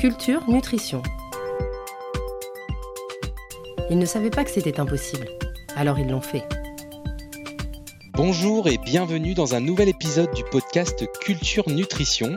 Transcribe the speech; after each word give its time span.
Culture 0.00 0.48
Nutrition. 0.48 1.02
Ils 3.90 3.98
ne 3.98 4.06
savaient 4.06 4.30
pas 4.30 4.44
que 4.44 4.50
c'était 4.50 4.80
impossible, 4.80 5.28
alors 5.76 5.98
ils 5.98 6.08
l'ont 6.08 6.22
fait. 6.22 6.42
Bonjour 8.14 8.66
et 8.66 8.78
bienvenue 8.78 9.34
dans 9.34 9.54
un 9.54 9.60
nouvel 9.60 9.90
épisode 9.90 10.32
du 10.32 10.42
podcast 10.44 11.04
Culture 11.20 11.68
Nutrition. 11.68 12.34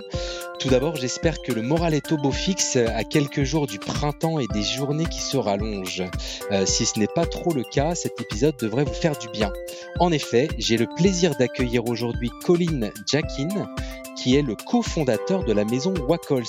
Tout 0.60 0.68
d'abord, 0.68 0.98
j'espère 0.98 1.42
que 1.42 1.54
le 1.54 1.62
moral 1.62 1.94
est 1.94 2.12
au 2.12 2.18
beau 2.18 2.32
fixe 2.32 2.76
à 2.76 3.06
quelques 3.06 3.44
jours 3.44 3.66
du 3.66 3.80
printemps 3.80 4.40
et 4.40 4.48
des 4.54 4.64
journées 4.64 5.06
qui 5.06 5.22
se 5.22 5.38
rallongent. 5.38 6.04
Euh, 6.52 6.66
si 6.66 6.86
ce 6.86 7.00
n'est 7.00 7.08
pas 7.08 7.26
trop 7.26 7.54
le 7.54 7.64
cas, 7.64 7.96
cet 7.96 8.20
épisode 8.20 8.58
devrait 8.60 8.84
vous 8.84 8.94
faire 8.94 9.18
du 9.18 9.30
bien. 9.30 9.54
En 10.02 10.12
effet, 10.12 10.50
j'ai 10.58 10.76
le 10.76 10.88
plaisir 10.98 11.34
d'accueillir 11.40 11.86
aujourd'hui 11.86 12.30
Colin 12.44 12.92
Jackin, 13.10 13.68
qui 14.16 14.36
est 14.36 14.42
le 14.42 14.56
cofondateur 14.56 15.44
de 15.44 15.54
la 15.54 15.66
maison 15.66 15.94
Wacols. 16.08 16.44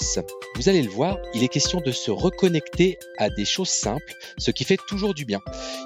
Vous 0.57 0.69
allez 0.69 0.83
le 0.83 0.91
voir, 0.91 1.19
il 1.35 1.43
est 1.43 1.49
question 1.49 1.81
de 1.81 1.93
se 1.93 2.11
reconnecter 2.11 2.99
à 3.19 3.31
des 3.31 3.45
choses 3.45 3.69
simples, 3.69 4.13
ce 4.39 4.51
qui 4.51 4.65
fait 4.65 4.79
toujours 4.89 5.15
du 5.15 5.25
bien. 5.25 5.41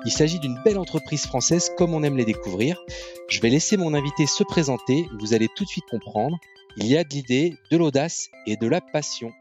Il 0.05 0.13
s'agit 0.13 0.39
d'une 0.39 0.61
belle 0.65 0.79
entreprise 0.79 1.27
française 1.27 1.71
comme 1.77 1.95
on 1.95 2.03
aime 2.03 2.17
les 2.17 2.25
découvrir. 2.25 2.83
Je 3.29 3.41
vais 3.41 3.51
laisser 3.51 3.77
mon 3.77 3.95
invité 3.95 4.27
se 4.27 4.45
présenter, 4.45 5.07
vous 5.19 5.35
allez 5.35 5.49
tout 5.55 5.65
de 5.65 5.69
suite 5.69 5.87
comprendre. 5.91 6.39
Il 6.77 6.87
y 6.87 6.97
a 6.97 7.05
de 7.05 7.11
l'idée, 7.11 7.55
de 7.71 7.77
l'audace 7.77 8.29
et 8.47 8.57
de 8.57 8.67
la 8.67 8.81
passion. 8.81 9.33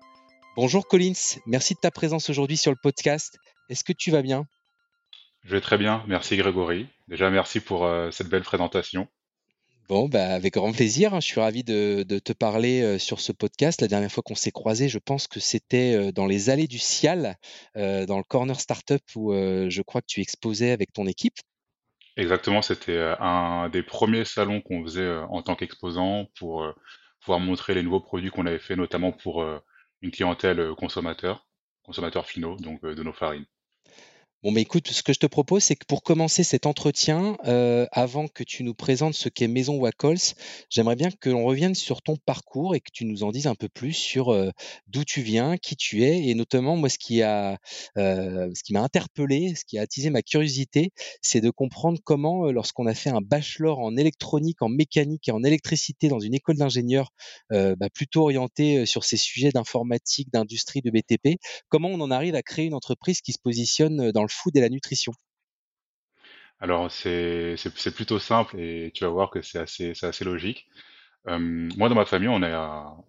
Bonjour 0.55 0.87
Collins, 0.87 1.39
merci 1.45 1.73
de 1.73 1.79
ta 1.79 1.91
présence 1.91 2.29
aujourd'hui 2.29 2.57
sur 2.57 2.71
le 2.71 2.77
podcast. 2.81 3.37
Est-ce 3.69 3.83
que 3.83 3.93
tu 3.93 4.11
vas 4.11 4.21
bien? 4.21 4.45
Je 5.43 5.51
vais 5.55 5.61
très 5.61 5.77
bien, 5.77 6.03
merci 6.07 6.35
Grégory. 6.37 6.87
Déjà 7.07 7.29
merci 7.29 7.59
pour 7.59 7.85
euh, 7.85 8.11
cette 8.11 8.27
belle 8.27 8.43
présentation. 8.43 9.07
Bon, 9.89 10.09
bah, 10.09 10.33
avec 10.33 10.55
grand 10.55 10.73
plaisir. 10.73 11.13
hein. 11.13 11.21
Je 11.21 11.27
suis 11.27 11.39
ravi 11.39 11.63
de, 11.63 12.03
te 12.03 12.33
parler 12.33 12.81
euh, 12.81 12.99
sur 12.99 13.21
ce 13.21 13.31
podcast. 13.31 13.79
La 13.79 13.87
dernière 13.87 14.11
fois 14.11 14.21
qu'on 14.21 14.35
s'est 14.35 14.51
croisés, 14.51 14.89
je 14.89 14.99
pense 14.99 15.27
que 15.27 15.39
c'était 15.39 15.95
euh, 15.95 16.11
dans 16.11 16.25
les 16.25 16.49
allées 16.49 16.67
du 16.67 16.77
Cial, 16.77 17.37
euh, 17.77 18.05
dans 18.05 18.17
le 18.17 18.23
Corner 18.23 18.59
Startup 18.59 19.01
où 19.15 19.31
je 19.33 19.81
crois 19.83 20.01
que 20.01 20.07
tu 20.07 20.19
exposais 20.19 20.71
avec 20.71 20.91
ton 20.91 21.07
équipe. 21.07 21.35
Exactement, 22.17 22.61
c'était 22.61 23.13
un 23.19 23.69
des 23.69 23.83
premiers 23.83 24.25
salons 24.25 24.59
qu'on 24.59 24.83
faisait 24.83 25.17
en 25.29 25.41
tant 25.43 25.55
qu'exposant 25.55 26.25
pour 26.37 26.65
pouvoir 27.21 27.39
montrer 27.39 27.75
les 27.75 27.83
nouveaux 27.83 27.99
produits 28.01 28.31
qu'on 28.31 28.47
avait 28.47 28.59
fait, 28.59 28.75
notamment 28.75 29.11
pour 29.11 29.45
une 30.01 30.11
clientèle 30.11 30.73
consommateur, 30.77 31.45
consommateurs 31.83 32.25
finaux, 32.25 32.57
donc 32.57 32.81
de 32.81 33.03
nos 33.03 33.13
farines. 33.13 33.45
Bon, 34.43 34.51
mais 34.51 34.61
écoute, 34.61 34.87
ce 34.89 35.01
que 35.01 35.13
je 35.13 35.19
te 35.19 35.25
propose, 35.25 35.63
c'est 35.63 35.75
que 35.75 35.85
pour 35.87 36.03
commencer 36.03 36.43
cet 36.43 36.67
entretien, 36.67 37.37
euh, 37.45 37.87
avant 37.91 38.27
que 38.27 38.43
tu 38.43 38.63
nous 38.63 38.75
présentes 38.75 39.15
ce 39.15 39.29
qu'est 39.29 39.47
Maison 39.47 39.77
Wacols, 39.77 40.35
j'aimerais 40.69 40.95
bien 40.95 41.09
que 41.09 41.31
l'on 41.31 41.43
revienne 41.43 41.73
sur 41.73 42.03
ton 42.03 42.17
parcours 42.17 42.75
et 42.75 42.79
que 42.79 42.91
tu 42.93 43.05
nous 43.05 43.23
en 43.23 43.31
dises 43.31 43.47
un 43.47 43.55
peu 43.55 43.67
plus 43.67 43.93
sur 43.93 44.31
euh, 44.31 44.51
d'où 44.89 45.03
tu 45.03 45.23
viens, 45.23 45.57
qui 45.57 45.75
tu 45.75 46.03
es, 46.03 46.27
et 46.27 46.35
notamment 46.35 46.75
moi, 46.77 46.87
ce 46.87 46.99
qui 46.99 47.23
a, 47.23 47.57
euh, 47.97 48.51
ce 48.53 48.61
qui 48.61 48.73
m'a 48.73 48.81
interpellé, 48.81 49.55
ce 49.55 49.65
qui 49.65 49.79
a 49.79 49.81
attisé 49.81 50.11
ma 50.11 50.21
curiosité, 50.21 50.91
c'est 51.23 51.41
de 51.41 51.49
comprendre 51.49 51.97
comment, 52.03 52.51
lorsqu'on 52.51 52.85
a 52.85 52.93
fait 52.93 53.09
un 53.09 53.21
bachelor 53.21 53.79
en 53.79 53.97
électronique, 53.97 54.61
en 54.61 54.69
mécanique 54.69 55.27
et 55.29 55.31
en 55.31 55.43
électricité 55.43 56.09
dans 56.09 56.19
une 56.19 56.35
école 56.35 56.57
d'ingénieurs, 56.57 57.09
bah, 57.49 57.89
plutôt 57.91 58.23
orientée 58.23 58.85
sur 58.85 59.03
ces 59.03 59.17
sujets 59.17 59.49
d'informatique, 59.49 60.29
d'industrie, 60.31 60.81
de 60.81 60.91
BTP, 60.91 61.39
comment 61.69 61.89
on 61.89 62.01
en 62.01 62.11
arrive 62.11 62.35
à 62.35 62.43
créer 62.43 62.65
une 62.65 62.75
entreprise 62.75 63.21
qui 63.21 63.33
se 63.33 63.39
positionne 63.39 64.11
dans 64.11 64.21
le 64.21 64.26
food 64.27 64.55
et 64.55 64.61
la 64.61 64.69
nutrition. 64.69 65.13
Alors 66.59 66.91
c'est 66.91 67.55
plutôt 67.95 68.19
simple 68.19 68.59
et 68.59 68.91
tu 68.93 69.03
vas 69.03 69.09
voir 69.11 69.29
que 69.29 69.41
c'est 69.41 69.59
assez 69.59 69.93
assez 70.03 70.25
logique. 70.25 70.67
Moi 71.25 71.89
dans 71.89 71.95
ma 71.95 72.05
famille, 72.05 72.29
on 72.29 72.41
est 72.41 72.55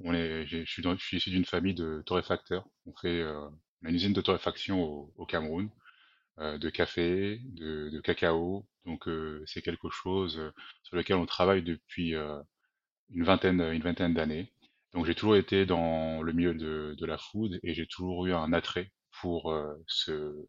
on 0.00 0.14
est 0.14 0.46
je 0.46 0.64
suis 0.64 1.16
issu 1.16 1.30
d'une 1.30 1.44
famille 1.44 1.74
de 1.74 2.02
torréfacteurs. 2.06 2.66
On 2.86 2.92
fait 2.96 3.20
euh, 3.22 3.48
une 3.82 3.94
usine 3.94 4.12
de 4.12 4.20
torréfaction 4.20 4.82
au, 5.16 5.26
Cameroun. 5.26 5.70
euh, 6.40 6.58
de 6.58 6.70
café, 6.70 7.40
de, 7.44 8.00
cacao. 8.00 8.66
Donc 8.86 9.08
euh, 9.08 9.42
c'est 9.46 9.62
quelque 9.62 9.90
chose 9.90 10.40
sur 10.82 10.96
lequel 10.96 11.16
on 11.16 11.26
travaille 11.26 11.62
depuis 11.62 12.14
une 12.14 13.24
vingtaine, 13.24 13.60
une 13.60 13.82
vingtaine 13.82 14.14
d'années. 14.14 14.52
Donc 14.94 15.06
j'ai 15.06 15.14
toujours 15.14 15.36
été 15.36 15.66
dans 15.66 16.22
le 16.22 16.32
milieu 16.32 16.54
de, 16.54 17.06
la 17.06 17.18
food 17.18 17.60
et 17.62 17.74
j'ai 17.74 17.86
toujours 17.86 18.26
eu 18.26 18.34
un 18.34 18.52
attrait 18.52 18.92
pour 19.20 19.54
ce, 19.86 20.46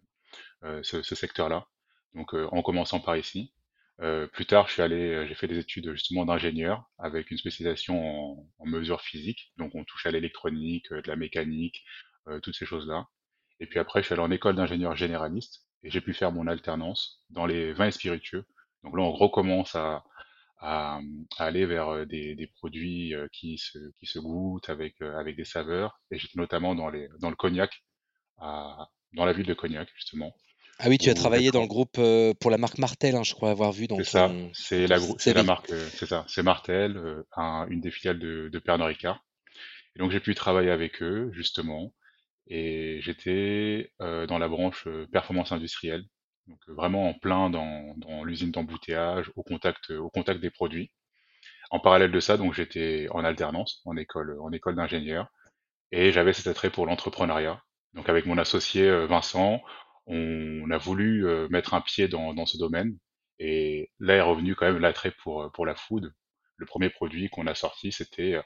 ce, 0.83 1.01
ce 1.01 1.15
secteur-là. 1.15 1.67
Donc 2.13 2.33
euh, 2.33 2.47
en 2.51 2.61
commençant 2.61 2.99
par 2.99 3.17
ici. 3.17 3.53
Euh, 4.01 4.27
plus 4.27 4.45
tard, 4.45 4.67
je 4.67 4.73
suis 4.73 4.81
allé, 4.81 5.13
euh, 5.13 5.27
j'ai 5.27 5.35
fait 5.35 5.47
des 5.47 5.57
études 5.59 5.91
justement 5.91 6.25
d'ingénieur 6.25 6.89
avec 6.99 7.31
une 7.31 7.37
spécialisation 7.37 8.01
en, 8.01 8.47
en 8.59 8.65
mesures 8.65 9.01
physiques. 9.01 9.51
Donc 9.57 9.75
on 9.75 9.83
touche 9.83 10.05
à 10.05 10.11
l'électronique, 10.11 10.89
euh, 10.93 11.01
de 11.01 11.07
la 11.09 11.17
mécanique, 11.17 11.83
euh, 12.29 12.39
toutes 12.39 12.55
ces 12.55 12.65
choses-là. 12.65 13.07
Et 13.59 13.67
puis 13.67 13.77
après, 13.79 14.01
je 14.01 14.05
suis 14.05 14.13
allé 14.13 14.21
en 14.21 14.31
école 14.31 14.55
d'ingénieur 14.55 14.95
généraliste 14.95 15.65
et 15.83 15.89
j'ai 15.91 16.01
pu 16.01 16.13
faire 16.13 16.31
mon 16.31 16.47
alternance 16.47 17.23
dans 17.29 17.45
les 17.45 17.73
vins 17.73 17.91
spiritueux. 17.91 18.45
Donc 18.83 18.95
là, 18.95 19.03
on 19.03 19.11
recommence 19.11 19.75
à, 19.75 20.03
à, 20.59 20.99
à 21.37 21.43
aller 21.45 21.65
vers 21.65 21.89
euh, 21.89 22.05
des, 22.05 22.35
des 22.35 22.47
produits 22.47 23.13
euh, 23.13 23.27
qui 23.33 23.57
se, 23.57 23.77
qui 23.99 24.05
se 24.05 24.19
goûtent 24.19 24.69
avec, 24.69 24.95
euh, 25.01 25.17
avec 25.17 25.35
des 25.35 25.45
saveurs. 25.45 25.99
Et 26.11 26.17
j'étais 26.17 26.39
notamment 26.39 26.73
dans, 26.73 26.89
les, 26.89 27.09
dans 27.19 27.29
le 27.29 27.35
cognac, 27.35 27.83
à, 28.37 28.89
dans 29.13 29.25
la 29.25 29.33
ville 29.33 29.45
de 29.45 29.53
Cognac, 29.53 29.89
justement, 29.95 30.33
Ah 30.77 30.87
oui, 30.89 30.97
tu 30.97 31.09
as 31.09 31.13
travaillé 31.13 31.51
dans 31.51 31.61
le 31.61 31.67
groupe 31.67 31.97
euh, 31.97 32.33
pour 32.39 32.51
la 32.51 32.57
marque 32.57 32.77
Martel, 32.77 33.15
hein, 33.15 33.23
je 33.23 33.33
crois 33.33 33.49
avoir 33.51 33.71
vu 33.71 33.87
dans 33.87 33.97
C'est 33.97 34.05
ça, 34.05 34.27
ton, 34.29 34.51
c'est 34.53 34.87
la, 34.87 34.97
la 35.33 35.43
marque, 35.43 35.71
euh, 35.71 35.89
c'est 35.95 36.05
ça, 36.05 36.25
c'est 36.27 36.43
Martel, 36.43 36.97
euh, 36.97 37.23
un- 37.35 37.67
une 37.69 37.81
des 37.81 37.91
filiales 37.91 38.19
de, 38.19 38.49
de 38.51 38.59
Pernod 38.59 38.87
Ricard. 38.87 39.23
Et 39.95 39.99
donc 39.99 40.11
j'ai 40.11 40.19
pu 40.19 40.35
travailler 40.35 40.71
avec 40.71 41.01
eux, 41.01 41.31
justement, 41.33 41.93
et 42.47 42.99
j'étais 43.01 43.91
euh, 44.01 44.27
dans 44.27 44.39
la 44.39 44.49
branche 44.49 44.85
euh, 44.87 45.07
performance 45.11 45.51
industrielle, 45.51 46.03
donc 46.47 46.59
euh, 46.69 46.73
vraiment 46.73 47.09
en 47.09 47.13
plein 47.15 47.49
dans, 47.49 47.95
dans 47.97 48.23
l'usine 48.23 48.51
d'embouteillage, 48.51 49.31
au 49.35 49.43
contact, 49.43 49.91
au 49.91 50.09
contact 50.09 50.41
des 50.41 50.51
produits. 50.51 50.91
En 51.71 51.79
parallèle 51.79 52.11
de 52.11 52.19
ça, 52.19 52.37
donc 52.37 52.53
j'étais 52.53 53.07
en 53.11 53.23
alternance, 53.23 53.81
en 53.85 53.97
école, 53.97 54.37
en 54.41 54.51
école 54.51 54.75
d'ingénieur, 54.75 55.27
et 55.91 56.11
j'avais 56.11 56.33
cet 56.33 56.47
attrait 56.47 56.71
pour 56.71 56.85
l'entrepreneuriat. 56.87 57.61
Donc 57.93 58.09
avec 58.09 58.25
mon 58.25 58.37
associé 58.37 58.87
euh, 58.87 59.05
Vincent, 59.07 59.61
on 60.05 60.69
a 60.71 60.77
voulu 60.77 61.27
euh, 61.27 61.47
mettre 61.49 61.73
un 61.73 61.81
pied 61.81 62.07
dans, 62.07 62.33
dans 62.33 62.45
ce 62.45 62.57
domaine, 62.57 62.97
et 63.39 63.89
là 63.99 64.15
est 64.15 64.21
revenu 64.21 64.55
quand 64.55 64.65
même 64.65 64.79
l'attrait 64.79 65.11
pour, 65.11 65.43
euh, 65.43 65.49
pour 65.49 65.65
la 65.65 65.75
food. 65.75 66.13
Le 66.57 66.65
premier 66.65 66.89
produit 66.89 67.29
qu'on 67.29 67.47
a 67.47 67.55
sorti, 67.55 67.91
c'était 67.93 68.41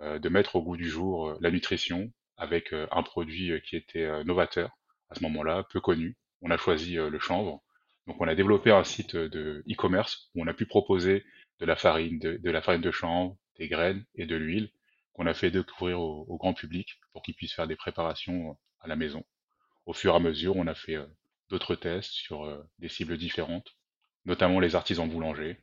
de 0.00 0.28
mettre 0.30 0.56
au 0.56 0.62
goût 0.62 0.78
du 0.78 0.88
jour 0.88 1.36
la 1.40 1.50
nutrition 1.50 2.10
avec 2.38 2.72
un 2.72 3.02
produit 3.02 3.60
qui 3.60 3.76
était 3.76 4.24
novateur 4.24 4.70
à 5.10 5.14
ce 5.16 5.22
moment-là, 5.24 5.64
peu 5.70 5.78
connu. 5.78 6.16
On 6.40 6.50
a 6.50 6.56
choisi 6.56 6.94
le 6.94 7.18
chanvre. 7.18 7.62
Donc 8.06 8.18
on 8.22 8.26
a 8.26 8.34
développé 8.34 8.70
un 8.70 8.84
site 8.84 9.16
de 9.16 9.62
e-commerce 9.70 10.30
où 10.34 10.42
on 10.42 10.46
a 10.46 10.54
pu 10.54 10.64
proposer 10.64 11.26
de 11.60 11.66
la 11.66 11.76
farine, 11.76 12.18
de, 12.18 12.50
la 12.50 12.62
farine 12.62 12.80
de 12.80 12.90
chanvre, 12.90 13.36
des 13.58 13.68
graines 13.68 14.02
et 14.14 14.24
de 14.24 14.36
l'huile 14.36 14.70
qu'on 15.12 15.26
a 15.26 15.34
fait 15.34 15.50
découvrir 15.50 16.00
au, 16.00 16.24
au 16.26 16.38
grand 16.38 16.54
public 16.54 16.98
pour 17.12 17.20
qu'ils 17.20 17.34
puissent 17.34 17.54
faire 17.54 17.66
des 17.66 17.76
préparations 17.76 18.56
à 18.88 18.96
la 18.96 18.96
maison. 18.96 19.22
Au 19.86 19.92
fur 19.92 20.12
et 20.12 20.16
à 20.16 20.20
mesure, 20.20 20.56
on 20.56 20.66
a 20.66 20.74
fait 20.74 20.96
euh, 20.96 21.06
d'autres 21.50 21.74
tests 21.76 22.10
sur 22.10 22.44
euh, 22.44 22.58
des 22.78 22.88
cibles 22.88 23.18
différentes, 23.18 23.68
notamment 24.24 24.60
les 24.60 24.74
artisans 24.74 25.08
boulangers. 25.08 25.58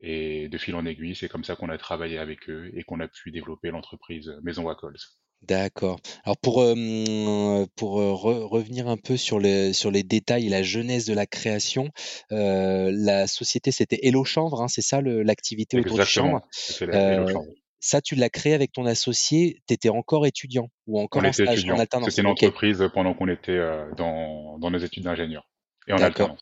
Et 0.00 0.48
de 0.48 0.58
fil 0.58 0.74
en 0.74 0.84
aiguille, 0.84 1.16
c'est 1.16 1.28
comme 1.28 1.44
ça 1.44 1.56
qu'on 1.56 1.70
a 1.70 1.78
travaillé 1.78 2.18
avec 2.18 2.50
eux 2.50 2.70
et 2.74 2.82
qu'on 2.82 3.00
a 3.00 3.08
pu 3.08 3.30
développer 3.30 3.70
l'entreprise 3.70 4.28
euh, 4.28 4.40
Maison 4.42 4.64
Wacols. 4.64 4.96
D'accord. 5.42 6.00
Alors 6.24 6.38
pour, 6.38 6.62
euh, 6.62 7.66
pour 7.76 8.00
re- 8.00 8.44
revenir 8.44 8.88
un 8.88 8.96
peu 8.96 9.16
sur 9.16 9.38
les, 9.38 9.72
sur 9.74 9.90
les 9.90 10.02
détails 10.02 10.46
et 10.46 10.48
la 10.48 10.62
genèse 10.62 11.04
de 11.06 11.12
la 11.12 11.26
création, 11.26 11.90
euh, 12.32 12.90
la 12.92 13.26
société 13.26 13.70
c'était 13.70 13.98
Hello 14.02 14.24
Chanvre, 14.24 14.62
hein, 14.62 14.68
c'est 14.68 14.82
ça 14.82 15.02
l'activité 15.02 15.78
autour 15.78 16.02
chanvre. 16.04 16.40
Hello 16.80 16.94
Euh, 16.94 17.26
Chambre. 17.28 17.52
Ça, 17.84 18.00
tu 18.00 18.14
l'as 18.14 18.30
créé 18.30 18.54
avec 18.54 18.72
ton 18.72 18.86
associé, 18.86 19.60
tu 19.68 19.74
étais 19.74 19.90
encore 19.90 20.26
étudiant 20.26 20.70
ou 20.86 20.98
On 20.98 21.04
encore 21.04 21.22
en 21.22 21.26
était 21.26 21.44
stage, 21.44 21.68
en 21.68 21.78
alternance. 21.78 22.08
C'était 22.10 22.22
une 22.22 22.28
entreprise 22.28 22.88
pendant 22.94 23.12
qu'on 23.12 23.28
était 23.28 23.52
euh, 23.52 23.92
dans, 23.94 24.58
dans 24.58 24.70
nos 24.70 24.78
études 24.78 25.04
d'ingénieur 25.04 25.46
et 25.86 25.92
en 25.92 25.98
alternance. 25.98 26.40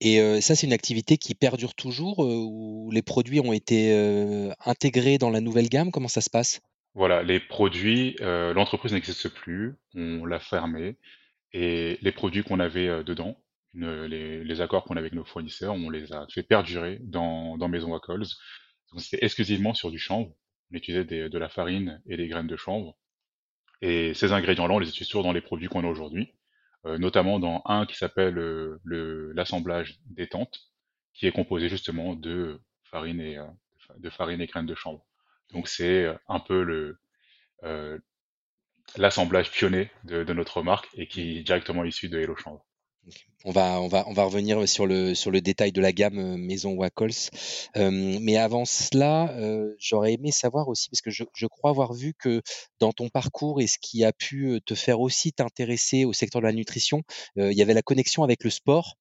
Et 0.00 0.20
euh, 0.20 0.40
ça, 0.40 0.56
c'est 0.56 0.66
une 0.66 0.72
activité 0.72 1.16
qui 1.16 1.36
perdure 1.36 1.74
toujours, 1.74 2.24
euh, 2.24 2.44
où 2.44 2.90
les 2.90 3.02
produits 3.02 3.38
ont 3.38 3.52
été 3.52 3.92
euh, 3.92 4.52
intégrés 4.64 5.16
dans 5.16 5.30
la 5.30 5.40
nouvelle 5.40 5.68
gamme? 5.68 5.92
Comment 5.92 6.08
ça 6.08 6.20
se 6.20 6.28
passe? 6.28 6.60
Voilà, 6.94 7.22
les 7.22 7.40
produits, 7.40 8.16
l'entreprise 8.20 8.92
n'existe 8.92 9.28
plus, 9.28 9.74
on 9.94 10.24
l'a 10.26 10.38
fermée 10.38 10.96
et 11.52 11.98
les 12.02 12.12
produits 12.12 12.44
qu'on 12.44 12.60
avait 12.60 13.02
dedans, 13.02 13.36
une- 13.74 14.04
les, 14.04 14.44
les 14.44 14.60
accords 14.60 14.84
qu'on 14.84 14.94
avait 14.94 15.06
avec 15.06 15.14
nos 15.14 15.24
fournisseurs, 15.24 15.74
on 15.74 15.90
les 15.90 16.12
a 16.12 16.26
fait 16.32 16.44
perdurer 16.44 16.98
dans, 17.02 17.56
dans 17.58 17.68
Maison 17.68 17.90
Wacols. 17.90 18.26
Donc 18.92 19.00
c'était 19.00 19.24
exclusivement 19.24 19.74
sur 19.74 19.90
du 19.90 19.98
chanvre. 19.98 20.30
On 20.74 20.76
utilisait 20.76 21.04
des- 21.04 21.30
de 21.30 21.38
la 21.38 21.48
farine 21.48 22.02
et 22.06 22.18
des 22.18 22.28
graines 22.28 22.48
de 22.48 22.56
chanvre. 22.56 22.98
Et 23.82 24.14
ces 24.14 24.32
ingrédients-là, 24.32 24.74
on 24.74 24.80
les 24.80 24.88
utilise 24.88 25.08
toujours 25.08 25.24
dans 25.24 25.32
les 25.32 25.40
produits 25.42 25.68
qu'on 25.68 25.84
a 25.84 25.88
aujourd'hui, 25.88 26.34
euh, 26.86 26.98
notamment 26.98 27.38
dans 27.40 27.62
un 27.66 27.86
qui 27.86 27.96
s'appelle 27.96 28.38
euh, 28.38 28.80
le, 28.84 29.32
l'assemblage 29.32 30.00
détente, 30.06 30.58
qui 31.14 31.26
est 31.26 31.32
composé 31.32 31.68
justement 31.68 32.14
de 32.16 32.60
farine 32.84 33.20
et, 33.20 33.38
euh, 33.38 33.46
de 33.98 34.10
farine 34.10 34.40
et 34.40 34.46
graines 34.46 34.66
de 34.66 34.74
chanvre. 34.74 35.04
Donc 35.52 35.68
c'est 35.68 36.06
un 36.28 36.40
peu 36.40 36.96
l'assemblage 38.96 39.52
pionnier 39.52 39.88
de, 40.02 40.24
de 40.24 40.32
notre 40.32 40.62
marque 40.62 40.88
et 40.94 41.06
qui 41.06 41.38
est 41.38 41.42
directement 41.44 41.84
issu 41.84 42.08
de 42.08 42.18
Hello 42.18 42.34
Chanvre. 42.34 42.64
On 43.46 43.50
va, 43.50 43.78
on, 43.82 43.88
va, 43.88 44.04
on 44.08 44.14
va 44.14 44.24
revenir 44.24 44.66
sur 44.66 44.86
le, 44.86 45.14
sur 45.14 45.30
le 45.30 45.42
détail 45.42 45.70
de 45.70 45.82
la 45.82 45.92
gamme 45.92 46.18
euh, 46.18 46.36
Maison 46.38 46.72
Wacols. 46.72 47.10
Euh, 47.76 48.18
mais 48.22 48.38
avant 48.38 48.64
cela, 48.64 49.30
euh, 49.36 49.74
j'aurais 49.78 50.14
aimé 50.14 50.32
savoir 50.32 50.68
aussi, 50.68 50.88
parce 50.88 51.02
que 51.02 51.10
je, 51.10 51.24
je, 51.34 51.46
crois 51.46 51.68
avoir 51.68 51.92
vu 51.92 52.14
que 52.18 52.40
dans 52.80 52.92
ton 52.92 53.10
parcours 53.10 53.60
et 53.60 53.66
ce 53.66 53.76
qui 53.78 54.02
a 54.02 54.14
pu 54.14 54.60
te 54.64 54.74
faire 54.74 55.00
aussi 55.00 55.32
t'intéresser 55.32 56.06
au 56.06 56.14
secteur 56.14 56.40
de 56.40 56.46
la 56.46 56.54
nutrition, 56.54 57.02
il 57.36 57.52
y 57.52 57.62
avait 57.62 57.74
la 57.74 57.82
connexion 57.82 58.22
avec 58.22 58.44
le 58.44 58.50
sport. 58.50 58.96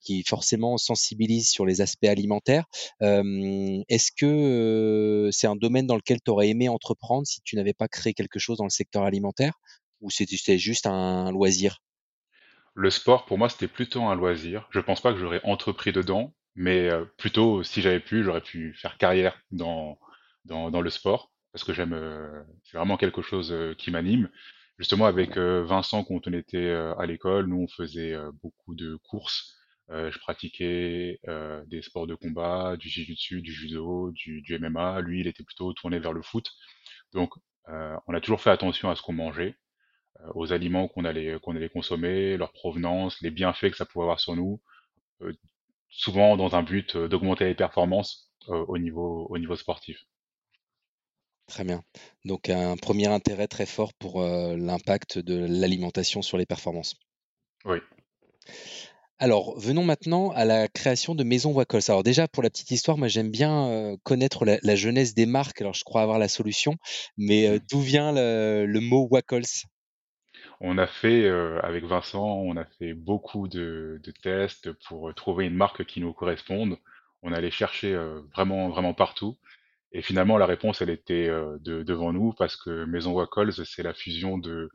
Qui 0.00 0.24
forcément 0.26 0.76
sensibilise 0.76 1.50
sur 1.50 1.64
les 1.64 1.82
aspects 1.82 2.06
alimentaires. 2.06 2.64
Est-ce 3.00 4.10
que 4.16 5.30
c'est 5.30 5.46
un 5.46 5.54
domaine 5.54 5.86
dans 5.86 5.94
lequel 5.94 6.18
tu 6.24 6.32
aurais 6.32 6.48
aimé 6.48 6.68
entreprendre 6.68 7.24
si 7.28 7.40
tu 7.42 7.54
n'avais 7.54 7.74
pas 7.74 7.86
créé 7.86 8.12
quelque 8.12 8.40
chose 8.40 8.58
dans 8.58 8.64
le 8.64 8.70
secteur 8.70 9.04
alimentaire? 9.04 9.52
Ou 10.00 10.10
c'était 10.10 10.58
juste 10.58 10.86
un 10.86 11.30
loisir? 11.30 11.80
Le 12.74 12.90
sport, 12.90 13.26
pour 13.26 13.38
moi, 13.38 13.48
c'était 13.48 13.68
plutôt 13.68 14.02
un 14.04 14.14
loisir. 14.14 14.66
Je 14.70 14.80
pense 14.80 15.00
pas 15.00 15.12
que 15.12 15.18
j'aurais 15.18 15.40
entrepris 15.44 15.92
dedans, 15.92 16.34
mais 16.54 16.88
euh, 16.90 17.04
plutôt, 17.18 17.62
si 17.62 17.80
j'avais 17.82 18.00
pu, 18.00 18.22
j'aurais 18.24 18.40
pu 18.40 18.74
faire 18.74 18.96
carrière 18.98 19.40
dans, 19.50 19.98
dans, 20.44 20.70
dans 20.70 20.80
le 20.80 20.90
sport, 20.90 21.32
parce 21.52 21.64
que 21.64 21.72
j'aime, 21.72 21.92
euh, 21.94 22.42
c'est 22.64 22.76
vraiment 22.76 22.96
quelque 22.96 23.22
chose 23.22 23.52
euh, 23.52 23.74
qui 23.74 23.90
m'anime. 23.90 24.30
Justement, 24.78 25.06
avec 25.06 25.36
Vincent, 25.36 26.04
quand 26.04 26.26
on 26.26 26.32
était 26.32 26.70
à 26.70 27.04
l'école, 27.04 27.46
nous, 27.48 27.64
on 27.64 27.68
faisait 27.68 28.16
beaucoup 28.42 28.74
de 28.74 28.96
courses. 28.96 29.54
je 29.90 30.18
pratiquais 30.20 31.20
des 31.66 31.82
sports 31.82 32.06
de 32.06 32.14
combat, 32.14 32.78
du 32.78 32.88
jiu-jitsu, 32.88 33.42
du 33.42 33.52
judo, 33.52 34.10
du, 34.12 34.40
du 34.40 34.58
MMA. 34.58 35.02
Lui, 35.02 35.20
il 35.20 35.26
était 35.26 35.44
plutôt 35.44 35.74
tourné 35.74 35.98
vers 35.98 36.14
le 36.14 36.22
foot. 36.22 36.50
Donc, 37.12 37.34
on 37.66 38.14
a 38.14 38.20
toujours 38.22 38.40
fait 38.40 38.48
attention 38.48 38.88
à 38.88 38.96
ce 38.96 39.02
qu'on 39.02 39.12
mangeait. 39.12 39.54
Euh, 40.24 40.30
aux 40.34 40.52
aliments 40.52 40.88
qu'on 40.88 41.04
allait, 41.04 41.38
qu'on 41.42 41.56
allait 41.56 41.68
consommer, 41.68 42.36
leur 42.36 42.52
provenance, 42.52 43.20
les 43.20 43.30
bienfaits 43.30 43.70
que 43.70 43.76
ça 43.76 43.86
pouvait 43.86 44.04
avoir 44.04 44.20
sur 44.20 44.36
nous, 44.36 44.60
euh, 45.22 45.32
souvent 45.88 46.36
dans 46.36 46.54
un 46.54 46.62
but 46.62 46.96
euh, 46.96 47.08
d'augmenter 47.08 47.44
les 47.44 47.54
performances 47.54 48.30
au, 48.48 48.78
niveau, 48.78 49.26
au 49.28 49.38
niveau 49.38 49.54
sportif. 49.54 50.02
Très 51.46 51.62
bien. 51.62 51.82
Donc 52.24 52.48
un 52.48 52.76
premier 52.76 53.06
intérêt 53.06 53.46
très 53.46 53.66
fort 53.66 53.92
pour 53.92 54.22
l'impact 54.22 55.18
de 55.18 55.46
l'alimentation 55.46 56.22
sur 56.22 56.38
les 56.38 56.46
performances. 56.46 56.96
Oui. 57.66 57.78
Alors, 59.18 59.58
venons 59.58 59.84
maintenant 59.84 60.30
à 60.30 60.46
la 60.46 60.68
création 60.68 61.14
de 61.14 61.22
Maison 61.22 61.52
Wacols. 61.52 61.82
Alors 61.88 62.02
déjà, 62.02 62.26
pour 62.28 62.42
la 62.42 62.48
petite 62.48 62.70
histoire, 62.70 62.96
moi 62.96 63.08
j'aime 63.08 63.30
bien 63.30 63.94
connaître 64.04 64.46
la, 64.46 64.74
jeunesse 64.74 65.12
des 65.12 65.26
marques. 65.26 65.60
Alors, 65.60 65.74
je 65.74 65.84
crois 65.84 66.00
avoir 66.00 66.18
la 66.18 66.28
solution, 66.28 66.76
mais 67.18 67.46
mmh. 67.50 67.60
d'où 67.70 67.80
vient 67.80 68.12
le, 68.12 68.64
le 68.66 68.80
mot 68.80 69.06
Wacols? 69.10 69.44
On 70.60 70.78
a 70.78 70.86
fait, 70.86 71.24
euh, 71.26 71.60
avec 71.62 71.84
Vincent, 71.84 72.24
on 72.24 72.56
a 72.56 72.64
fait 72.64 72.94
beaucoup 72.94 73.48
de, 73.48 74.00
de 74.02 74.10
tests 74.12 74.72
pour 74.86 75.14
trouver 75.14 75.46
une 75.46 75.54
marque 75.54 75.84
qui 75.86 76.00
nous 76.00 76.12
corresponde. 76.12 76.76
On 77.22 77.32
allait 77.32 77.50
chercher 77.50 77.94
euh, 77.94 78.20
vraiment, 78.34 78.68
vraiment 78.68 78.94
partout. 78.94 79.38
Et 79.92 80.02
finalement, 80.02 80.38
la 80.38 80.46
réponse, 80.46 80.82
elle 80.82 80.90
était 80.90 81.28
euh, 81.28 81.58
de- 81.60 81.82
devant 81.84 82.12
nous 82.12 82.32
parce 82.34 82.56
que 82.56 82.84
Maison 82.86 83.12
Wacols, 83.12 83.52
c'est 83.66 83.82
la 83.84 83.94
fusion 83.94 84.38
de, 84.38 84.70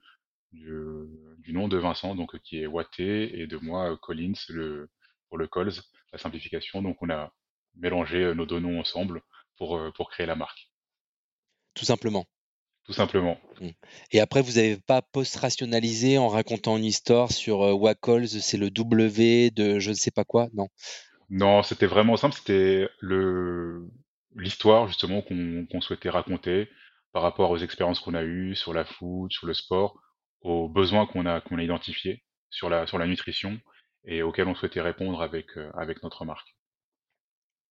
du, 0.53 0.73
du 1.39 1.53
nom 1.53 1.67
de 1.69 1.77
Vincent, 1.77 2.15
donc 2.15 2.39
qui 2.41 2.61
est 2.61 2.67
Watté, 2.67 3.39
et 3.41 3.47
de 3.47 3.57
moi, 3.57 3.97
Collins, 4.01 4.33
le, 4.49 4.89
pour 5.29 5.37
le 5.37 5.47
Cols, 5.47 5.71
la 6.13 6.19
simplification. 6.19 6.81
Donc 6.83 6.97
on 7.03 7.09
a 7.11 7.33
mélangé 7.75 8.33
nos 8.35 8.45
deux 8.47 8.59
noms 8.59 8.79
ensemble 8.79 9.21
pour, 9.57 9.81
pour 9.95 10.09
créer 10.11 10.27
la 10.27 10.35
marque, 10.35 10.71
Tout 11.75 11.85
simplement. 11.85 12.27
Tout 12.85 12.93
simplement. 12.93 13.37
Mmh. 13.59 13.69
Et 14.11 14.19
après, 14.19 14.41
vous 14.41 14.53
n'avez 14.53 14.77
pas 14.77 15.01
post-rationalisé 15.01 16.17
en 16.17 16.29
racontant 16.29 16.77
une 16.77 16.85
histoire 16.85 17.31
sur 17.31 17.63
euh, 17.63 17.73
Wacols, 17.73 18.27
c'est 18.27 18.57
le 18.57 18.69
W 18.69 19.51
de 19.51 19.79
je 19.79 19.89
ne 19.89 19.95
sais 19.95 20.11
pas 20.11 20.23
quoi, 20.23 20.47
non? 20.53 20.67
Non, 21.29 21.63
c'était 21.63 21.87
vraiment 21.87 22.17
simple, 22.17 22.35
c'était 22.35 22.87
le 22.99 23.87
l'histoire 24.35 24.87
justement 24.87 25.21
qu'on 25.21 25.65
qu'on 25.71 25.81
souhaitait 25.81 26.09
raconter 26.09 26.69
par 27.13 27.23
rapport 27.23 27.49
aux 27.49 27.57
expériences 27.57 28.01
qu'on 28.01 28.13
a 28.13 28.23
eues 28.23 28.55
sur 28.55 28.73
la 28.73 28.85
food, 28.85 29.31
sur 29.31 29.47
le 29.47 29.53
sport, 29.53 29.99
aux 30.41 30.69
besoins 30.69 31.07
qu'on 31.07 31.25
a 31.25 31.41
qu'on 31.41 31.57
a 31.57 31.63
identifiés 31.63 32.23
sur 32.51 32.69
la 32.69 32.85
sur 32.85 32.99
la 32.99 33.07
nutrition 33.07 33.59
et 34.05 34.21
auxquels 34.21 34.47
on 34.47 34.55
souhaitait 34.55 34.81
répondre 34.81 35.21
avec 35.21 35.57
euh, 35.57 35.71
avec 35.75 36.03
notre 36.03 36.25
marque. 36.25 36.54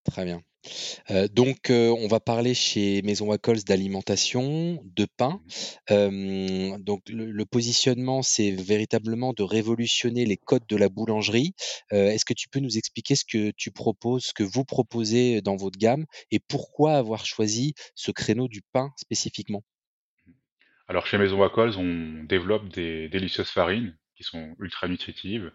Très 0.05 0.25
bien. 0.25 0.43
Euh, 1.11 1.29
donc, 1.29 1.71
euh, 1.71 1.95
on 1.99 2.09
va 2.09 2.21
parler 2.21 2.55
chez 2.55 3.03
Maison 3.03 3.27
Wacols 3.27 3.65
d'alimentation, 3.65 4.81
de 4.85 5.06
pain. 5.17 5.41
Euh, 5.91 6.77
donc, 6.79 7.09
le, 7.09 7.31
le 7.31 7.45
positionnement, 7.47 8.23
c'est 8.23 8.51
véritablement 8.51 9.33
de 9.33 9.43
révolutionner 9.43 10.25
les 10.25 10.37
codes 10.37 10.67
de 10.69 10.77
la 10.77 10.89
boulangerie. 10.89 11.55
Est-ce 11.91 12.25
que 12.25 12.35
tu 12.35 12.49
peux 12.49 12.61
nous 12.61 12.77
expliquer 12.77 13.15
ce 13.15 13.25
que 13.25 13.53
tu 13.56 13.71
proposes, 13.71 14.27
ce 14.27 14.35
que 14.35 14.43
vous 14.43 14.65
proposez 14.65 15.41
dans 15.41 15.56
votre 15.56 15.79
gamme 15.79 16.05
et 16.31 16.39
pourquoi 16.39 16.97
avoir 16.97 17.25
choisi 17.25 17.75
ce 17.95 18.11
créneau 18.11 18.49
du 18.49 18.62
pain 18.73 18.91
spécifiquement? 18.97 19.62
Alors 20.87 21.06
chez 21.06 21.17
Maison 21.17 21.39
Wacols, 21.39 21.79
on 21.79 22.25
développe 22.25 22.69
des 22.69 23.09
délicieuses 23.09 23.49
farines 23.49 23.97
qui 24.17 24.23
sont 24.23 24.55
ultra 24.59 24.87
nutritives. 24.87 25.51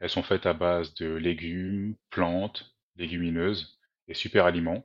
Elles 0.00 0.10
sont 0.10 0.24
faites 0.24 0.46
à 0.46 0.54
base 0.54 0.94
de 0.94 1.06
légumes, 1.06 1.94
plantes, 2.10 2.74
légumineuses 2.96 3.78
super 4.14 4.46
aliments. 4.46 4.84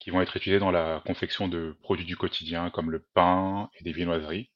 qui 0.00 0.10
vont 0.10 0.20
être 0.20 0.36
utilisés 0.36 0.58
dans 0.58 0.72
la 0.72 1.00
confection 1.06 1.46
de 1.46 1.76
produits 1.82 2.04
du 2.04 2.16
quotidien 2.16 2.70
comme 2.70 2.90
le 2.90 3.06
pain 3.14 3.70
et 3.78 3.84
des 3.84 3.92
viennoiseries, 3.92 4.50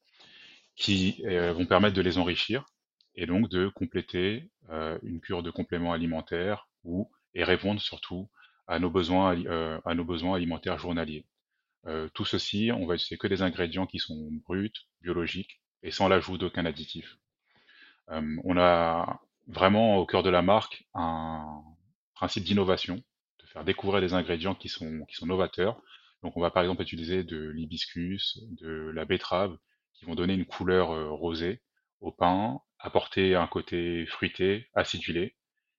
qui 0.76 1.22
euh, 1.26 1.52
vont 1.52 1.66
permettre 1.66 1.96
de 1.96 2.02
les 2.02 2.18
enrichir 2.18 2.66
et 3.14 3.26
donc 3.26 3.48
de 3.48 3.68
compléter 3.68 4.50
euh, 4.70 4.98
une 5.02 5.20
cure 5.20 5.42
de 5.42 5.50
compléments 5.50 5.92
alimentaires 5.92 6.68
ou 6.84 7.10
et 7.34 7.44
répondre 7.44 7.80
surtout 7.80 8.28
à 8.66 8.78
nos 8.78 8.90
besoins, 8.90 9.36
euh, 9.46 9.80
à 9.84 9.94
nos 9.94 10.04
besoins 10.04 10.36
alimentaires 10.36 10.78
journaliers. 10.78 11.26
Tout 12.14 12.24
ceci, 12.24 12.72
on 12.74 12.84
va 12.84 12.96
utiliser 12.96 13.16
que 13.16 13.28
des 13.28 13.42
ingrédients 13.42 13.86
qui 13.86 14.00
sont 14.00 14.28
bruts, 14.48 14.72
biologiques 15.02 15.60
et 15.84 15.92
sans 15.92 16.08
l'ajout 16.08 16.36
d'aucun 16.36 16.66
additif. 16.66 17.16
On 18.08 18.58
a 18.58 19.20
vraiment 19.46 19.98
au 19.98 20.04
cœur 20.04 20.24
de 20.24 20.30
la 20.30 20.42
marque 20.42 20.84
un 20.94 21.62
principe 22.14 22.42
d'innovation 22.42 23.04
découvrir 23.64 24.00
des 24.00 24.14
ingrédients 24.14 24.54
qui 24.54 24.68
sont, 24.68 25.06
novateurs. 25.22 25.80
Donc 26.22 26.36
on 26.36 26.40
va 26.40 26.50
par 26.50 26.62
exemple 26.62 26.82
utiliser 26.82 27.24
de 27.24 27.48
l'hibiscus, 27.48 28.38
de 28.60 28.90
la 28.94 29.04
betterave, 29.04 29.56
qui 29.94 30.04
vont 30.04 30.14
donner 30.14 30.34
une 30.34 30.44
couleur 30.44 30.90
euh, 30.90 31.10
rosée 31.10 31.62
au 32.00 32.12
pain, 32.12 32.60
apporter 32.78 33.34
un 33.34 33.46
côté 33.46 34.06
fruité, 34.06 34.68
acidulé. 34.74 35.36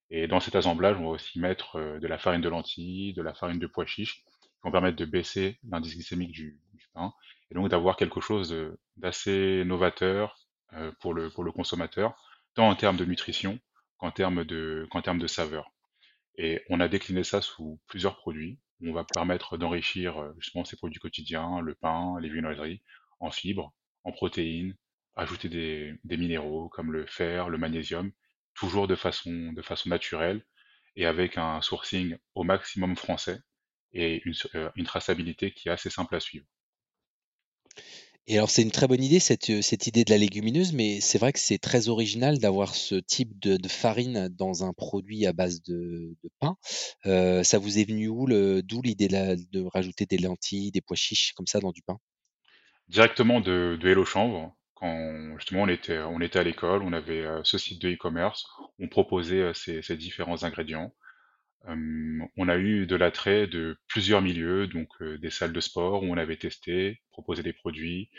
Et 0.09 0.27
dans 0.27 0.39
cet 0.39 0.55
assemblage, 0.55 0.97
on 0.97 1.03
va 1.03 1.09
aussi 1.09 1.39
mettre 1.39 1.75
euh, 1.75 1.99
de 1.99 2.07
la 2.07 2.17
farine 2.17 2.41
de 2.41 2.49
lentilles, 2.49 3.13
de 3.13 3.21
la 3.21 3.33
farine 3.33 3.59
de 3.59 3.67
pois 3.67 3.85
chiches, 3.85 4.23
qui 4.41 4.59
vont 4.63 4.71
permettre 4.71 4.97
de 4.97 5.05
baisser 5.05 5.59
l'indice 5.69 5.95
glycémique 5.95 6.31
du, 6.31 6.59
pain, 6.93 7.13
et 7.51 7.55
donc 7.55 7.69
d'avoir 7.69 7.95
quelque 7.95 8.21
chose 8.21 8.55
d'assez 8.95 9.63
novateur 9.65 10.37
euh, 10.73 10.91
pour, 10.99 11.13
le, 11.13 11.29
consommateur, 11.51 12.15
tant 12.55 12.69
en 12.69 12.75
termes 12.75 12.97
de 12.97 13.05
nutrition 13.05 13.59
qu'en 13.97 14.11
termes 14.11 14.45
de 14.45 15.27
saveur. 15.27 15.71
Et 16.37 16.63
on 16.69 16.79
a 16.79 16.87
décliné 16.87 17.23
ça 17.23 17.41
sous 17.41 17.79
plusieurs 17.87 18.17
produits. 18.17 18.59
On 18.81 18.93
va 18.93 19.03
permettre 19.03 19.57
d'enrichir 19.57 20.17
euh, 20.19 20.33
justement 20.39 20.65
ces 20.65 20.77
produits 20.77 20.99
quotidiens, 20.99 21.61
le 21.61 21.75
pain, 21.75 22.17
les 22.21 22.29
viennoiseries, 22.29 22.81
en 23.19 23.31
fibres, 23.31 23.73
en 24.03 24.11
protéines, 24.11 24.75
ajouter 25.15 25.49
des, 25.49 25.95
des 26.03 26.17
minéraux 26.17 26.69
comme 26.69 26.91
le 26.91 27.05
fer, 27.07 27.49
le 27.49 27.57
magnésium, 27.57 28.11
toujours 28.53 28.87
de 28.87 28.95
façon, 28.95 29.51
de 29.53 29.61
façon 29.61 29.89
naturelle 29.89 30.45
et 30.95 31.05
avec 31.05 31.37
un 31.37 31.61
sourcing 31.61 32.17
au 32.35 32.43
maximum 32.43 32.95
français 32.95 33.39
et 33.93 34.21
une, 34.25 34.33
euh, 34.55 34.71
une 34.75 34.85
traçabilité 34.85 35.51
qui 35.51 35.69
est 35.69 35.71
assez 35.71 35.89
simple 35.89 36.15
à 36.15 36.19
suivre. 36.19 36.45
Et 38.29 38.37
alors, 38.37 38.49
c'est 38.49 38.61
une 38.61 38.71
très 38.71 38.87
bonne 38.87 39.01
idée, 39.01 39.19
cette, 39.19 39.49
euh, 39.49 39.61
cette 39.61 39.87
idée 39.87 40.03
de 40.03 40.11
la 40.11 40.17
légumineuse, 40.17 40.73
mais 40.73 40.99
c'est 40.99 41.17
vrai 41.17 41.31
que 41.31 41.39
c'est 41.39 41.59
très 41.59 41.87
original 41.87 42.39
d'avoir 42.39 42.75
ce 42.75 42.95
type 42.95 43.39
de, 43.39 43.57
farine 43.69 44.27
dans 44.27 44.65
un 44.65 44.73
produit 44.73 45.25
à 45.25 45.31
base 45.31 45.61
de, 45.63 46.13
pain. 46.41 46.57
Euh, 47.05 47.43
ça 47.43 47.57
vous 47.57 47.79
est 47.79 47.85
venu 47.85 48.09
où, 48.09 48.27
le, 48.27 48.61
d'où 48.61 48.81
l'idée 48.81 49.07
de, 49.07 49.63
rajouter 49.73 50.05
des 50.05 50.17
lentilles, 50.17 50.71
des 50.71 50.81
pois 50.81 50.97
chiches 50.97 51.31
comme 51.37 51.47
ça 51.47 51.61
dans 51.61 51.71
du 51.71 51.81
pain? 51.81 51.99
Directement 52.89 53.39
de, 53.39 53.77
de 53.79 53.87
Hello 53.87 54.03
Chanvre, 54.03 54.53
quand 54.73 55.37
justement 55.37 55.61
on 55.61 55.67
était, 55.69 55.99
on 55.99 56.19
était 56.19 56.39
à 56.39 56.43
l'école, 56.43 56.83
on 56.83 56.91
avait 56.91 57.25
euh, 57.25 57.39
ce 57.45 57.57
site 57.57 57.81
de 57.81 57.91
e-commerce, 57.91 58.45
on 58.77 58.89
proposait 58.89 59.53
ces 59.53 59.95
différents 59.95 60.43
ingrédients. 60.43 60.93
On 61.65 62.47
a 62.49 62.57
eu 62.57 62.85
de 62.87 62.95
l'attrait 62.95 63.47
de 63.47 63.77
plusieurs 63.87 64.21
milieux, 64.21 64.67
donc 64.67 64.89
des 65.03 65.29
salles 65.29 65.53
de 65.53 65.59
sport 65.59 66.03
où 66.03 66.07
on 66.07 66.17
avait 66.17 66.37
testé, 66.37 67.01
proposé 67.11 67.43
des 67.43 67.53
produits, 67.53 68.09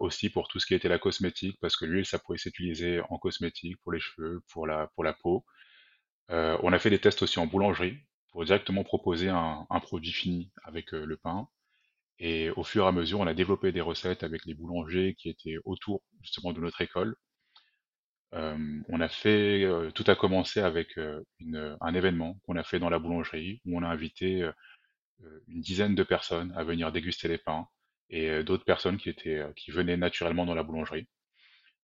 aussi 0.00 0.30
pour 0.30 0.48
tout 0.48 0.58
ce 0.58 0.66
qui 0.66 0.74
était 0.74 0.88
la 0.88 0.98
cosmétique, 0.98 1.58
parce 1.60 1.76
que 1.76 1.84
l'huile, 1.84 2.06
ça 2.06 2.18
pouvait 2.18 2.38
s'utiliser 2.38 3.00
en 3.10 3.18
cosmétique, 3.18 3.76
pour 3.82 3.92
les 3.92 4.00
cheveux, 4.00 4.42
pour 4.52 4.66
la, 4.66 4.88
pour 4.94 5.04
la 5.04 5.14
peau. 5.14 5.44
On 6.28 6.72
a 6.72 6.78
fait 6.78 6.90
des 6.90 6.98
tests 7.00 7.22
aussi 7.22 7.38
en 7.38 7.46
boulangerie, 7.46 7.98
pour 8.32 8.44
directement 8.44 8.84
proposer 8.84 9.28
un, 9.28 9.66
un 9.70 9.80
produit 9.80 10.12
fini 10.12 10.52
avec 10.64 10.92
le 10.92 11.16
pain. 11.16 11.48
Et 12.18 12.50
au 12.50 12.64
fur 12.64 12.84
et 12.84 12.88
à 12.88 12.92
mesure, 12.92 13.20
on 13.20 13.26
a 13.26 13.34
développé 13.34 13.72
des 13.72 13.80
recettes 13.80 14.22
avec 14.22 14.44
les 14.46 14.54
boulangers 14.54 15.14
qui 15.18 15.28
étaient 15.28 15.56
autour 15.64 16.02
justement 16.22 16.52
de 16.52 16.60
notre 16.60 16.80
école. 16.80 17.16
Euh, 18.34 18.56
on 18.88 19.00
a 19.00 19.08
fait, 19.08 19.64
euh, 19.64 19.90
tout 19.90 20.04
a 20.06 20.14
commencé 20.16 20.60
avec 20.60 20.96
euh, 20.98 21.22
une- 21.38 21.76
un 21.80 21.94
événement 21.94 22.38
qu'on 22.44 22.56
a 22.56 22.64
fait 22.64 22.78
dans 22.78 22.88
la 22.90 22.98
boulangerie 22.98 23.60
où 23.66 23.78
on 23.78 23.82
a 23.82 23.88
invité 23.88 24.42
euh, 24.42 24.52
une 25.48 25.60
dizaine 25.60 25.94
de 25.94 26.02
personnes 26.04 26.52
à 26.56 26.64
venir 26.64 26.92
déguster 26.92 27.28
les 27.28 27.38
pains 27.38 27.68
et 28.10 28.30
euh, 28.30 28.42
d'autres 28.44 28.64
personnes 28.64 28.98
qui 28.98 29.08
étaient, 29.10 29.38
euh, 29.38 29.52
qui 29.56 29.70
venaient 29.72 29.96
naturellement 29.98 30.46
dans 30.46 30.54
la 30.54 30.62
boulangerie, 30.64 31.08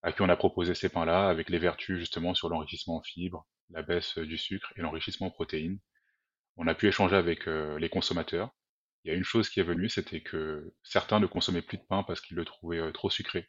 à 0.03 0.13
qui 0.13 0.23
on 0.23 0.29
a 0.31 0.37
proposé 0.37 0.75
ces 0.75 0.89
pains-là 0.91 1.29
avec 1.29 1.51
les 1.51 1.59
vertus 1.59 1.99
justement 1.99 2.35
sur 2.35 2.49
l'enrichissement 2.49 2.97
en 2.99 3.03
fibres, 3.03 3.47
la 3.71 3.83
baisse 3.83 4.19
euh, 4.19 4.27
du 4.27 4.39
sucre 4.39 4.73
et 4.77 4.83
l'enrichissement 4.83 5.29
en 5.29 5.31
protéines. 5.31 5.79
On 6.59 6.67
a 6.69 6.75
pu 6.75 6.89
échanger 6.89 7.17
avec 7.17 7.49
euh, 7.49 7.79
les 7.79 7.89
consommateurs. 7.89 8.51
Il 9.05 9.11
y 9.11 9.15
a 9.15 9.17
une 9.17 9.25
chose 9.25 9.49
qui 9.51 9.61
est 9.61 9.65
venue, 9.65 9.89
c'était 9.89 10.23
que 10.23 10.73
certains 10.85 11.21
ne 11.21 11.27
consommaient 11.27 11.63
plus 11.63 11.79
de 11.79 11.85
pain 11.89 12.03
parce 12.05 12.21
qu'ils 12.21 12.37
le 12.37 12.45
trouvaient 12.47 12.79
euh, 12.81 12.93
trop 12.93 13.11
sucré, 13.11 13.49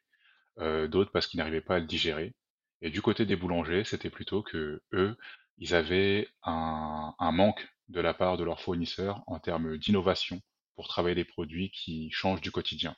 euh, 0.59 0.87
d'autres 0.87 1.11
parce 1.11 1.27
qu'ils 1.27 1.39
n'arrivaient 1.39 1.61
pas 1.61 1.75
à 1.77 1.79
le 1.79 1.85
digérer. 1.87 2.33
Et 2.81 2.89
du 2.89 3.01
côté 3.01 3.25
des 3.25 3.35
boulangers, 3.35 3.83
c'était 3.83 4.09
plutôt 4.09 4.41
que 4.41 4.81
eux, 4.93 5.17
ils 5.57 5.75
avaient 5.75 6.29
un, 6.43 7.13
un 7.19 7.31
manque 7.31 7.67
de 7.89 7.99
la 7.99 8.13
part 8.13 8.37
de 8.37 8.43
leurs 8.43 8.61
fournisseurs 8.61 9.23
en 9.27 9.39
termes 9.39 9.77
d'innovation 9.77 10.41
pour 10.75 10.87
travailler 10.87 11.15
des 11.15 11.25
produits 11.25 11.71
qui 11.71 12.09
changent 12.11 12.41
du 12.41 12.51
quotidien. 12.51 12.95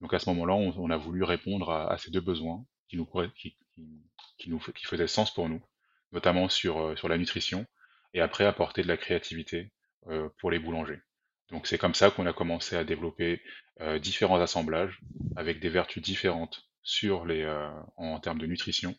Donc 0.00 0.12
à 0.12 0.18
ce 0.18 0.28
moment-là, 0.30 0.54
on, 0.54 0.90
a 0.90 0.96
voulu 0.96 1.22
répondre 1.22 1.70
à, 1.70 1.90
à 1.90 1.96
ces 1.96 2.10
deux 2.10 2.20
besoins 2.20 2.64
qui 2.88 2.96
nous, 2.96 3.08
qui, 3.36 3.56
qui 4.38 4.50
nous, 4.50 4.58
qui 4.58 4.84
faisaient 4.84 5.06
sens 5.06 5.32
pour 5.32 5.48
nous, 5.48 5.62
notamment 6.12 6.48
sur, 6.48 6.78
euh, 6.78 6.96
sur 6.96 7.08
la 7.08 7.16
nutrition, 7.16 7.66
et 8.12 8.20
après 8.20 8.44
apporter 8.44 8.82
de 8.82 8.88
la 8.88 8.96
créativité 8.96 9.72
euh, 10.08 10.28
pour 10.38 10.50
les 10.50 10.58
boulangers. 10.58 11.00
Donc 11.50 11.66
c'est 11.66 11.78
comme 11.78 11.94
ça 11.94 12.10
qu'on 12.10 12.26
a 12.26 12.32
commencé 12.32 12.76
à 12.76 12.84
développer 12.84 13.42
euh, 13.80 13.98
différents 13.98 14.40
assemblages 14.40 15.00
avec 15.36 15.60
des 15.60 15.68
vertus 15.68 16.02
différentes 16.02 16.68
sur 16.82 17.24
les, 17.24 17.42
euh, 17.42 17.70
en 17.96 18.20
termes 18.20 18.38
de 18.38 18.46
nutrition 18.46 18.94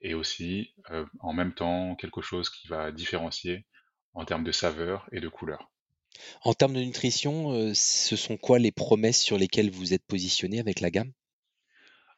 et 0.00 0.14
aussi 0.14 0.74
euh, 0.90 1.04
en 1.20 1.32
même 1.32 1.54
temps 1.54 1.94
quelque 1.96 2.22
chose 2.22 2.50
qui 2.50 2.68
va 2.68 2.92
différencier 2.92 3.66
en 4.12 4.24
termes 4.24 4.44
de 4.44 4.52
saveur 4.52 5.08
et 5.12 5.20
de 5.20 5.28
couleur. 5.28 5.70
En 6.42 6.54
termes 6.54 6.74
de 6.74 6.80
nutrition, 6.80 7.52
euh, 7.52 7.72
ce 7.74 8.16
sont 8.16 8.36
quoi 8.36 8.58
les 8.58 8.72
promesses 8.72 9.20
sur 9.20 9.38
lesquelles 9.38 9.70
vous 9.70 9.94
êtes 9.94 10.06
positionné 10.06 10.60
avec 10.60 10.80
la 10.80 10.90
gamme? 10.90 11.12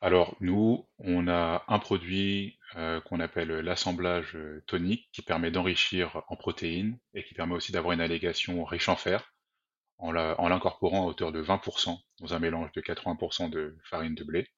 Alors 0.02 0.36
nous, 0.40 0.86
on 0.98 1.26
a 1.26 1.64
un 1.68 1.78
produit 1.78 2.58
euh, 2.76 3.00
qu'on 3.00 3.20
appelle 3.20 3.48
l'assemblage 3.48 4.36
tonique 4.66 5.08
qui 5.12 5.22
permet 5.22 5.50
d'enrichir 5.50 6.22
en 6.28 6.36
protéines 6.36 6.98
et 7.14 7.24
qui 7.24 7.34
permet 7.34 7.54
aussi 7.54 7.72
d'avoir 7.72 7.92
une 7.92 8.02
allégation 8.02 8.62
riche 8.64 8.90
en 8.90 8.96
fer 8.96 9.32
en 9.98 10.12
l'incorporant 10.48 11.04
à 11.04 11.06
hauteur 11.06 11.32
de 11.32 11.42
20% 11.42 11.98
dans 12.20 12.34
un 12.34 12.38
mélange 12.38 12.70
de 12.72 12.80
80% 12.80 13.50
de 13.50 13.78
farine 13.84 14.14
de 14.14 14.24
blé. 14.24 14.48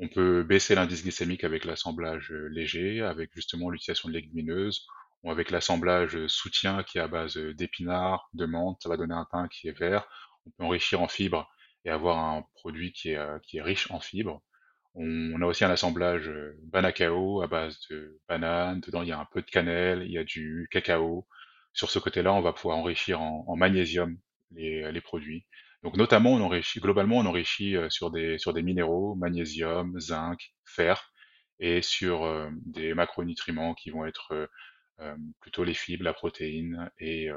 On 0.00 0.08
peut 0.08 0.44
baisser 0.44 0.74
l'indice 0.76 1.02
glycémique 1.02 1.42
avec 1.44 1.64
l'assemblage 1.64 2.30
euh, 2.30 2.48
léger, 2.48 3.02
avec 3.02 3.30
justement 3.34 3.68
l'utilisation 3.68 4.08
de 4.08 4.14
légumineuses, 4.14 4.86
ou 5.24 5.30
avec 5.32 5.50
l'assemblage 5.50 6.16
euh, 6.16 6.28
soutien 6.28 6.84
qui 6.84 6.98
est 6.98 7.00
à 7.00 7.08
base 7.08 7.36
euh, 7.36 7.52
d'épinards, 7.54 8.28
de 8.32 8.46
menthe, 8.46 8.78
ça 8.80 8.88
va 8.88 8.96
donner 8.96 9.14
un 9.14 9.26
pain 9.30 9.48
qui 9.48 9.68
est 9.68 9.76
vert. 9.76 10.08
On 10.46 10.50
peut 10.50 10.64
enrichir 10.64 11.02
en 11.02 11.08
fibres 11.08 11.50
et 11.84 11.90
avoir 11.90 12.18
un 12.18 12.44
produit 12.54 12.92
qui 12.92 13.10
est, 13.10 13.60
riche 13.60 13.90
en 13.90 13.98
fibres. 14.00 14.40
On, 14.94 15.40
a 15.42 15.46
aussi 15.46 15.64
un 15.64 15.70
assemblage 15.70 16.30
banacao 16.62 17.42
à 17.42 17.46
base 17.46 17.78
de 17.90 18.20
bananes. 18.28 18.80
Dedans, 18.80 19.02
il 19.02 19.08
y 19.08 19.12
a 19.12 19.18
un 19.20 19.26
peu 19.32 19.42
de 19.42 19.50
cannelle, 19.50 20.02
il 20.04 20.12
y 20.12 20.18
a 20.18 20.24
du 20.24 20.68
cacao. 20.70 21.26
Sur 21.72 21.90
ce 21.90 21.98
côté-là, 21.98 22.32
on 22.32 22.40
va 22.40 22.52
pouvoir 22.52 22.78
enrichir 22.78 23.20
en, 23.20 23.56
magnésium 23.56 24.18
les 24.52 25.00
produits. 25.00 25.46
Donc 25.82 25.96
notamment, 25.96 26.38
globalement, 26.76 27.18
on 27.18 27.26
enrichit 27.26 27.76
euh, 27.76 27.88
sur 27.88 28.10
des, 28.10 28.62
minéraux, 28.62 29.14
magnésium, 29.14 29.98
zinc, 30.00 30.52
fer, 30.64 31.12
et 31.60 31.82
sur 31.82 32.24
euh, 32.24 32.48
des 32.66 32.94
macronutriments 32.94 33.74
qui 33.74 33.90
vont 33.90 34.04
être 34.04 34.48
euh, 35.00 35.16
plutôt 35.40 35.64
les 35.64 35.74
fibres, 35.74 36.04
la 36.04 36.14
protéine, 36.14 36.90
et, 36.98 37.28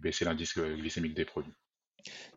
baisser 0.00 0.24
l'indice 0.24 0.56
glycémique 0.56 1.14
des 1.14 1.24
produits. 1.26 1.52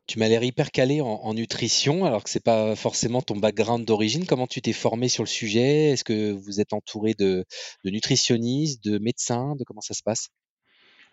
Tu 0.05 0.19
m'as 0.19 0.27
l'air 0.27 0.43
hyper 0.43 0.71
calé 0.71 1.01
en, 1.01 1.33
nutrition, 1.33 2.05
alors 2.05 2.23
que 2.23 2.29
c'est 2.29 2.43
pas 2.43 2.75
forcément 2.75 3.21
ton 3.21 3.37
background 3.37 3.85
d'origine. 3.85 4.25
Comment 4.25 4.47
tu 4.47 4.61
t'es 4.61 4.73
formé 4.73 5.07
sur 5.09 5.23
le 5.23 5.29
sujet? 5.29 5.91
Est-ce 5.91 6.03
que 6.03 6.31
vous 6.31 6.59
êtes 6.59 6.73
entouré 6.73 7.13
de, 7.13 7.45
de 7.83 7.89
nutritionnistes, 7.89 8.83
de 8.83 8.97
médecins, 8.97 9.55
de 9.55 9.63
comment 9.63 9.81
ça 9.81 9.93
se 9.93 10.03
passe? 10.03 10.29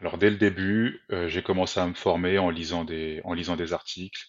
Alors 0.00 0.18
dès 0.18 0.30
le 0.30 0.36
début, 0.36 1.00
euh, 1.10 1.28
j'ai 1.28 1.42
commencé 1.42 1.80
à 1.80 1.86
me 1.86 1.94
former 1.94 2.38
en 2.38 2.50
lisant 2.50 2.84
des, 2.84 3.20
articles, 3.72 4.22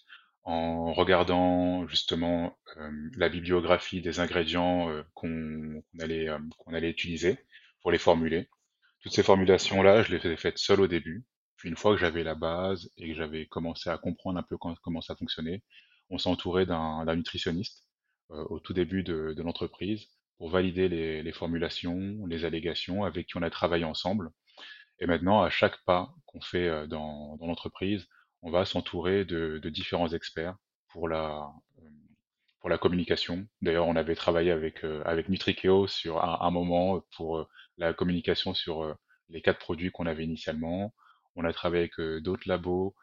en 0.44 0.92
regardant 0.92 1.86
justement 1.88 2.56
euh, 2.78 2.90
la 3.16 3.28
bibliographie 3.28 4.00
des 4.00 4.20
ingrédients 4.20 4.88
euh, 4.90 5.02
qu'on 5.14 5.82
allait, 6.00 6.28
utiliser 6.90 7.38
pour 7.80 7.90
les 7.92 7.98
formuler. 7.98 8.48
Toutes 9.02 9.12
ces 9.14 9.22
formulations-là, 9.22 10.02
je 10.02 10.16
les 10.16 10.26
ai 10.32 10.36
faites 10.36 10.58
seul 10.58 10.80
au 10.80 10.86
début. 10.88 11.24
Puis 11.56 11.68
une 11.70 11.76
fois 11.76 11.94
que 11.94 12.00
j'avais 12.00 12.24
la 12.24 12.34
base 12.34 12.90
et 12.98 13.08
que 13.10 13.16
j'avais 13.16 13.46
commencé 13.46 13.90
à 13.90 13.98
comprendre 13.98 14.38
un 14.38 14.42
peu 14.44 14.58
quand- 14.58 14.76
comment 14.82 15.00
ça 15.00 15.16
fonctionnait, 15.16 15.62
on 16.10 16.18
s'est 16.18 16.30
d'un 16.66 17.16
nutritionniste 17.16 17.84
au 18.30 18.60
tout 18.60 18.72
début 18.74 19.02
de, 19.04 19.34
de 19.36 19.42
l'entreprise 19.42 20.06
pour 20.38 20.50
valider 20.50 20.88
les, 20.88 21.22
les 21.22 21.32
formulations, 21.32 22.26
les 22.26 22.44
allégations, 22.44 23.04
avec 23.04 23.26
qui 23.28 23.36
on 23.38 23.42
a 23.42 23.50
travaillé 23.50 23.84
ensemble. 23.84 24.30
Et 25.00 25.06
maintenant, 25.06 25.42
à 25.42 25.50
chaque 25.50 25.82
pas 25.84 26.14
qu'on 26.26 26.40
fait 26.40 26.68
euh, 26.68 26.86
dans, 26.86 27.36
dans 27.36 27.46
l'entreprise, 27.46 28.06
on 28.42 28.50
va 28.50 28.64
s'entourer 28.64 29.24
de, 29.24 29.58
de 29.62 29.70
différents 29.70 30.08
experts 30.12 30.56
pour 30.88 31.08
la, 31.08 31.50
euh, 31.78 31.88
pour 32.60 32.70
la 32.70 32.78
communication. 32.78 33.46
D'ailleurs, 33.62 33.86
on 33.86 33.96
avait 33.96 34.14
travaillé 34.14 34.50
avec, 34.50 34.84
euh, 34.84 35.02
avec 35.04 35.28
Nutrikeo 35.28 35.86
sur 35.86 36.22
un, 36.24 36.38
un 36.40 36.50
moment 36.50 37.02
pour 37.16 37.48
la 37.78 37.92
communication 37.94 38.54
sur 38.54 38.96
les 39.28 39.42
quatre 39.42 39.58
produits 39.58 39.90
qu'on 39.90 40.06
avait 40.06 40.24
initialement. 40.24 40.94
On 41.36 41.44
a 41.44 41.52
travaillé 41.52 41.90
avec 41.96 42.22
d'autres 42.22 42.48
labos 42.48 42.94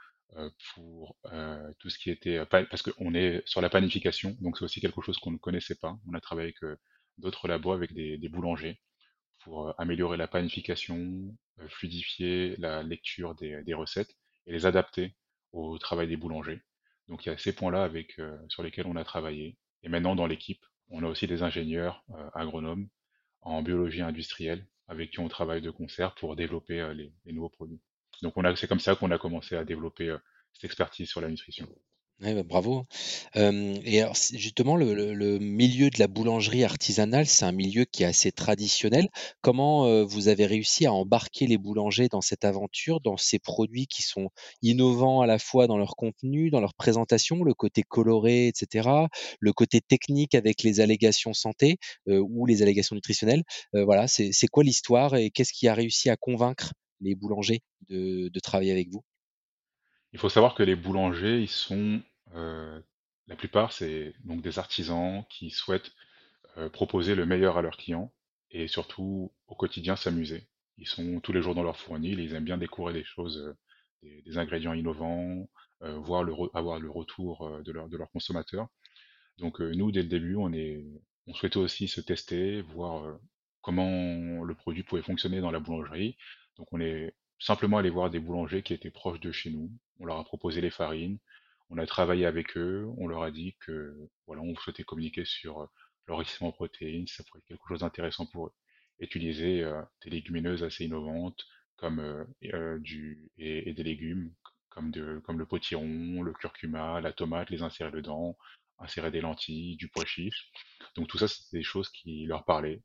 pour 0.74 1.16
tout 1.80 1.90
ce 1.90 2.00
qui 2.00 2.10
était 2.10 2.44
pa- 2.48 2.66
parce 2.66 2.82
qu'on 2.82 3.14
est 3.14 3.44
sur 3.46 3.62
la 3.62 3.70
panification, 3.70 4.36
donc 4.42 4.58
c'est 4.58 4.66
aussi 4.66 4.82
quelque 4.82 5.02
chose 5.02 5.18
qu'on 5.20 5.32
ne 5.32 5.38
connaissait 5.38 5.76
pas. 5.76 5.96
On 6.10 6.14
a 6.16 6.22
travaillé 6.22 6.54
avec 6.60 6.78
d'autres 7.20 7.48
labos, 7.48 7.72
avec 7.74 7.94
des, 7.94 8.18
des 8.18 8.30
boulangers 8.30 8.80
pour 9.44 9.74
améliorer 9.80 10.18
la 10.18 10.28
planification, 10.28 11.36
fluidifier 11.68 12.56
la 12.58 12.84
lecture 12.84 13.36
des, 13.36 13.74
recettes 13.74 14.16
et 14.48 14.52
les 14.52 14.66
adapter 14.66 15.16
au 15.52 15.78
travail 15.78 16.08
des 16.08 16.18
boulangers. 16.18 16.62
Donc 17.08 17.26
il 17.26 17.30
y 17.30 17.32
a 17.32 17.38
ces 17.38 17.54
points-là 17.54 17.90
sur 18.50 18.64
lesquels 18.64 18.88
on 18.88 18.96
a 18.96 19.04
travaillé. 19.04 19.58
Et 19.84 19.90
maintenant 19.90 20.16
dans 20.16 20.28
l'équipe, 20.28 20.66
on 20.90 21.04
a 21.04 21.08
aussi 21.08 21.28
des 21.28 21.44
ingénieurs 21.44 22.04
agronomes 22.34 22.88
en 23.42 23.62
biologie 23.62 24.02
industrielle 24.02 24.66
avec 24.88 25.12
qui 25.12 25.20
on 25.20 25.28
travaille 25.28 25.62
de 25.62 25.72
concert 25.72 26.16
pour 26.16 26.36
développer 26.36 26.94
les, 26.94 27.34
nouveaux 27.34 27.50
produits. 27.50 27.82
Donc 28.22 28.34
c'est 28.56 28.68
comme 28.68 28.80
ça 28.80 28.96
qu'on 28.96 29.12
a 29.12 29.18
commencé 29.18 29.56
à 29.56 29.66
développer 29.66 30.16
cette 30.54 30.66
expertise 30.66 31.10
sur 31.10 31.22
la 31.22 31.30
nutrition. 31.30 31.68
Bah, 32.24 32.44
bravo. 32.44 32.86
Et 33.36 34.02
justement 34.34 34.76
le 34.78 35.40
milieu 35.40 35.90
de 35.90 36.00
la 36.00 36.08
boulangerie 36.08 36.64
artisanale, 36.64 37.26
c'est 37.28 37.44
un 37.44 37.52
milieu 37.52 37.84
qui 37.86 38.04
est 38.04 38.06
assez 38.06 38.32
traditionnel. 38.32 39.10
Comment, 39.42 39.88
heu, 39.88 40.02
vous 40.04 40.30
avez 40.30 40.46
réussi 40.46 40.86
à 40.86 40.94
embarquer 40.94 41.48
les 41.48 41.58
boulangers 41.58 42.08
dans 42.10 42.22
cette 42.22 42.46
aventure, 42.46 43.02
dans 43.02 43.18
ces 43.18 43.40
produits 43.40 43.88
qui 43.88 44.04
sont 44.04 44.30
innovants 44.62 45.20
à 45.22 45.28
la 45.28 45.38
fois 45.38 45.68
dans 45.68 45.78
leur 45.78 45.96
contenu, 45.98 46.50
dans 46.50 46.62
leur 46.62 46.74
présentation, 46.76 47.44
le 47.44 47.54
côté 47.54 47.84
coloré 47.84 48.48
et 48.48 48.52
cetera, 48.56 49.10
le 49.40 49.52
côté 49.52 49.82
technique 49.82 50.34
avec 50.36 50.64
les 50.64 50.80
allégations 50.80 51.34
santé, 51.34 51.78
heu, 52.08 52.22
ou 52.22 52.46
les 52.46 52.62
allégations 52.62 52.96
nutritionnelles? 52.96 53.44
Heu, 53.76 53.84
voilà, 53.84 54.08
c'est 54.08 54.32
c'est 54.32 54.48
quoi 54.48 54.64
l'histoire 54.64 55.16
et 55.16 55.30
qu'est-ce 55.30 55.52
qui 55.54 55.68
a 55.68 55.74
réussi 55.74 56.10
à 56.10 56.16
convaincre 56.16 56.72
les 57.02 57.16
boulangers 57.16 57.62
de 57.90 58.30
de 58.30 58.40
travailler 58.40 58.72
avec 58.72 58.90
vous? 58.92 59.04
Il 60.14 60.20
faut 60.20 60.30
savoir 60.30 60.54
que 60.56 60.64
les 60.64 60.76
boulangers, 60.76 61.42
ils 61.42 61.50
sont, 61.50 62.02
euh, 62.36 62.80
la 63.28 63.36
plupart, 63.36 63.72
c'est 63.72 64.14
donc 64.24 64.42
des 64.42 64.60
artisans 64.60 65.24
qui 65.30 65.50
souhaitent 65.50 65.92
euh, 66.58 66.70
proposer 66.70 67.16
le 67.16 67.26
meilleur 67.26 67.58
à 67.58 67.62
leurs 67.62 67.78
clients 67.78 68.14
et 68.52 68.68
surtout 68.68 69.32
au 69.48 69.56
quotidien 69.56 69.96
s'amuser. 69.96 70.48
Ils 70.78 70.88
sont 70.88 71.20
tous 71.20 71.34
les 71.34 71.42
jours 71.42 71.56
dans 71.56 71.64
leur 71.64 71.78
fournil, 71.78 72.20
ils 72.20 72.34
aiment 72.36 72.44
bien 72.44 72.58
découvrir 72.58 72.94
des 72.94 73.04
choses, 73.04 73.38
euh, 74.04 74.22
des, 74.26 74.38
ingrédients 74.38 74.74
innovants, 74.74 75.50
euh, 75.82 75.98
voir 76.00 76.24
le 76.24 76.34
avoir 76.54 76.80
le 76.80 76.90
retour 76.92 77.62
de 77.64 77.72
leur, 77.72 77.90
de 77.90 77.98
leurs 77.98 78.12
consommateurs. 78.12 78.68
Donc 79.40 79.60
nous, 79.62 79.92
dès 79.92 80.04
le 80.04 80.10
début, 80.10 80.36
on 80.36 80.54
est, 80.54 80.86
on 81.28 81.34
souhaitait 81.34 81.58
aussi 81.58 81.88
se 81.88 82.02
tester, 82.02 82.62
voir 82.62 83.20
comment 83.62 84.44
le 84.44 84.56
produit 84.56 84.84
pouvait 84.84 85.02
fonctionner 85.02 85.42
dans 85.42 85.52
la 85.52 85.60
boulangerie. 85.60 86.18
Donc 86.58 86.68
on 86.72 86.80
est 86.82 87.16
simplement 87.40 87.78
allé 87.78 87.90
voir 87.90 88.10
des 88.12 88.20
boulangers 88.20 88.62
qui 88.64 88.74
étaient 88.74 88.92
proches 88.92 89.20
de 89.20 89.32
chez 89.32 89.50
nous. 89.50 89.72
On 90.00 90.06
leur 90.06 90.20
a 90.20 90.24
proposé 90.24 90.62
les 90.62 90.70
farines. 90.70 91.18
On 91.70 91.78
a 91.78 91.86
travaillé 91.86 92.26
avec 92.26 92.58
eux. 92.58 92.88
On 92.98 93.08
leur 93.08 93.24
a 93.24 93.32
dit 93.32 93.56
que 93.60 93.96
voilà, 94.28 94.42
on 94.42 94.56
souhaitait 94.56 94.84
communiquer 94.84 95.26
sur 95.26 95.70
l'enrichissement 96.08 96.50
en 96.50 96.52
protéines, 96.52 97.08
ça 97.08 97.24
pourrait 97.24 97.40
être 97.40 97.48
quelque 97.48 97.68
chose 97.68 97.80
d'intéressant 97.80 98.26
pour 98.26 98.48
eux. 98.48 98.54
Utiliser 99.00 99.64
euh, 99.64 99.82
des 100.04 100.12
légumineuses 100.12 100.64
assez 100.64 100.86
innovantes 100.86 101.46
comme 101.78 102.00
euh, 102.00 102.80
du 102.80 103.30
et, 103.38 103.70
et 103.70 103.74
des 103.74 103.84
légumes 103.84 104.34
comme, 104.70 104.92
de, 104.92 105.20
comme 105.26 105.40
le 105.40 105.46
potiron, 105.46 106.22
le 106.24 106.34
curcuma, 106.34 107.00
la 107.02 107.14
tomate, 107.14 107.50
les 107.50 107.62
insérer 107.62 107.92
dedans, 107.92 108.38
insérer 108.80 109.12
des 109.12 109.22
lentilles, 109.22 109.78
du 109.78 109.88
pois 109.88 110.06
chiche. 110.06 110.52
Donc 110.96 111.08
tout 111.08 111.18
ça, 111.18 111.28
c'était 111.28 111.58
des 111.58 111.64
choses 111.64 111.90
qui 111.90 112.26
leur 112.26 112.44
parlaient. 112.46 112.82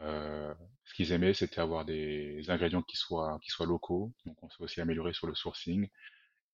Euh, 0.00 0.54
ce 0.84 0.94
qu'ils 0.94 1.12
aimaient, 1.12 1.34
c'était 1.34 1.60
avoir 1.60 1.84
des 1.84 2.42
ingrédients 2.48 2.82
qui 2.82 2.96
soient, 2.96 3.38
qui 3.42 3.50
soient 3.50 3.66
locaux. 3.66 4.12
Donc 4.26 4.42
on 4.42 4.50
s'est 4.50 4.62
aussi 4.62 4.80
amélioré 4.80 5.12
sur 5.12 5.26
le 5.26 5.34
sourcing. 5.34 5.88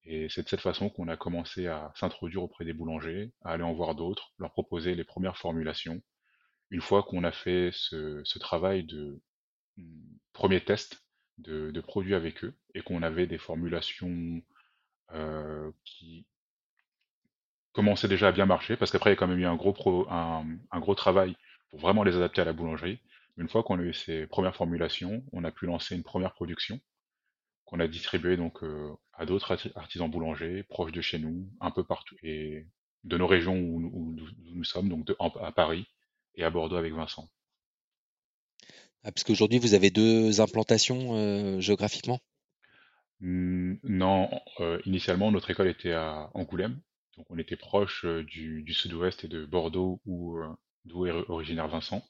Et 0.05 0.29
c'est 0.29 0.43
de 0.43 0.49
cette 0.49 0.61
façon 0.61 0.89
qu'on 0.89 1.07
a 1.07 1.17
commencé 1.17 1.67
à 1.67 1.91
s'introduire 1.95 2.43
auprès 2.43 2.65
des 2.65 2.73
boulangers, 2.73 3.31
à 3.43 3.51
aller 3.51 3.63
en 3.63 3.73
voir 3.73 3.95
d'autres, 3.95 4.33
leur 4.39 4.51
proposer 4.51 4.95
les 4.95 5.03
premières 5.03 5.37
formulations. 5.37 6.01
Une 6.71 6.81
fois 6.81 7.03
qu'on 7.03 7.23
a 7.23 7.31
fait 7.31 7.69
ce, 7.73 8.39
travail 8.39 8.83
de 8.83 9.21
mm, 9.77 10.17
premier 10.33 10.61
test 10.63 11.03
de, 11.37 11.81
produits 11.81 12.15
avec 12.15 12.43
eux 12.43 12.53
et 12.75 12.81
qu'on 12.81 13.01
avait 13.01 13.27
des 13.27 13.37
formulations 13.37 14.41
euh, 15.13 15.71
qui 15.85 16.25
commençaient 17.71 18.07
déjà 18.07 18.29
à 18.29 18.31
bien 18.31 18.45
marcher, 18.45 18.75
parce 18.75 18.91
qu'après 18.91 19.11
il 19.11 19.13
y 19.13 19.17
a 19.17 19.17
quand 19.17 19.27
même 19.27 19.39
eu 19.39 19.45
un 19.45 19.55
gros, 19.55 20.07
un 20.09 20.79
gros 20.79 20.95
travail 20.95 21.35
pour 21.69 21.79
vraiment 21.79 22.03
les 22.03 22.15
adapter 22.15 22.41
à 22.41 22.45
la 22.45 22.53
boulangerie. 22.53 22.99
Une 23.37 23.47
fois 23.47 23.63
qu'on 23.63 23.79
a 23.79 23.83
eu 23.83 23.93
ces 23.93 24.27
premières 24.27 24.55
formulations, 24.55 25.23
on 25.31 25.43
a 25.43 25.51
pu 25.51 25.65
lancer 25.65 25.95
une 25.95 26.03
première 26.03 26.33
production 26.33 26.79
qu'on 27.69 27.79
a 27.79 27.87
distribuée 27.87 28.35
donc 28.35 28.63
euh, 28.63 28.89
à 29.13 29.27
d'autres 29.27 29.55
artisans 29.75 30.09
boulangers 30.09 30.63
proches 30.63 30.91
de 30.91 31.01
chez 31.01 31.19
nous, 31.19 31.47
un 31.61 31.69
peu 31.69 31.83
partout, 31.83 32.15
et 32.23 32.65
de 33.03 33.15
nos 33.15 33.27
régions 33.27 33.59
où, 33.59 33.79
où, 33.79 34.15
où 34.15 34.55
nous 34.55 34.63
sommes, 34.63 34.89
donc 34.89 35.05
de, 35.05 35.15
à 35.19 35.51
Paris 35.51 35.85
et 36.33 36.43
à 36.43 36.49
Bordeaux 36.49 36.77
avec 36.77 36.93
Vincent. 36.93 37.29
Ah, 39.03 39.11
parce 39.11 39.23
qu'aujourd'hui, 39.23 39.59
vous 39.59 39.75
avez 39.75 39.91
deux 39.91 40.41
implantations 40.41 41.15
euh, 41.15 41.59
géographiquement? 41.59 42.19
Mmh, 43.19 43.75
non, 43.83 44.29
euh, 44.61 44.81
initialement, 44.85 45.31
notre 45.31 45.51
école 45.51 45.67
était 45.67 45.93
à 45.93 46.31
Angoulême, 46.33 46.81
donc 47.17 47.27
on 47.29 47.37
était 47.37 47.55
proche 47.55 48.03
du, 48.05 48.63
du 48.63 48.73
sud-ouest 48.73 49.23
et 49.25 49.27
de 49.27 49.45
Bordeaux, 49.45 50.01
où, 50.07 50.39
d'où 50.85 51.05
est 51.05 51.11
originaire 51.11 51.67
Vincent. 51.67 52.03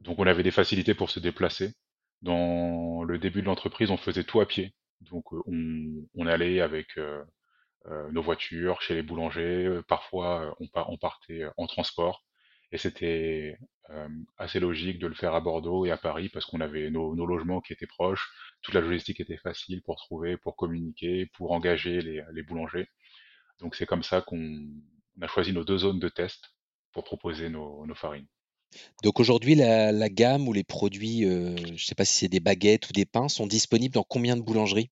Donc 0.00 0.18
on 0.18 0.26
avait 0.26 0.42
des 0.42 0.50
facilités 0.50 0.94
pour 0.94 1.10
se 1.10 1.20
déplacer. 1.20 1.72
Dans 2.22 3.04
le 3.04 3.18
début 3.18 3.42
de 3.42 3.46
l'entreprise, 3.46 3.90
on 3.90 3.96
faisait 3.96 4.24
tout 4.24 4.40
à 4.40 4.46
pied. 4.46 4.74
Donc 5.02 5.24
euh, 5.32 5.40
on, 5.46 6.06
on 6.14 6.26
allait 6.26 6.60
avec 6.60 6.96
euh, 6.98 7.24
euh, 7.86 8.10
nos 8.12 8.22
voitures 8.22 8.82
chez 8.82 8.94
les 8.94 9.02
boulangers. 9.02 9.80
Parfois, 9.88 10.56
on, 10.60 10.68
on 10.74 10.98
partait 10.98 11.44
en 11.56 11.66
transport. 11.66 12.24
Et 12.72 12.78
c'était 12.78 13.58
euh, 13.90 14.08
assez 14.38 14.60
logique 14.60 14.98
de 14.98 15.06
le 15.06 15.14
faire 15.14 15.34
à 15.34 15.40
Bordeaux 15.40 15.84
et 15.86 15.90
à 15.90 15.98
Paris 15.98 16.28
parce 16.30 16.46
qu'on 16.46 16.60
avait 16.60 16.90
nos, 16.90 17.14
nos 17.14 17.26
logements 17.26 17.60
qui 17.60 17.72
étaient 17.74 17.86
proches. 17.86 18.30
Toute 18.62 18.74
la 18.74 18.80
logistique 18.80 19.20
était 19.20 19.36
facile 19.38 19.82
pour 19.82 19.96
trouver, 19.96 20.36
pour 20.38 20.56
communiquer, 20.56 21.26
pour 21.34 21.52
engager 21.52 22.00
les, 22.02 22.22
les 22.32 22.42
boulangers. 22.42 22.88
Donc 23.60 23.74
c'est 23.76 23.86
comme 23.86 24.02
ça 24.02 24.22
qu'on 24.22 24.38
on 25.18 25.22
a 25.22 25.28
choisi 25.28 25.52
nos 25.52 25.64
deux 25.64 25.78
zones 25.78 25.98
de 26.00 26.08
test 26.08 26.54
pour 26.92 27.04
proposer 27.04 27.48
nos, 27.50 27.86
nos 27.86 27.94
farines. 27.94 28.28
Donc 29.02 29.20
aujourd'hui, 29.20 29.54
la, 29.54 30.08
gamme 30.08 30.48
ou 30.48 30.52
les 30.52 30.64
produits, 30.64 31.24
euh, 31.24 31.56
je 31.56 31.72
ne 31.72 31.76
sais 31.78 31.94
pas 31.94 32.04
si 32.04 32.14
c'est 32.14 32.28
des 32.28 32.40
baguettes 32.40 32.88
ou 32.88 32.92
des 32.92 33.06
pains, 33.06 33.28
sont 33.28 33.46
disponibles 33.46 33.94
dans 33.94 34.04
combien 34.04 34.36
de 34.36 34.42
boulangeries? 34.42 34.90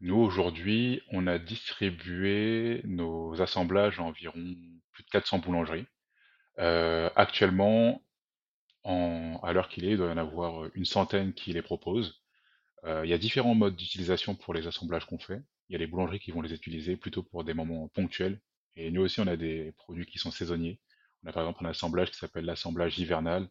Nous, 0.00 0.16
aujourd'hui, 0.16 1.02
on 1.10 1.26
a 1.26 1.38
distribué 1.38 2.82
nos 2.84 3.40
assemblages 3.40 3.98
à 3.98 4.04
environ 4.04 4.54
plus 4.92 5.04
de 5.04 5.08
400 5.10 5.38
boulangeries. 5.38 5.86
Euh, 6.58 7.10
actuellement, 7.16 8.02
en- 8.84 9.40
à 9.42 9.52
l'heure 9.52 9.68
qu'il 9.68 9.84
est, 9.84 9.92
il 9.92 9.96
doit 9.96 10.08
y 10.08 10.12
en 10.12 10.16
avoir 10.18 10.68
une 10.74 10.84
centaine 10.84 11.32
qui 11.34 11.52
les 11.52 11.62
proposent. 11.62 12.22
Euh, 12.84 13.02
il 13.04 13.10
y 13.10 13.14
a 13.14 13.18
différents 13.18 13.54
modes 13.54 13.76
d'utilisation 13.76 14.34
pour 14.34 14.54
les 14.54 14.66
assemblages 14.66 15.06
qu'on 15.06 15.18
fait. 15.18 15.42
Il 15.68 15.74
y 15.74 15.76
a 15.76 15.78
les 15.78 15.86
boulangeries 15.86 16.20
qui 16.20 16.30
vont 16.32 16.42
les 16.42 16.54
utiliser 16.54 16.96
plutôt 16.96 17.22
pour 17.22 17.44
des 17.44 17.54
moments 17.54 17.88
ponctuels. 17.88 18.40
Et 18.76 18.90
nous 18.90 19.02
aussi, 19.02 19.20
on 19.20 19.26
a 19.26 19.36
des 19.36 19.72
produits 19.78 20.06
qui 20.06 20.18
sont 20.18 20.30
saisonniers. 20.30 20.80
On 21.24 21.28
a 21.28 21.32
par 21.32 21.42
exemple 21.44 21.66
un 21.66 21.70
assemblage 21.70 22.10
qui 22.10 22.18
s'appelle 22.18 22.44
l'assemblage 22.44 22.98
hivernal, 22.98 23.48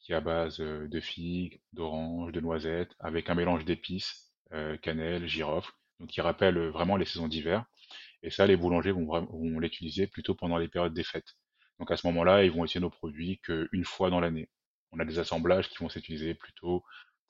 qui 0.00 0.12
est 0.12 0.16
à 0.16 0.20
base 0.20 0.60
euh, 0.60 0.88
de 0.88 1.00
figues, 1.00 1.60
d'oranges, 1.72 2.32
de 2.32 2.40
noisettes, 2.40 2.92
avec 3.00 3.30
un 3.30 3.34
mélange 3.34 3.64
d'épices, 3.64 4.32
euh, 4.52 4.76
cannelle, 4.78 5.26
girofle, 5.26 5.72
donc 6.00 6.10
qui 6.10 6.20
rappelle 6.20 6.58
euh, 6.58 6.70
vraiment 6.70 6.96
les 6.96 7.04
saisons 7.06 7.28
d'hiver. 7.28 7.64
Et 8.22 8.30
ça, 8.30 8.46
les 8.46 8.56
boulangers 8.56 8.92
vont, 8.92 9.06
vont 9.06 9.58
l'utiliser 9.60 10.06
plutôt 10.06 10.34
pendant 10.34 10.58
les 10.58 10.68
périodes 10.68 10.94
des 10.94 11.04
fêtes. 11.04 11.34
Donc 11.78 11.90
à 11.90 11.96
ce 11.96 12.06
moment-là, 12.08 12.44
ils 12.44 12.50
vont 12.52 12.64
utiliser 12.64 12.80
nos 12.80 12.90
produits 12.90 13.38
qu'une 13.40 13.84
fois 13.84 14.10
dans 14.10 14.20
l'année. 14.20 14.48
On 14.92 14.98
a 15.00 15.04
des 15.04 15.18
assemblages 15.18 15.68
qui 15.70 15.78
vont 15.78 15.88
s'utiliser 15.88 16.34
plutôt 16.34 16.84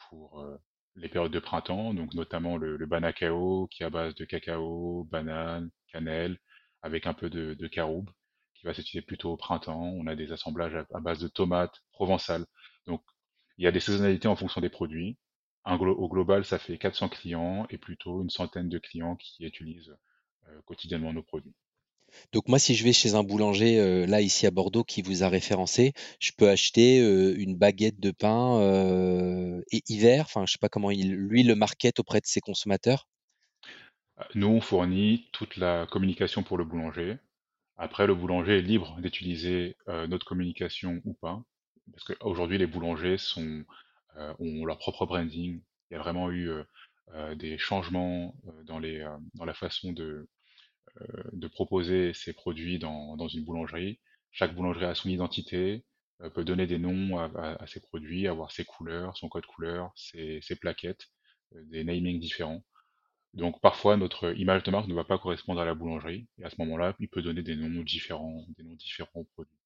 pour 0.09 0.40
euh, 0.40 0.57
les 0.97 1.09
périodes 1.09 1.33
de 1.33 1.38
printemps, 1.40 1.94
donc 1.94 2.14
notamment 2.14 2.57
le, 2.57 2.77
le 2.77 2.87
banacao 2.87 3.68
qui 3.70 3.83
est 3.83 3.87
à 3.87 3.90
base 3.90 4.14
de 4.14 4.25
cacao, 4.25 5.05
banane, 5.11 5.70
cannelle, 5.88 6.38
avec 6.83 7.07
un 7.07 7.14
peu 7.14 7.31
de, 7.31 7.55
de 7.55 7.66
caroube, 7.68 8.11
qui 8.64 8.68
va 8.68 8.74
s'utiliser 8.74 9.05
plutôt 9.05 9.31
au 9.31 9.37
printemps. 9.37 9.83
On 9.83 10.07
a 10.07 10.16
des 10.16 10.33
assemblages 10.33 10.74
à, 10.74 10.87
à 10.96 11.00
base 11.00 11.18
de 11.18 11.29
tomates 11.29 11.83
provençales. 11.92 12.46
Donc 12.87 13.03
il 13.59 13.64
y 13.64 13.68
a 13.68 13.72
des 13.72 13.81
saisonnalités 13.81 14.27
en 14.27 14.37
fonction 14.37 14.62
des 14.62 14.70
produits. 14.70 15.18
Un 15.66 15.77
glo- 15.77 15.94
au 15.94 16.09
global, 16.09 16.46
ça 16.46 16.59
fait 16.59 16.79
400 16.79 17.11
clients 17.11 17.66
et 17.68 17.77
plutôt 17.77 18.22
une 18.22 18.31
centaine 18.31 18.70
de 18.70 18.79
clients 18.79 19.16
qui 19.16 19.44
utilisent 19.44 19.94
euh, 20.48 20.61
quotidiennement 20.64 21.12
nos 21.12 21.22
produits. 21.22 21.55
Donc 22.33 22.48
moi, 22.48 22.59
si 22.59 22.74
je 22.74 22.85
vais 22.85 22.94
chez 22.94 23.14
un 23.16 23.22
boulanger, 23.22 23.79
euh, 23.79 24.07
là, 24.07 24.22
ici 24.22 24.46
à 24.46 24.50
Bordeaux, 24.50 24.85
qui 24.85 25.03
vous 25.03 25.24
a 25.24 25.29
référencé, 25.29 25.92
je 26.20 26.33
peux 26.37 26.48
acheter 26.48 27.00
euh, 27.00 27.35
une 27.37 27.57
baguette 27.57 28.00
de 28.00 28.12
pain 28.12 28.61
euh, 28.61 29.61
et 29.72 29.83
hiver, 29.88 30.24
enfin, 30.24 30.44
je 30.46 30.53
sais 30.53 30.59
pas 30.59 30.68
comment 30.70 30.90
il, 30.90 31.12
lui, 31.12 31.42
le 31.42 31.55
market 31.55 31.98
auprès 32.00 32.20
de 32.20 32.27
ses 32.27 32.40
consommateurs. 32.40 33.09
Nous, 34.35 34.46
on 34.48 34.61
fournit 34.61 35.29
toute 35.33 35.57
la 35.57 35.87
communication 35.87 36.42
pour 36.42 36.59
le 36.59 36.64
boulanger. 36.64 37.18
Après, 37.77 38.07
le 38.07 38.15
boulanger 38.15 38.59
est 38.59 38.63
libre 38.63 39.01
d'utiliser 39.01 39.77
euh, 39.89 40.07
notre 40.07 40.27
communication 40.27 41.01
ou 41.05 41.15
pas, 41.15 41.43
parce 41.93 42.05
qu'aujourd'hui, 42.05 42.59
les 42.59 42.67
boulangers 42.67 43.19
sont, 43.19 43.65
euh, 44.17 44.35
ont 44.39 44.65
leur 44.65 44.79
propre 44.79 45.07
branding. 45.07 45.61
Il 45.91 45.95
y 45.95 45.97
a 45.97 46.01
vraiment 46.01 46.31
eu 46.31 46.49
euh, 46.51 46.65
euh, 47.15 47.35
des 47.35 47.59
changements 47.59 48.35
euh, 48.49 48.63
dans 48.65 48.79
les, 48.79 49.01
euh, 49.01 49.17
dans 49.35 49.45
la 49.45 49.55
façon 49.55 49.93
de, 49.93 50.29
de 51.33 51.49
proposer 51.49 52.15
ses 52.15 52.33
produits 52.33 52.79
dans, 52.79 53.17
dans 53.17 53.29
une 53.29 53.45
boulangerie. 53.45 54.01
Chaque 54.33 54.55
boulangerie 54.55 54.87
a 54.87 54.95
son 54.95 55.09
identité, 55.09 55.85
peut 56.35 56.45
donner 56.45 56.67
des 56.67 56.79
noms 56.79 57.19
à, 57.19 57.25
à- 57.37 57.63
à 57.63 57.67
ses 57.67 57.81
produits, 57.81 58.29
avoir 58.29 58.51
ses 58.53 58.65
couleurs, 58.65 59.17
son 59.17 59.29
code 59.29 59.47
couleur, 59.47 59.93
ses, 59.97 60.41
ses 60.43 60.57
plaquettes, 60.57 61.09
des 61.53 61.85
namings 61.85 62.21
différents. 62.21 62.63
Donc 63.35 63.61
parfois 63.61 63.97
notre 63.99 64.35
image 64.38 64.62
de 64.62 64.70
marque 64.70 64.88
ne 64.88 64.94
va 64.94 65.05
pas 65.05 65.18
correspondre 65.18 65.61
à 65.61 65.66
la 65.66 65.75
boulangerie, 65.75 66.27
et 66.38 66.44
à 66.44 66.51
ce 66.51 66.57
moment-là, 66.61 66.94
il 67.01 67.09
peut 67.09 67.23
donner 67.23 67.42
des 67.42 67.55
noms 67.55 67.83
différents, 67.83 68.47
des 68.57 68.64
noms 68.64 68.75
différents 68.77 69.11
aux 69.20 69.25
produits. 69.25 69.59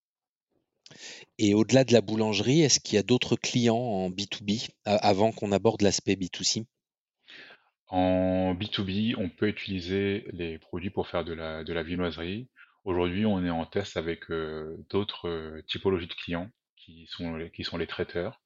Et 1.38 1.54
au-delà 1.54 1.84
de 1.84 1.94
la 1.94 2.02
boulangerie, 2.02 2.60
est-ce 2.60 2.80
qu'il 2.80 2.96
y 2.96 2.98
a 2.98 3.02
d'autres 3.02 3.34
clients 3.34 3.78
en 3.78 4.10
B2B 4.10 4.68
a- 4.84 4.96
avant 4.96 5.32
qu'on 5.32 5.52
aborde 5.52 5.80
l'aspect 5.80 6.16
B2C? 6.16 6.66
En 7.88 8.54
B2B, 8.54 9.14
on 9.16 9.28
peut 9.30 9.48
utiliser 9.48 10.26
les 10.32 10.58
produits 10.58 10.90
pour 10.90 11.08
faire 11.08 11.24
de 11.24 11.32
la, 11.32 11.64
de 11.64 11.72
la 11.72 11.82
viennoiserie. 11.82 12.48
Aujourd'hui, 12.84 13.26
on 13.26 13.44
est 13.44 13.50
en 13.50 13.64
test 13.66 13.96
avec 13.96 14.30
euh, 14.30 14.76
d'autres 14.90 15.28
euh, 15.28 15.62
typologies 15.68 16.06
de 16.06 16.14
clients 16.14 16.50
qui 16.76 17.06
sont, 17.08 17.36
les- 17.36 17.50
qui 17.50 17.64
sont 17.64 17.76
les 17.78 17.86
traiteurs, 17.86 18.40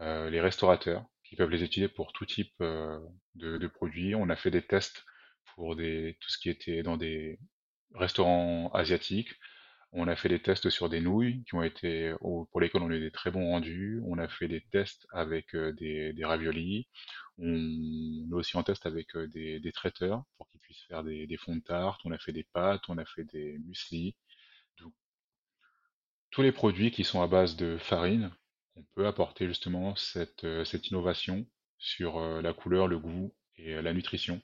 euh, 0.00 0.30
les 0.30 0.40
restaurateurs, 0.40 1.04
qui 1.28 1.36
peuvent 1.36 1.50
les 1.50 1.62
utiliser 1.62 1.88
pour 1.88 2.12
tout 2.12 2.24
type 2.26 2.54
euh, 2.60 2.98
de, 3.34 3.66
produits. 3.66 4.14
On 4.14 4.30
a 4.30 4.36
fait 4.36 4.50
des 4.50 4.62
tests 4.62 5.04
pour 5.54 5.76
des, 5.76 6.16
tout 6.20 6.30
ce 6.30 6.38
qui 6.38 6.48
était 6.48 6.82
dans 6.82 6.96
des 6.96 7.38
restaurants 7.94 8.70
asiatiques. 8.72 9.34
On 9.92 10.08
a 10.08 10.16
fait 10.16 10.28
des 10.28 10.40
tests 10.40 10.70
sur 10.70 10.88
des 10.88 11.00
nouilles 11.00 11.44
qui 11.44 11.54
ont 11.54 11.62
été, 11.62 12.14
pour 12.20 12.60
lesquelles 12.60 12.82
on 12.82 12.90
a 12.90 12.94
eu 12.94 13.00
des 13.00 13.10
très 13.10 13.30
bons 13.30 13.50
rendus. 13.50 14.02
On 14.06 14.18
a 14.18 14.28
fait 14.28 14.48
des 14.48 14.60
tests 14.70 15.06
avec 15.12 15.54
euh, 15.54 15.72
des, 15.72 16.14
raviolis. 16.24 16.88
On 17.38 18.30
est 18.30 18.34
aussi 18.34 18.56
en 18.56 18.62
test 18.62 18.86
avec 18.86 19.14
euh, 19.16 19.26
des, 19.28 19.72
traiteurs 19.72 20.24
pour 20.36 20.48
qu'ils 20.48 20.60
puissent 20.60 20.84
faire 20.88 21.04
des, 21.04 21.36
fonds 21.38 21.56
de 21.56 21.62
tarte. 21.62 22.00
On 22.04 22.12
a 22.12 22.18
fait 22.18 22.32
des 22.32 22.44
pâtes, 22.52 22.82
on 22.88 22.98
a 22.98 23.04
fait 23.04 23.24
des 23.24 23.58
mueslis. 23.66 24.16
Donc, 24.78 24.94
tous 26.30 26.42
les 26.42 26.52
produits 26.52 26.90
qui 26.90 27.04
sont 27.04 27.22
à 27.22 27.26
base 27.26 27.56
de 27.56 27.78
farine, 27.78 28.30
on 28.78 28.84
peut 28.94 29.06
apporter 29.06 29.46
justement 29.46 29.96
cette, 29.96 30.44
euh, 30.44 30.64
innovation 30.84 31.46
sur 31.78 32.18
euh, 32.18 32.40
la 32.42 32.52
couleur, 32.52 32.86
le 32.86 32.98
goût 32.98 33.34
et 33.56 33.74
euh, 33.74 33.82
la 33.82 33.92
nutrition 33.92 34.40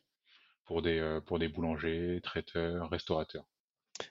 pour 0.67 0.83
des, 0.83 1.21
pour 1.27 1.39
des 1.39 1.49
boulangers, 1.49 2.21
traiteurs, 2.23 2.89
restaurateurs. 2.89 3.45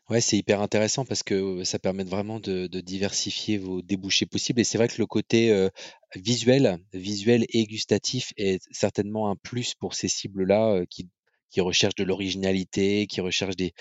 Ouais, 0.07 0.21
c'est 0.21 0.37
hyper 0.37 0.61
intéressant 0.61 1.03
parce 1.03 1.23
que 1.23 1.63
ça 1.63 1.79
permet 1.79 2.03
vraiment 2.03 2.39
de, 2.39 2.67
diversifier 2.67 3.57
vos 3.57 3.81
débouchés 3.81 4.27
possibles. 4.27 4.61
Et 4.61 4.63
c'est 4.63 4.77
vrai 4.77 4.87
que 4.87 4.99
le 4.99 5.07
côté 5.07 5.67
visuel, 6.15 6.77
visuel 6.93 7.47
et 7.49 7.65
gustatif 7.65 8.33
est 8.37 8.61
certainement 8.71 9.31
un 9.31 9.35
plus 9.35 9.73
pour 9.73 9.95
ces 9.95 10.07
cibles-là 10.07 10.85
qui, 10.91 11.09
recherchent 11.57 11.95
de 11.95 12.03
l'originalité, 12.03 13.07
qui 13.07 13.19
recherchent 13.19 13.55
des, 13.55 13.73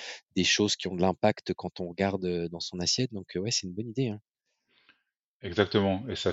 choses 0.42 0.74
qui 0.74 0.88
ont 0.88 0.96
de 0.96 1.02
l'impact 1.02 1.52
quand 1.52 1.78
on 1.78 1.90
regarde 1.90 2.48
dans 2.48 2.60
son 2.60 2.80
assiette. 2.80 3.12
Donc, 3.12 3.26
c'est 3.50 3.66
une 3.66 3.74
bonne 3.74 3.90
idée, 3.90 4.08
hein. 4.08 4.22
Exactement, 5.42 6.04
et 6.08 6.14
ça, 6.16 6.32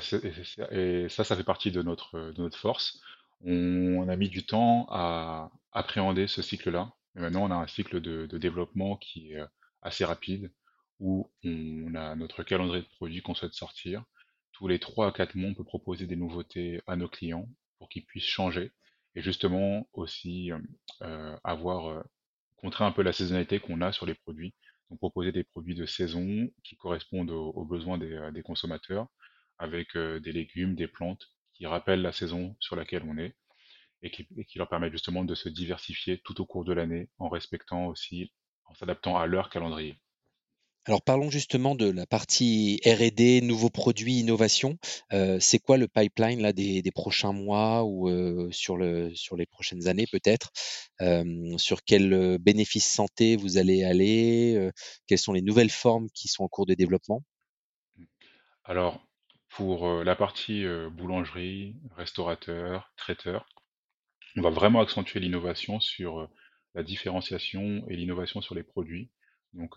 et 0.71 1.05
et 1.05 1.09
ça, 1.09 1.23
ça 1.23 1.35
fait 1.35 1.43
partie 1.43 1.71
de 1.71 1.81
notre, 1.81 2.31
de 2.31 2.41
notre 2.41 2.57
force. 2.59 3.01
On 3.43 4.07
a 4.07 4.15
mis 4.15 4.29
du 4.29 4.45
temps 4.45 4.87
à 4.91 5.51
appréhender 5.71 6.27
ce 6.27 6.41
cycle-là, 6.41 6.93
Mais 7.15 7.21
maintenant, 7.21 7.45
on 7.47 7.51
a 7.51 7.55
un 7.55 7.67
cycle 7.67 8.01
de, 8.01 8.27
développement 8.37 8.97
qui 8.97 9.31
est 9.33 9.39
euh, 9.39 9.47
assez 9.81 10.05
rapide, 10.05 10.51
où 10.99 11.31
on 11.43 11.95
a 11.95 12.15
notre 12.15 12.43
calendrier 12.43 12.83
de 12.83 12.87
produits 12.97 13.21
qu'on 13.21 13.33
souhaite 13.35 13.53
sortir. 13.53 14.03
Tous 14.51 14.67
les 14.67 14.79
3 14.79 15.07
à 15.07 15.11
4 15.11 15.35
mois, 15.35 15.49
on 15.51 15.53
peut 15.55 15.63
proposer 15.63 16.05
des 16.05 16.15
nouveautés 16.17 16.81
à 16.87 16.95
nos 16.95 17.07
clients 17.07 17.47
pour 17.77 17.89
qu'ils 17.89 18.05
puissent 18.05 18.25
changer 18.25 18.71
et 19.15 19.21
justement 19.21 19.87
aussi 19.93 20.51
euh, 20.51 20.59
euh, 21.03 21.37
avoir 21.43 21.87
euh, 21.89 22.03
contrer 22.57 22.83
un 22.85 22.91
peu 22.91 23.01
la 23.01 23.13
saisonnalité 23.13 23.59
qu'on 23.59 23.81
a 23.81 23.91
sur 23.91 24.05
les 24.05 24.13
produits. 24.15 24.53
Donc 24.89 24.99
proposer 24.99 25.31
des 25.31 25.43
produits 25.43 25.75
de 25.75 25.85
saison 25.85 26.49
qui 26.63 26.75
correspondent 26.75 27.31
aux, 27.31 27.65
besoins 27.65 27.97
des, 27.97 28.13
euh, 28.13 28.41
consommateurs, 28.43 29.07
avec 29.57 29.95
euh, 29.95 30.19
des 30.19 30.31
légumes, 30.31 30.75
des 30.75 30.87
plantes 30.87 31.27
qui 31.53 31.65
rappellent 31.67 32.01
la 32.01 32.11
saison 32.11 32.55
sur 32.59 32.75
laquelle 32.75 33.03
on 33.03 33.17
est 33.17 33.35
et 34.01 34.11
qui 34.11 34.57
leur 34.57 34.69
permettent 34.69 34.93
justement 34.93 35.25
de 35.25 35.35
se 35.35 35.49
diversifier 35.49 36.19
tout 36.19 36.39
au 36.39 36.45
cours 36.45 36.63
de 36.63 36.71
l'année 36.71 37.09
en 37.17 37.27
respectant 37.27 37.87
aussi, 37.87 38.33
en 38.65 38.73
s'adaptant 38.73 39.17
à 39.17 39.27
leur 39.27 39.49
calendrier. 39.49 39.99
Alors 40.89 41.03
parlons 41.03 41.29
justement 41.29 41.75
de 41.75 41.87
la 41.87 42.07
partie 42.07 42.81
R&D, 42.83 43.41
nouveaux 43.41 43.69
produits, 43.69 44.21
innovation. 44.21 44.79
Euh, 45.13 45.39
c'est 45.39 45.59
quoi 45.59 45.77
le 45.77 45.87
pipeline 45.87 46.41
là 46.41 46.51
des, 46.51 46.81
prochains 46.95 47.31
mois 47.31 47.83
ou 47.83 48.09
euh, 48.09 48.49
sur 48.49 48.75
le 48.75 49.13
sur 49.13 49.37
les 49.37 49.45
prochaines 49.45 49.87
années 49.87 50.07
peut-être? 50.11 50.49
Euh, 51.01 51.55
Sur 51.59 51.83
quels 51.83 52.39
bénéfices 52.39 52.91
santé 52.91 53.35
vous 53.35 53.59
allez 53.59 53.83
aller? 53.83 54.71
Quelles 55.05 55.19
sont 55.19 55.31
les 55.31 55.43
nouvelles 55.43 55.69
formes 55.69 56.09
qui 56.09 56.27
sont 56.27 56.43
en 56.43 56.47
cours 56.47 56.65
de 56.65 56.73
développement? 56.73 57.21
Alors, 58.63 58.99
pour 59.49 59.87
la 60.03 60.15
partie 60.15 60.65
boulangerie, 60.91 61.75
restaurateur, 61.97 62.91
traiteur, 62.97 63.45
On 64.37 64.41
va 64.41 64.49
vraiment 64.49 64.81
accentuer 64.81 65.19
l'innovation 65.19 65.79
sur 65.79 66.27
la 66.73 66.81
différenciation 66.81 67.85
et 67.89 67.95
l'innovation 67.95 68.41
sur 68.41 68.55
les 68.55 68.63
produits. 68.63 69.11
Donc, 69.53 69.75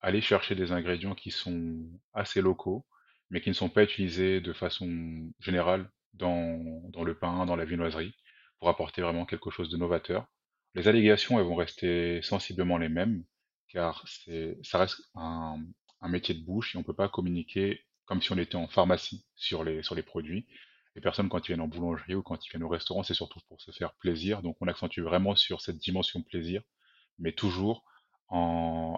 aller 0.00 0.20
chercher 0.20 0.54
des 0.54 0.72
ingrédients 0.72 1.14
qui 1.14 1.30
sont 1.30 1.78
assez 2.12 2.40
locaux, 2.40 2.86
mais 3.30 3.40
qui 3.40 3.48
ne 3.48 3.54
sont 3.54 3.68
pas 3.70 3.82
utilisés 3.84 4.40
de 4.40 4.52
façon 4.52 5.32
générale 5.40 5.90
dans, 6.12 6.82
dans 6.90 7.04
le 7.04 7.14
pain, 7.18 7.46
dans 7.46 7.56
la 7.56 7.64
viennoiserie, 7.64 8.14
pour 8.58 8.68
apporter 8.68 9.02
vraiment 9.02 9.26
quelque 9.26 9.50
chose 9.50 9.70
de 9.70 9.76
novateur. 9.76 10.26
Les 10.74 10.88
allégations, 10.88 11.38
elles 11.38 11.46
vont 11.46 11.54
rester 11.54 12.20
sensiblement 12.22 12.78
les 12.78 12.88
mêmes, 12.88 13.24
car 13.68 14.04
ça 14.62 14.78
reste 14.78 15.00
un, 15.14 15.58
un 16.00 16.08
métier 16.08 16.34
de 16.34 16.44
bouche 16.44 16.74
et 16.74 16.78
on 16.78 16.82
ne 16.82 16.86
peut 16.86 16.94
pas 16.94 17.08
communiquer 17.08 17.80
comme 18.04 18.20
si 18.20 18.32
on 18.32 18.38
était 18.38 18.56
en 18.56 18.68
pharmacie 18.68 19.26
sur 19.34 19.64
les, 19.64 19.82
sur 19.82 19.94
les 19.94 20.02
produits. 20.02 20.46
Les 20.94 21.00
personnes, 21.00 21.28
quand 21.28 21.40
ils 21.40 21.48
viennent 21.48 21.60
en 21.60 21.68
boulangerie 21.68 22.14
ou 22.14 22.22
quand 22.22 22.44
ils 22.44 22.50
viennent 22.50 22.62
au 22.62 22.68
restaurant, 22.68 23.02
c'est 23.02 23.14
surtout 23.14 23.40
pour 23.48 23.60
se 23.60 23.70
faire 23.72 23.94
plaisir. 23.94 24.42
Donc, 24.42 24.56
on 24.60 24.68
accentue 24.68 25.00
vraiment 25.00 25.34
sur 25.34 25.60
cette 25.60 25.78
dimension 25.78 26.22
plaisir, 26.22 26.62
mais 27.18 27.32
toujours 27.32 27.84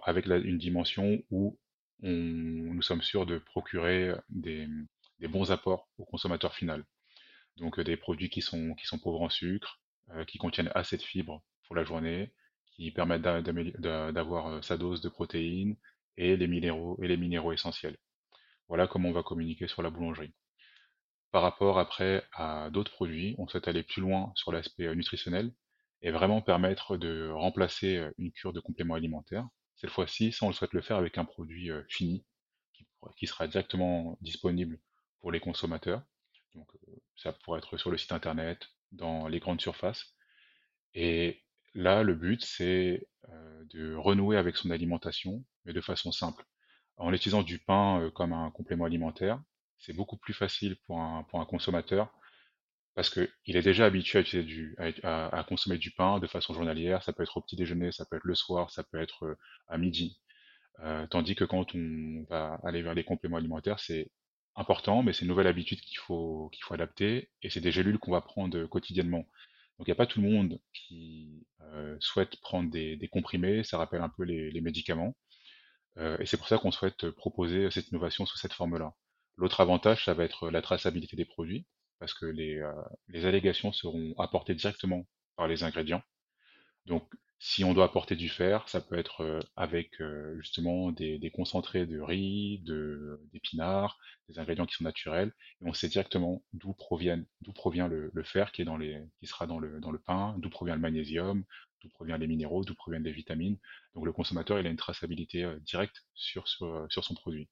avec 0.04 0.26
une 0.26 0.58
dimension 0.58 1.22
où 1.30 1.58
nous 2.00 2.82
sommes 2.82 3.02
sûrs 3.02 3.26
de 3.26 3.38
procurer 3.38 4.12
des, 4.28 4.68
des 5.20 5.28
bons 5.28 5.50
apports 5.50 5.88
au 5.98 6.04
consommateur 6.04 6.54
final. 6.54 6.84
Donc, 7.56 7.78
euh, 7.78 7.84
des 7.84 7.96
produits 7.96 8.30
qui 8.30 8.42
sont, 8.42 8.74
pauvres 9.02 9.22
en 9.22 9.30
sucre, 9.30 9.80
euh, 10.10 10.24
qui 10.24 10.38
contiennent 10.38 10.70
assez 10.74 10.96
de 10.96 11.02
fibres 11.02 11.42
pour 11.66 11.76
la 11.76 11.84
journée, 11.84 12.32
qui 12.72 12.90
permettent 12.90 13.22
d'avoir 13.22 14.48
euh, 14.48 14.62
sa 14.62 14.76
dose 14.76 15.00
de 15.00 15.08
protéines 15.08 15.76
et 16.16 16.36
les 16.36 16.46
minéraux, 16.46 16.98
et 17.02 17.08
les 17.08 17.16
minéraux 17.16 17.52
essentiels. 17.52 17.96
Voilà 18.68 18.86
comment 18.86 19.08
on 19.08 19.12
va 19.12 19.22
communiquer 19.22 19.68
sur 19.68 19.82
la 19.82 19.90
boulangerie. 19.90 20.34
Par 21.30 21.42
rapport 21.42 21.78
après 21.78 22.24
à 22.32 22.70
d'autres 22.70 22.92
produits, 22.92 23.34
on 23.38 23.48
souhaite 23.48 23.68
aller 23.68 23.82
plus 23.82 24.00
loin 24.00 24.32
sur 24.34 24.52
l'aspect 24.52 24.86
euh, 24.86 24.94
nutritionnel 24.94 25.52
et 26.02 26.10
vraiment 26.10 26.42
permettre 26.42 26.96
de 26.96 27.30
remplacer 27.30 28.02
une 28.18 28.32
cure 28.32 28.52
de 28.52 28.60
compléments 28.60 28.94
alimentaires. 28.94 29.48
Cette 29.76 29.90
fois-ci, 29.90 30.32
ça 30.32 30.46
on 30.46 30.52
souhaite 30.52 30.72
le 30.72 30.82
faire 30.82 30.96
avec 30.96 31.18
un 31.18 31.24
produit 31.24 31.70
fini 31.88 32.24
qui, 33.16 33.26
sera 33.26 33.46
directement 33.46 34.18
disponible 34.20 34.78
pour 35.20 35.32
les 35.32 35.40
consommateurs. 35.40 36.02
Donc 36.54 36.68
ça 37.16 37.32
pourrait 37.32 37.58
être 37.58 37.76
sur 37.76 37.90
le 37.90 37.98
site 37.98 38.12
internet, 38.12 38.68
dans 38.92 39.28
les 39.28 39.40
grandes 39.40 39.60
surfaces. 39.60 40.14
Et 40.94 41.42
là, 41.74 42.02
le 42.02 42.14
but, 42.14 42.44
c'est 42.44 43.06
de 43.70 43.94
renouer 43.94 44.36
avec 44.36 44.56
son 44.56 44.70
alimentation, 44.70 45.44
mais 45.64 45.72
de 45.72 45.80
façon 45.80 46.12
simple. 46.12 46.44
En 46.96 47.12
utilisant 47.12 47.42
du 47.42 47.58
pain 47.58 48.10
comme 48.14 48.32
un 48.32 48.50
complément 48.50 48.84
alimentaire, 48.84 49.42
c'est 49.78 49.92
beaucoup 49.92 50.16
plus 50.16 50.32
facile 50.32 50.76
pour 50.86 51.00
un 51.00 51.44
consommateur 51.46 52.10
parce 52.96 53.10
que 53.10 53.30
il 53.44 53.56
est 53.56 53.62
déjà 53.62 53.84
habitué 53.84 54.24
à, 55.02 55.44
consommer 55.46 55.78
du 55.78 55.90
pain 55.92 56.18
de 56.18 56.26
façon 56.26 56.54
journalière. 56.54 57.02
Ça 57.04 57.12
peut 57.12 57.22
être 57.22 57.36
au 57.36 57.42
petit 57.42 57.54
déjeuner, 57.54 57.92
ça 57.92 58.06
peut 58.06 58.16
être 58.16 58.24
le 58.24 58.34
soir, 58.34 58.70
ça 58.70 58.82
peut 58.84 59.00
être 59.00 59.26
euh, 59.26 59.38
à 59.68 59.78
midi. 59.78 60.18
Euh, 60.80 61.06
tandis 61.06 61.34
que 61.36 61.44
quand 61.44 61.74
on 61.74 62.24
va 62.30 62.58
aller 62.64 62.82
vers 62.82 62.94
les 62.94 63.04
compléments 63.04 63.36
alimentaires, 63.36 63.80
c'est 63.80 64.10
important, 64.56 65.02
mais 65.02 65.12
c'est 65.12 65.22
une 65.22 65.28
nouvelle 65.28 65.46
habitude 65.46 65.80
qu'il 65.80 65.98
faut, 65.98 66.48
qu'il 66.54 66.64
faut 66.64 66.74
adapter 66.74 67.30
et 67.42 67.50
c'est 67.50 67.60
des 67.60 67.72
gélules 67.72 67.98
qu'on 67.98 68.12
va 68.12 68.22
prendre 68.22 68.64
quotidiennement. 68.66 69.26
Donc 69.78 69.88
il 69.88 69.90
n'y 69.90 69.92
a 69.92 69.96
pas 69.96 70.06
tout 70.06 70.22
le 70.22 70.30
monde 70.30 70.58
qui 70.72 71.46
euh, 71.62 71.96
souhaite 72.00 72.40
prendre 72.40 72.70
des, 72.70 73.08
comprimés, 73.12 73.62
ça 73.62 73.76
rappelle 73.78 74.00
un 74.02 74.08
peu 74.08 74.24
les, 74.24 74.60
médicaments. 74.62 75.14
Et 76.20 76.26
c'est 76.26 76.36
pour 76.36 76.48
ça 76.48 76.58
qu'on 76.58 76.70
souhaite 76.72 77.10
proposer 77.10 77.70
cette 77.70 77.88
innovation 77.88 78.26
sous 78.26 78.36
cette 78.38 78.52
forme-là. 78.52 78.92
L'autre 79.36 79.60
avantage, 79.60 80.04
ça 80.04 80.14
va 80.14 80.24
être 80.24 80.50
la 80.50 80.60
traçabilité 80.60 81.16
des 81.16 81.24
produits, 81.24 81.66
parce 81.98 82.14
que 82.14 82.26
les, 82.26 82.58
euh, 82.58 82.72
les 83.08 83.24
allégations 83.26 83.72
seront 83.72 84.14
apportées 84.18 84.54
directement 84.54 85.06
par 85.36 85.48
les 85.48 85.62
ingrédients. 85.62 86.02
Donc, 86.86 87.08
si 87.38 87.64
on 87.64 87.74
doit 87.74 87.84
apporter 87.84 88.16
du 88.16 88.30
fer, 88.30 88.66
ça 88.68 88.80
peut 88.80 88.96
être 88.98 89.20
euh, 89.20 89.40
avec 89.56 90.00
euh, 90.00 90.36
justement 90.40 90.90
des, 90.90 91.18
des 91.18 91.30
concentrés 91.30 91.84
de 91.86 92.00
riz, 92.00 92.60
de, 92.60 93.20
d'épinards, 93.32 93.98
des 94.28 94.38
ingrédients 94.38 94.64
qui 94.66 94.74
sont 94.74 94.84
naturels, 94.84 95.32
et 95.60 95.66
on 95.66 95.74
sait 95.74 95.88
directement 95.88 96.42
d'où 96.54 96.72
proviennent, 96.72 97.26
d'où 97.42 97.52
provient 97.52 97.88
le, 97.88 98.10
le 98.14 98.22
fer 98.24 98.52
qui 98.52 98.62
est 98.62 98.64
dans 98.64 98.78
les, 98.78 99.02
qui 99.20 99.26
sera 99.26 99.46
dans 99.46 99.58
le, 99.58 99.80
dans 99.80 99.90
le 99.90 99.98
pain, 99.98 100.34
d'où 100.38 100.48
provient 100.48 100.76
le 100.76 100.80
magnésium, 100.80 101.44
d'où 101.82 101.88
proviennent 101.90 102.20
les 102.20 102.26
minéraux, 102.26 102.64
d'où 102.64 102.74
proviennent 102.74 103.04
les 103.04 103.12
vitamines. 103.12 103.58
Donc 103.94 104.06
le 104.06 104.12
consommateur, 104.12 104.58
il 104.58 104.66
a 104.66 104.70
une 104.70 104.76
traçabilité 104.76 105.44
euh, 105.44 105.58
directe 105.60 106.06
sur, 106.14 106.48
sur, 106.48 106.86
sur 106.88 107.04
son 107.04 107.14
produit. 107.14 107.50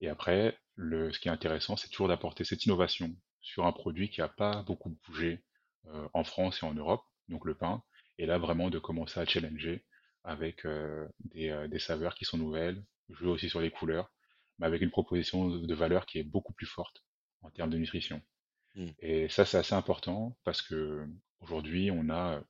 Et 0.00 0.08
après, 0.08 0.58
le, 0.74 1.12
ce 1.12 1.20
qui 1.20 1.28
est 1.28 1.32
intéressant, 1.32 1.76
c'est 1.76 1.88
toujours 1.88 2.08
d'apporter 2.08 2.44
cette 2.44 2.64
innovation 2.66 3.14
sur 3.40 3.66
un 3.66 3.72
produit 3.72 4.10
qui 4.10 4.20
n'a 4.20 4.28
pas 4.28 4.62
beaucoup 4.62 4.96
bougé 5.06 5.42
euh, 5.86 6.08
en 6.12 6.24
France 6.24 6.62
et 6.62 6.66
en 6.66 6.74
Europe, 6.74 7.04
donc 7.28 7.44
le 7.44 7.54
pain, 7.54 7.82
et 8.18 8.26
là 8.26 8.38
vraiment 8.38 8.68
de 8.70 8.78
commencer 8.78 9.20
à 9.20 9.26
challenger 9.26 9.84
avec 10.24 10.66
euh, 10.66 11.08
des, 11.20 11.48
euh, 11.48 11.68
des 11.68 11.78
saveurs 11.78 12.14
qui 12.14 12.24
sont 12.24 12.36
nouvelles, 12.36 12.84
jouer 13.08 13.30
aussi 13.30 13.48
sur 13.48 13.60
les 13.60 13.70
couleurs, 13.70 14.12
mais 14.58 14.66
avec 14.66 14.82
une 14.82 14.90
proposition 14.90 15.48
de 15.48 15.74
valeur 15.74 16.04
qui 16.04 16.18
est 16.18 16.24
beaucoup 16.24 16.52
plus 16.52 16.66
forte 16.66 17.04
en 17.42 17.50
termes 17.50 17.70
de 17.70 17.78
nutrition. 17.78 18.20
Hmm. 18.74 18.88
Et 18.98 19.28
ça, 19.28 19.44
c'est 19.46 19.56
assez 19.56 19.74
important 19.74 20.36
parce 20.44 20.60
que 20.60 21.06
aujourd'hui, 21.40 21.90
on 21.90 22.10
a 22.10 22.42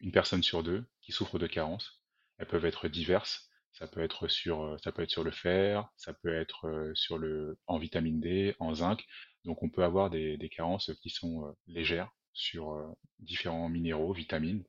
une 0.00 0.12
personne 0.12 0.42
sur 0.42 0.62
deux 0.62 0.84
qui 1.00 1.12
souffre 1.12 1.38
de 1.38 1.46
carences. 1.46 2.00
Elles 2.38 2.46
peuvent 2.46 2.66
être 2.66 2.88
diverses. 2.88 3.48
Ça 3.72 3.86
peut 3.86 4.00
être 4.00 4.28
sur, 4.28 4.76
ça 4.82 4.92
peut 4.92 5.02
être 5.02 5.10
sur 5.10 5.24
le 5.24 5.30
fer, 5.30 5.88
ça 5.96 6.12
peut 6.12 6.34
être 6.34 6.90
sur 6.94 7.18
le, 7.18 7.58
en 7.66 7.78
vitamine 7.78 8.20
D, 8.20 8.54
en 8.58 8.74
zinc. 8.74 9.04
Donc, 9.44 9.62
on 9.62 9.70
peut 9.70 9.84
avoir 9.84 10.10
des, 10.10 10.36
des 10.36 10.48
carences 10.48 10.92
qui 11.02 11.10
sont 11.10 11.54
légères 11.66 12.10
sur 12.32 12.94
différents 13.20 13.68
minéraux, 13.68 14.12
vitamines. 14.12 14.64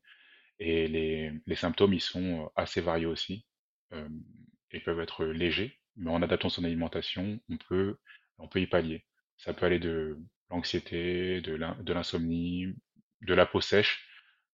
Et 0.59 0.87
les, 0.87 1.33
symptômes, 1.55 1.93
ils 1.93 2.01
sont 2.01 2.51
assez 2.55 2.81
variés 2.81 3.05
aussi. 3.07 3.45
Euh, 3.93 4.07
ils 4.71 4.83
peuvent 4.83 4.99
être 4.99 5.25
légers, 5.25 5.79
mais 5.95 6.09
en 6.11 6.21
adaptant 6.21 6.49
son 6.49 6.63
alimentation, 6.63 7.39
on 7.49 7.57
peut, 7.57 7.97
on 8.37 8.47
peut 8.47 8.61
y 8.61 8.67
pallier. 8.67 9.05
Ça 9.37 9.53
peut 9.53 9.65
aller 9.65 9.79
de 9.79 10.17
l'anxiété, 10.49 11.41
de 11.41 11.53
l'in- 11.55 11.77
de 11.81 11.93
l'insomnie, 11.93 12.67
de 13.21 13.33
la 13.33 13.45
peau 13.45 13.61
sèche, 13.61 14.07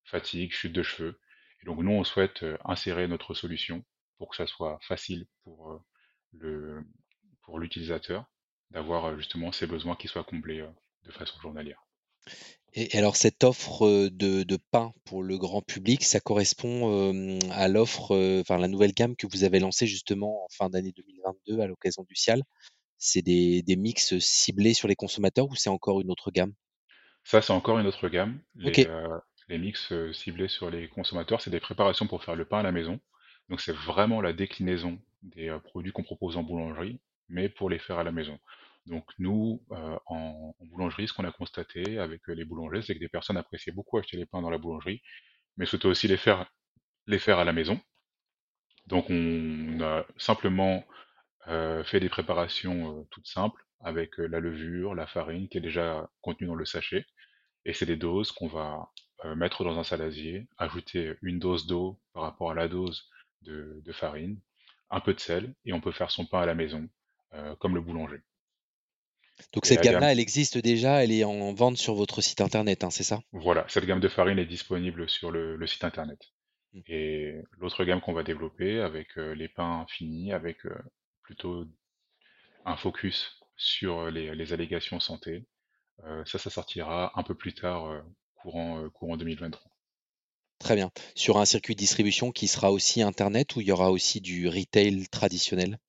fatigue, 0.06 0.52
chute 0.52 0.74
de 0.74 0.84
cheveux. 0.84 1.20
Et 1.62 1.66
donc 1.66 1.80
nous, 1.80 1.92
on 1.92 2.04
souhaite 2.04 2.46
insérer 2.66 3.08
notre 3.08 3.34
solution 3.34 3.84
pour 4.18 4.30
que 4.30 4.36
ça 4.38 4.48
soit 4.48 4.80
facile 4.82 5.28
pour 5.44 5.84
le, 6.34 6.84
pour 7.44 7.60
l'utilisateur 7.60 8.26
d'avoir 8.72 9.06
euh, 9.06 9.18
justement 9.18 9.52
ses 9.52 9.68
besoins 9.68 9.96
qui 9.96 10.08
soient 10.08 10.24
comblés 10.24 10.60
euh, 10.60 10.70
de 11.06 11.12
façon 11.12 11.40
journalière. 11.40 11.82
Et 12.74 12.96
alors 12.98 13.16
cette 13.16 13.44
offre, 13.44 13.86
heu, 13.86 14.10
de 14.10 14.44
de 14.44 14.58
pain 14.72 14.94
pour 15.06 15.24
le 15.24 15.38
grand 15.38 15.62
public, 15.62 16.04
ça 16.04 16.20
correspond, 16.20 17.40
à 17.50 17.68
l'offre, 17.70 18.42
enfin 18.42 18.58
la 18.58 18.68
nouvelle 18.68 18.92
gamme 18.92 19.16
que 19.16 19.26
vous 19.26 19.46
avez 19.46 19.60
lancée 19.60 19.88
justement 19.88 20.44
en 20.44 20.48
fin 20.52 20.70
d'année 20.70 20.92
2022 20.96 21.62
à 21.62 21.68
l'occasion 21.68 22.04
du 22.04 22.16
Cial? 22.16 22.44
C'est 22.98 23.22
des 23.22 23.62
des 23.64 23.78
mix, 23.78 24.18
ciblés 24.20 24.74
sur 24.74 24.88
les 24.88 24.96
consommateurs 24.96 25.48
ou 25.50 25.56
c'est 25.56 25.70
encore 25.70 26.02
une 26.02 26.12
autre 26.12 26.30
gamme? 26.32 26.54
Ça, 27.28 27.42
c'est 27.42 27.52
encore 27.52 27.78
une 27.78 27.88
autre 27.88 28.08
gamme. 28.08 28.40
Les, 28.56 28.88
euh, 28.88 29.20
mix 29.50 29.92
euh, 29.92 30.14
ciblés 30.14 30.48
sur 30.48 30.70
les 30.70 30.88
consommateurs, 30.88 31.42
c'est 31.42 31.50
des 31.50 31.60
préparations 31.60 32.08
pour 32.08 32.24
faire 32.24 32.36
le 32.38 32.46
pain 32.46 32.60
à 32.60 32.64
la 32.64 32.72
maison. 32.72 33.02
Donc 33.50 33.60
c'est 33.60 33.76
vraiment 33.76 34.22
la 34.22 34.32
déclinaison 34.32 34.98
des 35.24 35.50
euh, 35.50 35.60
produits 35.60 35.92
qu'on 35.92 36.04
propose 36.04 36.38
en 36.38 36.44
boulangerie, 36.44 37.02
mais 37.30 37.50
pour 37.50 37.70
les 37.70 37.80
faire 37.80 38.00
à 38.00 38.04
la 38.04 38.12
maison. 38.12 38.40
Donc 38.86 39.06
nous, 39.20 39.64
euh, 39.72 39.98
en, 40.06 40.56
boulangerie, 40.62 41.08
ce 41.08 41.14
qu'on 41.14 41.26
a 41.26 41.32
constaté 41.32 42.00
avec 42.00 42.30
euh, 42.30 42.34
les 42.34 42.46
boulangers, 42.46 42.82
c'est 42.82 42.94
que 42.96 43.00
des 43.00 43.10
personnes 43.10 43.38
appréciaient 43.38 43.74
beaucoup 43.74 43.98
acheter 43.98 44.18
les 44.18 44.26
pains 44.26 44.42
dans 44.42 44.50
la 44.50 44.58
boulangerie, 44.58 45.02
mais 45.58 45.66
souhaitaient 45.66 45.88
aussi 45.88 46.08
les 46.08 46.18
faire 46.18 46.50
les 47.08 47.20
faire 47.20 47.40
à 47.40 47.44
la 47.44 47.54
maison. 47.54 47.80
Donc 48.88 49.10
on 49.10 49.82
a 49.82 50.06
simplement 50.18 50.86
euh, 51.48 51.84
fait 51.84 52.00
des 52.00 52.10
préparations 52.10 53.00
euh, 53.00 53.04
toutes 53.12 53.28
simples 53.28 53.64
avec 53.80 54.20
euh, 54.20 54.28
la 54.28 54.40
levure, 54.40 54.96
la 54.96 55.08
farine 55.08 55.48
qui 55.48 55.58
est 55.58 55.62
déjà 55.62 56.10
contenue 56.22 56.48
dans 56.48 56.56
le 56.56 56.66
sachet. 56.66 57.06
Et 57.66 57.74
c'est 57.74 57.86
des 57.86 57.98
doses 57.98 58.32
qu'on 58.32 58.48
va 58.48 58.90
mettre 59.36 59.64
dans 59.64 59.78
un 59.80 59.84
saladier, 59.84 60.48
ajouter 60.58 61.16
une 61.22 61.40
dose 61.40 61.68
d'eau 61.68 62.00
par 62.14 62.24
rapport 62.24 62.52
à 62.52 62.54
la 62.54 62.68
dose 62.68 63.10
de, 63.42 63.82
de 63.84 63.92
farine, 63.92 64.40
un 64.90 65.02
peu 65.02 65.14
de 65.14 65.20
sel, 65.20 65.54
et 65.66 65.74
on 65.74 65.82
peut 65.82 65.92
faire 65.92 66.12
son 66.12 66.26
pain 66.26 66.42
à 66.42 66.46
la 66.46 66.56
maison, 66.56 66.88
comme 67.60 67.76
le 67.76 67.82
boulanger. 67.82 68.22
Donc 69.52 69.66
Et 69.66 69.68
cette 69.68 69.82
gamme, 69.82 69.82
gamme-là, 69.82 70.14
elle 70.14 70.22
existe 70.22 70.58
déjà, 70.58 71.04
elle 71.04 71.12
est 71.12 71.26
en 71.26 71.54
vente 71.54 71.76
sur 71.76 71.96
votre 71.96 72.22
site 72.22 72.40
internet, 72.40 72.86
hein, 72.86 72.90
c'est 72.90 73.04
ça? 73.04 73.20
voilà, 73.32 73.66
cette 73.70 73.86
gamme 73.86 74.00
de 74.00 74.08
farine 74.10 74.40
est 74.40 74.46
disponible 74.46 75.10
sur 75.10 75.32
le, 75.32 75.56
le 75.56 75.68
site 75.68 75.84
internet. 75.84 76.20
Mm. 76.74 76.82
Et 76.88 77.36
l'autre 77.60 77.86
gamme 77.86 78.02
qu'on 78.02 78.14
va 78.14 78.24
développer 78.24 78.80
avec 78.82 79.18
euh, 79.18 79.34
les 79.36 79.50
pains 79.50 79.86
finis, 79.90 80.34
avec 80.34 80.66
euh, 80.66 80.78
plutôt 81.24 81.66
un 82.66 82.78
focus 82.78 83.40
sur 83.58 84.00
euh, 84.02 84.12
les, 84.12 84.36
les 84.36 84.54
allégations 84.54 85.00
santé, 85.00 85.46
euh, 86.06 86.24
ça, 86.26 86.40
ça 86.40 86.50
sortira 86.52 87.14
un 87.20 87.24
peu 87.24 87.36
plus 87.36 87.54
tard, 87.56 87.88
euh, 87.88 88.02
courant, 88.36 88.84
euh, 88.84 88.90
courant 88.90 89.18
2023. 89.18 89.72
Très 90.60 90.76
bien. 90.76 90.92
Sur 91.16 91.38
un 91.40 91.46
circuit 91.46 91.74
de 91.74 91.80
distribution 91.80 92.32
qui 92.32 92.48
sera 92.48 92.72
aussi 92.72 93.02
internet 93.02 93.56
ou 93.56 93.62
il 93.62 93.66
y 93.66 93.72
aura 93.72 93.90
aussi 93.90 94.22
du 94.22 94.48
retail 94.48 95.08
traditionnel? 95.08 95.80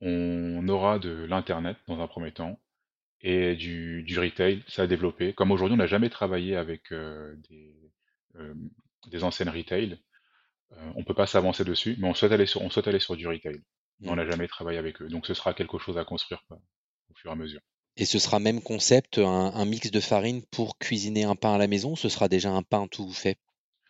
On 0.00 0.68
aura 0.68 0.98
de 0.98 1.10
l'internet 1.24 1.76
dans 1.88 2.00
un 2.00 2.06
premier 2.08 2.32
temps 2.32 2.58
et 3.22 3.56
du, 3.56 4.02
du 4.04 4.18
retail, 4.18 4.62
ça 4.68 4.82
a 4.82 4.86
développé. 4.86 5.32
Comme 5.34 5.50
aujourd'hui, 5.52 5.74
on 5.74 5.78
n'a 5.78 5.86
jamais 5.86 6.10
travaillé 6.10 6.56
avec 6.56 6.92
euh, 6.92 7.34
des, 7.50 7.74
euh, 8.36 8.54
des 9.08 9.24
enseignes 9.24 9.50
retail, 9.50 9.98
euh, 10.72 10.92
on 10.96 11.04
peut 11.04 11.14
pas 11.14 11.26
s'avancer 11.26 11.64
dessus, 11.64 11.96
mais 11.98 12.08
on 12.08 12.14
souhaite 12.14 12.32
aller 12.32 12.46
sur, 12.46 12.62
on 12.62 12.70
souhaite 12.70 12.88
aller 12.88 13.00
sur 13.00 13.16
du 13.16 13.26
retail. 13.26 13.60
On 14.06 14.12
Mm. 14.12 14.16
n'a 14.16 14.26
jamais 14.30 14.48
travaillé 14.48 14.78
avec 14.78 15.00
eux. 15.02 15.08
Donc 15.08 15.26
ce 15.26 15.34
sera 15.34 15.54
quelque 15.54 15.78
chose 15.78 15.98
à 15.98 16.04
construire 16.04 16.44
au 16.50 17.14
fur 17.14 17.30
et 17.30 17.34
à 17.34 17.36
mesure. 17.36 17.60
Et 17.96 18.04
ce 18.04 18.18
sera 18.18 18.38
même 18.40 18.62
concept, 18.62 19.18
un, 19.18 19.52
un 19.54 19.64
mix 19.64 19.90
de 19.90 20.00
farine 20.00 20.42
pour 20.50 20.78
cuisiner 20.78 21.24
un 21.24 21.36
pain 21.36 21.54
à 21.54 21.58
la 21.58 21.66
maison, 21.66 21.92
ou 21.92 21.96
ce 21.96 22.08
sera 22.08 22.28
déjà 22.28 22.50
un 22.50 22.62
pain 22.62 22.86
tout 22.88 23.10
fait? 23.12 23.38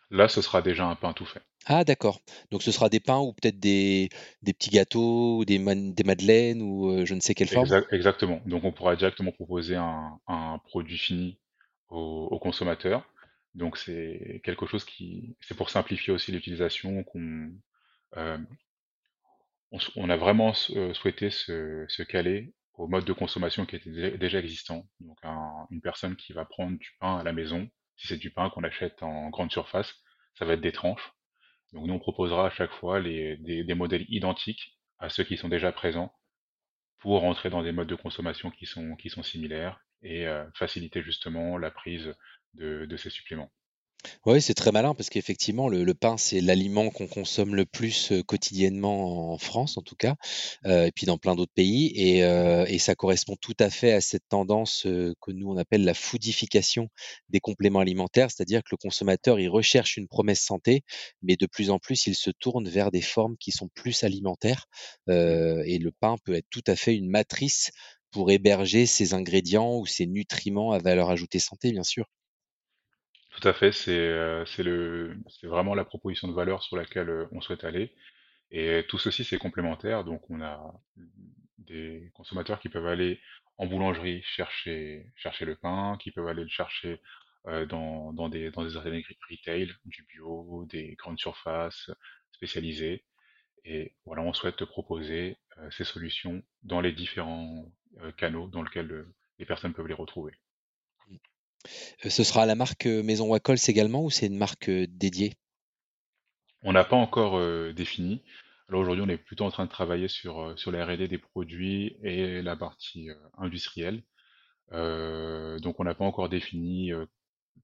Là, 0.09 0.27
ce 0.27 0.41
sera 0.41 0.61
déjà 0.61 0.85
un 0.85 0.95
pain 0.95 1.13
tout 1.13 1.25
fait. 1.25 1.41
Ah 1.67 1.83
d'accord. 1.83 2.19
Donc 2.51 2.63
ce 2.63 2.71
sera 2.71 2.89
des 2.89 2.99
pains 2.99 3.19
ou 3.19 3.31
peut-être 3.33 3.59
des, 3.59 4.09
des 4.41 4.53
petits 4.53 4.69
gâteaux 4.71 5.37
ou 5.39 5.45
des, 5.45 5.59
des 5.59 6.03
madeleines 6.03 6.61
ou 6.63 7.05
je 7.05 7.13
ne 7.13 7.19
sais 7.19 7.35
quelle 7.35 7.47
forme? 7.49 7.71
Exact- 7.71 7.91
exactement. 7.93 8.41
Donc 8.45 8.63
on 8.65 8.71
pourra 8.71 8.95
directement 8.95 9.31
proposer 9.31 9.75
un, 9.75 10.19
un 10.27 10.59
produit 10.65 10.97
fini 10.97 11.39
au, 11.89 12.27
au 12.31 12.39
consommateur. 12.39 13.07
Donc 13.55 13.77
c'est 13.77 14.41
quelque 14.43 14.65
chose 14.65 14.83
qui, 14.85 15.37
c'est 15.41 15.55
pour 15.55 15.69
simplifier 15.69 16.13
aussi 16.13 16.31
l'utilisation 16.31 17.03
qu'on, 17.03 17.51
euh, 18.17 18.37
on, 19.95 20.09
a 20.09 20.17
vraiment 20.17 20.53
souhaité 20.53 21.29
se, 21.29 22.03
caler 22.03 22.53
au 22.73 22.87
mode 22.87 23.05
de 23.05 23.13
consommation 23.13 23.65
qui 23.65 23.75
était 23.75 23.89
dé- 23.89 24.17
déjà 24.17 24.39
existant. 24.39 24.87
Donc 24.99 25.17
un- 25.23 25.67
une 25.71 25.81
personne 25.81 26.15
qui 26.15 26.33
va 26.33 26.45
prendre 26.45 26.77
du 26.77 26.89
pain 26.99 27.17
à 27.17 27.23
la 27.23 27.33
maison, 27.33 27.67
si 27.95 28.07
c'est 28.07 28.17
du 28.17 28.31
pain 28.31 28.49
qu'on 28.49 28.63
achète 28.63 29.01
en 29.03 29.29
grande 29.29 29.51
surface, 29.51 29.93
ça 30.37 30.45
va 30.45 30.53
être 30.53 30.61
des 30.61 30.71
tranches. 30.71 31.11
Donc 31.77 31.85
nous 31.85 31.93
on 31.93 31.99
proposera 31.99 32.47
à 32.47 32.49
chaque 32.49 32.71
fois 32.71 32.99
des, 33.01 33.73
modèles 33.75 34.05
identiques 34.09 34.79
à 34.97 35.09
ceux 35.09 35.23
qui 35.23 35.37
sont 35.37 35.47
déjà 35.47 35.71
présents 35.71 36.11
pour 36.97 37.21
rentrer 37.21 37.51
dans 37.51 37.61
des 37.61 37.71
modes 37.71 37.87
de 37.87 37.93
consommation 37.93 38.49
qui 38.49 38.65
sont, 38.65 38.95
qui 38.95 39.11
sont 39.11 39.21
similaires 39.21 39.79
et 40.01 40.27
euh, 40.27 40.43
faciliter 40.55 41.03
justement 41.03 41.59
la 41.59 41.69
prise 41.69 42.15
de 42.55 42.97
ces 42.97 43.11
suppléments. 43.11 43.51
Oui, 44.25 44.41
c'est 44.41 44.53
très 44.53 44.71
malin 44.71 44.93
parce 44.93 45.09
qu'effectivement, 45.09 45.67
le, 45.69 45.93
pain, 45.93 46.17
c'est 46.17 46.39
l'aliment 46.39 46.89
qu'on 46.91 47.07
consomme 47.07 47.55
le 47.55 47.65
plus 47.65 48.11
euh, 48.11 48.21
quotidiennement 48.23 49.33
en 49.33 49.37
France, 49.37 49.77
en 49.77 49.81
tout 49.81 49.95
cas, 49.95 50.15
euh, 50.65 50.85
et 50.85 50.91
puis 50.91 51.05
dans 51.07 51.17
plein 51.17 51.35
d'autres 51.35 51.53
pays. 51.53 51.91
Et, 51.95 52.23
euh, 52.23 52.65
et 52.67 52.77
ça 52.79 52.93
correspond 52.95 53.35
tout 53.41 53.55
à 53.59 53.69
fait 53.69 53.91
à 53.93 54.01
cette 54.01 54.27
tendance 54.29 54.83
que 54.83 55.31
nous, 55.31 55.49
on 55.49 55.57
appelle 55.57 55.83
la 55.83 55.93
foodification 55.93 56.89
des 57.29 57.39
compléments 57.39 57.79
alimentaires, 57.79 58.29
c'est-à-dire 58.29 58.61
que 58.61 58.69
le 58.71 58.77
consommateur, 58.77 59.39
il 59.39 59.49
recherche 59.49 59.97
une 59.97 60.07
promesse 60.07 60.41
santé, 60.41 60.83
mais 61.23 61.35
de 61.35 61.45
plus 61.47 61.69
en 61.69 61.79
plus, 61.79 62.05
il 62.07 62.15
se 62.15 62.29
tourne 62.29 62.69
vers 62.69 62.91
des 62.91 63.01
formes 63.01 63.35
qui 63.37 63.51
sont 63.51 63.69
plus 63.73 64.03
alimentaires. 64.03 64.65
Et 65.07 65.79
le 65.79 65.91
pain 65.99 66.15
peut 66.23 66.35
être 66.35 66.47
tout 66.49 66.63
à 66.67 66.75
fait 66.75 66.95
une 66.95 67.09
matrice 67.09 67.71
pour 68.11 68.31
héberger 68.31 68.85
ces 68.85 69.13
ingrédients 69.13 69.75
ou 69.77 69.85
ces 69.85 70.05
nutriments 70.07 70.71
à 70.71 70.79
valeur 70.79 71.09
ajoutée 71.09 71.39
santé, 71.39 71.71
bien 71.71 71.83
sûr. 71.83 72.05
Tout 73.39 73.47
à 73.47 73.53
fait, 73.53 73.71
c'est 73.71 73.91
euh, 73.97 74.45
c'est 74.45 75.47
vraiment 75.47 75.75
la 75.75 75.85
proposition 75.85 76.27
de 76.27 76.33
valeur 76.33 76.63
sur 76.63 76.75
laquelle 76.77 77.09
euh, 77.09 77.27
on 77.31 77.41
souhaite 77.41 77.63
aller. 77.63 77.93
Et 78.51 78.85
tout 78.89 78.99
ceci, 78.99 79.23
c'est 79.25 79.37
complémentaire. 79.39 80.03
Donc, 80.05 80.29
on 80.31 80.41
a 80.41 80.73
des 81.59 82.11
consommateurs 82.15 82.59
qui 82.59 82.69
peuvent 82.69 82.87
aller 82.87 83.19
en 83.57 83.67
boulangerie 83.67 84.23
chercher, 84.23 85.05
le 85.41 85.55
pain, 85.55 85.97
qui 86.01 86.11
peuvent 86.11 86.27
aller 86.27 86.43
le 86.43 86.49
chercher 86.49 87.01
euh, 87.47 87.65
dans, 87.67 88.13
des, 88.29 88.51
dans 88.51 88.63
des 88.65 88.77
retail, 88.77 89.71
du 89.85 90.03
bio, 90.03 90.65
des 90.69 90.95
grandes 90.95 91.19
surfaces 91.19 91.91
spécialisées. 92.33 93.03
Et 93.65 93.95
voilà, 94.05 94.23
on 94.23 94.33
souhaite 94.33 94.57
te 94.57 94.65
proposer 94.65 95.37
ces 95.71 95.83
solutions 95.85 96.43
dans 96.63 96.81
les 96.81 96.93
différents 96.93 97.71
canaux 98.17 98.47
dans 98.49 98.63
lesquels 98.63 99.05
les 99.39 99.45
personnes 99.45 99.73
peuvent 99.73 99.87
les 99.87 99.93
retrouver. 99.95 100.33
Heu, 102.03 102.09
ce 102.09 102.23
sera 102.23 102.45
la 102.47 102.55
marque, 102.55 102.87
heu, 102.87 103.03
Maison 103.03 103.27
Wacols 103.29 103.57
également 103.67 104.03
ou 104.03 104.09
c'est 104.09 104.25
une 104.27 104.37
marque, 104.37 104.67
heu, 104.69 104.87
dédiée? 104.87 105.35
On 106.61 106.73
n'a 106.73 106.83
pas 106.83 106.95
encore 106.95 107.37
euh, 107.37 107.73
défini. 107.73 108.21
Alors 108.69 108.81
aujourd'hui, 108.81 109.03
on 109.03 109.09
est 109.09 109.17
plutôt 109.17 109.45
en 109.45 109.49
train 109.51 109.65
de 109.65 109.69
travailler 109.71 110.07
sur, 110.07 110.39
euh, 110.39 110.55
sur 110.55 110.71
la 110.71 110.85
R&D 110.85 111.07
des 111.07 111.17
produits 111.17 111.97
et 112.03 112.41
la 112.43 112.55
partie 112.55 113.09
euh, 113.09 113.15
industrielle. 113.37 114.03
Euh, 114.73 115.59
donc 115.59 115.79
on 115.79 115.85
n'a 115.85 115.95
pas 115.95 116.05
encore 116.05 116.29
défini 116.29 116.91
euh, 116.93 117.05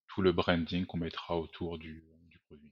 tout 0.08 0.22
le 0.24 0.32
branding 0.34 0.86
qu'on 0.86 0.98
mettra 1.00 1.38
autour 1.40 1.78
du, 1.80 2.04
du 2.30 2.40
produit. 2.40 2.72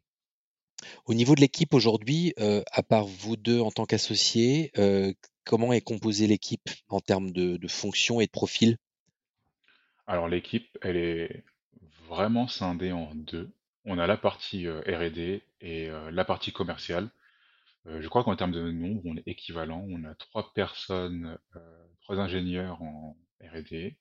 Au 1.05 1.13
niveau 1.13 1.35
de 1.35 1.41
l'équipe 1.41 1.75
aujourd'hui, 1.75 2.33
heu, 2.39 2.63
à 2.71 2.81
part 2.81 3.05
vous 3.05 3.35
2 3.37 3.59
en 3.59 3.69
tant 3.71 3.85
qu'associés, 3.85 4.71
heu, 4.79 5.13
comment 5.43 5.73
est 5.73 5.81
composée 5.81 6.25
l'équipe 6.25 6.69
en 6.89 6.99
termes 6.99 7.29
de 7.31 7.57
de 7.57 7.67
fonctions 7.67 8.19
et 8.19 8.25
de 8.25 8.31
profils? 8.31 8.77
Alors 10.11 10.27
l'équipe, 10.27 10.77
elle 10.81 10.97
est 10.97 11.45
vraiment 12.09 12.45
scindée 12.45 12.91
en 12.91 13.15
deux. 13.15 13.49
On 13.85 13.97
a 13.97 14.07
la 14.07 14.17
partie 14.17 14.67
euh, 14.67 14.81
R&D 14.81 15.41
et 15.61 15.89
euh, 15.89 16.11
la 16.11 16.25
partie 16.25 16.51
commerciale. 16.51 17.09
Euh, 17.85 18.01
je 18.01 18.09
crois 18.09 18.25
qu'en 18.25 18.35
termes 18.35 18.51
de 18.51 18.71
nombre, 18.71 19.01
on 19.05 19.15
est 19.15 19.25
équivalent. 19.25 19.85
On 19.87 20.03
a 20.03 20.13
trois 20.15 20.53
personnes, 20.53 21.37
trois 22.01 22.19
ingénieurs 22.19 22.81
en 22.81 23.15
R&D 23.41 23.95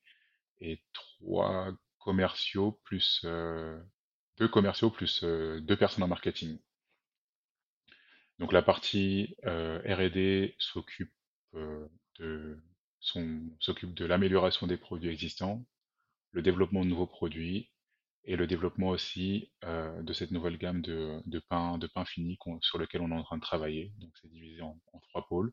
et 0.61 0.83
trois 0.95 1.71
commerciaux 2.01 2.73
plus 2.83 3.25
deux 3.25 4.49
commerciaux 4.49 4.91
plus 4.91 5.23
deux 5.23 5.77
personnes 5.77 6.03
en 6.03 6.09
marketing. 6.09 6.59
Donc 8.41 8.53
la 8.53 8.63
partie 8.63 9.37
R&D 9.45 10.57
s'occupe 10.59 11.13
de 12.19 12.59
l'amélioration 14.05 14.67
des 14.67 14.77
produits 14.77 15.11
existants, 15.11 15.65
le 16.33 16.43
développement 16.43 16.85
de 16.85 16.89
nouveaux 16.91 17.07
produits 17.07 17.71
et 18.25 18.37
le 18.37 18.47
développement 18.47 18.89
aussi 18.91 19.51
euh, 19.65 20.03
de 20.03 20.13
cette 20.13 20.31
nouvelle 20.31 20.59
gamme 20.59 20.83
de, 20.83 21.21
de 21.27 21.39
pain 21.41 21.79
de 21.79 21.87
pain 21.87 22.05
fini 22.05 22.39
sur 22.61 22.79
lequel 22.79 23.01
on 23.03 23.11
est 23.11 23.15
en 23.15 23.23
train 23.25 23.37
de 23.37 23.43
travailler. 23.43 23.93
Donc 23.99 24.13
c'est 24.21 24.31
divisé 24.31 24.61
en, 24.63 24.79
trois 25.11 25.27
pôles. 25.29 25.53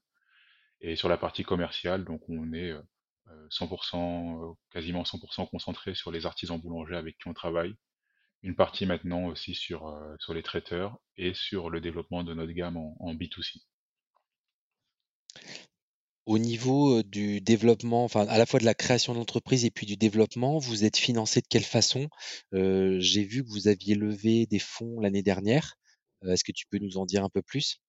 Et 0.81 0.95
sur 0.95 1.09
la 1.09 1.17
partie 1.17 1.43
commerciale, 1.43 2.05
donc 2.05 2.21
on 2.29 2.53
est 2.53 2.71
euh, 2.71 2.81
euh, 3.29 3.47
100%, 3.49 4.51
euh, 4.51 4.53
quasiment 4.71 5.03
100% 5.03 5.49
concentré 5.49 5.95
sur 5.95 6.11
les 6.11 6.25
artisans 6.25 6.59
boulangers 6.59 6.95
avec 6.97 7.17
qui 7.17 7.27
on 7.27 7.33
travaille. 7.33 7.75
Une 8.43 8.55
partie 8.55 8.85
maintenant 8.85 9.25
aussi 9.27 9.55
sur, 9.55 9.87
euh, 9.87 10.15
sur 10.19 10.33
les 10.33 10.43
traiteurs 10.43 10.99
et 11.17 11.33
sur 11.33 11.69
le 11.69 11.81
développement 11.81 12.23
de 12.23 12.33
notre 12.33 12.53
gamme 12.53 12.77
en, 12.77 12.95
en 12.99 13.13
B2C. 13.15 13.61
Au 16.27 16.37
niveau, 16.37 16.99
heu, 16.99 17.03
du 17.03 17.41
développement, 17.41 18.03
enfin, 18.03 18.27
à 18.27 18.37
la 18.37 18.45
fois 18.45 18.59
de 18.59 18.65
la 18.65 18.75
création 18.75 19.13
de 19.13 19.17
l'entreprise 19.17 19.65
et 19.65 19.71
puis 19.71 19.87
du 19.87 19.97
développement, 19.97 20.59
vous 20.59 20.85
êtes 20.85 20.97
financé 20.97 21.41
de 21.41 21.47
quelle 21.49 21.63
façon? 21.63 22.07
Heu, 22.53 22.99
j'ai 22.99 23.23
vu 23.23 23.43
que 23.43 23.49
vous 23.49 23.67
aviez 23.67 23.95
levé 23.95 24.45
des 24.45 24.59
fonds 24.59 24.99
l'année 24.99 25.23
dernière. 25.23 25.73
Heu, 26.23 26.31
est-ce 26.33 26.43
que 26.43 26.51
tu 26.51 26.67
peux 26.67 26.77
nous 26.77 26.97
en 26.97 27.05
dire 27.07 27.23
un 27.23 27.29
peu 27.29 27.41
plus? 27.41 27.81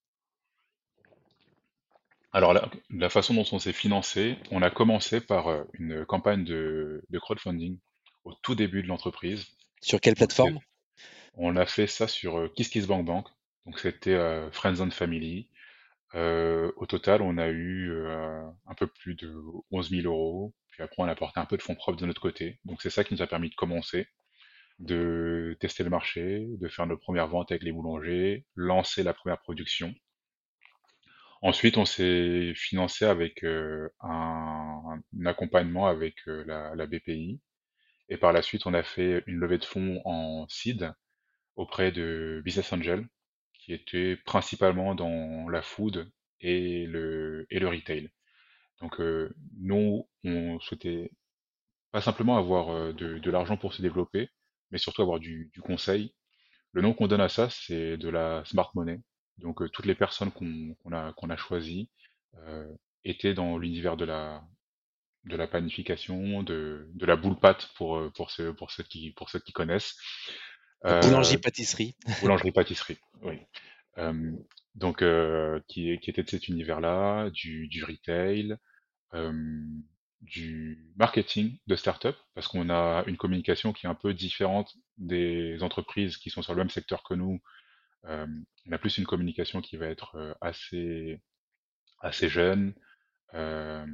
Alors 2.33 2.53
la, 2.55 2.71
la 2.91 3.09
façon 3.11 3.35
dont 3.35 3.45
on 3.53 3.59
s'est 3.59 3.73
financé, 3.73 4.37
on 4.51 4.63
a 4.63 4.71
commencé 4.71 5.21
par 5.21 5.49
euh, 5.49 5.65
une 5.75 6.05
campagne 6.07 6.45
de, 6.45 7.03
de 7.11 7.19
crowdfunding 7.19 7.79
au 8.25 8.33
tout 8.43 8.55
début 8.55 8.83
de 8.83 8.89
l'entreprise. 8.89 9.47
Sur 9.81 10.01
quelle 10.01 10.15
Donc 10.19 10.33
c'est- 10.33 10.55
plateforme? 10.55 10.61
on 11.35 11.57
a 11.57 11.67
fait 11.67 11.87
ça 11.89 12.09
sur 12.09 12.39
euh, 12.39 12.49
KissKissBankBank. 12.57 13.27
Donc 13.67 13.79
c'était 13.81 14.15
euh, 14.15 14.51
Friends 14.53 14.81
and 14.81 14.91
Family. 14.93 15.49
Au 16.15 16.87
total, 16.87 17.23
on 17.23 17.39
a 17.39 17.49
eu 17.49 17.93
un 18.67 18.75
peu 18.77 18.87
plus 18.87 19.15
de 19.15 19.35
11 19.71 19.91
000 19.91 20.03
euros. 20.07 20.55
Puis 20.71 20.83
après, 20.83 21.03
on 21.03 21.07
a 21.07 21.13
apporté 21.13 21.41
un 21.41 21.47
peu 21.47 21.57
de 21.57 21.63
fonds 21.63 21.75
propres 21.75 21.99
de 22.01 22.07
notre 22.07 22.21
côté. 22.21 22.61
Donc 22.65 22.83
c'est 22.83 22.91
ça 22.91 23.05
qui 23.05 23.15
nous 23.15 23.23
a 23.23 23.27
permis 23.27 23.51
de 23.51 23.55
commencer. 23.55 24.09
de 24.81 25.57
tester 25.61 25.85
le 25.85 25.91
marché, 25.91 26.47
de 26.61 26.69
faire 26.69 26.87
nos 26.87 26.97
premières 26.99 27.29
ventes 27.29 27.51
avec 27.53 27.65
les 27.65 27.73
boulangers, 27.73 28.47
lancer 28.57 29.03
la 29.03 29.15
première 29.15 29.41
production. 29.41 29.95
Ensuite, 31.43 31.77
on 31.79 31.85
s'est 31.85 32.53
financé 32.57 33.05
avec 33.05 33.45
un, 33.45 35.01
accompagnement 35.25 35.87
avec 35.87 36.17
la, 36.27 36.75
la 36.75 36.87
BPI. 36.87 37.41
Et 38.09 38.17
par 38.17 38.33
la 38.33 38.43
suite, 38.43 38.67
on 38.67 38.75
a 38.75 38.83
fait 38.83 39.23
une 39.27 39.39
levée 39.39 39.59
de 39.59 39.65
fonds 39.65 40.01
en 40.05 40.47
seed 40.49 40.93
auprès 41.57 41.93
de 41.93 42.41
Business 42.45 42.73
Angel, 42.73 43.07
qui 43.69 43.75
était 43.75 44.17
principalement 44.17 44.97
dans 44.97 45.49
la 45.51 45.63
food 45.63 46.11
et 46.41 46.87
le, 46.87 47.47
et 47.51 47.61
le 47.61 47.69
retail. 47.69 48.11
Donc 48.81 49.01
euh, 49.01 49.35
nous, 49.59 50.09
on 50.25 50.61
souhaitait 50.61 51.13
pas 51.93 52.01
simplement 52.01 52.39
avoir 52.39 52.71
euh, 52.71 52.93
de, 52.95 53.19
de 53.19 53.31
l'argent 53.31 53.57
pour 53.59 53.75
se 53.75 53.83
développer, 53.83 54.31
mais 54.71 54.79
surtout 54.79 55.03
avoir 55.03 55.21
du, 55.21 55.51
du 55.55 55.63
conseil. 55.63 56.15
Le 56.73 56.83
nom 56.83 56.95
qu'on 56.95 57.09
donne 57.09 57.21
à 57.23 57.29
ça, 57.31 57.51
c'est 57.51 57.99
de 57.99 58.09
la 58.11 58.45
smart 58.47 58.71
money. 58.75 59.01
Donc 59.39 59.63
euh, 59.63 59.69
toutes 59.71 59.87
les 59.87 59.97
personnes 59.97 60.33
qu'on 60.33 60.75
qu'on 60.83 60.93
a, 60.93 61.13
qu'on 61.15 61.31
a 61.31 61.37
choisies 61.37 61.91
euh, 62.37 62.73
étaient 63.05 63.35
dans 63.35 63.59
l'univers 63.59 63.97
de 63.99 64.07
la, 64.07 64.45
de 65.25 65.37
la 65.37 65.49
panification, 65.49 66.43
de, 66.43 66.89
de 66.95 67.07
la 67.07 67.17
boule 67.17 67.39
pâte 67.39 67.71
pour, 67.77 67.99
euh, 67.99 68.11
pour, 68.17 68.31
ceux, 68.31 68.55
pour, 68.55 68.71
ceux 68.71 68.85
qui, 68.85 69.13
pour 69.13 69.31
ceux 69.31 69.41
qui 69.41 69.53
connaissent. 69.53 69.97
La 70.83 71.01
boulangerie-pâtisserie. 71.01 71.95
Boulangerie-pâtisserie, 72.21 72.99
oui. 73.23 73.39
Euh, 73.99 74.33
donc, 74.75 75.03
euh, 75.03 75.61
qui, 75.67 75.99
qui 75.99 76.11
était 76.11 76.23
de 76.23 76.31
cet 76.31 76.49
univers-là, 76.49 77.31
du, 77.31 77.67
du 77.69 77.85
retail, 77.85 78.57
euh, 79.15 79.33
du 80.21 80.93
marketing 80.97 81.59
de 81.67 81.77
start-up, 81.77 82.17
parce 82.35 82.49
qu'on 82.49 82.71
a 82.71 83.05
une 83.07 83.17
communication 83.17 83.73
qui 83.73 83.87
est 83.87 83.89
un 83.89 83.95
peu 83.95 84.15
différente 84.15 84.73
des 84.97 85.63
entreprises 85.63 86.17
qui 86.17 86.31
sont 86.31 86.43
sur 86.43 86.55
le 86.55 86.59
même 86.59 86.71
secteur 86.71 87.03
que 87.03 87.15
nous. 87.15 87.41
Euh, 88.05 88.27
on 88.67 88.73
a 88.73 88.79
plus 88.79 88.99
une 88.99 89.07
communication 89.07 89.61
qui 89.61 89.77
va 89.77 89.87
être 89.87 90.15
euh, 90.17 90.35
assez, 90.41 91.21
assez 92.01 92.29
jeune, 92.29 92.75
euh, 93.35 93.85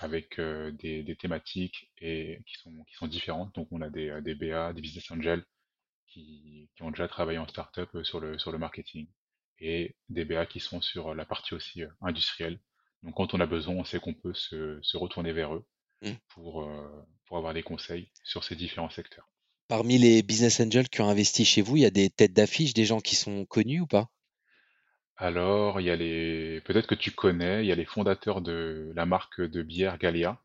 avec 0.00 0.40
euh, 0.40 0.72
des, 0.72 1.04
des 1.04 1.16
thématiques 1.16 1.92
et 1.98 2.40
qui 2.46 2.56
sont, 2.56 2.72
qui 2.88 2.94
sont 2.96 3.06
différentes. 3.06 3.54
Donc, 3.54 3.68
on 3.70 3.80
a 3.80 3.90
des, 3.90 4.10
euh, 4.10 4.20
des 4.20 4.34
BA, 4.34 4.72
des 4.72 4.80
business 4.80 5.08
angels 5.12 5.44
qui, 6.06 6.70
qui 6.76 6.82
ont 6.82 6.90
déjà 6.90 7.08
travaillé 7.08 7.38
en 7.38 7.48
startup 7.48 7.88
euh, 7.94 8.04
sur 8.04 8.20
le, 8.20 8.38
sur 8.38 8.52
le 8.52 8.58
marketing 8.58 9.08
et 9.60 9.96
des 10.08 10.24
BA 10.24 10.46
qui 10.46 10.60
sont 10.60 10.80
sur 10.80 11.14
la 11.14 11.24
partie 11.24 11.54
aussi 11.54 11.82
euh, 11.82 11.88
industrielle. 12.00 12.60
Donc 13.02 13.14
quand 13.16 13.34
on 13.34 13.40
a 13.40 13.46
besoin, 13.46 13.74
on 13.74 13.84
sait 13.84 14.00
qu'on 14.00 14.14
peut 14.14 14.34
se, 14.34 14.78
se 14.82 14.96
retourner 14.96 15.32
vers 15.32 15.54
eux 15.54 15.64
Mm. 16.02 16.18
pour, 16.28 16.64
euh, 16.64 17.06
pour 17.26 17.38
avoir 17.38 17.54
des 17.54 17.62
conseils 17.64 18.10
sur 18.24 18.44
ces 18.44 18.56
différents 18.56 18.90
secteurs. 18.90 19.28
Parmi 19.68 19.98
les 19.98 20.22
business 20.22 20.58
angels 20.60 20.88
qui 20.88 21.02
ont 21.02 21.10
investi 21.10 21.44
chez 21.44 21.60
vous, 21.60 21.76
il 21.76 21.82
y 21.82 21.84
a 21.84 21.90
des 21.90 22.08
têtes 22.08 22.32
d'affiche, 22.32 22.72
des 22.72 22.86
gens 22.86 23.00
qui 23.02 23.14
sont 23.14 23.44
connus 23.44 23.80
ou 23.82 23.86
pas? 23.86 24.08
Alors, 25.16 25.80
il 25.80 25.86
y 25.86 25.90
a 25.90 25.96
les, 25.96 26.60
peut-être 26.60 26.86
que 26.86 26.94
tu 26.94 27.10
connais, 27.10 27.64
il 27.64 27.66
y 27.66 27.72
a 27.72 27.74
les 27.74 27.84
fondateurs 27.84 28.40
de 28.42 28.92
la 28.94 29.06
marque 29.06 29.40
de 29.40 29.62
bière 29.64 29.98
Gallia. 29.98 30.40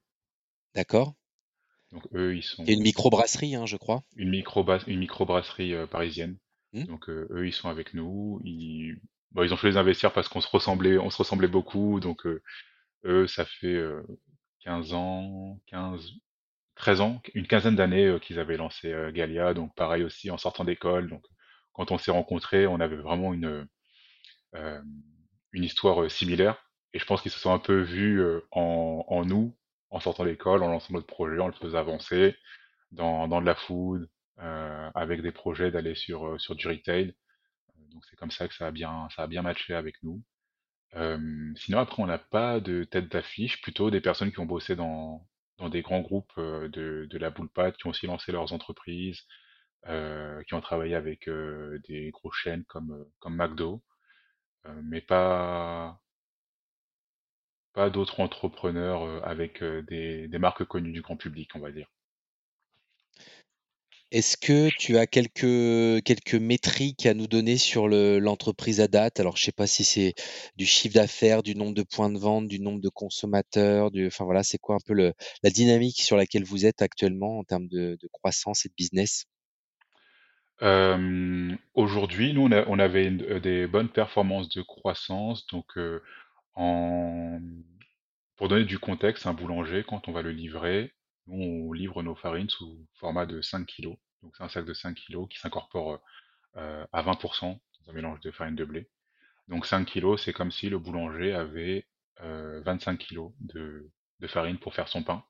D'accord? 0.73 1.13
Donc 1.91 2.03
eux, 2.13 2.35
ils 2.35 2.43
Il 2.59 2.67
y 2.67 2.69
a 2.69 2.73
une 2.73 2.77
sont 2.77 2.83
microbrasserie, 2.83 3.55
hein, 3.55 3.65
je 3.65 3.77
crois. 3.77 4.01
une 4.15 4.29
micro 4.29 4.65
une 4.87 4.99
microbrasserie 4.99 5.73
euh, 5.73 5.87
parisienne. 5.87 6.37
Hmm 6.73 6.83
Donc 6.85 7.09
euh, 7.09 7.27
eux, 7.31 7.47
ils 7.47 7.53
sont 7.53 7.69
avec 7.69 7.93
nous. 7.93 8.39
Ils, 8.43 8.97
bon, 9.31 9.43
ils 9.43 9.53
ont 9.53 9.57
fait 9.57 9.69
les 9.69 9.77
investir 9.77 10.13
parce 10.13 10.27
qu'on 10.29 10.41
se 10.41 10.47
ressemblait, 10.49 10.97
on 10.97 11.09
se 11.09 11.17
ressemblait 11.17 11.47
beaucoup. 11.47 11.99
Donc 11.99 12.25
euh, 12.25 12.41
eux, 13.05 13.27
ça 13.27 13.45
fait 13.45 13.67
euh, 13.67 14.03
15 14.63 14.93
ans, 14.93 15.59
15, 15.67 16.11
13 16.75 17.01
ans, 17.01 17.21
une 17.33 17.47
quinzaine 17.47 17.75
d'années 17.75 18.17
qu'ils 18.21 18.39
avaient 18.39 18.57
lancé 18.57 18.93
Galia. 19.13 19.53
Donc 19.53 19.73
pareil 19.75 20.03
aussi 20.03 20.29
en 20.29 20.37
sortant 20.37 20.63
d'école. 20.63 21.09
Donc 21.09 21.25
quand 21.73 21.91
on 21.91 21.97
s'est 21.97 22.11
rencontrés, 22.11 22.67
on 22.67 22.79
avait 22.79 22.97
vraiment 22.97 23.33
une 23.33 23.67
une 25.51 25.63
histoire 25.63 26.09
similaire. 26.09 26.57
Et 26.93 26.99
je 26.99 27.05
pense 27.05 27.21
qu'ils 27.21 27.31
se 27.31 27.39
sont 27.39 27.53
un 27.53 27.59
peu 27.59 27.81
vus 27.81 28.23
en, 28.51 29.05
en 29.07 29.23
nous, 29.23 29.55
en 29.91 29.99
sortant 29.99 30.25
d'école, 30.25 30.63
en 30.63 30.69
lançant 30.69 30.93
notre 30.93 31.07
projet, 31.07 31.39
en 31.39 31.47
le 31.47 31.53
faisant 31.53 31.77
avancer 31.77 32.35
dans, 32.91 33.27
de 33.27 33.45
la 33.45 33.55
food, 33.55 34.09
euh, 34.39 34.91
avec 34.95 35.21
des 35.21 35.31
projets 35.31 35.71
d'aller 35.71 35.95
sur, 35.95 36.27
euh, 36.27 36.39
sur 36.39 36.55
du 36.55 36.67
retail. 36.67 37.15
Donc 37.91 38.05
c'est 38.09 38.15
comme 38.17 38.31
ça 38.31 38.47
que 38.47 38.55
ça 38.55 38.67
a 38.67 38.71
bien, 38.71 39.07
ça 39.15 39.23
a 39.23 39.27
bien 39.27 39.41
matché 39.41 39.73
avec 39.73 39.95
nous. 40.03 40.23
Euh, 40.95 41.53
sinon 41.57 41.79
après 41.79 42.01
on 42.01 42.07
n'a 42.07 42.17
pas 42.17 42.59
de 42.59 42.83
tête 42.83 43.09
d'affiche, 43.09 43.61
plutôt 43.61 43.91
des 43.91 44.01
personnes 44.01 44.31
qui 44.31 44.39
ont 44.39 44.45
bossé 44.45 44.75
dans, 44.75 45.27
des 45.71 45.81
grands 45.81 46.01
groupes 46.01 46.31
euh, 46.37 46.67
de, 46.69 47.17
la 47.17 47.29
boule 47.31 47.49
pâte, 47.49 47.77
qui 47.77 47.87
ont 47.87 47.91
aussi 47.91 48.07
lancé 48.07 48.31
leurs 48.31 48.53
entreprises, 48.53 49.21
qui 49.85 50.53
ont 50.53 50.61
travaillé 50.61 50.95
avec 50.95 51.29
des 51.87 52.11
grosses 52.11 52.35
chaînes 52.35 52.65
comme, 52.65 53.05
comme 53.19 53.35
McDo, 53.35 53.81
mais 54.83 55.01
pas, 55.01 55.99
pas 57.79 57.89
d'autres 57.89 58.19
entrepreneurs 58.19 59.03
euh, 59.03 59.21
avec 59.23 59.63
euh, 59.63 59.81
des, 59.83 60.27
des 60.27 60.37
marques 60.37 60.65
connues 60.65 60.91
du 60.91 61.01
grand 61.01 61.15
public, 61.15 61.49
on 61.55 61.59
va 61.59 61.71
dire. 61.71 61.87
Est-ce 64.11 64.37
que 64.37 64.69
tu 64.77 64.97
as 64.97 65.07
quelques, 65.07 66.03
quelques 66.03 66.35
métriques 66.35 67.07
à 67.07 67.15
nous 67.15 67.25
donner 67.27 67.57
sur 67.57 67.87
le- 67.87 68.19
l'entreprise 68.19 68.81
à 68.81 68.87
date? 68.87 69.19
Alors, 69.19 69.35
je 69.37 69.43
sais 69.45 69.51
pas 69.51 69.65
si 69.67 69.83
c'est 69.83 70.13
du 70.57 70.65
chiffre 70.67 70.93
d'affaires, 70.95 71.41
du 71.41 71.55
nombre 71.55 71.73
de 71.73 71.81
points 71.83 72.11
de 72.11 72.19
vente, 72.19 72.47
du 72.47 72.59
nombre 72.59 72.81
de 72.81 72.89
consommateurs, 72.89 73.89
du, 73.91 74.05
enfin 74.07 74.25
voilà, 74.25 74.43
c'est 74.43 74.57
quoi 74.59 74.75
un 74.75 74.79
peu 74.85 74.93
le, 74.93 75.13
la 75.43 75.49
dynamique 75.49 76.01
sur 76.01 76.17
laquelle 76.17 76.43
vous 76.43 76.65
êtes 76.67 76.81
actuellement 76.83 77.39
en 77.39 77.43
termes 77.43 77.67
de, 77.67 77.97
de 78.01 78.07
croissance 78.11 78.65
et 78.65 78.69
de 78.69 78.73
business? 78.77 79.25
Euh, 80.61 81.55
aujourd'hui, 81.73 82.33
nous, 82.33 82.43
on, 82.47 82.51
a- 82.51 82.65
on 82.67 82.79
avait 82.79 83.09
des 83.11 83.67
bonnes 83.67 83.89
performances 83.89 84.49
de 84.49 84.61
croissance. 84.61 85.47
Donc, 85.47 85.77
en, 86.59 87.39
pour 88.37 88.49
donner 88.49 88.65
du 88.65 88.79
contexte, 88.79 89.27
un 89.27 89.33
boulanger, 89.33 89.83
quand 89.87 90.07
on 90.07 90.11
va 90.13 90.21
le 90.21 90.31
livrer, 90.31 90.93
nous, 91.27 91.43
on 91.69 91.73
livre 91.73 92.03
nos 92.03 92.15
farines 92.15 92.49
sous 92.49 92.85
format 92.95 93.25
de 93.25 93.41
5 93.41 93.65
kilos. 93.65 93.97
Donc, 94.23 94.35
c'est 94.37 94.43
un 94.43 94.49
sac 94.49 94.65
de 94.65 94.73
5 94.73 94.95
kilos 94.95 95.27
qui 95.29 95.39
s'incorpore 95.39 96.01
euh, 96.57 96.85
à 96.93 97.03
20% 97.03 97.59
dans 97.85 97.91
un 97.91 97.93
mélange 97.93 98.19
de 98.21 98.31
farine 98.31 98.55
de 98.55 98.65
blé. 98.65 98.89
Donc, 99.47 99.65
5 99.65 99.85
kilos, 99.85 100.23
c'est 100.23 100.33
comme 100.33 100.51
si 100.51 100.69
le 100.69 100.79
boulanger 100.79 101.33
avait 101.33 101.87
euh, 102.21 102.61
25 102.65 102.97
kilos 102.99 103.33
de, 103.41 103.91
de 104.19 104.27
farine 104.27 104.59
pour 104.59 104.75
faire 104.75 104.87
son 104.89 105.03
pain. 105.03 105.23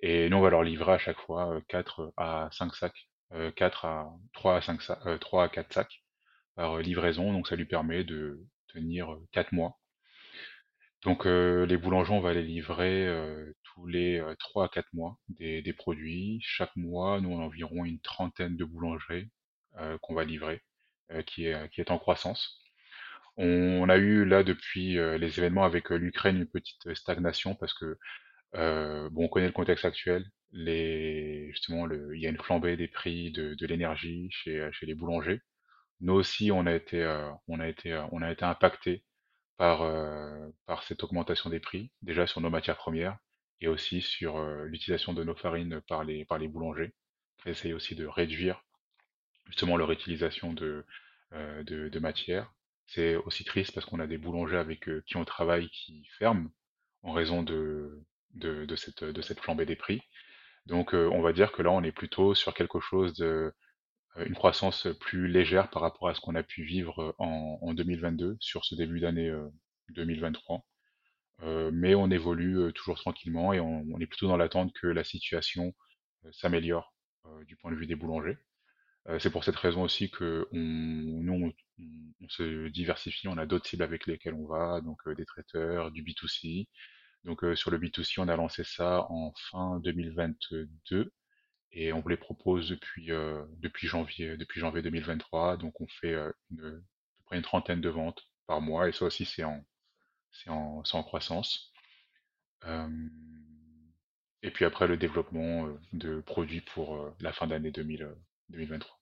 Et 0.00 0.28
nous, 0.28 0.36
on 0.38 0.40
va 0.42 0.50
leur 0.50 0.64
livrer 0.64 0.92
à 0.92 0.98
chaque 0.98 1.18
fois 1.20 1.54
euh, 1.56 1.60
4 1.68 2.12
à 2.16 2.48
5 2.52 2.74
sacs, 2.76 3.08
euh, 3.32 3.50
4 3.52 3.84
à 3.86 4.12
3 4.34 4.56
à 4.56 4.62
5 4.62 4.82
sacs, 4.82 5.06
euh, 5.06 5.18
3 5.18 5.44
à 5.44 5.48
4 5.48 5.72
sacs 5.72 6.02
par 6.56 6.74
euh, 6.78 6.82
livraison, 6.82 7.32
donc 7.32 7.48
ça 7.48 7.56
lui 7.56 7.66
permet 7.66 8.04
de 8.04 8.40
tenir 8.68 9.12
euh, 9.12 9.28
4 9.32 9.52
mois. 9.52 9.78
Donc 11.04 11.26
euh, 11.26 11.66
les 11.66 11.76
boulangers, 11.76 12.12
on 12.12 12.20
va 12.20 12.32
les 12.32 12.42
livrer 12.42 13.06
euh, 13.08 13.52
tous 13.64 13.86
les 13.86 14.20
euh, 14.20 14.34
3 14.38 14.66
à 14.66 14.68
4 14.68 14.86
mois 14.92 15.18
des, 15.28 15.72
produits. 15.72 16.38
Chaque 16.42 16.74
mois, 16.76 17.20
nous, 17.20 17.30
on 17.30 17.42
environ 17.42 17.84
une 17.84 18.00
trentaine 18.00 18.56
de 18.56 18.64
boulangeries 18.64 19.30
qu'on 20.02 20.14
va 20.14 20.24
livrer, 20.24 20.62
qui 21.26 21.46
est, 21.46 21.70
qui 21.72 21.80
est 21.80 21.90
en 21.90 21.98
croissance. 21.98 22.60
On, 23.38 23.88
a 23.88 23.96
eu 23.96 24.26
là 24.26 24.42
depuis 24.42 24.94
les 24.96 25.38
événements 25.38 25.64
avec 25.64 25.88
l'Ukraine 25.90 26.36
une 26.36 26.46
petite 26.46 26.94
stagnation 26.94 27.54
parce 27.54 27.72
que 27.74 27.98
bon, 28.52 29.24
on 29.24 29.28
connaît 29.28 29.46
le 29.46 29.52
contexte 29.52 29.86
actuel. 29.86 30.26
Les, 30.52 31.48
justement, 31.52 31.86
le, 31.86 32.14
il 32.14 32.22
y 32.22 32.26
a 32.26 32.30
une 32.30 32.36
flambée 32.36 32.76
des 32.76 32.88
prix 32.88 33.32
de, 33.32 33.66
l'énergie 33.66 34.28
chez, 34.30 34.68
chez 34.72 34.86
les 34.86 34.94
boulangers. 34.94 35.40
Nous 36.00 36.12
aussi, 36.12 36.52
on 36.52 36.66
a 36.66 36.74
été, 36.74 37.02
on 37.48 37.58
a 37.60 37.68
été, 37.68 37.98
on 38.12 38.20
a 38.20 38.30
été 38.30 38.44
impacté 38.44 39.04
par, 39.62 39.82
euh, 39.82 40.48
par 40.66 40.82
cette 40.82 41.04
augmentation 41.04 41.48
des 41.48 41.60
prix, 41.60 41.92
déjà 42.02 42.26
sur 42.26 42.40
nos 42.40 42.50
matières 42.50 42.76
premières 42.76 43.16
et 43.60 43.68
aussi 43.68 44.02
sur 44.02 44.38
euh, 44.38 44.64
l'utilisation 44.64 45.12
de 45.12 45.22
nos 45.22 45.36
farines 45.36 45.80
par 45.82 46.02
les, 46.02 46.24
par 46.24 46.38
les 46.38 46.48
boulangers. 46.48 46.92
On 47.46 47.50
essaye 47.50 47.72
aussi 47.72 47.94
de 47.94 48.04
réduire 48.04 48.64
justement 49.46 49.76
leur 49.76 49.92
utilisation 49.92 50.52
de, 50.52 50.84
euh, 51.32 52.00
matières. 52.00 52.52
C'est 52.88 53.14
aussi 53.14 53.44
triste 53.44 53.72
parce 53.72 53.86
qu'on 53.86 54.00
a 54.00 54.08
des 54.08 54.18
boulangers 54.18 54.56
avec 54.56 54.90
qui 55.06 55.16
on 55.16 55.24
travaille 55.24 55.70
qui 55.70 56.08
ferment 56.18 56.50
en 57.04 57.12
raison 57.12 57.44
cette, 58.74 59.04
de 59.04 59.22
cette 59.22 59.38
flambée 59.38 59.64
des 59.64 59.76
prix. 59.76 60.02
Donc 60.66 60.92
on 60.92 61.22
va 61.22 61.32
dire 61.32 61.52
que 61.52 61.62
là 61.62 61.70
on 61.70 61.84
est 61.84 61.92
plutôt 61.92 62.34
sur 62.34 62.52
quelque 62.52 62.80
chose 62.80 63.14
de 63.14 63.54
une 64.16 64.34
croissance 64.34 64.88
plus 65.00 65.28
légère 65.28 65.70
par 65.70 65.82
rapport 65.82 66.08
à 66.08 66.14
ce 66.14 66.20
qu'on 66.20 66.34
a 66.34 66.42
pu 66.42 66.62
vivre 66.64 67.14
en, 67.18 67.58
en 67.62 67.74
2022 67.74 68.36
sur 68.40 68.64
ce 68.64 68.74
début 68.74 69.00
d'année 69.00 69.28
euh, 69.28 69.48
2023. 69.90 70.64
Euh, 71.42 71.70
mais 71.72 71.94
on 71.94 72.10
évolue 72.10 72.58
euh, 72.58 72.72
toujours 72.72 72.98
tranquillement 72.98 73.52
et 73.52 73.60
on, 73.60 73.84
on 73.92 74.00
est 74.00 74.06
plutôt 74.06 74.28
dans 74.28 74.36
l'attente 74.36 74.72
que 74.74 74.86
la 74.86 75.04
situation 75.04 75.74
euh, 76.24 76.28
s'améliore 76.32 76.94
euh, 77.26 77.44
du 77.44 77.56
point 77.56 77.70
de 77.72 77.76
vue 77.76 77.86
des 77.86 77.96
boulangers. 77.96 78.38
Euh, 79.08 79.18
c'est 79.18 79.30
pour 79.30 79.44
cette 79.44 79.56
raison 79.56 79.82
aussi 79.82 80.10
que 80.10 80.46
on, 80.52 80.58
nous, 80.58 81.52
on, 82.20 82.28
se 82.28 82.68
diversifie, 82.68 83.28
on 83.28 83.38
a 83.38 83.46
d'autres 83.46 83.66
cibles 83.66 83.82
avec 83.82 84.06
lesquelles 84.06 84.34
on 84.34 84.46
va, 84.46 84.80
donc 84.80 85.00
euh, 85.06 85.14
des 85.14 85.24
traiteurs, 85.26 85.90
du 85.90 86.04
B2C. 86.04 86.68
Donc 87.24 87.44
euh, 87.44 87.56
sur 87.56 87.70
le 87.70 87.78
B2C, 87.78 88.20
on 88.20 88.28
a 88.28 88.36
lancé 88.36 88.64
ça 88.64 89.06
en 89.10 89.32
fin 89.50 89.80
2022 89.80 91.12
et 91.72 91.92
on 91.92 92.00
vous 92.00 92.08
les 92.08 92.16
propose 92.16 92.68
depuis, 92.68 93.08
depuis 93.58 93.86
janvier 93.88 94.36
depuis 94.36 94.60
janvier 94.60 94.82
2023. 94.82 95.56
Donc 95.56 95.80
on 95.80 95.86
fait, 95.86 96.14
une, 96.50 96.60
à 96.60 96.72
peu 97.18 97.24
près 97.26 97.36
une 97.36 97.42
trentaine 97.42 97.80
de 97.80 97.88
ventes 97.88 98.28
par 98.46 98.60
mois 98.60 98.88
et 98.88 98.92
ça 98.92 99.06
aussi 99.06 99.24
c'est 99.24 99.44
en 99.44 99.64
c'est 100.30 100.50
en 100.50 100.82
en 100.92 101.02
croissance. 101.02 101.72
et 104.42 104.50
puis 104.50 104.64
après 104.64 104.86
le 104.86 104.96
développement, 104.96 105.68
de 105.92 106.20
produits 106.20 106.60
pour, 106.60 107.14
la 107.20 107.32
fin 107.32 107.46
d'année 107.46 107.70
2023. 107.70 108.98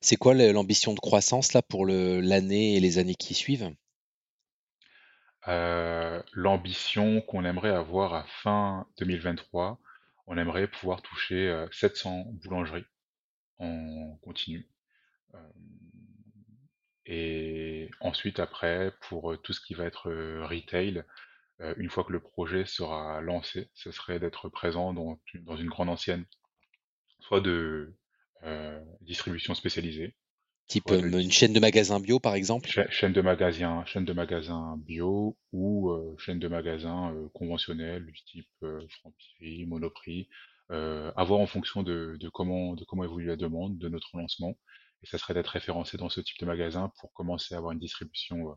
C'est 0.00 0.16
quoi 0.16 0.34
l'ambition 0.34 0.94
de 0.94 1.00
croissance 1.00 1.52
là 1.52 1.62
pour 1.62 1.86
l'année 1.86 2.76
et 2.76 2.80
les 2.80 2.98
années 2.98 3.14
qui 3.14 3.34
suivent? 3.34 3.74
l'ambition 6.32 7.20
qu'on 7.20 7.44
aimerait 7.44 7.70
avoir 7.70 8.14
à 8.14 8.24
fin 8.24 8.86
2023, 8.98 9.78
on 10.26 10.38
aimerait 10.38 10.68
pouvoir 10.68 11.02
toucher, 11.02 11.66
700 11.72 12.24
boulangeries 12.42 12.84
en 13.58 14.16
continu. 14.22 14.68
et 17.06 17.90
ensuite 18.00 18.40
après 18.40 18.92
pour, 19.02 19.40
tout 19.42 19.52
ce 19.52 19.60
qui 19.60 19.74
va 19.74 19.84
être, 19.84 20.10
retail, 20.44 21.04
une 21.76 21.90
fois 21.90 22.04
que 22.04 22.12
le 22.12 22.20
projet 22.20 22.66
sera 22.66 23.20
lancé, 23.20 23.70
ce 23.74 23.90
serait 23.90 24.18
d'être 24.18 24.48
présent 24.48 24.92
dans 24.92 25.20
dans 25.42 25.56
une 25.56 25.68
grande 25.68 25.88
ancienne, 25.88 26.26
soit 27.20 27.40
de, 27.40 27.94
distribution 29.00 29.54
spécialisée, 29.54 30.14
Type 30.66 30.90
euh, 30.90 31.20
une 31.20 31.30
chaîne 31.30 31.52
de 31.52 31.60
magasins 31.60 32.00
bio, 32.00 32.18
par 32.18 32.34
exemple 32.34 32.68
chaîne 32.90 33.12
de 33.12 33.20
magasins, 33.20 33.84
chaîne 33.84 34.04
de 34.04 34.12
magasins 34.12 34.76
bio 34.78 35.36
ou 35.52 35.90
euh, 35.90 36.16
chaîne 36.18 36.40
de 36.40 36.48
magasins 36.48 37.12
euh, 37.14 37.28
conventionnels 37.34 38.04
du 38.04 38.24
type 38.24 38.48
Franprix, 38.98 39.64
Monoprix, 39.66 40.28
à 40.70 41.24
voir 41.24 41.38
en 41.38 41.46
fonction 41.46 41.84
de, 41.84 42.18
comment 42.32 42.74
de 42.74 42.84
comment 42.84 43.04
évolue 43.04 43.26
la 43.26 43.36
demande 43.36 43.78
de 43.78 43.88
notre 43.88 44.16
lancement. 44.16 44.58
Et 45.02 45.06
ça 45.06 45.18
serait 45.18 45.34
d'être 45.34 45.48
référencé 45.48 45.98
dans 45.98 46.08
ce 46.08 46.20
type 46.20 46.40
de 46.40 46.46
magasin 46.46 46.90
pour 46.98 47.12
commencer 47.12 47.54
à 47.54 47.58
avoir 47.58 47.72
une 47.72 47.78
distribution 47.78 48.56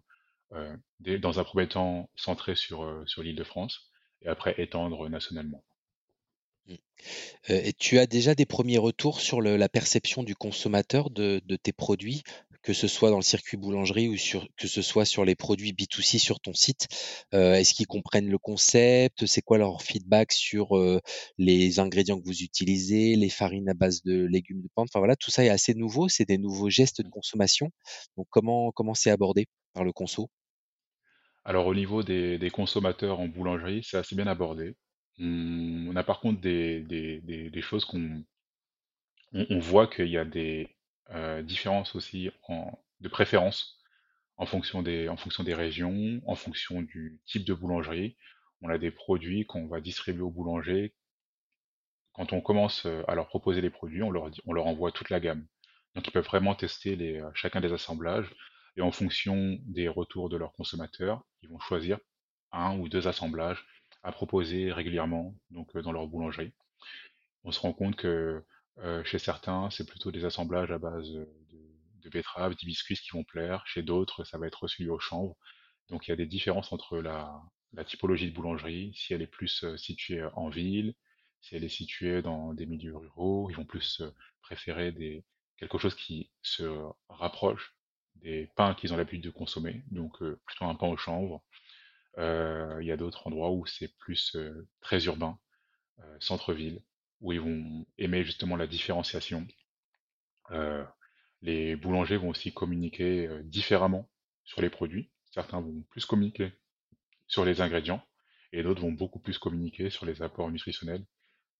dans 0.99 1.39
un 1.39 1.43
premier 1.43 1.67
temps 1.67 2.09
centrée 2.15 2.55
sur 2.55 3.03
sur 3.05 3.21
l'île 3.21 3.35
de 3.35 3.43
France 3.43 3.91
et 4.23 4.27
après 4.27 4.55
étendre 4.57 5.07
nationalement. 5.09 5.63
Mmh. 6.69 7.53
et 7.53 7.73
tu 7.73 7.97
as 7.97 8.05
déjà 8.05 8.35
des 8.35 8.45
premiers 8.45 8.77
retours 8.77 9.21
sur 9.21 9.41
la 9.41 9.69
perception 9.69 10.23
du 10.23 10.35
consommateur 10.35 11.09
de 11.09 11.55
tes 11.55 11.73
produits, 11.73 12.23
que 12.61 12.73
ce 12.73 12.87
soit 12.87 13.09
dans 13.09 13.17
le 13.17 13.23
circuit 13.23 13.57
boulangerie 13.57 14.09
ou 14.09 14.17
sur 14.17 14.47
que 14.57 14.67
ce 14.67 14.81
soit 14.81 15.05
sur 15.05 15.23
les 15.25 15.35
produits 15.35 15.73
B2C 15.73 16.19
sur 16.19 16.39
ton 16.39 16.53
site? 16.53 16.87
est-ce 17.31 17.73
qu'ils 17.73 17.87
comprennent 17.87 18.29
le 18.29 18.37
concept? 18.37 19.25
C'est 19.25 19.41
quoi 19.41 19.57
leur 19.57 19.81
feedback 19.81 20.31
sur, 20.31 20.77
les 21.37 21.79
ingrédients 21.79 22.19
que 22.19 22.25
vous 22.25 22.43
utilisez, 22.43 23.15
les 23.15 23.29
farines 23.29 23.69
à 23.69 23.73
base 23.73 24.03
de 24.03 24.25
légumes 24.25 24.61
de 24.61 24.69
pente? 24.75 24.89
Enfin 24.91 24.99
voilà, 24.99 25.15
tout 25.15 25.31
ça 25.31 25.43
est 25.43 25.49
assez 25.49 25.73
nouveau, 25.73 26.09
c'est 26.09 26.25
des 26.25 26.37
nouveaux 26.37 26.69
gestes 26.69 27.01
de 27.01 27.07
mmh. 27.07 27.11
consommation. 27.11 27.71
Donc 28.17 28.27
comment 28.29 28.71
comment 28.71 28.93
c'est 28.93 29.11
abordé 29.11 29.47
par 29.73 29.83
le 29.83 29.93
conso? 29.93 30.29
Alors 31.45 31.67
au 31.67 31.73
niveau 31.73 32.03
des 32.03 32.51
consommateurs 32.53 33.19
en 33.19 33.27
boulangerie, 33.27 33.81
c'est 33.83 33.97
assez 33.97 34.15
bien 34.15 34.27
abordé. 34.27 34.75
On 35.19 35.95
a 35.95 36.03
par 36.03 36.19
contre 36.19 36.39
des 36.41 37.61
choses 37.61 37.85
qu'on 37.85 38.23
on 39.33 39.59
voit 39.59 39.87
qu'il 39.87 40.07
y 40.07 40.17
a 40.17 40.25
des, 40.25 40.69
euh, 41.11 41.41
différences 41.41 41.95
aussi 41.95 42.29
de 42.99 43.07
préférence 43.09 43.79
en 44.37 44.45
fonction 44.45 44.83
des 44.83 45.09
en 45.09 45.17
fonction 45.17 45.43
des 45.43 45.55
régions, 45.55 46.21
en 46.27 46.35
fonction 46.35 46.81
du 46.81 47.19
type 47.25 47.45
de 47.45 47.53
boulangerie. 47.53 48.15
On 48.61 48.69
a 48.69 48.77
des 48.77 48.91
produits 48.91 49.45
qu'on 49.45 49.67
va 49.67 49.81
distribuer 49.81 50.21
aux 50.21 50.29
boulangers. 50.29 50.93
Quand 52.13 52.33
on 52.33 52.41
commence, 52.41 52.85
euh, 52.85 53.03
à 53.07 53.15
leur 53.15 53.27
proposer 53.27 53.61
les 53.61 53.69
produits, 53.71 54.03
on 54.03 54.11
leur 54.11 54.29
on 54.45 54.53
leur 54.53 54.67
envoie 54.67 54.91
toute 54.91 55.09
la 55.09 55.19
gamme. 55.19 55.47
Donc 55.95 56.07
ils 56.07 56.11
peuvent 56.11 56.25
vraiment 56.25 56.55
tester 56.55 56.95
euh, 57.19 57.29
chacun 57.33 57.61
des 57.61 57.73
assemblages 57.73 58.33
et 58.77 58.81
en 58.81 58.91
fonction 58.91 59.57
des 59.65 59.87
retours 59.87 60.29
de 60.29 60.37
leurs 60.37 60.53
consommateurs, 60.53 61.23
ils 61.41 61.49
vont 61.49 61.59
choisir 61.59 61.99
un 62.51 62.77
ou 62.77 62.87
deux 62.89 63.07
assemblages 63.07 63.65
à 64.03 64.11
proposer 64.11 64.71
régulièrement 64.71 65.35
donc 65.51 65.77
dans 65.77 65.91
leur 65.91 66.07
boulangerie. 66.07 66.53
On 67.43 67.51
se 67.51 67.59
rend 67.59 67.73
compte 67.73 67.95
que 67.95 68.43
chez 69.03 69.19
certains, 69.19 69.69
c'est 69.71 69.85
plutôt 69.85 70.11
des 70.11 70.25
assemblages 70.25 70.71
à 70.71 70.77
base 70.79 71.09
de, 71.11 71.27
de 72.01 72.09
betteraves, 72.09 72.55
d'hibiscus 72.55 73.01
qui 73.01 73.11
vont 73.11 73.23
plaire. 73.25 73.65
Chez 73.67 73.81
d'autres, 73.83 74.23
ça 74.23 74.37
va 74.37 74.47
être 74.47 74.67
celui 74.67 74.89
au 74.89 74.99
chanvre. 74.99 75.35
Donc 75.89 76.07
il 76.07 76.11
y 76.11 76.13
a 76.13 76.17
des 76.17 76.25
différences 76.25 76.71
entre 76.71 76.97
la, 76.99 77.41
la 77.73 77.83
typologie 77.83 78.29
de 78.29 78.35
boulangerie, 78.35 78.93
si 78.95 79.13
elle 79.13 79.21
est 79.21 79.27
plus 79.27 79.65
située 79.77 80.23
en 80.33 80.49
ville, 80.49 80.95
si 81.41 81.55
elle 81.55 81.63
est 81.63 81.69
située 81.69 82.21
dans 82.21 82.53
des 82.53 82.65
milieux 82.65 82.95
ruraux, 82.95 83.49
ils 83.49 83.55
vont 83.55 83.65
plus 83.65 84.01
préférer 84.41 84.91
des, 84.91 85.23
quelque 85.57 85.77
chose 85.77 85.95
qui 85.95 86.31
se 86.41 86.63
rapproche 87.09 87.75
des 88.15 88.49
pains 88.55 88.75
qu'ils 88.75 88.93
ont 88.93 88.97
l'habitude 88.97 89.23
de 89.23 89.29
consommer, 89.29 89.83
donc 89.91 90.17
plutôt 90.45 90.65
un 90.65 90.75
pain 90.75 90.87
au 90.87 90.97
chanvre. 90.97 91.43
Il 92.17 92.85
y 92.85 92.91
a 92.91 92.97
d'autres 92.97 93.27
endroits 93.27 93.51
où 93.51 93.65
c'est 93.65 93.95
plus 93.97 94.35
très 94.81 95.05
urbain, 95.05 95.39
centre-ville, 96.19 96.81
où 97.21 97.33
ils 97.33 97.41
vont 97.41 97.85
aimer 97.97 98.23
justement 98.23 98.55
la 98.55 98.67
différenciation. 98.67 99.45
les 101.41 101.75
boulangers 101.75 102.17
vont 102.17 102.29
aussi 102.29 102.53
communiquer 102.53 103.29
différemment 103.43 104.09
sur 104.43 104.61
les 104.61 104.69
produits. 104.69 105.09
Certains 105.31 105.61
vont 105.61 105.83
plus 105.89 106.05
communiquer 106.05 106.51
sur 107.27 107.45
les 107.45 107.61
ingrédients 107.61 108.03
et 108.51 108.63
d'autres 108.63 108.81
vont 108.81 108.91
beaucoup 108.91 109.19
plus 109.19 109.37
communiquer 109.37 109.89
sur 109.89 110.05
les 110.05 110.21
apports 110.21 110.51
nutritionnels. 110.51 111.05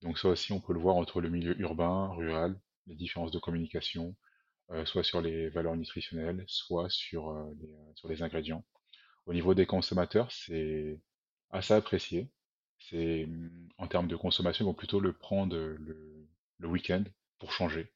Donc 0.02 0.18
ça 0.18 0.28
aussi, 0.28 0.52
on 0.52 0.60
peut 0.60 0.72
le 0.72 0.80
voir 0.80 0.96
entre 0.96 1.20
le 1.20 1.30
milieu 1.30 1.58
urbain, 1.60 2.08
rural, 2.08 2.58
les 2.86 2.96
différences 2.96 3.30
de 3.30 3.38
communication, 3.38 4.16
soit 4.84 5.04
sur 5.04 5.20
les 5.20 5.48
valeurs 5.50 5.76
nutritionnelles, 5.76 6.44
soit 6.46 6.90
sur, 6.90 7.32
les, 7.60 7.74
sur 7.94 8.08
les 8.08 8.22
ingrédients. 8.22 8.64
Au 9.30 9.32
niveau 9.32 9.54
des 9.54 9.64
consommateurs, 9.64 10.32
c'est 10.32 10.98
assez 11.50 11.72
apprécié. 11.72 12.28
C'est 12.80 13.26
mmh, 13.28 13.68
en 13.78 13.86
termes 13.86 14.08
de 14.08 14.16
consommation, 14.16 14.64
ils 14.64 14.66
vont 14.66 14.74
plutôt 14.74 14.98
le 14.98 15.12
prendre 15.12 15.54
le, 15.56 16.28
le 16.58 16.68
week-end 16.68 17.04
pour 17.38 17.52
changer. 17.52 17.92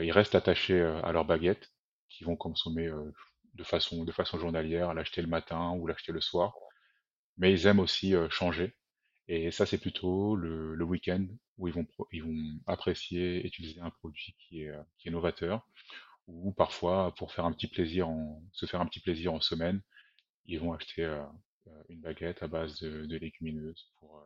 ils 0.00 0.10
restent 0.10 0.34
attachés 0.34 0.80
à 0.80 1.12
leur 1.12 1.24
baguette, 1.24 1.72
qu'ils 2.08 2.26
vont 2.26 2.34
consommer 2.34 2.90
de 3.54 3.62
façon 3.62 4.04
journalière, 4.40 4.92
l'acheter 4.92 5.22
le 5.22 5.28
matin 5.28 5.70
ou 5.78 5.86
l'acheter 5.86 6.10
le 6.10 6.20
soir. 6.20 6.52
Mais 7.36 7.52
ils 7.52 7.68
aiment 7.68 7.78
aussi 7.78 8.14
changer. 8.28 8.74
Et 9.28 9.52
ça, 9.52 9.66
c'est 9.66 9.78
plutôt 9.78 10.34
le, 10.34 10.82
week-end 10.82 11.24
où 11.58 11.68
ils 11.68 11.74
vont 11.74 11.86
ils 12.10 12.24
vont 12.24 12.60
apprécier 12.66 13.46
utiliser 13.46 13.80
un 13.82 13.90
produit 13.90 14.34
qui 14.40 14.64
est 14.64 14.74
qui 14.98 15.06
est 15.06 15.12
novateur. 15.12 15.64
Ou 16.26 16.52
parfois 16.52 17.14
pour 17.14 17.32
faire 17.32 17.44
un 17.44 17.52
petit 17.52 17.68
plaisir 17.68 18.08
en 18.08 18.42
se 18.52 18.66
faire 18.66 18.80
un 18.80 18.86
petit 18.86 19.00
plaisir 19.00 19.32
en 19.32 19.40
semaine, 19.40 19.80
ils 20.46 20.60
vont 20.60 20.72
acheter 20.72 21.04
une 21.88 22.00
baguette 22.00 22.42
à 22.42 22.48
base 22.48 22.78
de, 22.80 23.16
légumineuses 23.16 23.90
pour 23.98 24.22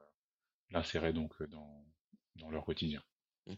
l'insérer 0.71 1.13
donc 1.13 1.33
dans, 1.49 2.51
leur 2.51 2.65
quotidien. 2.65 3.03
Mmh. 3.47 3.55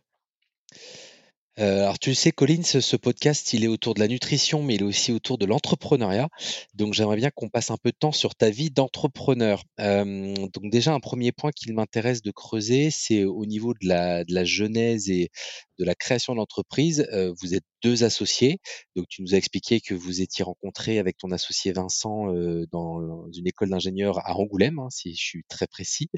Euh, 1.58 1.82
alors 1.82 1.98
tu 1.98 2.08
le 2.10 2.14
sais, 2.14 2.32
Colline, 2.32 2.62
ce, 2.62 2.96
podcast, 2.96 3.52
il 3.52 3.62
est 3.62 3.68
autour 3.68 3.92
de 3.92 4.00
la 4.00 4.08
nutrition, 4.08 4.62
mais 4.62 4.76
il 4.76 4.80
est 4.80 4.84
aussi 4.84 5.12
autour 5.12 5.36
de 5.36 5.44
l'entrepreneuriat. 5.44 6.28
Donc 6.74 6.94
j'aimerais 6.94 7.16
bien 7.16 7.30
qu'on 7.30 7.50
passe 7.50 7.70
un 7.70 7.76
peu 7.76 7.90
de 7.90 7.96
temps 7.96 8.12
sur 8.12 8.34
ta 8.34 8.48
vie 8.48 8.70
d'entrepreneur. 8.70 9.62
Donc 9.78 10.70
déjà, 10.70 10.94
un 10.94 11.00
premier 11.00 11.32
point 11.32 11.50
qui 11.52 11.70
m'intéresse 11.72 12.22
de 12.22 12.30
creuser, 12.30 12.90
c'est 12.90 13.24
au 13.24 13.44
niveau 13.44 13.74
de 13.74 13.86
la 13.86 14.44
genèse 14.44 15.10
et 15.10 15.30
de 15.78 15.84
la 15.84 15.94
création 15.94 16.32
de 16.32 16.38
l'entreprise. 16.38 17.06
Euh, 17.12 17.32
vous 17.40 17.54
êtes 17.54 17.64
deux 17.82 18.04
associés. 18.04 18.58
Donc 18.96 19.06
tu 19.08 19.22
nous 19.22 19.34
as 19.34 19.38
expliqué 19.38 19.80
que 19.80 19.94
vous 19.94 20.20
étiez 20.20 20.44
rencontrés 20.44 20.98
avec 20.98 21.16
ton 21.18 21.30
associé 21.30 21.72
Vincent 21.72 22.26
dans 22.70 23.26
une 23.32 23.46
école 23.46 23.70
d'ingénieur 23.70 24.18
à 24.26 24.36
Angoulême, 24.36 24.78
hein, 24.78 24.88
si 24.90 25.14
je 25.14 25.22
suis 25.22 25.44
très 25.48 25.66
précis. 25.66 26.08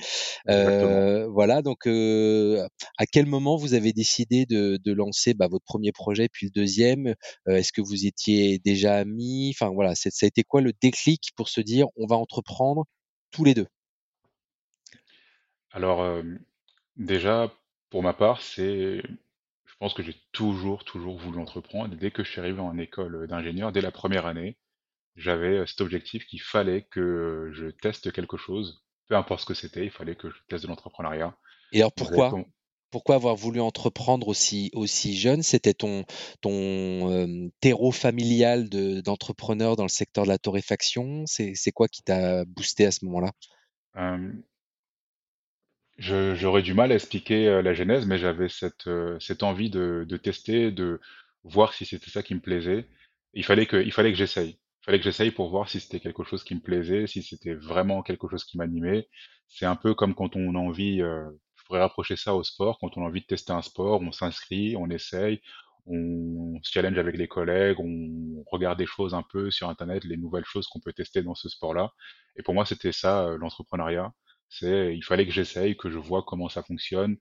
voilà, 0.46 1.62
donc 1.62 1.86
à 1.86 3.07
quel 3.11 3.26
moment 3.26 3.57
vous 3.57 3.74
avez 3.74 3.92
décidé 3.92 4.44
de, 4.46 4.78
de 4.82 4.92
lancer 4.92 5.34
bah, 5.34 5.48
votre 5.48 5.64
premier 5.64 5.92
projet, 5.92 6.28
puis 6.30 6.46
le 6.46 6.50
deuxième? 6.50 7.14
Est-ce 7.46 7.72
que 7.72 7.80
vous 7.80 8.07
étiez 8.07 8.59
déjà 8.59 8.96
amis? 8.96 9.55
Enfin 9.55 9.70
voilà, 9.70 9.94
ça 9.94 10.11
a 10.22 10.26
été 10.26 10.42
quoi 10.42 10.61
le 10.61 10.72
déclic 10.82 11.30
pour 11.36 11.48
se 11.48 11.61
dire 11.61 11.86
on 11.96 12.07
va 12.07 12.16
entreprendre 12.16 12.84
tous 13.30 13.44
les 13.44 13.55
deux? 13.55 13.66
Alors 15.70 16.22
déjà, 16.96 17.52
pour 17.90 18.02
ma 18.02 18.12
part, 18.12 18.40
c'est, 18.40 19.02
je 19.75 19.79
pense 19.81 19.95
que 19.95 20.05
j'ai 20.05 20.14
toujours, 20.31 20.85
toujours 20.85 21.18
voulu 21.18 21.41
entreprendre. 21.41 21.97
Dès 21.97 22.12
que 22.12 22.22
je 22.22 22.31
suis 22.31 22.41
arrivé 22.41 22.61
en 22.61 22.79
école 22.79 23.27
d'ingénieur, 23.27 23.72
dès 23.72 23.81
la 23.81 23.91
première 23.91 24.25
année, 24.25 24.57
j'avais 25.16 25.66
cet 25.66 25.81
objectif 25.81 26.27
qu'il 26.27 26.41
fallait 26.41 26.83
que 26.83 27.51
je 27.53 27.66
teste 27.66 28.12
quelque 28.12 28.37
chose, 28.37 28.85
peu 29.09 29.16
importe 29.16 29.41
ce 29.41 29.47
que 29.47 29.55
c'était, 29.55 29.85
il 29.85 29.91
fallait 29.91 30.14
que 30.14 30.31
je 30.31 30.37
teste 30.49 30.62
de 30.62 30.68
l'entrepreneuriat. 30.68 31.37
Et 31.72 31.81
alors 31.81 31.93
pourquoi 31.93 32.33
pourquoi 32.93 33.16
avoir 33.16 33.35
voulu 33.35 33.61
entreprendre 33.61 34.29
aussi, 34.29 34.70
aussi 34.72 35.16
jeune? 35.16 35.43
C'était 35.43 35.75
ton, 35.75 36.05
ton 36.41 37.51
terreau 37.59 37.91
familial 37.91 38.68
d'entrepreneur 38.68 39.75
dans 39.75 39.83
le 39.83 39.89
secteur 39.89 40.22
de 40.22 40.29
la 40.29 40.39
torréfaction? 40.39 41.25
C'est 41.27 41.72
quoi 41.72 41.89
qui 41.89 42.05
t'a 42.05 42.45
boosté 42.45 42.87
à 42.87 42.93
ce 42.93 43.05
moment-là? 43.07 43.33
Je- 45.99 46.34
j'aurais 46.34 46.62
du 46.62 46.74
mal 46.74 46.90
à 46.92 46.97
expliquer 46.97 47.49
euh, 47.49 47.62
la 47.62 47.72
genèse, 47.74 48.07
mais 48.07 48.18
j'avais 48.18 48.49
cette, 48.49 48.86
euh, 48.88 49.18
cette 49.20 49.42
envie 49.45 49.70
de, 49.70 50.05
de 50.09 50.16
tester, 50.16 50.72
de 50.72 51.01
voir 51.45 51.72
si 51.72 51.84
c'était 51.86 52.11
ça 52.11 52.22
qui 52.22 52.34
me 52.34 52.40
plaisait. 52.40 52.88
Il 53.32 53.45
fallait 53.45 53.66
que, 53.66 53.76
il 53.76 53.92
fallait 53.92 54.11
que 54.11 54.18
j'essaye. 54.18 54.51
Il 54.82 54.84
fallait 54.86 54.99
que 54.99 55.05
j'essaye 55.05 55.30
pour 55.30 55.51
voir 55.51 55.68
si 55.68 55.80
c'était 55.80 56.01
quelque 56.01 56.24
chose 56.24 56.42
qui 56.45 56.55
me 56.57 56.61
plaisait, 56.61 57.07
si 57.07 57.22
c'était 57.22 57.55
vraiment 57.55 58.03
quelque 58.03 58.28
chose 58.28 58.45
qui 58.45 58.59
m'animait. 58.59 59.09
C'est 59.49 59.66
un 59.66 59.76
peu 59.76 59.95
comme 59.95 60.14
quand 60.14 60.34
on 60.36 60.55
a 60.57 60.59
envie, 60.59 61.01
euh, 61.01 61.24
je 61.57 61.64
pourrais 61.64 61.80
rapprocher 61.80 62.16
ça 62.16 62.34
au 62.34 62.42
sport, 62.42 62.78
quand 62.80 62.97
on 62.97 63.03
a 63.05 63.07
envie 63.07 63.20
de 63.20 63.26
tester 63.26 63.53
un 63.53 63.62
sport, 63.62 64.01
on 64.03 64.11
s'inscrit, 64.12 64.74
on 64.76 64.90
essaye, 64.90 65.40
on 65.86 66.59
se 66.62 66.70
challenge 66.72 66.99
avec 66.99 67.16
les 67.16 67.28
collègues, 67.28 67.78
on 67.80 68.42
regarde 68.51 68.78
des 68.78 68.86
choses 68.86 69.14
un 69.14 69.22
peu 69.22 69.51
sur 69.51 69.68
Internet, 69.68 70.05
les 70.05 70.16
nouvelles 70.16 70.45
choses 70.45 70.66
qu'on 70.66 70.80
peut 70.80 70.92
tester 70.92 71.22
dans 71.22 71.34
ce 71.34 71.49
sport-là. 71.49 71.92
Et 72.36 72.42
pour 72.42 72.55
moi, 72.55 72.66
c'était 72.66 72.92
ça, 72.92 73.26
euh, 73.28 73.38
l'entrepreneuriat 73.38 74.12
c'est, 74.59 74.96
il 74.96 75.02
fallait 75.05 75.26
que 75.26 75.32
j'essaye, 75.32 75.76
que 75.76 75.90
je 75.90 75.98
vois 75.98 76.22
comment 76.26 76.48
ça 76.48 76.62
fonctionne. 76.62 77.16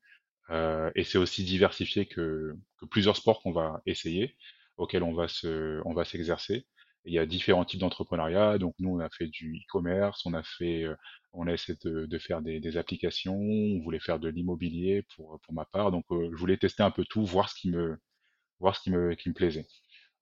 Euh, 0.49 0.91
et 0.95 1.03
c'est 1.03 1.17
aussi 1.17 1.43
diversifié 1.43 2.05
que, 2.07 2.53
que 2.79 2.86
plusieurs 2.86 3.17
sports 3.17 3.41
qu'on 3.41 3.51
va 3.53 3.81
essayer, 3.86 4.36
auxquels 4.77 5.03
on 5.03 5.13
va 5.13 5.27
se, 5.27 5.81
on 5.86 5.93
va 5.93 6.05
s'exercer. 6.05 6.67
Il 7.05 7.13
y 7.13 7.19
a 7.19 7.25
différents 7.25 7.65
types 7.65 7.79
d'entrepreneuriat. 7.81 8.57
Donc 8.59 8.75
nous, 8.79 8.89
on 8.91 8.99
a 8.99 9.09
fait 9.09 9.27
du 9.27 9.57
e-commerce, 9.57 10.25
on 10.25 10.34
a 10.34 10.43
fait, 10.43 10.84
euh, 10.84 10.95
on 11.34 11.47
a 11.47 11.53
essayé 11.53 11.77
de, 11.86 12.05
de 12.05 12.17
faire 12.19 12.41
des, 12.41 12.59
des 12.59 12.77
applications, 12.77 13.38
on 13.38 13.79
voulait 13.81 13.99
faire 13.99 14.19
de 14.19 14.29
l'immobilier 14.29 15.03
pour, 15.15 15.39
pour 15.43 15.53
ma 15.53 15.65
part. 15.65 15.91
Donc 15.91 16.05
euh, 16.11 16.29
je 16.31 16.38
voulais 16.38 16.57
tester 16.57 16.84
un 16.84 16.91
peu 16.91 17.05
tout, 17.05 17.25
voir 17.25 17.49
ce 17.49 17.55
qui 17.59 17.69
me, 17.71 17.97
voir 18.59 18.75
ce 18.75 18.81
qui 18.84 18.91
me, 18.91 19.15
qui 19.15 19.29
me 19.29 19.34
plaisait. 19.36 19.65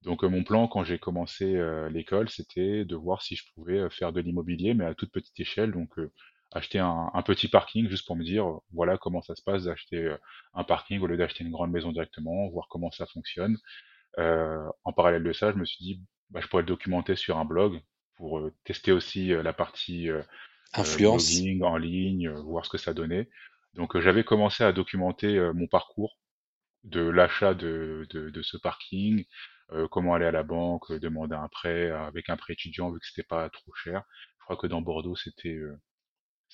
Donc 0.03 0.23
euh, 0.23 0.29
mon 0.29 0.43
plan 0.43 0.67
quand 0.67 0.83
j'ai 0.83 0.99
commencé 0.99 1.55
euh, 1.55 1.89
l'école, 1.89 2.29
c'était 2.29 2.85
de 2.85 2.95
voir 2.95 3.21
si 3.21 3.35
je 3.35 3.45
pouvais 3.55 3.79
euh, 3.79 3.89
faire 3.89 4.13
de 4.13 4.21
l'immobilier, 4.21 4.73
mais 4.73 4.85
à 4.85 4.95
toute 4.95 5.11
petite 5.11 5.39
échelle. 5.39 5.71
Donc 5.71 5.97
euh, 5.99 6.11
acheter 6.53 6.79
un, 6.79 7.09
un 7.13 7.21
petit 7.23 7.47
parking 7.47 7.89
juste 7.89 8.05
pour 8.07 8.15
me 8.15 8.23
dire, 8.23 8.47
euh, 8.47 8.59
voilà 8.73 8.97
comment 8.97 9.21
ça 9.21 9.35
se 9.35 9.41
passe 9.43 9.63
d'acheter 9.65 9.97
euh, 9.97 10.17
un 10.53 10.63
parking 10.63 10.99
au 11.01 11.07
lieu 11.07 11.17
d'acheter 11.17 11.43
une 11.43 11.51
grande 11.51 11.71
maison 11.71 11.91
directement, 11.91 12.49
voir 12.49 12.67
comment 12.69 12.91
ça 12.91 13.05
fonctionne. 13.07 13.57
Euh, 14.19 14.67
en 14.83 14.93
parallèle 14.93 15.23
de 15.23 15.33
ça, 15.33 15.51
je 15.51 15.57
me 15.57 15.65
suis 15.65 15.83
dit, 15.83 16.01
bah, 16.29 16.41
je 16.41 16.47
pourrais 16.47 16.63
le 16.63 16.67
documenter 16.67 17.15
sur 17.15 17.37
un 17.37 17.45
blog 17.45 17.81
pour 18.15 18.39
euh, 18.39 18.53
tester 18.65 18.91
aussi 18.91 19.29
la 19.29 19.53
partie 19.53 20.09
Influence. 20.73 21.43
blogging 21.43 21.63
en 21.63 21.77
ligne, 21.77 22.29
voir 22.29 22.65
ce 22.65 22.69
que 22.69 22.77
ça 22.77 22.93
donnait. 22.93 23.29
Donc 23.73 23.97
j'avais 23.99 24.23
commencé 24.23 24.63
à 24.63 24.73
documenter 24.73 25.39
mon 25.53 25.67
parcours 25.67 26.17
de 26.83 27.01
l'achat 27.01 27.53
de, 27.53 28.07
de, 28.09 28.29
de 28.29 28.41
ce 28.41 28.57
parking, 28.57 29.25
euh, 29.71 29.87
comment 29.87 30.13
aller 30.15 30.25
à 30.25 30.31
la 30.31 30.43
banque, 30.43 30.91
demander 30.93 31.35
un 31.35 31.47
prêt 31.47 31.89
avec 31.91 32.29
un 32.29 32.37
prêt 32.37 32.53
étudiant 32.53 32.91
vu 32.91 32.99
que 32.99 33.05
c'était 33.07 33.27
pas 33.27 33.49
trop 33.49 33.73
cher. 33.75 34.03
Je 34.39 34.43
crois 34.45 34.57
que 34.57 34.67
dans 34.67 34.81
Bordeaux 34.81 35.15
c'était 35.15 35.49
euh, 35.55 35.79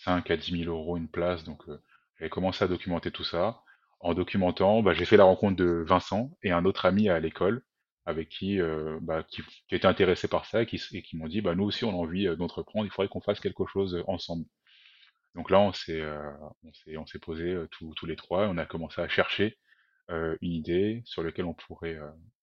5 0.04 0.30
à 0.32 0.38
dix 0.38 0.52
mille 0.52 0.68
euros 0.68 0.98
une 0.98 1.10
place, 1.10 1.44
donc 1.44 1.68
euh, 1.70 1.82
j'avais 2.18 2.30
commencé 2.30 2.64
à 2.64 2.68
documenter 2.68 3.12
tout 3.12 3.24
ça. 3.24 3.62
En 4.00 4.14
documentant, 4.14 4.84
bah, 4.84 4.94
j'ai 4.94 5.06
fait 5.06 5.18
la 5.18 5.24
rencontre 5.24 5.56
de 5.58 5.84
Vincent 5.88 6.32
et 6.44 6.52
un 6.52 6.66
autre 6.66 6.86
ami 6.86 7.10
à 7.10 7.20
l'école 7.20 7.64
avec 8.08 8.30
qui, 8.30 8.60
euh, 8.62 9.00
bah, 9.02 9.24
qui, 9.24 9.44
qui 9.68 9.76
était 9.76 9.86
intéressé 9.88 10.28
par 10.30 10.46
ça 10.46 10.62
et 10.64 10.66
qui, 10.66 10.82
et 10.94 11.02
qui 11.04 11.18
m'ont 11.18 11.28
dit 11.28 11.42
bah, 11.42 11.56
nous 11.56 11.66
aussi 11.66 11.84
on 11.84 11.92
a 11.92 11.94
envie 11.94 12.28
euh, 12.28 12.36
d'entreprendre, 12.38 12.86
il 12.86 12.90
faudrait 12.92 13.10
qu'on 13.10 13.22
fasse 13.22 13.42
quelque 13.42 13.66
chose 13.68 13.96
euh, 13.96 14.04
ensemble. 14.08 14.46
Donc 15.36 15.52
là 15.52 15.60
on 15.60 15.74
s'est 15.74 16.02
euh, 16.02 16.32
on 16.98 17.06
s'est 17.06 17.20
posé 17.20 17.56
tous 17.72 18.06
les 18.06 18.16
trois 18.16 18.46
et 18.46 18.48
on 18.48 18.58
a 18.58 18.66
commencé 18.66 19.02
à 19.02 19.08
chercher 19.10 19.58
une 20.10 20.52
idée 20.54 21.04
sur 21.06 21.22
laquelle 21.24 21.46
on 21.46 21.54
pourrait, 21.54 22.00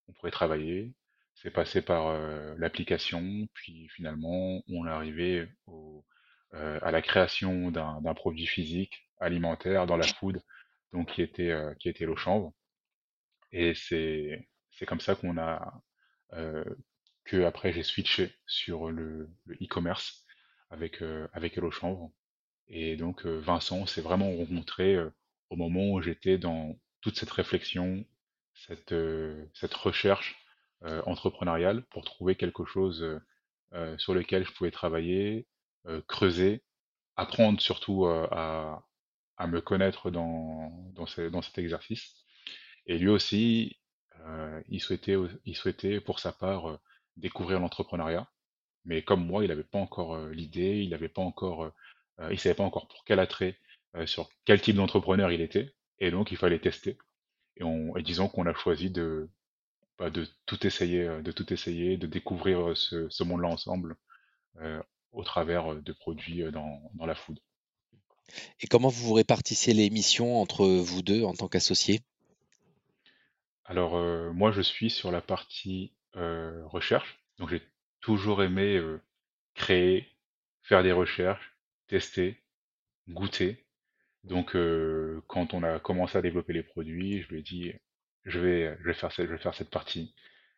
on 0.09 0.13
pourrait 0.13 0.31
travailler. 0.31 0.93
C'est 1.35 1.51
passé 1.51 1.83
par 1.83 2.13
l'application, 2.59 3.49
puis 3.55 3.89
finalement 3.89 4.63
on 4.69 4.87
est 4.87 4.91
arrivé 4.91 5.49
au, 5.67 6.05
euh, 6.55 6.79
à 6.83 6.91
la 6.91 7.03
création 7.03 7.71
d'un 7.71 8.15
produit 8.15 8.47
physique 8.47 9.09
alimentaire 9.19 9.87
dans 9.87 9.97
la 9.97 10.07
food, 10.07 10.43
donc 10.93 11.13
qui 11.13 11.23
était 11.23 11.51
euh, 11.51 11.75
qui 11.75 11.89
était 11.89 12.07
l'eau. 12.07 12.55
Et 13.53 13.75
c'est 13.75 14.49
c'est 14.73 14.87
comme 14.87 15.01
ça 15.01 15.15
qu'on 15.15 15.39
a 15.39 15.83
euh, 16.35 16.65
que 17.25 17.45
après 17.45 17.73
j'ai 17.73 17.83
switché 17.83 18.35
sur 18.47 18.91
le 18.91 19.31
e-commerce 19.63 20.25
avec 20.71 21.03
euh, 21.03 21.29
avec 21.33 21.59
Chanvre 21.71 22.13
et 22.69 22.97
donc 22.97 23.27
euh, 23.27 23.39
Vincent, 23.39 23.87
s'est 23.87 24.01
vraiment 24.01 24.31
rencontré 24.37 24.95
euh, 24.97 25.11
au 25.51 25.57
moment 25.57 25.93
où 25.93 26.03
j'étais 26.03 26.39
dans 26.39 26.79
toute 27.01 27.17
cette 27.17 27.31
réflexion, 27.31 28.05
cette, 28.55 28.95
cette 29.53 29.75
recherche 29.75 30.37
entrepreneuriale 31.07 31.83
pour 31.91 32.05
trouver 32.05 32.35
quelque 32.35 32.65
chose 32.65 33.21
sur 33.99 34.15
lequel 34.15 34.47
je 34.47 34.53
pouvais 34.53 34.71
travailler, 34.71 35.47
creuser, 36.09 36.63
apprendre 37.17 37.61
surtout 37.61 38.07
euh, 38.07 38.29
à, 38.33 38.85
à 39.39 39.47
me 39.49 39.61
connaître 39.63 40.11
dans, 40.11 40.71
dans, 40.95 41.07
ce- 41.07 41.29
dans 41.31 41.43
cet 41.43 41.59
exercice. 41.59 42.15
Et 42.87 42.99
lui 42.99 43.09
aussi, 43.09 43.79
euh, 44.21 44.61
il 44.69 44.81
souhaitait, 44.81 45.17
il 45.45 45.57
souhaitait 45.57 46.01
pour 46.01 46.19
sa 46.21 46.33
part 46.33 46.71
euh, 46.71 46.79
découvrir 47.17 47.61
l'entrepreneuriat. 47.61 48.29
Mais 48.87 49.03
comme 49.03 49.27
moi, 49.27 49.45
il 49.45 49.49
n'avait 49.49 49.65
pas 49.65 49.79
encore 49.79 50.15
euh, 50.17 50.33
l'idée, 50.33 50.83
il 50.83 50.91
n'avait 50.91 51.09
pas 51.11 51.23
encore, 51.23 51.65
euh, 51.65 51.71
euh, 52.21 52.29
il 52.33 52.39
savait 52.41 52.55
pas 52.57 52.65
encore 52.65 52.89
pour 52.89 53.05
quel 53.05 53.21
attrait, 53.21 53.59
euh, 53.97 54.07
sur 54.07 54.31
quel 54.45 54.61
type 54.63 54.77
d'entrepreneur 54.77 55.33
il 55.33 55.41
était, 55.43 55.75
et 56.01 56.11
donc 56.11 56.33
il 56.33 56.39
fallait 56.39 56.61
tester. 56.61 56.99
Et, 57.59 57.65
on, 57.65 57.97
et 57.97 58.03
disons 58.03 58.29
qu'on 58.29 58.47
a 58.47 58.55
choisi 58.55 58.91
de, 58.91 59.29
bah, 59.99 60.11
de 60.11 60.27
tout 60.47 60.67
essayer, 60.67 61.03
euh, 61.09 61.23
de 61.23 61.33
tout 61.33 61.53
essayer, 61.53 61.97
de 61.97 62.07
découvrir 62.07 62.71
euh, 62.71 62.75
ce, 62.75 63.09
ce 63.11 63.25
monde-là 63.25 63.49
ensemble 63.49 63.97
euh, 64.61 64.83
au 65.15 65.25
travers 65.25 65.75
de 65.75 65.93
produits 65.93 66.43
dans, 66.53 66.81
dans 66.95 67.07
la 67.07 67.15
food. 67.15 67.39
Et 68.61 68.67
comment 68.67 68.89
vous 68.89 69.09
vous 69.09 69.15
répartissez 69.15 69.75
les 69.75 69.91
missions 69.91 70.41
entre 70.41 70.67
vous 70.67 71.03
deux 71.03 71.25
en 71.25 71.35
tant 71.35 71.49
qu'associés? 71.49 72.01
Alors 73.65 73.97
euh, 73.97 74.33
moi, 74.33 74.53
je 74.53 74.61
suis 74.61 74.91
sur 74.91 75.11
la 75.11 75.21
partie 75.21 75.93
euh, 76.17 76.67
recherche, 76.67 77.19
donc 77.39 77.51
j'ai 77.51 77.63
toujours 78.01 78.43
aimé 78.43 78.77
euh, 78.77 79.01
créer, 79.55 80.09
faire 80.63 80.83
des 80.83 80.93
recherches, 80.93 81.57
tester, 81.87 82.43
goûter. 83.09 83.65
Donc, 84.25 84.57
quand 85.27 85.53
on 85.53 85.63
a 85.63 85.79
commencé 85.79 86.17
à 86.17 86.23
développer 86.23 86.55
les 86.55 86.63
produits, 86.63 87.21
je 87.21 87.29
lui 87.29 87.41
ai 87.41 87.43
dit, 87.43 87.73
je 88.25 88.41
vais, 88.41 88.75
je 88.81 88.85
vais 88.87 88.95
faire 88.95 89.13
cette, 89.13 89.27
je 89.27 89.33
vais 89.33 89.39
faire 89.39 89.55
cette 89.55 89.69
partie. 89.69 90.15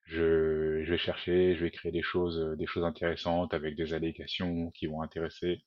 Je, 0.07 0.83
je 0.85 0.91
vais 0.91 0.99
chercher, 0.99 1.55
je 1.57 1.65
vais 1.65 1.71
créer 1.71 1.93
des 1.93 2.03
choses, 2.03 2.39
euh, 2.39 2.57
des 2.57 2.67
choses 2.67 2.85
intéressantes 2.85 3.55
avec 3.55 3.77
des 3.77 3.93
allégations 3.95 4.71
qui 4.73 4.87
vont 4.87 5.03
intéresser. 5.03 5.65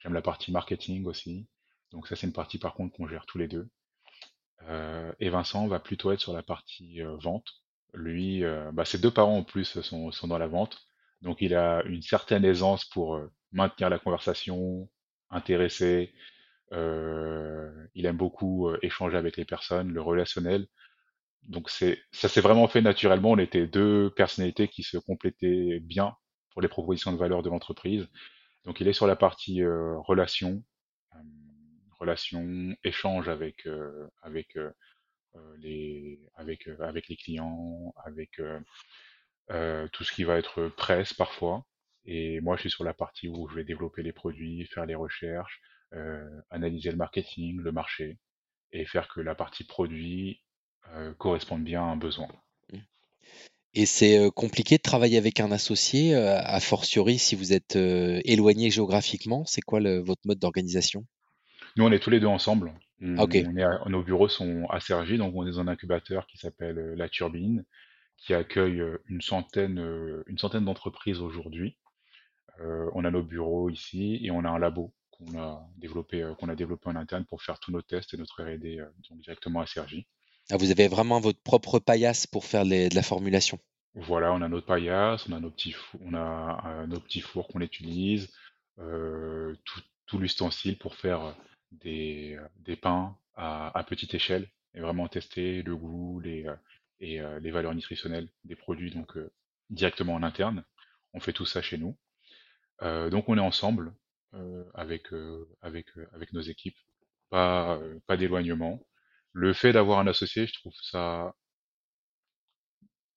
J'aime 0.00 0.14
la 0.14 0.22
partie 0.22 0.52
marketing 0.52 1.06
aussi. 1.06 1.48
Donc 1.92 2.06
ça, 2.08 2.16
c'est 2.16 2.26
une 2.26 2.32
partie 2.32 2.58
par 2.58 2.74
contre 2.74 2.96
qu'on 2.96 3.08
gère 3.08 3.26
tous 3.26 3.38
les 3.38 3.48
deux. 3.48 3.68
Euh, 4.68 5.12
et 5.20 5.30
Vincent 5.30 5.66
va 5.68 5.80
plutôt 5.80 6.12
être 6.12 6.20
sur 6.20 6.32
la 6.32 6.42
partie 6.42 7.02
euh, 7.02 7.16
vente. 7.16 7.46
Lui, 7.94 8.44
euh, 8.44 8.70
bah, 8.72 8.84
ses 8.84 8.98
deux 8.98 9.10
parents 9.10 9.38
en 9.38 9.44
plus 9.44 9.80
sont, 9.80 10.10
sont 10.12 10.28
dans 10.28 10.38
la 10.38 10.48
vente. 10.48 10.78
Donc 11.22 11.40
il 11.40 11.54
a 11.54 11.82
une 11.84 12.02
certaine 12.02 12.44
aisance 12.44 12.84
pour 12.84 13.20
maintenir 13.52 13.90
la 13.90 13.98
conversation, 13.98 14.88
intéresser, 15.30 16.14
il 16.70 18.06
aime 18.06 18.16
beaucoup 18.16 18.70
échanger 18.82 19.16
avec 19.16 19.36
les 19.36 19.44
personnes, 19.44 19.90
le 19.92 20.00
relationnel. 20.00 20.66
Donc 21.44 21.70
c'est, 21.70 21.98
ça 22.12 22.28
s'est 22.28 22.40
vraiment 22.40 22.68
fait 22.68 22.82
naturellement. 22.82 23.32
On 23.32 23.38
était 23.38 23.66
deux 23.66 24.10
personnalités 24.16 24.68
qui 24.68 24.82
se 24.82 24.98
complétaient 24.98 25.80
bien 25.80 26.14
pour 26.50 26.62
les 26.62 26.68
propositions 26.68 27.12
de 27.12 27.18
valeur 27.18 27.42
de 27.42 27.48
l'entreprise. 27.50 28.08
Donc 28.64 28.80
il 28.80 28.88
est 28.88 28.92
sur 28.92 29.06
la 29.06 29.16
partie 29.16 29.62
euh, 29.62 29.98
relation, 30.00 30.62
euh, 31.14 31.18
relation, 31.98 32.74
échange 32.84 33.28
avec 33.28 33.66
euh, 33.66 34.08
avec 34.22 34.56
euh, 34.56 34.70
euh, 35.36 35.56
les 35.58 36.20
avec 36.36 36.68
euh, 36.68 36.76
avec 36.80 37.08
les 37.08 37.16
clients, 37.16 37.94
avec 38.04 38.38
euh, 38.40 38.60
euh, 39.50 39.88
tout 39.92 40.04
ce 40.04 40.12
qui 40.12 40.24
va 40.24 40.38
être 40.38 40.68
presse 40.68 41.14
parfois. 41.14 41.64
Et 42.04 42.40
moi, 42.40 42.56
je 42.56 42.62
suis 42.62 42.70
sur 42.70 42.84
la 42.84 42.94
partie 42.94 43.28
où 43.28 43.48
je 43.48 43.56
vais 43.56 43.64
développer 43.64 44.02
les 44.02 44.12
produits, 44.12 44.66
faire 44.66 44.86
les 44.86 44.94
recherches, 44.94 45.60
euh, 45.94 46.40
analyser 46.50 46.90
le 46.90 46.96
marketing, 46.96 47.60
le 47.60 47.72
marché, 47.72 48.18
et 48.72 48.86
faire 48.86 49.08
que 49.08 49.20
la 49.20 49.34
partie 49.34 49.64
produit 49.64 50.42
euh, 50.94 51.12
corresponde 51.14 51.64
bien 51.64 51.82
à 51.82 51.86
un 51.86 51.96
besoin. 51.96 52.28
Mmh. 52.72 52.78
Et 53.74 53.86
c'est, 53.86 54.18
heu, 54.18 54.30
compliqué 54.30 54.76
de 54.76 54.82
travailler 54.82 55.18
avec 55.18 55.40
un 55.40 55.52
associé, 55.52 56.14
a 56.14 56.60
fortiori 56.60 57.18
si 57.18 57.36
vous 57.36 57.52
êtes, 57.52 57.76
heu, 57.76 58.20
éloignés 58.24 58.70
géographiquement? 58.70 59.44
C'est 59.46 59.60
quoi 59.60 59.80
le 59.80 59.98
votre 59.98 60.22
mode 60.24 60.38
d'organisation? 60.38 61.04
Nous, 61.76 61.84
on 61.84 61.92
est 61.92 62.00
tous 62.00 62.10
les 62.10 62.20
deux 62.20 62.26
ensemble. 62.26 62.72
Ah. 63.16 63.24
On 63.24 63.56
est 63.56 63.62
à- 63.62 63.80
nos 63.88 64.02
bureaux 64.02 64.28
sont 64.28 64.66
à 64.70 64.80
Cergy, 64.80 65.18
donc 65.18 65.34
on 65.36 65.46
est 65.46 65.52
dans 65.52 65.60
un 65.60 65.68
incubateur 65.68 66.26
qui 66.26 66.36
s'appelle 66.38 66.78
euh, 66.78 66.96
La 66.96 67.08
Turbine, 67.08 67.64
qui 68.16 68.34
accueille 68.34 68.80
euh, 68.80 68.98
une 69.08 69.20
centaine, 69.20 69.78
euh, 69.78 70.24
une 70.26 70.38
centaine 70.38 70.64
d'entreprises 70.64 71.20
aujourd'hui. 71.20 71.78
Euh, 72.60 72.90
on 72.94 73.04
a 73.04 73.10
nos 73.10 73.22
bureaux 73.22 73.70
ici 73.70 74.18
et 74.22 74.30
on 74.32 74.44
a 74.44 74.48
un 74.48 74.58
labo 74.58 74.92
qu'on 75.12 75.38
a 75.38 75.64
développé, 75.76 76.22
euh, 76.22 76.34
qu'on 76.34 76.48
a 76.48 76.56
développé 76.56 76.88
en 76.88 76.96
interne 76.96 77.24
pour 77.24 77.42
faire 77.42 77.60
tous 77.60 77.70
nos 77.70 77.82
tests 77.82 78.14
et 78.14 78.16
notre 78.16 78.42
R&D 78.42 78.80
euh, 78.80 78.86
donc 79.10 79.20
directement 79.20 79.60
à 79.60 79.66
Cergy. 79.66 80.06
Ah 80.50 80.56
vous 80.56 80.70
avez 80.70 80.88
vraiment 80.88 81.20
votre 81.20 81.40
propre 81.40 81.78
paillasse 81.78 82.26
pour 82.26 82.46
faire 82.46 82.64
de 82.64 82.94
la 82.94 83.02
formulation? 83.02 83.58
Voilà, 83.94 84.32
on 84.32 84.40
a 84.40 84.48
notre 84.48 84.66
paillasse, 84.66 85.28
on 85.28 85.32
a 85.32 85.40
nos 85.40 85.50
petits, 85.50 85.74
euh, 86.04 87.20
fours 87.20 87.48
qu'on 87.48 87.60
utilise, 87.60 88.32
euh, 88.78 89.54
tout, 90.06 90.18
l'ustensile 90.18 90.78
pour 90.78 90.94
faire 90.94 91.36
des, 91.70 92.38
des 92.60 92.76
pains 92.76 93.14
à, 93.34 93.84
petite 93.86 94.14
échelle 94.14 94.48
et 94.74 94.80
vraiment 94.80 95.06
tester 95.06 95.62
le 95.62 95.76
goût 95.76 96.22
et 96.24 96.46
les 97.00 97.50
valeurs 97.50 97.74
nutritionnelles 97.74 98.28
des 98.44 98.56
produits 98.56 98.90
donc 98.90 99.18
directement 99.68 100.14
en 100.14 100.22
interne. 100.22 100.64
On 101.12 101.20
fait 101.20 101.34
tout 101.34 101.44
ça 101.44 101.60
chez 101.60 101.76
nous. 101.76 101.94
donc 102.80 103.28
on 103.28 103.36
est 103.36 103.40
ensemble 103.40 103.92
avec, 104.72 105.12
nos 105.12 106.40
équipes, 106.40 106.78
pas 107.28 107.78
d'éloignement. 108.16 108.80
Le 109.32 109.52
fait 109.52 109.72
d'avoir 109.72 109.98
un 110.00 110.06
associé, 110.06 110.46
je 110.46 110.54
trouve 110.54 110.74
ça. 110.82 111.34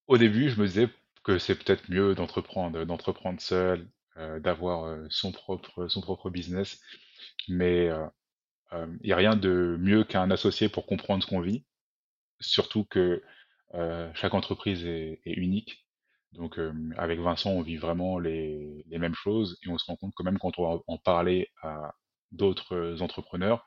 Au 0.08 0.18
début, 0.18 0.50
je 0.50 0.60
me 0.60 0.68
disais 0.68 0.90
que 1.24 1.38
c'est 1.40 1.56
peut-être 1.56 1.90
mieux 1.90 2.16
d'entreprendre, 2.16 2.84
d'entreprendre 2.86 3.40
seul, 3.42 3.88
d'avoir 4.40 4.98
son 5.10 5.32
propre, 5.32 5.88
son 5.88 6.02
propre 6.02 6.30
business, 6.30 6.82
mais 7.48 7.90
il 8.74 9.06
n'y 9.06 9.14
a 9.14 9.16
rien 9.18 9.36
de 9.36 9.78
mieux 9.80 10.04
qu'un 10.04 10.32
associé 10.32 10.70
pour 10.70 10.86
comprendre 10.86 11.24
ce 11.24 11.28
qu'on 11.28 11.42
vit, 11.42 11.66
surtout 12.40 12.86
que 12.86 13.24
chaque 14.14 14.34
entreprise 14.34 14.86
est, 14.86 15.22
unique. 15.26 15.88
Donc 16.34 16.60
avec 16.98 17.20
Vincent, 17.20 17.52
on 17.52 17.62
vit 17.62 17.78
vraiment 17.78 18.20
les, 18.20 18.84
les 18.88 18.98
mêmes 18.98 19.16
choses 19.16 19.60
et 19.64 19.70
on 19.70 19.78
se 19.78 19.86
rend 19.86 19.96
compte 19.96 20.14
que 20.16 20.24
même 20.24 20.40
quand 20.40 20.58
on 20.60 20.76
va 20.76 20.84
en 20.88 20.98
parler 20.98 21.50
à 21.62 21.94
d'autres 22.32 23.02
entrepreneurs, 23.02 23.66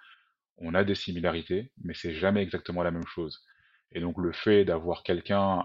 on 0.58 0.74
a 0.74 0.84
des 0.84 0.94
similarités, 0.94 1.72
mais 1.82 1.94
c'est 1.94 2.14
jamais 2.14 2.42
exactement 2.42 2.82
la 2.82 2.90
même 2.90 3.06
chose. 3.06 3.44
Et 3.92 4.00
donc 4.00 4.18
le 4.18 4.32
fait 4.32 4.64
d'avoir 4.64 5.02
quelqu'un 5.02 5.64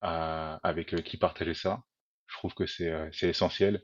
avec 0.00 1.02
qui 1.02 1.16
partager 1.16 1.54
ça, 1.54 1.82
je 2.26 2.36
trouve 2.36 2.54
que 2.54 2.66
c'est 2.66 2.92
c'est 3.12 3.28
essentiel 3.28 3.82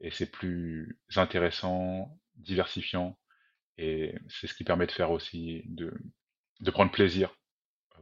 et 0.00 0.10
c'est 0.10 0.30
plus 0.30 0.98
intéressant, 1.16 2.18
diversifiant 2.36 3.18
et 3.76 4.14
c'est 4.28 4.46
ce 4.46 4.54
qui 4.54 4.64
permet 4.64 4.86
de 4.86 4.92
faire 4.92 5.10
aussi 5.10 5.62
de, 5.66 5.92
prendre 6.70 6.90
plaisir 6.90 7.34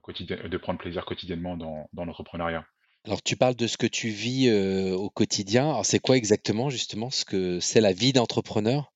de 0.09 0.57
prendre 0.57 0.79
plaisir 0.79 1.05
quotidiennement 1.05 1.57
dans, 1.57 1.89
l'entrepreneuriat. 1.95 2.65
Alors 3.05 3.23
tu 3.23 3.37
parles 3.37 3.55
de 3.55 3.67
ce 3.67 3.77
que 3.77 3.87
tu 3.87 4.09
vis 4.09 4.49
euh, 4.49 4.95
au 4.95 5.11
quotidien. 5.11 5.69
Alors 5.71 5.87
c'est 5.87 6.01
quoi 6.01 6.17
exactement 6.17 6.71
justement 6.71 7.11
ce 7.11 7.25
que 7.25 7.61
c'est 7.61 7.81
la 7.81 7.93
vie 7.93 8.13
d'entrepreneur? 8.13 8.93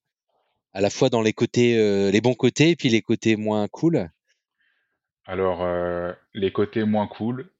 À 0.74 0.80
la 0.80 0.90
fois 0.90 1.10
dans 1.10 1.22
les 1.22 1.32
côtés, 1.32 1.78
euh, 1.78 2.10
les 2.10 2.20
bons 2.20 2.34
côtés 2.34 2.70
et 2.70 2.76
puis 2.76 2.88
les 2.88 3.02
côtés 3.02 3.36
moins 3.36 3.68
cool. 3.68 4.08
Alors 5.24 5.62
euh, 5.62 6.12
les 6.34 6.52
côtés 6.52 6.84
moins 6.84 7.06
cool, 7.06 7.50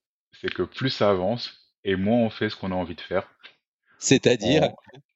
c'est 0.41 0.53
que 0.53 0.63
plus 0.63 0.91
ça 0.91 1.11
avance 1.11 1.75
et 1.85 1.97
moins 1.97 2.19
on 2.19 2.31
fait 2.31 2.49
ce 2.49 2.57
qu'on 2.57 2.73
a 2.73 2.75
envie 2.75 2.95
de 2.95 3.01
faire. 3.01 3.29
C'est-à-dire 3.99 4.71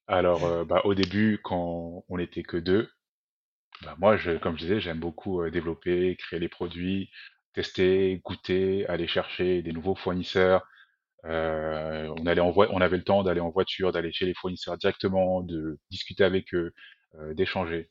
Alors 0.07 0.65
bah, 0.65 0.81
au 0.85 0.93
début 0.93 1.39
quand 1.43 2.05
on 2.07 2.17
n'était 2.17 2.43
que 2.43 2.57
deux, 2.57 2.89
bah, 3.81 3.95
moi 3.99 4.15
je, 4.15 4.31
comme 4.37 4.57
je 4.57 4.63
disais 4.63 4.79
j'aime 4.79 4.99
beaucoup 4.99 5.49
développer, 5.49 6.15
créer 6.17 6.39
les 6.39 6.49
produits, 6.49 7.09
tester, 7.53 8.21
goûter, 8.23 8.87
aller 8.87 9.07
chercher 9.07 9.61
des 9.61 9.73
nouveaux 9.73 9.95
fournisseurs, 9.95 10.65
euh, 11.25 12.13
on, 12.17 12.25
allait 12.25 12.41
en 12.41 12.53
on 12.55 12.81
avait 12.81 12.97
le 12.97 13.03
temps 13.03 13.23
d'aller 13.23 13.39
en 13.39 13.49
voiture, 13.49 13.91
d'aller 13.91 14.11
chez 14.13 14.25
les 14.25 14.33
fournisseurs 14.33 14.77
directement, 14.77 15.41
de 15.41 15.79
discuter 15.89 16.23
avec 16.23 16.53
eux, 16.53 16.73
euh, 17.15 17.33
d'échanger. 17.33 17.89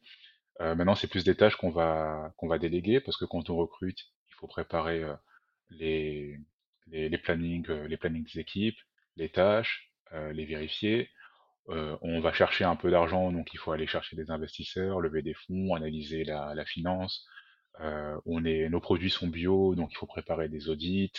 Euh, 0.60 0.74
maintenant, 0.74 0.94
c'est 0.94 1.08
plus 1.08 1.24
des 1.24 1.36
tâches 1.36 1.56
qu'on 1.56 1.70
va 1.70 2.32
qu'on 2.36 2.48
va 2.48 2.58
déléguer 2.58 3.00
parce 3.00 3.16
que 3.16 3.24
quand 3.26 3.50
on 3.50 3.56
recrute, 3.56 4.00
il 4.30 4.34
faut 4.36 4.46
préparer 4.48 5.02
les, 5.70 6.38
les, 6.88 7.08
les 7.08 7.18
plannings, 7.18 7.68
les 7.70 7.96
plannings 7.96 8.26
des 8.32 8.40
équipes, 8.40 8.78
les 9.16 9.30
tâches, 9.30 9.92
les 10.12 10.44
vérifier. 10.46 11.10
on 11.68 12.20
va 12.20 12.32
chercher 12.32 12.64
un 12.64 12.76
peu 12.76 12.90
d'argent, 12.90 13.32
donc 13.32 13.52
il 13.54 13.58
faut 13.58 13.72
aller 13.72 13.86
chercher 13.86 14.16
des 14.16 14.30
investisseurs, 14.30 15.00
lever 15.00 15.22
des 15.22 15.34
fonds, 15.34 15.74
analyser 15.74 16.24
la, 16.24 16.54
la 16.54 16.64
finance. 16.66 17.26
on 17.80 18.44
est, 18.44 18.68
nos 18.68 18.80
produits 18.80 19.10
sont 19.10 19.28
bio, 19.28 19.74
donc 19.74 19.92
il 19.92 19.96
faut 19.96 20.06
préparer 20.06 20.48
des 20.48 20.68
audits, 20.68 21.12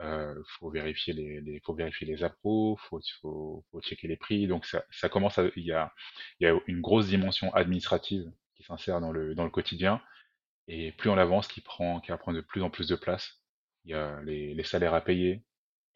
euh, 0.00 0.34
faut 0.58 0.70
vérifier 0.70 1.12
les, 1.12 1.40
les, 1.40 1.60
faut 1.60 1.74
vérifier 1.74 2.06
les 2.06 2.22
appros, 2.24 2.76
faut, 2.88 3.00
faut, 3.20 3.64
faut 3.70 3.80
checker 3.80 4.08
les 4.08 4.16
prix. 4.16 4.46
Donc 4.46 4.64
ça, 4.66 4.84
ça 4.90 5.08
commence 5.08 5.38
il 5.56 5.64
y 5.64 5.72
a, 5.72 5.92
y 6.40 6.46
a 6.46 6.58
une 6.66 6.80
grosse 6.80 7.08
dimension 7.08 7.52
administrative 7.54 8.30
qui 8.56 8.62
s'insère 8.64 9.00
dans 9.00 9.12
le, 9.12 9.34
dans 9.34 9.44
le 9.44 9.50
quotidien. 9.50 10.00
Et 10.68 10.92
plus 10.92 11.10
on 11.10 11.18
avance, 11.18 11.48
qui 11.48 11.60
prend, 11.60 12.00
qui 12.00 12.10
va 12.10 12.18
prendre 12.18 12.36
de 12.36 12.42
plus 12.42 12.62
en 12.62 12.70
plus 12.70 12.88
de 12.88 12.96
place. 12.96 13.40
Il 13.84 13.92
y 13.92 13.94
a 13.94 14.20
les, 14.22 14.54
les 14.54 14.64
salaires 14.64 14.94
à 14.94 15.00
payer, 15.00 15.44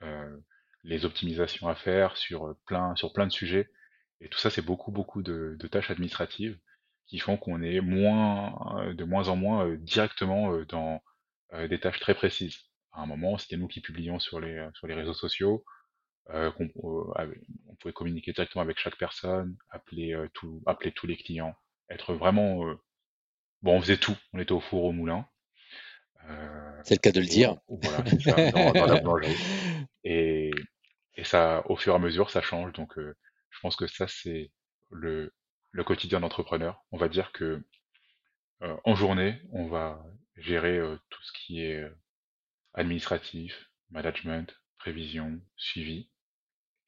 euh, 0.03 0.37
les 0.85 1.05
optimisations 1.05 1.69
à 1.69 1.75
faire 1.75 2.17
sur 2.17 2.57
plein, 2.67 2.97
sur 2.97 3.13
plein 3.13 3.27
de 3.27 3.33
sujets. 3.33 3.71
Et 4.21 4.29
tout 4.29 4.39
ça, 4.39 4.51
c'est 4.51 4.63
beaucoup, 4.63 4.93
beaucoup 4.93 5.23
de, 5.23 5.57
de, 5.59 5.67
tâches 5.69 5.91
administratives 5.91 6.59
qui 7.07 7.19
font 7.19 7.37
qu'on 7.37 7.63
est 7.63 7.81
moins, 7.81 8.93
de 8.95 9.05
moins 9.05 9.29
en 9.29 9.37
moins 9.37 9.67
euh, 9.67 9.77
directement 9.77 10.55
euh, 10.55 10.65
dans 10.67 11.03
euh, 11.53 11.69
des 11.69 11.79
tâches 11.81 12.01
très 12.01 12.15
précises 12.15 12.59
à 12.93 13.03
un 13.03 13.07
moment, 13.07 13.39
c'était 13.39 13.57
nous 13.57 13.69
qui 13.69 13.81
publions 13.81 14.19
sur 14.19 14.41
les, 14.41 14.57
euh, 14.57 14.71
sur 14.75 14.87
les 14.87 14.95
réseaux 14.95 15.15
sociaux. 15.15 15.65
Euh, 16.31 16.51
euh, 16.61 16.69
on, 16.77 17.75
pouvait 17.77 17.93
communiquer 17.93 18.33
directement 18.33 18.63
avec 18.63 18.79
chaque 18.79 18.97
personne, 18.97 19.57
appeler, 19.71 20.17
tout, 20.35 20.63
appeler 20.67 20.93
tous 20.93 21.07
les 21.07 21.17
clients, 21.17 21.55
être 21.89 22.15
vraiment... 22.15 22.65
bon, 23.63 23.77
on 23.77 23.81
faisait 23.81 23.97
tout, 23.97 24.17
on 24.33 24.39
était 24.39 24.53
au 24.53 24.61
four 24.61 24.85
au 24.85 24.93
moulin. 24.93 25.27
c'est 26.85 26.95
le 26.95 27.01
cas 27.01 27.11
de 27.11 27.21
le 27.21 27.27
dire. 27.27 27.57
Voilà, 27.67 28.05
ça, 28.21 28.51
dans, 28.53 28.73
dans, 28.73 28.87
la 28.87 29.01
boulangerie. 29.01 29.37
Et, 30.05 30.53
et 31.17 31.25
ça, 31.25 31.65
au 31.69 31.77
fur 31.77 31.93
et 31.93 31.97
à 31.97 31.99
mesure, 31.99 32.31
ça 32.31 32.41
change. 32.41 32.73
Donc, 32.73 32.93
je 32.97 33.61
pense 33.61 33.75
que 33.75 33.89
ça, 33.89 34.07
c'est 34.07 34.53
le, 34.91 35.35
le 35.73 35.85
quotidien 35.85 36.21
d'entrepreneur. 36.21 36.85
On 36.93 36.99
va 36.99 37.09
dire 37.09 37.33
que 37.33 37.65
en 38.61 38.95
journée, 38.95 39.41
on 39.51 39.67
va 39.67 40.05
gérer 40.37 40.81
tout 41.11 41.23
ce 41.25 41.33
qui 41.33 41.63
est 41.63 41.85
administratif, 42.75 43.71
management, 43.91 44.55
prévision, 44.79 45.41
suivi. 45.57 46.11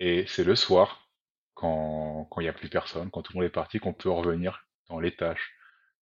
Et 0.00 0.26
c'est 0.26 0.44
le 0.44 0.56
soir, 0.56 1.10
quand 1.54 2.28
il 2.38 2.42
n'y 2.42 2.48
a 2.48 2.52
plus 2.52 2.68
personne, 2.68 3.10
quand 3.10 3.22
tout 3.22 3.32
le 3.32 3.38
monde 3.38 3.46
est 3.46 3.52
parti, 3.52 3.78
qu'on 3.78 3.94
peut 3.94 4.10
revenir 4.10 4.66
dans 4.88 5.00
les 5.00 5.14
tâches 5.14 5.54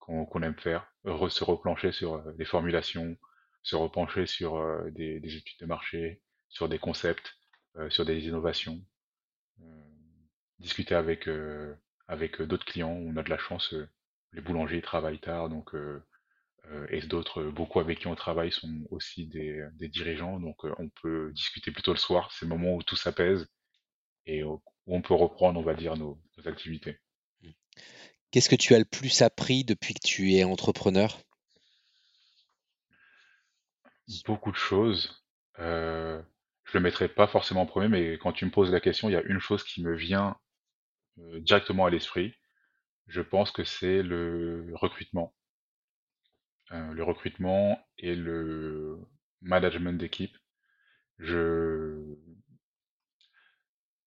qu'on 0.03 0.43
aime 0.43 0.59
faire, 0.59 0.93
se 1.05 1.45
replancher 1.45 1.93
sur 1.93 2.15
euh, 2.15 2.33
des 2.33 2.45
formulations, 2.45 3.17
se 3.63 3.77
repencher 3.77 4.27
sur 4.27 4.57
euh, 4.57 4.91
des, 4.91 5.21
des, 5.21 5.37
études 5.37 5.61
de 5.61 5.67
marché, 5.67 6.21
sur 6.49 6.69
des 6.69 6.81
concepts, 6.81 7.35
euh, 7.77 7.89
sur 7.89 8.05
des 8.05 8.27
innovations, 8.27 8.85
discuter 10.59 10.95
avec, 10.95 11.29
avec 12.07 12.41
d'autres 12.41 12.65
clients. 12.65 12.93
On 12.93 13.17
a 13.17 13.23
de 13.23 13.31
la 13.31 13.39
chance, 13.39 13.75
les 14.33 14.41
boulangers 14.41 14.81
travaillent 14.81 15.21
tard, 15.21 15.49
donc 15.49 15.75
euh, 15.75 16.03
et 16.91 17.01
d'autres, 17.01 17.43
beaucoup 17.45 17.81
avec 17.81 18.01
qui 18.01 18.07
on 18.07 18.15
travaille, 18.15 18.53
sont 18.53 18.87
aussi 18.91 19.27
des, 19.27 19.67
des 19.75 19.89
dirigeants, 19.89 20.39
donc 20.41 20.65
euh, 20.65 20.75
on 20.79 20.89
peut 20.89 21.33
discuter 21.33 21.71
plutôt 21.71 21.93
le 21.93 21.99
soir, 21.99 22.31
c'est 22.33 22.45
le 22.45 22.51
moment 22.51 22.75
où 22.75 22.83
tout 22.83 22.97
s'apaise 22.97 23.47
et 24.27 24.45
où 24.45 24.63
on 24.87 25.03
peut 25.03 25.15
reprendre, 25.15 25.59
on 25.59 25.63
va 25.63 25.75
dire, 25.75 25.97
nos, 25.97 26.21
nos 26.37 26.49
activités. 26.49 26.99
Qu'est-ce 28.31 28.49
que 28.49 28.57
tu 28.57 28.75
as 28.75 28.79
le 28.79 28.85
plus 28.85 29.23
appris 29.23 29.65
depuis 29.65 29.95
que 29.95 30.07
tu 30.07 30.33
es 30.33 30.45
entrepreneur? 30.45 31.21
Beaucoup 34.25 34.53
de 34.53 34.57
choses. 34.57 35.25
Euh, 35.59 36.23
je 36.65 36.79
le 36.79 36.83
mettrai 36.83 37.09
pas 37.09 37.27
forcément 37.27 37.63
en 37.63 37.67
premier, 37.67 37.89
mais 37.89 38.19
quand 38.19 38.33
tu 38.33 38.45
me 38.45 38.51
poses 38.51 38.71
la 38.71 38.81
question, 38.81 39.09
il 39.09 39.13
y 39.13 39.17
a 39.17 39.23
une 39.23 39.41
chose 39.41 39.65
qui 39.65 39.83
me 39.83 39.95
vient 39.95 40.37
euh, 41.19 41.41
directement 41.41 41.87
à 41.87 41.91
l'esprit. 41.91 42.35
Je 43.09 43.21
pense 43.21 43.51
que 43.51 43.65
c'est 43.65 44.03
le 44.03 44.73
recrutement. 44.75 45.35
Euh, 46.71 46.93
le 46.93 47.03
recrutement 47.03 47.85
et 47.99 48.15
le 48.15 48.99
management 49.41 49.99
d'équipe. 49.99 50.37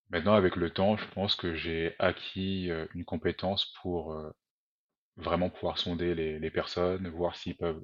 Maintenant, 0.10 0.34
avec 0.36 0.56
le 0.56 0.70
temps, 0.70 0.98
je 0.98 1.06
pense 1.10 1.36
que 1.36 1.54
j'ai 1.56 1.96
acquis 2.00 2.72
euh, 2.72 2.88
une 2.96 3.06
compétence 3.06 3.66
pour 3.82 4.14
euh, 4.14 4.32
vraiment 5.18 5.50
pouvoir 5.50 5.78
sonder 5.78 6.16
les, 6.16 6.52
personnes, 6.52 7.08
voir 7.10 7.36
s'ils 7.36 7.58
peuvent 7.58 7.84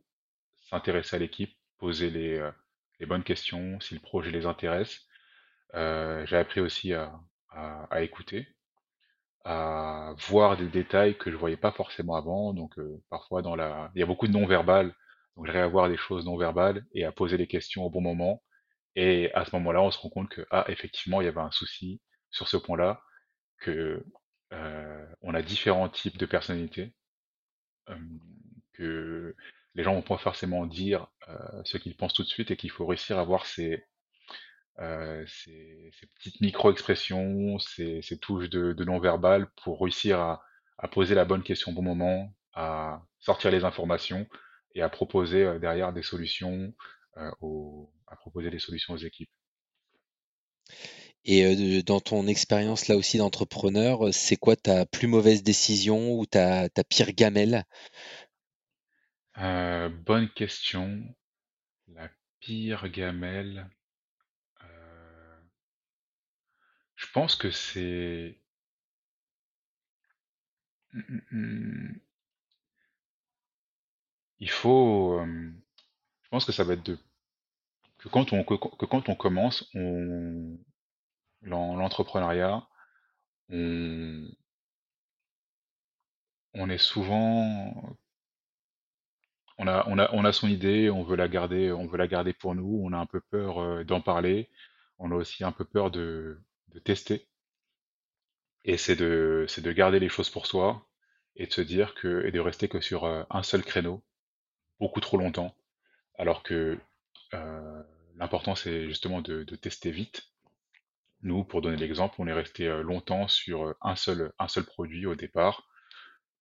s'intéresser 0.70 1.18
à 1.18 1.20
l'équipe, 1.20 1.56
poser 1.78 2.10
les, 2.10 3.06
bonnes 3.08 3.24
questions, 3.24 3.80
si 3.82 3.94
le 3.94 4.00
projet 4.00 4.32
les 4.32 4.46
intéresse. 4.46 5.08
j'ai 5.74 6.38
appris 6.38 6.62
aussi 6.62 6.94
à 6.94 8.02
écouter, 8.02 8.48
à 9.44 10.14
voir 10.30 10.58
des 10.58 10.68
détails 10.68 11.18
que 11.18 11.32
je 11.32 11.36
voyais 11.38 11.58
pas 11.58 11.72
forcément 11.72 12.16
avant. 12.16 12.54
Donc 12.54 12.78
euh, 12.80 13.02
parfois 13.10 13.42
dans 13.42 13.56
la, 13.56 13.92
il 13.96 14.00
y 14.00 14.04
a 14.04 14.06
beaucoup 14.06 14.28
de 14.28 14.34
non-verbal, 14.34 14.96
donc 15.36 15.48
j'arrive 15.48 15.64
à 15.64 15.68
voir 15.68 15.90
des 15.90 15.98
choses 15.98 16.26
non-verbales 16.26 16.86
et 16.94 17.06
à 17.06 17.12
poser 17.12 17.38
les 17.38 17.48
questions 17.48 17.84
au 17.86 17.90
bon 17.90 18.02
moment. 18.02 18.44
Et 18.96 19.32
à 19.34 19.46
ce 19.46 19.56
moment-là, 19.56 19.82
on 19.82 19.92
se 19.92 20.00
rend 20.00 20.10
compte 20.10 20.30
que 20.30 20.46
ah 20.52 20.66
effectivement 20.68 21.22
il 21.22 21.26
y 21.26 21.28
avait 21.28 21.42
un 21.42 21.52
souci 21.52 22.02
sur 22.32 22.48
ce 22.48 22.58
point-là, 22.58 23.02
que 23.60 24.06
euh, 24.54 25.06
on 25.22 25.34
a 25.36 25.42
différents 25.42 25.90
types 25.90 26.18
de 26.18 26.26
personnalités, 26.26 26.94
que 28.74 29.36
les 29.76 29.84
gens 29.84 29.94
vont 29.94 30.02
pas 30.02 30.18
forcément 30.18 30.66
dire 30.66 31.08
euh, 31.30 31.62
ce 31.64 31.78
qu'ils 31.78 31.96
pensent 31.96 32.14
tout 32.14 32.24
de 32.24 32.28
suite 32.28 32.52
et 32.52 32.58
qu'il 32.58 32.72
faut 32.72 32.86
réussir 32.86 33.18
à 33.18 33.24
voir 33.24 33.46
ces 33.46 33.86
euh, 34.82 35.24
ces, 35.28 35.92
ces, 35.94 36.08
petites 36.08 36.42
micro-expressions, 36.42 37.60
ces, 37.60 38.02
ces, 38.02 38.18
touches 38.18 38.50
de, 38.50 38.74
de 38.74 38.84
non-verbal 38.84 39.48
pour 39.64 39.82
réussir 39.82 40.20
à, 40.20 40.42
à, 40.78 40.88
poser 40.88 41.16
la 41.16 41.26
bonne 41.26 41.44
question 41.44 41.72
au 41.72 41.76
bon 41.76 41.84
moment, 41.84 42.34
à 42.54 43.02
sortir 43.20 43.52
les 43.52 43.64
informations 43.64 44.28
et 44.74 44.82
à 44.82 44.90
proposer 44.90 45.44
euh, 45.44 45.60
derrière 45.60 45.94
des 45.94 46.02
solutions 46.02 46.74
euh, 47.18 47.32
aux, 47.42 47.94
à 48.08 48.16
proposer 48.16 48.50
des 48.50 48.60
solutions 48.60 48.94
aux 48.94 48.98
équipes. 48.98 49.30
Et 51.24 51.84
dans 51.84 52.00
ton 52.00 52.26
expérience 52.26 52.88
là 52.88 52.96
aussi 52.96 53.20
d'entrepreneur, 53.20 54.12
c'est 54.12 54.38
quoi 54.38 54.56
ta 54.56 54.88
plus 54.88 55.08
mauvaise 55.08 55.44
décision 55.44 56.14
ou 56.18 56.26
ta, 56.26 56.68
ta 56.70 56.84
pire 56.84 57.12
gamelle? 57.12 57.64
Bonne 59.36 60.30
question. 60.30 61.04
La 61.88 62.10
pire 62.40 62.90
gamelle, 62.90 63.70
euh, 64.64 65.40
je 67.02 67.08
pense 67.12 67.36
que 67.36 67.52
c'est... 67.52 68.38
Hum, 70.94 71.04
hum, 71.10 71.22
hum. 71.32 72.02
Il 74.42 74.50
faut... 74.50 75.22
je 76.24 76.30
pense 76.30 76.46
que 76.46 76.52
ça 76.52 76.64
va 76.64 76.74
être 76.74 76.84
de... 76.86 76.98
que 78.00 78.10
quand 78.10 78.34
on, 78.34 78.44
que, 78.44 78.56
que 78.56 78.86
quand 78.86 79.10
on 79.10 79.16
commence, 79.16 79.70
on, 79.76 80.58
l'en- 81.44 81.78
l'entrepreneuriat, 81.78 82.68
on, 83.50 84.28
on 86.54 86.70
est 86.70 86.78
souvent... 86.78 87.98
On 89.58 89.68
a, 89.68 89.86
on 89.88 89.98
a, 90.00 90.10
on 90.14 90.26
a 90.26 90.34
son 90.34 90.48
idée, 90.50 90.90
on 90.90 91.04
veut 91.04 91.16
la 91.16 91.28
garder, 91.30 91.72
on 91.72 91.88
veut 91.88 91.98
la 91.98 92.08
garder 92.08 92.34
pour 92.34 92.54
nous, 92.56 92.82
on 92.84 92.92
a 92.94 92.98
un 92.98 93.06
peu 93.06 93.22
peur 93.22 93.86
d'en 93.86 94.02
parler, 94.02 94.50
on 94.98 95.12
a 95.12 95.16
aussi 95.16 95.44
un 95.44 95.52
peu 95.52 95.64
peur 95.66 95.92
de, 95.92 96.42
de 96.74 96.80
tester. 96.80 97.28
Et 98.64 98.78
c'est 98.78 98.96
de, 98.96 99.46
c'est 99.48 99.62
de 99.62 99.72
garder 99.72 100.00
les 100.00 100.10
choses 100.10 100.30
pour 100.30 100.46
soi 100.46 100.88
et 101.36 101.48
de 101.48 101.54
se 101.54 101.62
dire 101.62 101.96
que, 101.96 102.26
et 102.26 102.32
de 102.32 102.40
rester 102.40 102.68
que 102.68 102.82
sur 102.82 103.06
euh, 103.06 103.24
un 103.30 103.44
seul 103.44 103.64
créneau, 103.64 104.04
beaucoup 104.80 105.00
trop 105.00 105.18
longtemps, 105.18 105.56
alors 106.18 106.44
que 106.44 106.78
euh, 107.34 107.84
l'important 108.18 108.56
c'est 108.56 108.88
justement 108.88 109.22
de, 109.22 109.44
tester 109.56 109.92
vite. 109.92 110.32
Nous, 111.24 111.44
pour 111.44 111.62
donner 111.62 111.78
l'exemple, 111.78 112.16
on 112.20 112.28
est 112.28 112.34
resté 112.34 112.68
euh, 112.68 112.82
longtemps 112.82 113.28
sur 113.28 113.76
un 113.82 113.96
seul, 113.96 114.32
produit 114.66 115.06
au 115.06 115.16
départ, 115.16 115.68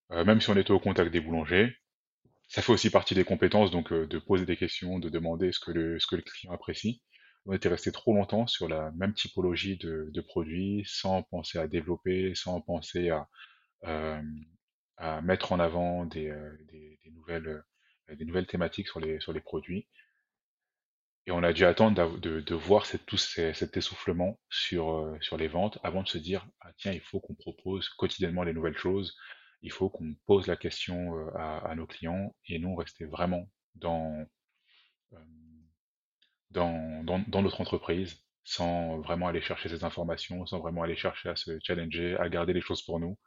même 0.09 0.41
si 0.41 0.49
on 0.49 0.57
était 0.57 0.71
au 0.71 0.79
contact 0.79 1.11
des 1.11 1.21
boulangers. 1.21 1.77
Ça 2.49 2.61
fait 2.61 2.73
aussi 2.73 2.89
partie 2.89 3.15
des 3.15 3.23
compétences, 3.23 3.71
donc 3.71 3.93
de 3.93 4.19
poser 4.19 4.45
des 4.45 4.57
questions, 4.57 4.99
de 4.99 5.07
demander 5.07 5.53
ce 5.53 5.59
que 5.61 5.71
le 5.71 6.21
client 6.21 6.51
apprécie. 6.51 7.01
On 7.45 7.53
était 7.53 7.69
resté 7.69 7.91
trop 7.91 8.13
longtemps 8.15 8.47
sur 8.47 8.67
la 8.67 8.91
même 8.91 9.13
typologie 9.13 9.77
de, 9.77 10.09
de 10.13 10.21
produits, 10.21 10.83
sans 10.87 11.23
penser 11.23 11.59
à 11.59 11.67
développer, 11.67 12.33
sans 12.35 12.61
penser 12.61 13.09
à, 13.09 13.27
euh, 13.85 14.21
à 14.97 15.21
mettre 15.21 15.51
en 15.53 15.59
avant 15.59 16.05
des, 16.05 16.29
euh, 16.29 16.57
des, 16.71 16.99
des 17.03 17.11
nouvelles, 17.11 17.63
euh, 18.09 18.15
des 18.15 18.25
nouvelles 18.25 18.47
thématiques 18.47 18.87
sur 18.89 18.99
les, 19.01 19.19
sur 19.21 19.33
les 19.33 19.41
produits. 19.41 19.87
Et 21.25 21.31
on 21.31 21.41
a 21.43 21.51
dû 21.53 21.65
attendre 21.65 22.19
de, 22.19 22.41
de 22.41 22.55
voir 22.55 22.85
cette- 22.85 23.05
tout 23.07 23.17
ces- 23.17 23.53
cet 23.55 23.75
essoufflement 23.77 24.39
sur, 24.49 24.91
euh, 24.91 25.17
sur 25.21 25.35
les 25.37 25.47
ventes 25.47 25.79
avant 25.83 26.03
de 26.03 26.07
se 26.07 26.17
dire, 26.19 26.47
ah, 26.61 26.71
tiens, 26.77 26.91
il 26.93 27.01
faut 27.01 27.19
qu'on 27.19 27.33
propose 27.35 27.89
quotidiennement 27.89 28.43
les 28.43 28.53
nouvelles 28.53 28.77
choses, 28.77 29.15
il 29.63 29.71
faut 29.71 29.89
qu'on 29.89 30.15
pose 30.27 30.45
la 30.47 30.57
question 30.57 31.15
à, 31.35 31.57
à 31.69 31.75
nos 31.75 31.85
clients 31.87 32.35
et 32.47 32.59
nous, 32.59 32.69
on 32.69 32.75
restait 32.75 33.05
vraiment 33.05 33.49
dans, 33.75 34.25
dans, 36.51 37.03
dans, 37.03 37.23
dans 37.27 37.41
notre 37.41 37.61
entreprise 37.61 38.17
sans 38.43 38.99
vraiment 38.99 39.27
aller 39.27 39.41
chercher 39.41 39.69
ces 39.69 39.83
informations, 39.83 40.45
sans 40.45 40.59
vraiment 40.59 40.83
aller 40.83 40.95
chercher 40.95 41.29
à 41.29 41.35
se 41.35 41.59
challenger, 41.63 42.15
à 42.17 42.29
garder 42.29 42.53
les 42.53 42.61
choses 42.61 42.81
pour 42.81 42.99
nous 42.99 43.17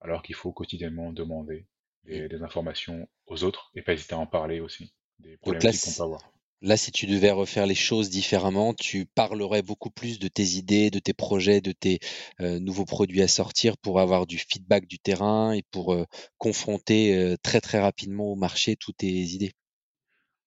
alors 0.00 0.22
qu'il 0.22 0.34
faut 0.34 0.52
quotidiennement 0.52 1.12
demander 1.12 1.66
des, 2.04 2.28
des 2.28 2.42
informations 2.42 3.08
aux 3.26 3.44
autres 3.44 3.70
et 3.74 3.82
pas 3.82 3.92
hésiter 3.92 4.14
à 4.14 4.18
en 4.18 4.26
parler 4.26 4.60
aussi, 4.60 4.92
des 5.18 5.36
problématiques 5.38 5.82
qu'on 5.82 5.92
peut 5.92 6.02
avoir. 6.02 6.32
Là, 6.62 6.78
si 6.78 6.90
tu 6.90 7.06
devais 7.06 7.30
refaire 7.30 7.66
les 7.66 7.74
choses 7.74 8.08
différemment, 8.08 8.72
tu 8.72 9.04
parlerais 9.04 9.60
beaucoup 9.60 9.90
plus 9.90 10.18
de 10.18 10.26
tes 10.26 10.42
idées, 10.42 10.90
de 10.90 10.98
tes 10.98 11.12
projets, 11.12 11.60
de 11.60 11.72
tes 11.72 11.98
euh, 12.40 12.58
nouveaux 12.58 12.86
produits 12.86 13.20
à 13.20 13.28
sortir 13.28 13.76
pour 13.76 14.00
avoir 14.00 14.26
du 14.26 14.38
feedback 14.38 14.86
du 14.86 14.98
terrain 14.98 15.52
et 15.52 15.62
pour 15.70 15.92
euh, 15.92 16.04
confronter 16.38 17.14
euh, 17.14 17.36
très 17.42 17.60
très 17.60 17.78
rapidement 17.78 18.24
au 18.24 18.36
marché 18.36 18.74
toutes 18.74 18.96
tes 18.98 19.06
idées? 19.06 19.52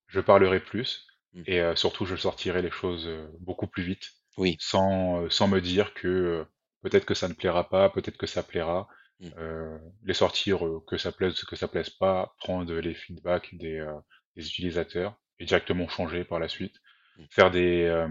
Je 0.08 0.20
parlerai 0.20 0.60
plus 0.60 1.06
Mm. 1.34 1.44
et 1.46 1.62
euh, 1.62 1.76
surtout 1.76 2.06
je 2.06 2.16
sortirai 2.16 2.62
les 2.62 2.72
choses 2.72 3.10
beaucoup 3.40 3.68
plus 3.68 3.84
vite 3.84 4.04
Oui. 4.38 4.58
sans, 4.60 5.30
sans 5.30 5.48
me 5.48 5.62
dire 5.62 5.94
que 5.94 6.46
peut-être 6.82 7.06
que 7.06 7.14
ça 7.14 7.28
ne 7.28 7.34
plaira 7.34 7.70
pas, 7.70 7.90
peut-être 7.90 8.18
que 8.18 8.28
ça 8.28 8.44
plaira. 8.44 8.88
Mm. 9.20 9.28
Euh, 9.38 9.78
les 10.04 10.14
sortir, 10.14 10.66
euh, 10.66 10.82
que 10.88 10.98
ça 10.98 11.12
plaise, 11.12 11.44
que 11.44 11.56
ça 11.56 11.68
plaise 11.68 11.90
pas, 11.90 12.34
prendre 12.40 12.74
les 12.74 12.94
feedbacks 12.94 13.54
des, 13.56 13.78
euh, 13.80 13.94
des 14.36 14.48
utilisateurs 14.48 15.20
et 15.40 15.46
directement 15.46 15.88
changer 15.90 16.24
par 16.24 16.40
la 16.40 16.48
suite. 16.48 16.76
Mm. 17.18 17.24
Faire 17.30 17.52
des 17.52 17.84
euh, 17.86 18.08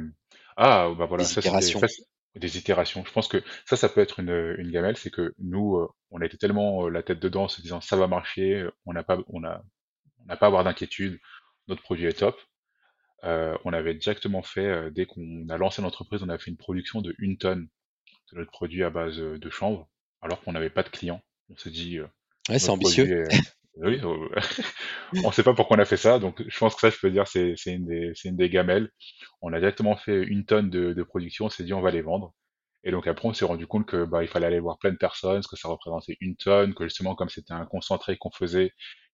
ah 0.56 0.92
bah 0.98 1.06
voilà 1.06 1.24
Des 1.24 1.28
ça 1.28 1.40
c'est 1.42 1.50
des, 1.56 1.70
itérations. 1.70 1.80
ça, 1.80 1.86
c'est 1.88 2.40
des 2.40 2.58
itérations. 2.58 3.04
Je 3.06 3.12
pense 3.12 3.28
que 3.28 3.42
ça 3.66 3.76
ça 3.76 3.88
peut 3.88 4.00
être 4.00 4.20
une, 4.20 4.54
une 4.58 4.70
gamelle, 4.70 4.96
c'est 4.96 5.10
que 5.10 5.34
nous 5.38 5.76
euh, 5.76 5.88
on 6.10 6.20
a 6.20 6.26
été 6.26 6.36
tellement 6.38 6.86
euh, 6.86 6.90
la 6.90 7.02
tête 7.02 7.20
dedans 7.20 7.44
en 7.44 7.48
se 7.48 7.60
disant 7.62 7.80
ça 7.80 7.96
va 7.96 8.06
marcher, 8.06 8.66
on 8.86 8.92
n'a 8.92 9.02
pas 9.02 9.18
on 9.28 9.44
a 9.44 9.62
on 10.18 10.26
n'a 10.26 10.36
pas 10.36 10.46
à 10.46 10.48
avoir 10.48 10.64
d'inquiétude, 10.64 11.18
notre 11.68 11.82
produit 11.82 12.06
est 12.06 12.18
top. 12.18 12.38
Euh, 13.24 13.56
on 13.64 13.72
avait 13.72 13.94
directement 13.94 14.42
fait, 14.42 14.66
euh, 14.66 14.90
dès 14.90 15.06
qu'on 15.06 15.48
a 15.48 15.58
lancé 15.58 15.82
l'entreprise, 15.82 16.22
on 16.22 16.28
a 16.28 16.38
fait 16.38 16.50
une 16.50 16.56
production 16.56 17.00
de 17.00 17.14
une 17.18 17.36
tonne 17.36 17.68
de 18.32 18.38
notre 18.38 18.50
produit 18.50 18.84
à 18.84 18.90
base 18.90 19.18
euh, 19.18 19.38
de 19.38 19.50
chanvre, 19.50 19.88
alors 20.22 20.40
qu'on 20.40 20.52
n'avait 20.52 20.70
pas 20.70 20.82
de 20.82 20.88
clients. 20.88 21.22
On 21.50 21.56
s'est 21.56 21.70
dit, 21.70 21.98
euh, 21.98 22.06
Ouais, 22.48 22.58
c'est 22.58 22.70
ambitieux. 22.70 23.26
est... 23.30 23.40
Oui, 23.76 24.00
euh, 24.02 24.28
on 25.24 25.30
sait 25.30 25.44
pas 25.44 25.54
pourquoi 25.54 25.76
on 25.76 25.80
a 25.80 25.84
fait 25.84 25.96
ça, 25.96 26.18
donc 26.18 26.42
je 26.46 26.58
pense 26.58 26.74
que 26.74 26.80
ça, 26.80 26.90
je 26.90 26.98
peux 26.98 27.10
dire, 27.10 27.28
c'est 27.28 27.54
une 27.66 28.12
une 28.24 28.36
des 28.36 28.50
gamelles. 28.50 28.90
On 29.40 29.52
a 29.52 29.60
directement 29.60 29.96
fait 29.96 30.22
une 30.22 30.44
tonne 30.44 30.68
de, 30.70 30.92
de 30.92 31.02
production, 31.04 31.46
on 31.46 31.48
s'est 31.48 31.64
dit, 31.64 31.72
on 31.72 31.80
va 31.80 31.90
les 31.92 32.02
vendre. 32.02 32.34
Et 32.84 32.90
donc 32.90 33.06
après, 33.06 33.28
on 33.28 33.34
s'est 33.34 33.44
rendu 33.44 33.66
compte 33.66 33.86
que 33.86 34.04
bah, 34.04 34.22
il 34.22 34.28
fallait 34.28 34.46
aller 34.46 34.60
voir 34.60 34.78
plein 34.78 34.90
de 34.92 34.96
personnes, 34.96 35.42
ce 35.42 35.48
que 35.48 35.56
ça 35.56 35.68
représentait 35.68 36.16
une 36.20 36.36
tonne, 36.36 36.74
que 36.74 36.84
justement, 36.84 37.14
comme 37.14 37.28
c'était 37.28 37.52
un 37.52 37.66
concentré 37.66 38.16
qu'on 38.16 38.30
faisait, 38.30 38.72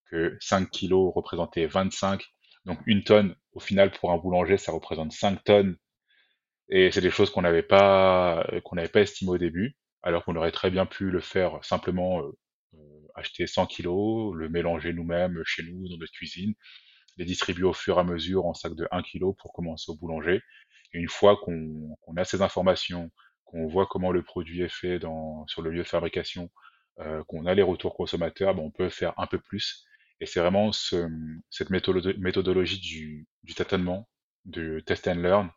que 0.09 0.37
5 0.39 0.69
kilos 0.71 1.13
représentait 1.15 1.67
25. 1.67 2.23
Donc 2.65 2.79
une 2.85 3.03
tonne, 3.03 3.35
au 3.53 3.59
final, 3.59 3.91
pour 3.91 4.11
un 4.11 4.17
boulanger, 4.17 4.57
ça 4.57 4.71
représente 4.71 5.11
5 5.13 5.43
tonnes. 5.43 5.77
Et 6.69 6.91
c'est 6.91 7.01
des 7.01 7.11
choses 7.11 7.29
qu'on 7.29 7.43
n'avait 7.43 7.63
pas, 7.63 8.45
qu'on 8.63 8.75
n'avait 8.75 8.89
pas 8.89 9.01
estimées 9.01 9.31
au 9.31 9.37
début, 9.37 9.75
alors 10.03 10.25
qu'on 10.25 10.35
aurait 10.35 10.51
très 10.51 10.71
bien 10.71 10.85
pu 10.85 11.11
le 11.11 11.19
faire 11.21 11.63
simplement 11.63 12.21
euh, 12.21 12.31
euh, 12.75 13.07
acheter 13.15 13.47
100 13.47 13.67
kilos, 13.67 14.35
le 14.35 14.49
mélanger 14.49 14.93
nous-mêmes 14.93 15.41
chez 15.45 15.63
nous, 15.63 15.87
dans 15.89 15.97
notre 15.97 16.11
cuisine, 16.13 16.55
les 17.17 17.25
distribuer 17.25 17.65
au 17.65 17.73
fur 17.73 17.97
et 17.97 18.01
à 18.01 18.03
mesure 18.03 18.45
en 18.45 18.53
sacs 18.53 18.75
de 18.75 18.87
1 18.91 19.03
kilo 19.03 19.33
pour 19.33 19.53
commencer 19.53 19.91
au 19.91 19.95
boulanger. 19.95 20.41
Et 20.93 20.99
une 20.99 21.09
fois 21.09 21.37
qu'on 21.37 21.95
a 22.17 22.23
ces 22.25 22.41
informations, 22.41 23.11
qu'on 23.45 23.67
voit 23.67 23.85
comment 23.87 24.11
le 24.11 24.23
produit 24.23 24.61
est 24.61 24.69
fait 24.69 24.99
dans, 24.99 25.45
sur 25.47 25.61
le 25.61 25.69
lieu 25.71 25.83
de 25.83 25.87
fabrication, 25.87 26.49
euh, 26.99 27.23
qu'on 27.25 27.45
a 27.45 27.53
les 27.53 27.61
retours 27.61 27.95
consommateurs, 27.95 28.55
ben, 28.55 28.63
on 28.63 28.71
peut 28.71 28.89
faire 28.89 29.13
un 29.17 29.27
peu 29.27 29.39
plus. 29.39 29.85
Et 30.21 30.25
c'est 30.25 30.39
vraiment 30.39 30.71
ce, 30.71 31.07
cette 31.49 31.69
méthodo- 31.71 32.17
méthodologie 32.17 32.79
du, 32.79 33.27
du 33.43 33.53
tâtonnement, 33.55 34.07
du 34.45 34.83
test 34.85 35.07
and 35.07 35.15
learn, 35.15 35.49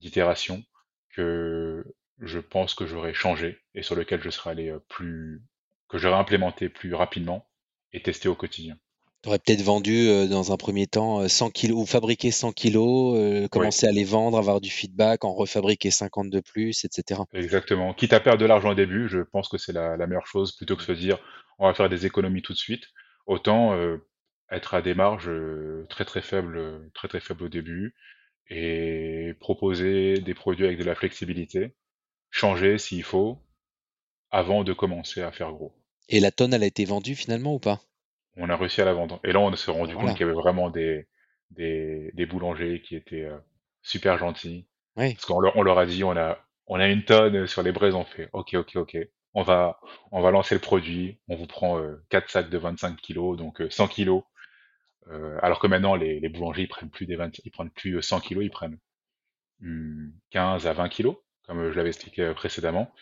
d'itération, 0.00 0.62
que 1.10 1.84
je 2.20 2.38
pense 2.38 2.74
que 2.74 2.86
j'aurais 2.86 3.14
changé 3.14 3.58
et 3.74 3.82
sur 3.82 3.94
lequel 3.96 4.22
je 4.22 4.30
serais 4.30 4.50
allé 4.50 4.70
euh, 4.70 4.78
plus, 4.88 5.42
que 5.88 5.98
j'aurais 5.98 6.18
implémenté 6.18 6.68
plus 6.68 6.94
rapidement 6.94 7.48
et 7.92 8.02
testé 8.02 8.28
au 8.28 8.34
quotidien. 8.36 8.76
Tu 9.22 9.28
aurais 9.28 9.40
peut-être 9.40 9.62
vendu 9.62 10.06
euh, 10.06 10.28
dans 10.28 10.52
un 10.52 10.56
premier 10.56 10.86
temps 10.86 11.20
euh, 11.22 11.26
100 11.28 11.50
kilos 11.50 11.82
ou 11.82 11.86
fabriqué 11.86 12.30
100 12.30 12.52
kilos, 12.52 13.16
euh, 13.18 13.48
Oui, 13.54 13.70
commencer 13.70 13.88
à 13.88 13.90
les 13.92 14.04
vendre, 14.04 14.38
avoir 14.38 14.60
du 14.60 14.70
feedback, 14.70 15.24
en 15.24 15.34
refabriquer 15.34 15.90
50 15.90 16.30
de 16.30 16.38
plus, 16.40 16.84
etc. 16.84 17.26
exactement. 17.32 17.94
Quitte 17.94 18.12
à 18.12 18.20
perdre 18.20 18.40
de 18.40 18.46
l'argent 18.46 18.70
au 18.70 18.74
début, 18.74 19.08
je 19.08 19.20
pense 19.20 19.48
que 19.48 19.58
c'est 19.58 19.72
la, 19.72 19.96
la 19.96 20.06
meilleure 20.06 20.26
chose 20.26 20.52
plutôt 20.56 20.76
que 20.76 20.82
Mm. 20.82 20.86
se 20.86 20.92
dire 20.92 21.18
on 21.58 21.66
va 21.66 21.74
faire 21.74 21.88
des 21.88 22.06
économies 22.06 22.42
tout 22.42 22.52
de 22.52 22.58
suite. 22.58 22.84
Autant 23.26 23.74
euh, 23.74 23.98
être 24.50 24.74
à 24.74 24.82
des 24.82 24.94
marges 24.94 25.30
très 25.88 26.04
très 26.04 26.22
faibles, 26.22 26.90
très 26.94 27.08
très 27.08 27.20
faibles 27.20 27.44
au 27.44 27.48
début 27.48 27.94
et 28.50 29.34
proposer 29.40 30.20
des 30.20 30.34
produits 30.34 30.66
avec 30.66 30.78
de 30.78 30.84
la 30.84 30.94
flexibilité, 30.94 31.74
changer 32.30 32.78
s'il 32.78 33.04
faut 33.04 33.38
avant 34.30 34.64
de 34.64 34.72
commencer 34.74 35.22
à 35.22 35.32
faire 35.32 35.52
gros. 35.52 35.74
Et 36.08 36.18
la 36.18 36.30
tonne, 36.30 36.54
elle 36.54 36.62
a 36.62 36.66
été 36.66 36.86
vendue 36.86 37.14
finalement 37.14 37.54
ou 37.54 37.58
pas? 37.58 37.78
On 38.36 38.48
a 38.48 38.56
réussi 38.56 38.80
à 38.80 38.84
la 38.84 38.92
vendre. 38.92 39.20
Et 39.24 39.32
là, 39.32 39.40
on 39.40 39.54
s'est 39.56 39.70
Ah 39.72 39.72
rendu 39.72 39.96
compte 39.96 40.00
voilà. 40.00 40.14
qu'il 40.14 40.20
y 40.26 40.30
avait 40.30 40.32
vraiment 40.38 40.70
des, 40.70 41.06
des, 41.50 42.10
des 42.14 42.26
boulangers 42.26 42.80
qui 42.80 42.96
étaient 42.96 43.24
euh, 43.24 43.38
super 43.82 44.18
gentils. 44.18 44.66
Ouais. 44.96 45.16
Parce 45.16 45.26
qu'on 45.26 45.40
leur, 45.40 45.56
on 45.56 45.62
leur 45.62 45.78
a 45.78 45.86
dit, 45.86 46.04
on 46.04 46.16
a, 46.16 46.38
on 46.66 46.80
a 46.80 46.88
une 46.88 47.04
tonne 47.04 47.46
sur 47.46 47.62
les 47.62 47.72
braises, 47.72 47.94
on 47.94 48.04
fait, 48.04 48.28
ok, 48.32 48.54
ok, 48.54 48.76
ok. 48.76 48.96
On 49.34 49.42
va, 49.42 49.80
on 50.12 50.22
va 50.22 50.30
lancer 50.30 50.54
le 50.54 50.60
produit. 50.60 51.18
On 51.28 51.36
vous 51.36 51.46
prend 51.46 51.78
euh, 51.78 52.04
4 52.10 52.30
sacs 52.30 52.50
de 52.50 52.58
25 52.58 52.96
kilos, 53.00 53.36
donc 53.36 53.60
euh, 53.60 53.70
100 53.70 53.88
kilos. 53.88 54.22
Euh, 55.08 55.38
alors 55.42 55.58
que 55.60 55.66
maintenant, 55.66 55.96
les, 55.96 56.20
les 56.20 56.28
boulangers, 56.28 56.62
ils 56.62 56.68
prennent 56.68 56.90
plus 56.90 57.06
des 57.06 57.16
20, 57.16 57.38
ils 57.44 57.50
prennent 57.50 57.70
plus 57.70 57.96
euh, 57.96 58.02
100 58.02 58.20
kilos, 58.20 58.44
ils 58.44 58.50
prennent 58.50 58.78
hum, 59.62 60.12
15 60.30 60.66
à 60.66 60.72
20 60.72 60.88
kilos, 60.88 61.16
comme 61.44 61.60
euh, 61.60 61.72
je 61.72 61.76
l'avais 61.76 61.90
expliqué 61.90 62.22
euh, 62.22 62.34
précédemment. 62.34 62.92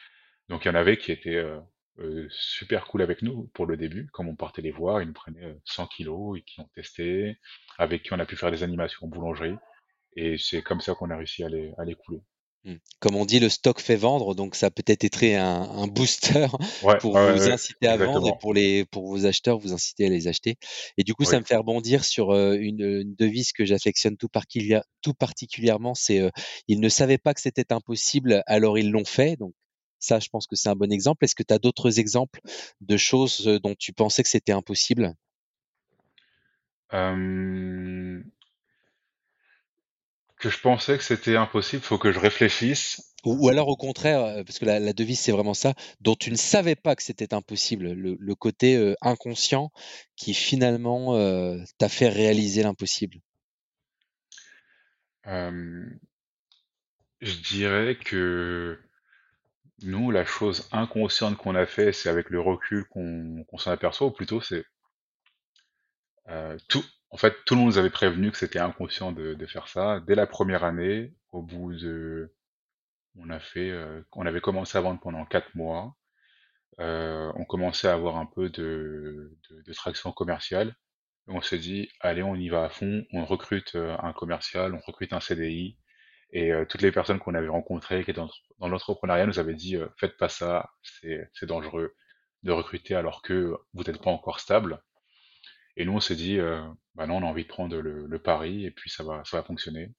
Donc 0.48 0.64
il 0.64 0.68
y 0.68 0.70
en 0.72 0.74
avait 0.76 0.98
qui 0.98 1.12
étaient 1.12 1.36
euh, 1.36 2.28
super 2.30 2.86
cool 2.86 3.02
avec 3.02 3.22
nous 3.22 3.48
pour 3.54 3.66
le 3.66 3.76
début. 3.76 4.08
Comme 4.12 4.28
on 4.28 4.36
partait 4.36 4.62
les 4.62 4.72
voir, 4.72 5.02
ils 5.02 5.08
nous 5.08 5.14
prenaient 5.14 5.58
100 5.64 5.86
kilos 5.88 6.38
et 6.38 6.42
qui 6.42 6.60
ont 6.60 6.68
testé, 6.74 7.38
avec 7.78 8.02
qui 8.04 8.12
on 8.14 8.18
a 8.20 8.26
pu 8.26 8.36
faire 8.36 8.50
des 8.52 8.62
animations 8.62 9.06
en 9.06 9.08
boulangerie. 9.08 9.56
Et 10.16 10.38
c'est 10.38 10.62
comme 10.62 10.80
ça 10.80 10.94
qu'on 10.94 11.10
a 11.10 11.16
réussi 11.16 11.44
à 11.44 11.48
les, 11.50 11.72
à 11.78 11.84
les 11.84 11.94
couler. 11.96 12.22
Mmh. 12.64 12.74
Comme 13.00 13.16
on 13.16 13.24
dit, 13.26 13.40
le 13.40 13.48
stock 13.48 13.80
fait 13.80 13.96
vendre, 13.96 14.36
donc 14.36 14.54
ça 14.54 14.66
a 14.66 14.70
peut-être 14.70 15.02
été 15.02 15.34
un, 15.36 15.62
un 15.62 15.88
booster 15.88 16.46
Ouais, 16.82 17.00
pour 17.00 17.14
ouais, 17.14 17.32
vous 17.32 17.50
inciter 17.50 17.88
à 17.88 17.96
vendre 17.96 18.28
et 18.28 18.32
pour 18.40 18.54
les 18.54 18.84
pour 18.84 19.08
vos 19.08 19.26
acheteurs 19.26 19.58
vous 19.58 19.72
inciter 19.72 20.06
à 20.06 20.08
les 20.08 20.28
acheter. 20.28 20.56
Et 20.96 21.02
du 21.02 21.12
coup, 21.14 21.24
Oui. 21.24 21.26
ça 21.26 21.40
me 21.40 21.44
fait 21.44 21.56
rebondir 21.56 22.04
sur 22.04 22.30
euh, 22.30 22.54
une, 22.54 22.82
une 22.82 23.14
devise 23.16 23.50
que 23.52 23.64
j'affectionne 23.64 24.16
tout, 24.16 24.28
particulière- 24.28 24.84
tout 25.02 25.14
particulièrement, 25.14 25.94
c'est 25.94 26.20
euh, 26.20 26.30
ils 26.68 26.78
ne 26.78 26.88
savaient 26.88 27.18
pas 27.18 27.34
que 27.34 27.40
c'était 27.40 27.72
impossible, 27.72 28.44
alors 28.46 28.78
ils 28.78 28.90
l'ont 28.92 29.04
fait. 29.04 29.36
Donc 29.36 29.54
ça, 29.98 30.20
je 30.20 30.28
pense 30.28 30.46
que 30.46 30.54
c'est 30.54 30.68
un 30.68 30.76
bon 30.76 30.92
exemple. 30.92 31.24
Est-ce 31.24 31.34
que 31.34 31.42
tu 31.42 31.54
as 31.54 31.58
d'autres 31.58 31.98
exemples 31.98 32.40
de 32.80 32.96
choses 32.96 33.48
euh, 33.48 33.58
dont 33.58 33.74
tu 33.76 33.92
pensais 33.92 34.22
que 34.22 34.28
c'était 34.28 34.52
impossible? 34.52 35.14
Euh, 36.92 38.22
que 40.42 40.50
je 40.50 40.58
pensais 40.58 40.98
que 40.98 41.04
c'était 41.04 41.36
impossible, 41.36 41.82
faut 41.82 41.98
que 41.98 42.10
je 42.10 42.18
réfléchisse. 42.18 43.14
Ou, 43.24 43.46
ou 43.46 43.48
alors 43.48 43.68
au 43.68 43.76
contraire, 43.76 44.24
euh, 44.24 44.42
parce 44.42 44.58
que 44.58 44.64
la, 44.64 44.80
la 44.80 44.92
devise 44.92 45.20
c'est 45.20 45.30
vraiment 45.30 45.54
ça, 45.54 45.74
dont 46.00 46.16
tu 46.16 46.32
ne 46.32 46.36
savais 46.36 46.74
pas 46.74 46.96
que 46.96 47.04
c'était 47.04 47.32
impossible, 47.32 47.92
le, 47.92 48.16
le 48.18 48.34
côté 48.34 48.76
euh, 48.76 48.94
inconscient 49.00 49.70
qui 50.16 50.34
finalement 50.34 51.14
euh, 51.14 51.58
t'a 51.78 51.88
fait 51.88 52.08
réaliser 52.08 52.64
l'impossible. 52.64 53.18
Euh, 55.28 55.86
je 57.20 57.34
dirais 57.34 57.96
que 57.96 58.80
nous, 59.82 60.10
la 60.10 60.24
chose 60.24 60.68
inconsciente 60.72 61.36
qu'on 61.36 61.54
a 61.54 61.66
fait, 61.66 61.92
c'est 61.92 62.08
avec 62.08 62.30
le 62.30 62.40
recul 62.40 62.84
qu'on 62.88 63.44
qu'on 63.44 63.58
s'en 63.58 63.70
aperçoit, 63.70 64.08
ou 64.08 64.10
plutôt 64.10 64.40
c'est 64.40 64.64
euh, 66.28 66.56
tout. 66.68 66.84
En 67.12 67.16
fait, 67.18 67.36
tout 67.44 67.54
le 67.54 67.60
monde 67.60 67.68
nous 67.68 67.78
avait 67.78 67.90
prévenu 67.90 68.30
que 68.32 68.38
c'était 68.38 68.58
inconscient 68.58 69.12
de, 69.12 69.34
de 69.34 69.46
faire 69.46 69.68
ça. 69.68 70.00
Dès 70.00 70.14
la 70.14 70.26
première 70.26 70.64
année, 70.64 71.14
au 71.30 71.42
bout 71.42 71.74
de, 71.74 72.34
on 73.16 73.30
a 73.30 73.40
fait, 73.40 73.70
euh, 73.70 74.02
on 74.12 74.26
avait 74.26 74.40
commencé 74.40 74.78
à 74.78 74.80
vendre 74.80 75.00
pendant 75.00 75.24
quatre 75.26 75.54
mois. 75.54 75.94
Euh, 76.80 77.32
on 77.36 77.44
commençait 77.44 77.88
à 77.88 77.94
avoir 77.94 78.16
un 78.16 78.26
peu 78.26 78.50
de, 78.50 79.36
traction 79.74 80.12
commerciale. 80.12 80.74
On 81.28 81.42
s'est 81.42 81.58
dit, 81.58 81.90
allez, 82.00 82.22
on 82.22 82.34
y 82.36 82.48
va 82.48 82.64
à 82.64 82.70
fond, 82.70 83.04
on 83.12 83.24
recrute 83.24 83.74
euh, 83.76 83.96
un 84.02 84.12
commercial, 84.12 84.74
on 84.74 84.80
recrute 84.80 85.12
un 85.12 85.20
CDI. 85.20 85.78
Et 86.34 86.50
toutes 86.70 86.80
les 86.80 86.92
personnes 86.92 87.18
qu'on 87.18 87.34
avait 87.34 87.48
rencontrées 87.48 88.04
qui 88.04 88.10
étaient 88.10 88.20
dans, 88.20 88.30
dans 88.58 88.68
l'entrepreneuriat 88.68 89.26
nous 89.26 89.38
avaient 89.38 89.54
dit, 89.54 89.76
faites 89.98 90.16
pas 90.16 90.30
ça, 90.30 90.70
c'est 90.82 91.44
dangereux 91.44 91.94
de 92.42 92.52
recruter 92.52 92.94
alors 92.94 93.20
que 93.20 93.54
vous 93.74 93.82
n'êtes 93.84 94.00
pas 94.02 94.10
encore 94.10 94.40
stable. 94.40 94.82
Et 95.76 95.84
nous, 95.84 95.92
on 95.94 96.00
s'est 96.00 96.16
dit, 96.16 96.38
euh, 96.38 96.62
bah 96.94 97.06
non, 97.06 97.16
on 97.18 97.22
a 97.22 97.30
envie 97.30 97.44
de 97.44 97.48
prendre 97.48 97.78
le, 97.80 98.06
le 98.06 98.18
pari 98.18 98.64
et 98.66 98.70
puis 98.70 98.90
ça 98.90 99.04
va, 99.04 99.22
ça 99.24 99.38
va 99.38 99.42
fonctionner. 99.44 99.92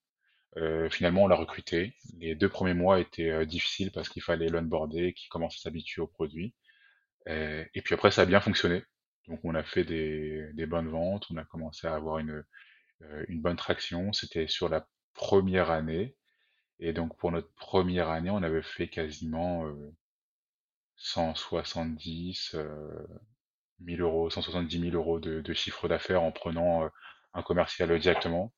Euh, 0.57 0.89
finalement, 0.89 1.23
on 1.23 1.27
l'a 1.27 1.35
recruté. 1.35 1.95
Les 2.19 2.35
deux 2.35 2.49
premiers 2.49 2.73
mois 2.75 2.99
étaient 2.99 3.31
euh, 3.31 3.45
difficiles 3.45 3.91
parce 3.91 4.09
qu'il 4.09 4.21
fallait 4.23 4.49
l'onboarder, 4.49 5.13
qu'il 5.13 5.29
commence 5.29 5.55
à 5.57 5.61
s'habituer 5.63 6.01
au 6.01 6.07
produit. 6.07 6.55
Euh, 7.29 7.63
et 7.73 7.81
puis 7.81 7.95
après, 7.95 8.11
ça 8.11 8.23
a 8.23 8.25
bien 8.25 8.41
fonctionné. 8.41 8.83
Donc 9.27 9.39
on 9.43 9.55
a 9.55 9.63
fait 9.63 9.83
des, 9.85 10.51
des 10.53 10.65
bonnes 10.65 10.89
ventes, 10.89 11.25
on 11.31 11.37
a 11.37 11.45
commencé 11.45 11.87
à 11.87 11.95
avoir 11.95 12.19
une, 12.19 12.43
euh, 13.03 13.25
une 13.29 13.41
bonne 13.41 13.57
traction. 13.57 14.13
C'était 14.13 14.47
sur 14.47 14.69
la 14.69 14.87
première 15.15 15.71
année. 15.71 16.15
Et 16.79 16.93
donc 16.93 17.17
pour 17.17 17.31
notre 17.31 17.53
première 17.55 18.09
année, 18.09 18.29
on 18.31 18.43
avait 18.43 18.63
fait 18.63 18.89
quasiment 18.89 19.67
euh, 19.67 19.93
170 20.97 22.55
euh, 22.55 23.07
1000 23.79 24.01
euros, 24.01 24.29
170 24.29 24.79
000 24.79 24.95
euros 24.95 25.19
de, 25.19 25.53
chiffre 25.53 25.87
d'affaires 25.87 26.23
en 26.23 26.31
prenant 26.31 26.83
euh, 26.85 26.89
un 27.33 27.43
commercial 27.43 27.97
directement. 27.99 28.53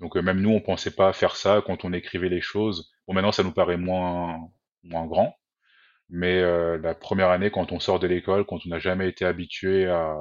Donc 0.00 0.16
euh, 0.16 0.22
même 0.22 0.40
nous, 0.40 0.50
on 0.50 0.60
pensait 0.60 0.92
pas 0.94 1.12
faire 1.12 1.36
ça 1.36 1.62
quand 1.66 1.84
on 1.84 1.92
écrivait 1.92 2.28
les 2.28 2.40
choses. 2.40 2.92
Bon, 3.06 3.14
maintenant, 3.14 3.32
ça 3.32 3.42
nous 3.44 3.52
paraît 3.52 3.76
moins, 3.78 4.38
moins 4.84 5.06
grand. 5.06 5.36
Mais 6.10 6.40
euh, 6.40 6.78
la 6.78 6.94
première 6.94 7.30
année, 7.30 7.50
quand 7.50 7.72
on 7.72 7.80
sort 7.80 8.00
de 8.00 8.06
l'école, 8.06 8.46
quand 8.46 8.60
on 8.66 8.70
n'a 8.70 8.78
jamais 8.78 9.08
été 9.08 9.24
habitué 9.26 9.86
à, 9.88 10.16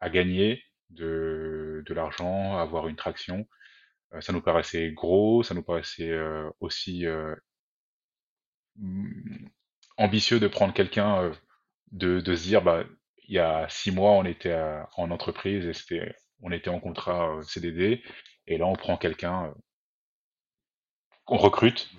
à 0.00 0.08
gagner 0.10 0.62
de, 0.90 1.82
de 1.86 1.94
l'argent, 1.94 2.56
à 2.58 2.62
avoir 2.62 2.88
une 2.88 2.96
traction, 2.96 3.46
euh, 4.14 4.20
ça 4.22 4.32
nous 4.34 4.42
paraissait 4.42 4.92
gros, 4.92 5.42
ça 5.44 5.54
nous 5.54 5.62
paraissait 5.64 6.10
euh, 6.10 6.50
aussi 6.60 7.06
euh, 7.06 7.34
mm, 8.76 9.48
ambitieux 9.96 10.40
de 10.40 10.48
prendre 10.48 10.74
quelqu'un, 10.74 11.32
de, 11.92 12.20
de 12.20 12.34
se 12.36 12.44
dire, 12.44 12.62
bah, 12.62 12.84
il 13.28 13.34
y 13.34 13.38
a 13.38 13.66
six 13.68 13.90
mois, 13.90 14.12
on 14.12 14.24
était 14.24 14.52
à- 14.52 14.88
en 14.96 15.10
entreprise 15.10 15.66
et 15.66 15.72
c'était, 15.74 16.14
on 16.42 16.52
était 16.52 16.70
en 16.70 16.80
contrat 16.80 17.36
euh, 17.36 17.42
CDD, 17.42 18.02
et 18.46 18.58
là, 18.58 18.66
on 18.66 18.74
prend 18.74 18.96
quelqu'un 18.96 19.46
euh, 19.46 19.54
qu'on 21.24 21.38
recrute. 21.38 21.90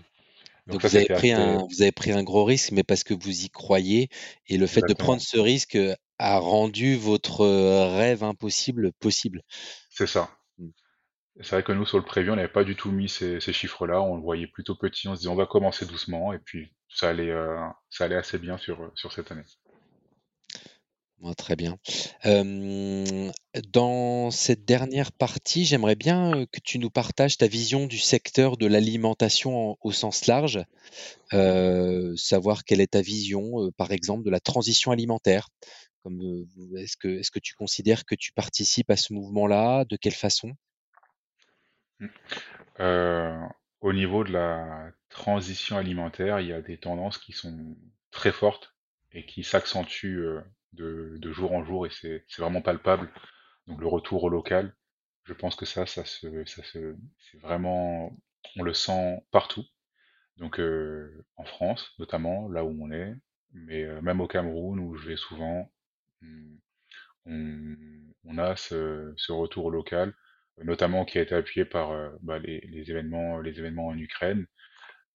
Donc 0.68 0.80
Donc 0.80 0.82
ça, 0.82 0.88
vous 0.90 0.96
avez 0.96 1.06
pris 1.06 1.32
assez 1.32 1.42
un, 1.42 1.58
vous 1.70 1.82
avez 1.82 1.92
pris 1.92 2.12
un 2.12 2.24
gros 2.24 2.44
risque, 2.44 2.72
mais 2.72 2.84
parce 2.84 3.04
que 3.04 3.14
vous 3.14 3.46
y 3.46 3.50
croyez, 3.50 4.10
et 4.48 4.58
le 4.58 4.68
fait 4.68 4.82
de 4.88 4.94
prendre 4.94 5.22
ce 5.22 5.38
risque 5.38 5.76
euh, 5.76 5.94
a 6.18 6.40
rendu 6.40 6.96
votre 6.96 7.42
euh, 7.42 7.96
rêve 7.96 8.24
impossible 8.24 8.92
possible. 8.94 9.42
C'est 9.90 10.08
ça. 10.08 10.30
Mm. 10.58 10.70
C'est 11.42 11.52
vrai 11.52 11.64
que 11.64 11.72
nous, 11.72 11.86
sur 11.86 11.98
le 11.98 12.06
prévu, 12.06 12.32
on 12.32 12.36
n'avait 12.36 12.48
pas 12.48 12.64
du 12.64 12.76
tout 12.76 12.92
mis 12.92 13.10
ces, 13.10 13.40
ces 13.40 13.54
chiffres-là. 13.54 14.02
On 14.02 14.16
le 14.16 14.22
voyait 14.22 14.48
plutôt 14.48 14.76
petit. 14.76 15.08
On 15.08 15.16
se 15.16 15.20
disait, 15.20 15.30
on 15.30 15.36
va 15.36 15.46
commencer 15.46 15.86
doucement, 15.86 16.34
et 16.34 16.40
puis 16.40 16.74
ça 16.90 17.10
allait, 17.10 17.30
euh, 17.32 17.58
ça 17.90 18.06
allait 18.06 18.16
assez 18.16 18.40
bien 18.40 18.58
sur, 18.58 18.92
sur 18.96 19.12
cette 19.12 19.32
année. 19.32 19.44
Très 21.38 21.56
bien. 21.56 21.78
Dans 22.24 24.32
cette 24.32 24.66
dernière 24.66 25.12
partie, 25.12 25.66
j'aimerais 25.66 25.96
bien, 25.96 26.46
que 26.52 26.60
tu 26.64 26.78
nous 26.78 26.92
partages 26.92 27.38
ta 27.38 27.48
vision 27.48 27.88
du 27.88 27.98
secteur 27.98 28.58
de 28.58 28.68
l'alimentation 28.68 29.72
en 29.72 29.78
au 29.82 29.92
sens 29.92 30.28
large. 30.28 30.64
Savoir 31.32 32.64
quelle 32.64 32.82
est 32.82 32.92
ta 32.92 33.02
vision, 33.02 33.72
par 33.78 33.92
exemple, 33.92 34.24
de 34.24 34.30
la 34.30 34.40
transition 34.40 34.92
alimentaire? 34.92 35.50
Est-ce 36.06 37.32
que 37.32 37.40
tu 37.40 37.56
considères 37.56 38.06
que 38.06 38.16
tu 38.16 38.32
participes 38.32 38.92
à 38.92 38.98
ce 38.98 39.14
mouvement-là? 39.14 39.86
De 39.86 39.96
quelle 39.96 40.14
façon? 40.14 40.54
Euh, 42.80 43.40
au 43.82 43.94
niveau 43.94 44.24
de 44.24 44.32
la 44.32 44.92
transition 45.10 45.78
alimentaire, 45.78 46.40
il 46.40 46.50
y 46.50 46.54
a 46.54 46.62
des 46.62 46.78
tendances 46.78 47.18
qui 47.18 47.32
sont 47.32 47.76
très 48.12 48.32
fortes 48.32 48.76
et 49.12 49.26
qui 49.26 49.44
s'accentuent 49.44 50.28
de, 50.76 51.18
de 51.20 51.32
jour 51.32 51.54
en 51.54 51.64
jour 51.66 51.88
et 51.88 51.92
c'est 51.92 52.24
vraiment 52.40 52.62
palpable. 52.62 53.12
Donc 53.68 53.82
le 53.82 53.88
retour 53.88 54.24
au 54.26 54.30
local, 54.30 54.76
je 55.26 55.34
pense 55.34 55.56
que 55.56 55.66
ça, 55.66 55.86
ça 55.86 56.06
se, 56.06 56.46
ça 56.46 56.64
se, 56.64 56.96
c'est 57.20 57.40
vraiment, 57.42 58.12
on 58.58 58.64
le 58.64 58.74
sent 58.74 59.24
partout. 59.32 59.66
Donc 60.38 60.60
euh, 60.60 61.26
en 61.38 61.46
France, 61.46 61.94
notamment, 62.00 62.50
là 62.50 62.64
où 62.66 62.76
on 62.84 62.92
est, 62.92 63.14
mais 63.54 63.84
euh, 63.84 64.02
même 64.02 64.22
au 64.22 64.28
Cameroun 64.28 64.80
où 64.80 64.96
je 64.98 65.08
vais 65.10 65.18
souvent, 65.18 65.72
hum, 66.22 66.60
on, 67.26 67.76
on 68.26 68.38
a 68.38 68.56
ce, 68.56 69.14
ce 69.18 69.32
retour 69.34 69.72
local, 69.72 70.14
notamment 70.64 71.06
qui 71.06 71.20
a 71.20 71.22
été 71.22 71.36
appuyé 71.36 71.66
par 71.66 71.92
euh, 71.92 72.12
bah, 72.22 72.40
les, 72.40 72.62
les 72.62 72.92
événements, 72.92 73.40
les 73.42 73.60
événements 73.60 73.88
en 73.88 73.98
Ukraine. 73.98 74.46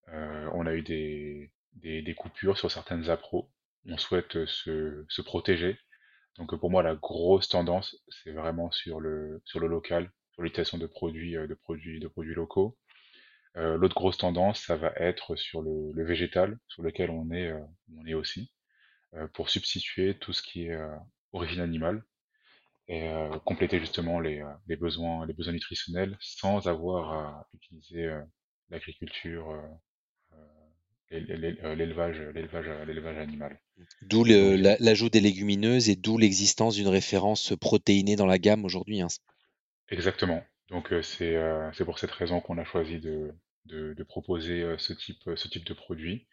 Euh, 0.09 0.51
on 0.55 0.67
a 0.67 0.75
eu 0.75 0.83
des, 0.83 1.53
des, 1.75 2.03
des 2.03 2.15
coupures 2.15 2.59
sur 2.59 2.71
certaines 2.71 3.11
appros. 3.11 3.51
On 3.87 3.99
souhaite 3.99 4.47
se, 4.47 5.05
se 5.09 5.23
protéger. 5.23 5.79
Donc 6.39 6.55
euh, 6.55 6.59
pour 6.59 6.71
moi, 6.71 6.83
la 6.83 6.95
grosse 6.97 7.49
tendance, 7.49 7.97
c'est 8.09 8.33
vraiment 8.33 8.71
sur 8.73 9.01
le, 9.01 9.43
sur 9.47 9.61
le 9.61 9.69
local, 9.69 10.11
sur 10.33 10.43
l'utilisation 10.43 10.79
de 10.79 10.87
produits, 10.87 11.37
euh, 11.37 11.47
de 11.49 11.55
produits, 11.55 12.01
de 12.01 12.09
produits 12.09 12.35
locaux. 12.35 12.79
Euh, 13.57 13.77
l'autre 13.79 13.95
grosse 13.97 14.19
tendance, 14.19 14.61
ça 14.65 14.77
va 14.77 14.93
être 14.97 15.37
sur 15.37 15.63
le, 15.63 15.93
végétal, 16.05 16.59
sur 16.69 16.83
lequel 16.83 17.11
on 17.11 17.31
est, 17.33 17.49
euh, 17.51 17.61
on 17.99 18.07
est 18.07 18.15
aussi, 18.15 18.53
euh, 19.15 19.29
pour 19.29 19.51
substituer 19.51 20.19
tout 20.19 20.33
ce 20.33 20.43
qui 20.43 20.67
est 20.67 20.73
euh, 20.75 20.97
origine 21.33 21.61
animale 21.63 22.05
et 22.89 23.09
euh, 23.09 23.31
compléter 23.47 23.81
justement 23.81 24.21
les, 24.21 24.41
euh, 24.43 24.53
les 24.69 24.77
besoins, 24.77 25.27
les 25.27 25.35
besoins 25.35 25.55
nutritionnels 25.55 26.17
sans 26.21 26.69
avoir 26.69 27.13
à 27.13 27.49
utiliser 27.55 28.07
euh, 28.07 28.23
l'agriculture, 28.71 29.51
euh, 29.51 29.63
et 30.33 30.35
l'é- 30.35 30.37
l'é- 30.37 30.39
euh, 30.39 30.47
l'élevage, 31.11 32.21
l'élevage, 32.35 32.71
l'élevage 32.87 33.19
animal. 33.19 33.61
D'où 34.03 34.25
l'ajout 34.25 35.09
des 35.11 35.21
légumineuses 35.21 35.89
et 35.89 35.97
d'où 35.97 36.19
l'existence 36.19 36.77
d'une 36.77 36.89
référence 36.89 37.55
protéinée 37.61 38.17
dans 38.17 38.27
la 38.27 38.39
gamme 38.39 38.65
aujourd'hui, 38.65 39.01
hein. 39.01 39.09
exactement. 39.89 40.45
Donc 40.69 40.93
euh, 40.93 41.03
c'est 41.03 41.37
euh, 41.37 41.71
c'est 41.73 41.85
pour 41.85 41.99
cette 41.99 42.11
raison 42.13 42.41
qu'on 42.41 42.59
a 42.59 42.65
choisi 42.65 43.01
de, 43.01 43.33
de, 43.67 43.93
de 43.95 44.03
proposer 44.05 44.63
euh, 44.63 44.79
ce 44.79 44.93
type, 44.93 45.29
ce 45.35 45.49
type 45.49 45.65
de 45.67 45.75
produit, 45.75 46.27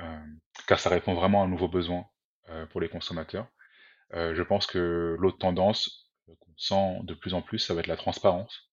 euh, 0.00 0.18
car 0.66 0.78
ça 0.80 0.90
répond 0.90 1.14
vraiment 1.14 1.42
à 1.42 1.46
un 1.46 1.48
nouveau 1.48 1.68
besoin 1.68 2.06
euh, 2.50 2.66
pour 2.66 2.80
les 2.80 2.88
consommateurs. 2.88 3.48
Euh, 4.14 4.34
je 4.34 4.42
pense 4.42 4.66
que 4.66 5.16
l'autre 5.18 5.38
tendance 5.38 6.10
euh, 6.28 6.34
qu'on 6.40 6.52
sent 6.56 7.00
de 7.04 7.14
plus 7.14 7.34
en 7.34 7.42
plus, 7.42 7.58
ça 7.58 7.74
va 7.74 7.80
être 7.80 7.86
la 7.88 7.96
transparence. 7.96 8.70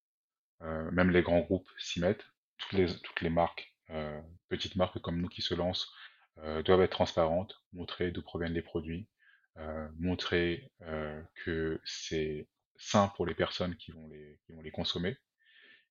Euh, 0.63 0.89
même 0.91 1.11
les 1.11 1.21
grands 1.21 1.41
groupes 1.41 1.69
s'y 1.77 1.99
mettent. 1.99 2.25
Toutes 2.57 2.73
les, 2.79 2.87
toutes 2.87 3.21
les 3.21 3.29
marques, 3.29 3.73
euh, 3.91 4.21
petites 4.55 4.75
marques 4.75 4.99
comme 4.99 5.21
nous 5.21 5.29
qui 5.29 5.41
se 5.41 5.53
lancent, 5.53 5.91
euh, 6.39 6.63
doivent 6.63 6.81
être 6.81 6.91
transparentes, 6.91 7.61
montrer 7.73 8.11
d'où 8.11 8.21
proviennent 8.21 8.53
les 8.53 8.61
produits, 8.61 9.07
euh, 9.57 9.87
montrer 9.99 10.71
euh, 10.81 11.21
que 11.45 11.79
c'est 11.85 12.47
sain 12.77 13.07
pour 13.15 13.25
les 13.25 13.35
personnes 13.35 13.75
qui 13.77 13.91
vont 13.91 14.09
les, 14.09 14.71
consommer. 14.71 15.15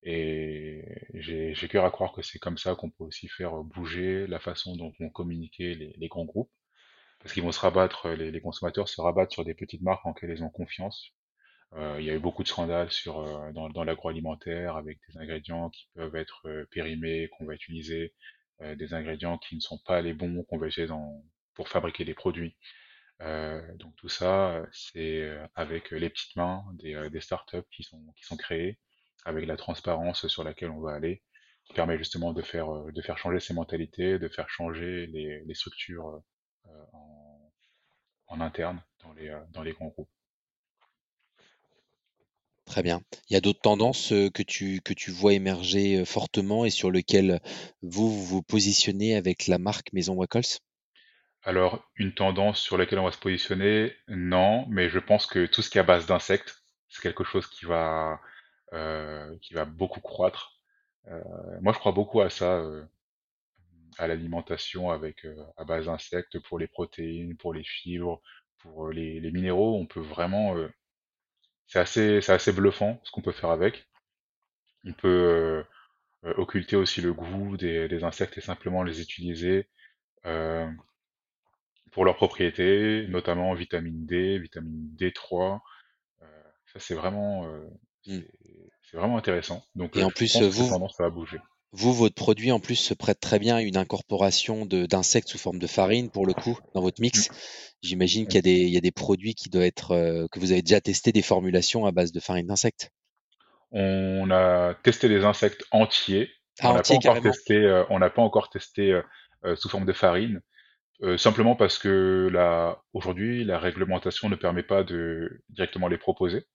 Et 0.02 0.84
j'ai 1.14 1.68
cœur 1.68 1.86
à 1.86 1.90
croire 1.90 2.12
que 2.12 2.22
c'est 2.22 2.38
comme 2.38 2.58
ça 2.58 2.74
qu'on 2.74 2.90
peut 2.90 3.04
aussi 3.04 3.28
faire 3.28 3.62
bouger 3.64 4.26
la 4.26 4.38
façon 4.38 4.76
dont 4.76 4.92
vont 5.00 5.08
communiquer 5.08 5.74
les, 5.74 6.08
grands 6.08 6.26
groupes, 6.26 6.52
parce 7.20 7.32
qu'ils 7.32 7.42
vont 7.42 7.52
se 7.52 7.60
rabattre, 7.60 8.10
les, 8.10 8.40
consommateurs 8.42 8.88
se 8.88 9.00
rabattent 9.00 9.32
sur 9.32 9.44
des 9.44 9.54
petites 9.54 9.80
marques 9.82 10.04
en 10.04 10.10
lesquelles 10.10 10.30
ils 10.30 10.44
ont 10.44 10.50
confiance. 10.50 11.12
Il 11.98 12.04
y 12.04 12.10
a 12.10 12.14
eu 12.14 12.18
beaucoup 12.18 12.42
de 12.42 12.48
scandales 12.48 12.90
dans, 13.54 13.70
dans 13.70 13.84
l'agroalimentaire 13.84 14.76
avec 14.76 14.98
des 15.08 15.18
ingrédients 15.18 15.70
qui 15.70 15.88
peuvent 15.94 16.16
être 16.16 16.46
périmés, 16.70 17.28
qu'on 17.32 17.46
va 17.46 17.54
utiliser, 17.54 18.14
des 18.60 18.94
ingrédients 18.94 19.38
qui 19.38 19.56
ne 19.56 19.60
sont 19.60 19.78
pas 19.86 20.00
les 20.02 20.14
bons 20.14 20.42
qu'on 20.44 20.58
va 20.58 20.66
utiliser 20.68 20.88
dans, 20.88 21.24
pour 21.54 21.68
fabriquer 21.68 22.04
des 22.04 22.14
produits. 22.14 22.56
Euh, 23.22 23.62
donc 23.76 23.94
tout 23.96 24.08
ça, 24.08 24.50
euh, 24.56 24.66
c'est 24.72 25.20
euh, 25.22 25.46
avec 25.54 25.90
les 25.92 26.10
petites 26.10 26.36
mains 26.36 26.64
des, 26.74 26.94
euh, 26.94 27.10
des 27.10 27.20
startups 27.20 27.62
qui 27.70 27.82
sont, 27.84 28.02
qui 28.16 28.24
sont 28.24 28.36
créées, 28.36 28.78
avec 29.24 29.46
la 29.46 29.56
transparence 29.56 30.26
sur 30.28 30.44
laquelle 30.44 30.70
on 30.70 30.80
va 30.80 30.92
aller, 30.94 31.22
qui 31.64 31.72
permet 31.74 31.96
justement 31.98 32.32
de 32.32 32.42
faire, 32.42 32.72
euh, 32.74 32.92
de 32.92 33.02
faire 33.02 33.18
changer 33.18 33.40
ces 33.40 33.54
mentalités, 33.54 34.18
de 34.18 34.28
faire 34.28 34.48
changer 34.48 35.06
les, 35.06 35.44
les 35.44 35.54
structures 35.54 36.22
euh, 36.66 36.84
en, 36.92 37.52
en 38.28 38.40
interne 38.40 38.82
dans 39.02 39.12
les, 39.14 39.28
euh, 39.30 39.40
dans 39.50 39.62
les 39.62 39.72
grands 39.72 39.88
groupes. 39.88 40.10
Très 42.74 42.82
bien. 42.82 43.02
Il 43.30 43.34
y 43.34 43.36
a 43.36 43.40
d'autres 43.40 43.60
tendances 43.60 44.08
que 44.08 44.42
tu, 44.42 44.80
que 44.80 44.92
tu 44.92 45.12
vois 45.12 45.32
émerger 45.32 46.04
fortement 46.04 46.64
et 46.64 46.70
sur 46.70 46.90
lesquelles 46.90 47.38
vous 47.82 48.10
vous, 48.10 48.42
positionnez 48.42 49.14
avec 49.14 49.46
la 49.46 49.58
marque 49.58 49.92
Maison 49.92 50.14
Wacols? 50.14 50.58
Alors, 51.44 51.88
une 51.94 52.12
tendance 52.14 52.58
sur 52.58 52.76
laquelle 52.76 52.98
on 52.98 53.04
va 53.04 53.12
se 53.12 53.18
positionner, 53.18 53.94
non, 54.08 54.66
mais 54.68 54.88
je 54.88 54.98
pense 54.98 55.26
que 55.26 55.46
tout 55.46 55.62
ce 55.62 55.70
qui 55.70 55.78
est 55.78 55.82
à 55.82 55.84
base 55.84 56.06
d'insectes, 56.06 56.64
c'est 56.88 57.00
quelque 57.00 57.22
chose 57.22 57.46
qui 57.46 57.64
va, 57.64 58.18
qui 59.40 59.54
va 59.54 59.66
beaucoup 59.66 60.00
croître. 60.00 60.60
Moi, 61.60 61.72
je 61.72 61.78
crois 61.78 61.92
beaucoup 61.92 62.22
à 62.22 62.28
ça, 62.28 62.60
à 63.98 64.08
l'alimentation 64.08 64.90
avec 64.90 65.24
à 65.56 65.62
base 65.62 65.86
d'insectes 65.86 66.40
pour 66.40 66.58
les 66.58 66.66
protéines, 66.66 67.36
pour 67.36 67.54
les 67.54 67.62
fibres, 67.62 68.20
pour 68.58 68.88
les, 68.88 69.20
minéraux. 69.30 69.78
On 69.78 69.86
peut 69.86 70.00
vraiment, 70.00 70.56
c'est 71.66 71.78
assez, 71.80 72.20
c'est 72.20 72.32
assez 72.32 72.52
bluffant 72.52 73.00
ce 73.04 73.10
qu'on 73.10 73.22
peut 73.22 73.32
faire 73.32 73.50
avec. 73.50 73.86
On 74.86 74.92
peut 74.92 75.08
euh, 75.08 75.64
euh, 76.26 76.34
occulter 76.38 76.76
aussi 76.76 77.00
le 77.02 77.12
goût 77.14 77.56
des, 77.56 77.88
des 77.88 78.04
insectes 78.04 78.38
et 78.38 78.42
simplement 78.42 78.82
les 78.82 79.00
utiliser. 79.00 79.68
Euh, 80.26 80.66
pour 81.92 82.04
leurs 82.04 82.16
propriétés, 82.16 83.06
notamment 83.08 83.54
vitamine 83.54 84.04
D, 84.04 84.38
vitamine 84.38 84.90
D3. 84.98 85.60
Euh, 86.22 86.26
ça, 86.72 86.80
c'est 86.80 86.94
vraiment, 86.94 87.46
euh, 87.46 87.60
Hmm. 88.06 88.20
c'est 88.20 88.30
c'est 88.82 88.96
vraiment 88.98 89.16
intéressant. 89.16 89.64
Donc, 89.74 89.96
Et 89.96 90.04
en 90.04 90.10
plus, 90.10 90.40
vous, 90.42 90.68
tendance 90.68 90.96
ça 90.96 91.04
va 91.04 91.10
bouger. 91.10 91.38
Vous, 91.74 91.92
votre 91.92 92.14
produit 92.14 92.52
en 92.52 92.60
plus 92.60 92.76
se 92.76 92.94
prête 92.94 93.18
très 93.18 93.40
bien 93.40 93.56
à 93.56 93.62
une 93.62 93.76
incorporation 93.76 94.64
d'insectes 94.64 95.28
sous 95.28 95.38
forme 95.38 95.58
de 95.58 95.66
farine 95.66 96.08
pour 96.08 96.24
le 96.24 96.32
coup 96.32 96.58
dans 96.72 96.80
votre 96.80 97.00
mix. 97.00 97.28
Mm. 97.28 97.34
J'imagine 97.82 98.26
qu'il 98.26 98.36
y 98.36 98.38
a 98.38 98.42
des, 98.42 98.60
il 98.60 98.70
y 98.70 98.76
a 98.76 98.80
des 98.80 98.92
produits 98.92 99.34
qui 99.34 99.50
doivent 99.50 99.64
être 99.64 99.90
euh, 99.90 100.26
que 100.30 100.38
vous 100.38 100.52
avez 100.52 100.62
déjà 100.62 100.80
testé 100.80 101.10
des 101.10 101.20
formulations 101.20 101.84
à 101.84 101.90
base 101.90 102.12
de 102.12 102.20
farine 102.20 102.46
d'insectes. 102.46 102.90
on 103.72 104.30
a 104.30 104.74
testé 104.84 105.08
les 105.08 105.24
insectes 105.24 105.64
entiers. 105.72 106.30
Ah, 106.60 106.70
On 106.70 106.74
n'a 106.74 106.74
pas 106.74 106.80
entier 106.80 106.96
encore 106.96 107.14
carrément. 107.14 107.32
testé, 107.32 107.56
euh, 107.56 107.84
on 107.90 107.98
n'a 107.98 108.10
pas 108.10 108.22
encore 108.22 108.50
testé 108.50 109.00
euh, 109.44 109.56
sous 109.56 109.68
forme 109.68 109.84
de 109.84 109.92
farine, 109.92 110.40
simplement 111.18 111.56
parce 111.56 111.78
que 111.78 112.30
aujourd'hui, 112.94 113.44
la 113.44 113.58
réglementation 113.58 114.30
ne 114.30 114.36
permet 114.36 114.62
pas 114.62 114.84
de 114.84 115.42
directement 115.50 115.88
les 115.88 115.98
proposer. 115.98 116.46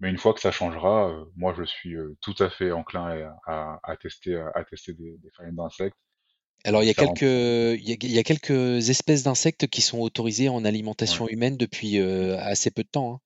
Mais 0.00 0.10
une 0.10 0.18
fois 0.18 0.34
que 0.34 0.40
ça 0.40 0.52
changera, 0.52 1.10
euh, 1.10 1.24
moi, 1.36 1.54
je 1.56 1.64
suis 1.64 1.94
euh, 1.96 2.16
tout 2.20 2.34
à 2.40 2.50
fait 2.50 2.72
enclin 2.72 3.06
à, 3.46 3.52
à- 3.52 3.80
à 3.92 3.96
tester, 3.96 4.36
à, 4.54 4.64
tester 4.64 4.92
des, 4.94 5.18
des 5.18 5.30
farines 5.36 5.56
d'insectes 5.56 5.96
Alors, 6.64 6.82
il 6.84 6.86
y 6.86 6.90
a 6.90 6.94
quelques, 6.94 7.22
différentes. 7.22 7.22
il 7.22 7.80
y 7.88 7.92
a, 7.92 7.96
il 8.00 8.12
y 8.12 8.18
a 8.18 8.22
quelques 8.22 8.90
espèces 8.90 9.24
d'insectes 9.24 9.66
qui 9.66 9.80
sont 9.82 9.98
autorisées 9.98 10.48
en 10.48 10.64
Ouais. 11.02 11.18
alimentation 11.18 11.28
humaine 11.28 11.56
depuis 11.56 11.98
euh, 11.98 12.38
assez 12.38 12.70
peu 12.70 12.84
de 12.84 12.88
temps. 12.88 13.14
hein. 13.14 13.20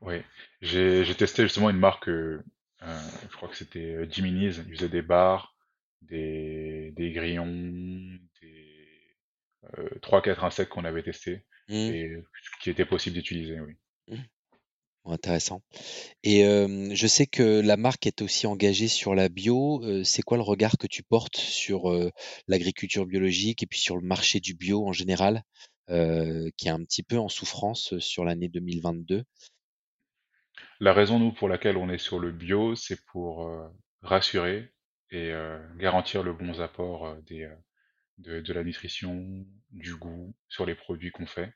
Oui, 0.00 0.22
j'ai 0.62 1.14
testé 1.16 1.42
justement 1.42 1.70
une 1.70 1.78
marque, 1.78 2.08
je 2.08 2.40
crois 3.36 3.48
que 3.48 3.56
c'était 3.56 4.08
Jiminy's, 4.10 4.56
ils 4.66 4.74
faisaient 4.76 4.88
des 4.88 5.02
bars, 5.02 5.54
des, 6.02 6.92
des 6.96 7.12
grillons, 7.12 7.46
des 8.42 9.16
euh, 9.78 9.88
3-4 10.02 10.44
insectes 10.44 10.70
qu'on 10.72 10.84
avait 10.84 11.02
testés 11.02 11.44
Hmm, 11.68 11.92
et 11.92 12.16
qui 12.60 12.70
était 12.70 12.84
possible 12.86 13.16
d'utiliser, 13.16 13.60
oui. 13.60 13.74
hmm, 14.06 14.24
intéressant. 15.04 15.62
Et 16.22 16.42
je 16.42 17.06
sais 17.06 17.26
que 17.26 17.60
la 17.60 17.76
marque 17.76 18.06
est 18.06 18.22
aussi 18.22 18.46
engagée 18.46 18.88
sur 18.88 19.14
la 19.14 19.28
bio. 19.28 19.82
C'est 20.04 20.22
quoi 20.22 20.36
le 20.36 20.42
regard 20.42 20.78
que 20.78 20.86
tu 20.86 21.02
portes 21.02 21.36
sur 21.36 21.90
l'agriculture 22.48 23.06
biologique 23.06 23.62
et 23.62 23.66
puis 23.66 23.78
sur 23.78 23.96
le 23.96 24.02
marché 24.06 24.40
du 24.40 24.54
bio 24.54 24.86
en 24.86 24.92
général, 24.92 25.42
qui 25.88 26.68
est 26.68 26.70
un 26.70 26.84
petit 26.84 27.02
peu 27.02 27.18
en 27.18 27.28
souffrance 27.28 27.98
sur 27.98 28.24
l'année 28.24 28.48
2022? 28.48 29.24
La 30.80 30.92
raison, 30.92 31.18
nous, 31.18 31.32
pour 31.32 31.48
laquelle 31.48 31.76
on 31.76 31.90
est 31.90 31.98
sur 31.98 32.18
le 32.18 32.32
bio, 32.32 32.74
c'est 32.74 33.04
pour 33.06 33.50
rassurer 34.02 34.70
et 35.10 35.32
garantir 35.76 36.22
le 36.22 36.32
bon 36.32 36.60
apport 36.60 37.16
des, 37.26 37.50
de, 38.18 38.40
de 38.40 38.52
la 38.52 38.62
nutrition, 38.62 39.44
du 39.70 39.96
goût 39.96 40.34
sur 40.48 40.66
les 40.66 40.74
produits 40.74 41.10
qu'on 41.10 41.26
fait. 41.26 41.52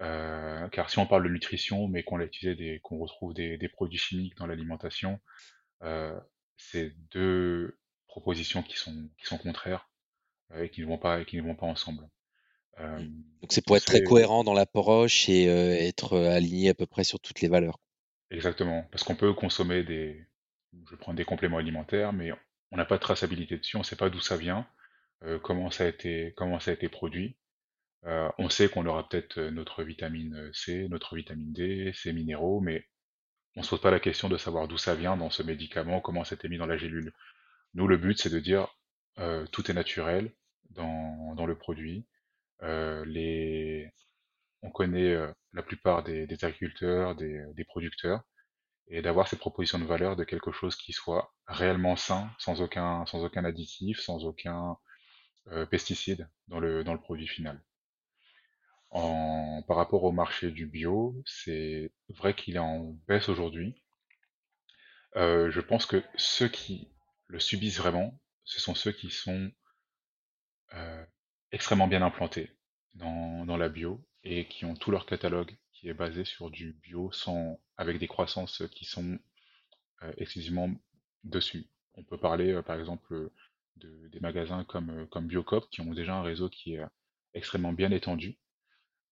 Euh, 0.00 0.68
car 0.68 0.90
si 0.90 0.98
on 0.98 1.06
parle 1.06 1.24
de 1.24 1.28
nutrition, 1.28 1.88
mais 1.88 2.02
qu'on 2.04 2.20
a 2.20 2.24
utilisé 2.24 2.54
des, 2.54 2.80
qu'on 2.80 2.98
retrouve 2.98 3.34
des, 3.34 3.58
des 3.58 3.68
produits 3.68 3.98
chimiques 3.98 4.36
dans 4.36 4.46
l'alimentation, 4.46 5.18
euh, 5.82 6.18
c'est 6.56 6.94
deux 7.10 7.76
propositions 8.06 8.62
qui 8.62 8.76
sont, 8.76 9.10
qui 9.18 9.26
sont 9.26 9.38
contraires 9.38 9.88
euh, 10.52 10.64
et 10.64 10.70
qui 10.70 10.82
ne 10.82 10.86
vont 10.86 10.98
pas, 10.98 11.20
et 11.20 11.24
qui 11.24 11.36
ne 11.36 11.42
vont 11.42 11.56
pas 11.56 11.66
ensemble. 11.66 12.08
Hmm. 12.78 13.10
Donc 13.40 13.50
c'est 13.50 13.64
pour 13.64 13.76
être 13.76 13.86
très 13.86 14.04
cohérent 14.04 14.44
dans 14.44 14.54
l'approche 14.54 15.28
et 15.28 15.46
être 15.46 16.16
aligné 16.16 16.68
à 16.68 16.74
peu 16.74 16.86
près 16.86 17.02
sur 17.02 17.18
toutes 17.18 17.40
les 17.40 17.48
valeurs. 17.48 17.80
exactement, 18.30 18.86
parce 18.92 19.02
qu'on 19.02 19.16
peut 19.16 19.34
consommer 19.34 19.82
des, 19.82 20.24
je 20.88 20.94
prends 20.94 21.12
des 21.12 21.24
compléments 21.24 21.58
alimentaires, 21.58 22.12
mais 22.12 22.30
on 22.70 22.76
n'a 22.76 22.84
pas 22.84 22.94
de 22.94 23.00
traçabilité 23.00 23.58
dessus, 23.58 23.74
on 23.74 23.80
ne 23.80 23.84
sait 23.84 23.96
pas 23.96 24.10
d'où 24.10 24.20
ça 24.20 24.36
vient, 24.36 24.64
comment 25.42 25.72
ça 25.72 25.86
a 25.86 25.86
été, 25.88 26.34
comment 26.36 26.60
ça 26.60 26.70
a 26.70 26.74
été 26.74 26.88
produit. 26.88 27.36
On 28.04 28.48
sait 28.48 28.68
qu'on 28.68 28.86
aura 28.86 29.08
peut-être 29.08 29.40
notre 29.40 29.82
vitamine 29.82 30.50
C, 30.54 30.86
notre 30.88 31.16
vitamine 31.16 31.52
D, 31.52 31.92
ces 31.94 32.12
minéraux, 32.12 32.60
mais 32.60 32.86
on 33.56 33.62
se 33.62 33.70
pose 33.70 33.80
pas 33.80 33.90
la 33.90 34.00
question 34.00 34.28
de 34.28 34.36
savoir 34.36 34.68
d'où 34.68 34.78
ça 34.78 34.94
vient 34.94 35.16
dans 35.16 35.30
ce 35.30 35.42
médicament, 35.42 36.00
comment 36.00 36.24
c'était 36.24 36.48
mis 36.48 36.58
dans 36.58 36.66
la 36.66 36.76
gélule. 36.76 37.12
Nous, 37.74 37.88
le 37.88 37.96
but, 37.96 38.18
c'est 38.18 38.30
de 38.30 38.38
dire 38.38 38.68
euh, 39.18 39.46
tout 39.46 39.70
est 39.70 39.74
naturel 39.74 40.32
dans, 40.70 41.46
le 41.46 41.58
produit. 41.58 42.06
On 42.60 43.04
connaît 44.70 45.16
la 45.52 45.62
plupart 45.62 46.02
des, 46.04 46.44
agriculteurs, 46.44 47.16
des, 47.16 47.64
producteurs, 47.64 48.22
et 48.88 49.02
d'avoir 49.02 49.28
cette 49.28 49.40
proposition 49.40 49.78
de 49.78 49.84
valeur 49.84 50.16
de 50.16 50.24
quelque 50.24 50.52
chose 50.52 50.76
qui 50.76 50.92
soit 50.92 51.32
réellement 51.46 51.96
sain, 51.96 52.30
sans 52.38 52.62
aucun, 52.62 53.04
additif, 53.44 54.00
sans 54.00 54.24
aucun 54.24 54.76
pesticide 55.70 56.28
dans 56.46 56.60
le 56.60 57.00
produit 57.00 57.28
final. 57.28 57.62
Par 58.90 59.76
rapport 59.76 60.04
au 60.04 60.12
marché 60.12 60.50
du 60.50 60.66
bio, 60.66 61.14
c'est 61.26 61.92
vrai 62.08 62.34
qu'il 62.34 62.56
est 62.56 62.60
en 62.60 62.96
baisse 63.06 63.28
aujourd'hui. 63.28 63.82
Euh, 65.16 65.50
je 65.50 65.60
pense 65.60 65.86
que 65.86 66.02
ceux 66.16 66.48
qui 66.48 66.88
le 67.26 67.40
subissent 67.40 67.78
vraiment, 67.78 68.18
ce 68.44 68.60
sont 68.60 68.74
ceux 68.74 68.92
qui 68.92 69.10
sont 69.10 69.50
euh, 70.74 71.04
extrêmement 71.52 71.86
bien 71.86 72.02
implantés 72.02 72.50
dans, 72.94 73.44
la 73.56 73.68
bio 73.68 74.04
et 74.24 74.46
qui 74.48 74.64
ont 74.64 74.74
tout 74.74 74.90
leur 74.90 75.06
catalogue 75.06 75.56
qui 75.72 75.88
est 75.88 75.94
basé 75.94 76.24
sur 76.24 76.50
du 76.50 76.72
bio 76.82 77.10
avec 77.76 77.98
des 77.98 78.08
croissances 78.08 78.62
qui 78.72 78.84
sont 78.84 79.18
euh, 80.02 80.12
exclusivement 80.18 80.70
dessus. 81.24 81.68
On 81.94 82.04
peut 82.04 82.18
parler 82.18 82.62
par 82.62 82.78
exemple 82.78 83.30
de, 83.76 84.08
des 84.08 84.20
magasins 84.20 84.64
comme, 84.64 85.06
comme 85.08 85.26
Biocop 85.26 85.68
qui 85.70 85.80
ont 85.80 85.94
déjà 85.94 86.14
un 86.16 86.22
réseau 86.22 86.48
qui 86.48 86.74
est 86.74 86.84
extrêmement 87.34 87.72
bien 87.72 87.90
étendu. 87.90 88.38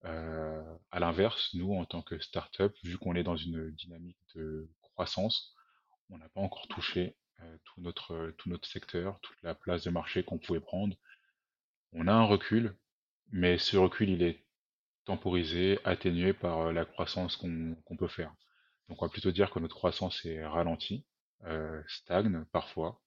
À 0.04 1.00
l'inverse, 1.00 1.52
nous 1.54 1.74
en 1.74 1.84
tant 1.84 2.02
que 2.02 2.18
start-up, 2.18 2.74
vu 2.84 2.96
qu'on 2.96 3.16
est 3.16 3.24
dans 3.24 3.36
une 3.36 3.70
dynamique 3.72 4.18
de 4.34 4.70
croissance, 4.82 5.54
on 6.10 6.18
n'a 6.18 6.28
pas 6.28 6.40
encore 6.40 6.68
touché 6.68 7.16
tout 7.64 7.80
notre, 7.80 8.32
tout 8.38 8.48
notre 8.48 8.68
secteur, 8.68 9.18
toute 9.20 9.40
la 9.42 9.54
place 9.54 9.84
de 9.84 9.90
marché 9.90 10.22
qu'on 10.22 10.38
pouvait 10.38 10.60
prendre. 10.60 10.96
On 11.92 12.06
a 12.06 12.12
un 12.12 12.24
recul, 12.24 12.76
mais 13.32 13.58
ce 13.58 13.76
recul, 13.76 14.10
il 14.10 14.22
est 14.22 14.44
temporisé, 15.04 15.78
atténué 15.84 16.32
par 16.32 16.72
la 16.72 16.84
croissance 16.84 17.36
qu'on 17.36 17.96
peut 17.98 18.08
faire. 18.08 18.34
Donc 18.88 19.02
on 19.02 19.06
va 19.06 19.10
plutôt 19.10 19.32
dire 19.32 19.50
que 19.50 19.58
notre 19.58 19.74
croissance 19.74 20.24
est 20.24 20.44
ralentie, 20.44 21.06
euh, 21.44 21.82
stagne 21.86 22.44
parfois, 22.52 23.00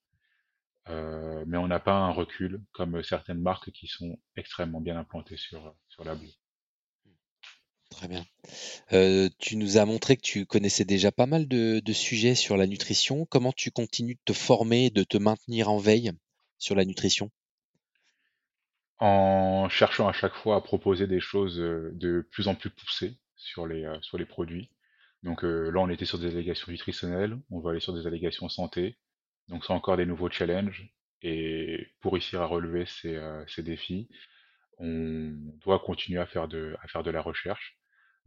euh, 0.90 1.44
mais 1.48 1.58
on 1.58 1.68
n'a 1.68 1.80
pas 1.80 1.96
un 1.96 2.12
recul 2.12 2.64
comme 2.72 3.04
certaines 3.04 3.42
marques 3.42 3.72
qui 3.72 3.88
sont 3.88 4.20
extrêmement 4.36 4.82
bien 4.82 4.98
implantées 4.98 5.38
sur, 5.38 5.76
sur 5.88 6.04
la 6.04 6.16
bio. 6.16 6.30
Très 8.00 8.08
bien. 8.08 8.24
Euh, 8.94 9.28
tu 9.40 9.58
nous 9.58 9.78
as 9.78 9.84
montré 9.84 10.16
que 10.16 10.22
tu 10.22 10.46
connaissais 10.46 10.86
déjà 10.86 11.12
pas 11.12 11.26
mal 11.26 11.50
de, 11.50 11.82
sujets 11.92 12.34
sur 12.34 12.56
la 12.56 12.66
nutrition. 12.66 13.26
Comment 13.26 13.52
tu 13.52 13.72
continues 13.72 14.16
de 14.16 14.22
te 14.24 14.32
former, 14.32 14.90
de 14.90 15.04
te 15.04 15.18
maintenir 15.18 15.70
en 15.70 15.80
veille 15.80 16.14
sur 16.60 16.76
la 16.76 16.86
nutrition? 16.86 17.30
En 19.00 19.68
cherchant 19.68 20.08
à 20.08 20.14
chaque 20.14 20.34
fois 20.34 20.56
à 20.56 20.62
proposer 20.62 21.08
des 21.08 21.20
choses 21.20 21.60
euh, 21.60 21.92
de 21.94 22.26
plus 22.32 22.48
en 22.48 22.56
plus 22.56 22.70
poussées 22.70 23.18
sur 23.36 23.68
les, 23.68 23.84
euh, 23.84 24.00
sur 24.00 24.18
les 24.18 24.26
produits. 24.26 24.70
Donc 25.24 25.44
là, 25.44 25.82
on 25.82 25.90
était 25.90 26.06
sur 26.06 26.20
des 26.20 26.34
allégations 26.34 26.72
nutritionnelles, 26.72 27.38
on 27.52 27.60
va 27.60 27.72
aller 27.72 27.82
sur 27.82 27.94
des 27.94 28.08
allégations 28.08 28.48
santé. 28.48 28.96
Donc 29.50 29.66
c'est 29.66 29.74
encore 29.74 29.98
des 29.98 30.06
nouveaux 30.06 30.30
challenges. 30.30 30.90
Et 31.22 31.86
pour 32.00 32.14
réussir 32.14 32.42
à 32.42 32.46
relever 32.46 32.86
ces, 32.86 33.20
ces 33.50 33.62
défis, 33.62 34.08
on 34.78 35.34
doit 35.66 35.80
continuer 35.80 36.22
à 36.22 36.26
faire 36.26 36.48
de, 36.48 36.78
à 36.82 36.88
faire 36.88 37.04
de 37.04 37.12
la 37.12 37.22
recherche. 37.22 37.79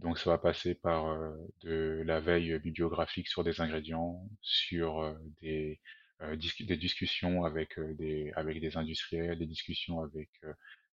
Donc 0.03 0.18
ça 0.18 0.30
va 0.30 0.38
passer 0.38 0.74
par 0.74 1.07
euh, 1.07 1.30
de 1.62 2.03
la 2.05 2.20
veille 2.20 2.59
bibliographique 2.59 3.28
sur 3.28 3.44
des 3.44 3.61
ingrédients, 3.61 4.28
sur 4.40 5.00
euh, 5.00 5.14
des, 5.40 5.80
euh, 6.22 6.36
des 6.36 6.76
discussions 6.76 7.44
avec, 7.44 7.78
euh, 7.78 7.94
des, 7.94 8.32
avec 8.34 8.61
des 8.61 8.76
industriels, 8.76 9.38
des 9.38 9.46
discussions 9.46 10.00
avec 10.03 10.28
euh, 10.44 10.53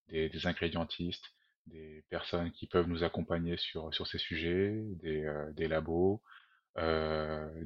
des, 0.10 0.30
des 0.30 0.47
ingrédientistes, 0.47 1.26
des 1.68 2.03
personnes 2.10 2.51
qui 2.51 2.68
peuvent 2.68 2.88
nous 2.88 3.03
accompagner 3.03 3.57
sur, 3.57 3.93
sur 3.93 4.05
ces 4.07 4.20
sujets, 4.20 4.76
des, 5.01 5.24
euh, 5.26 5.51
des 5.53 5.68
labos, 5.68 6.22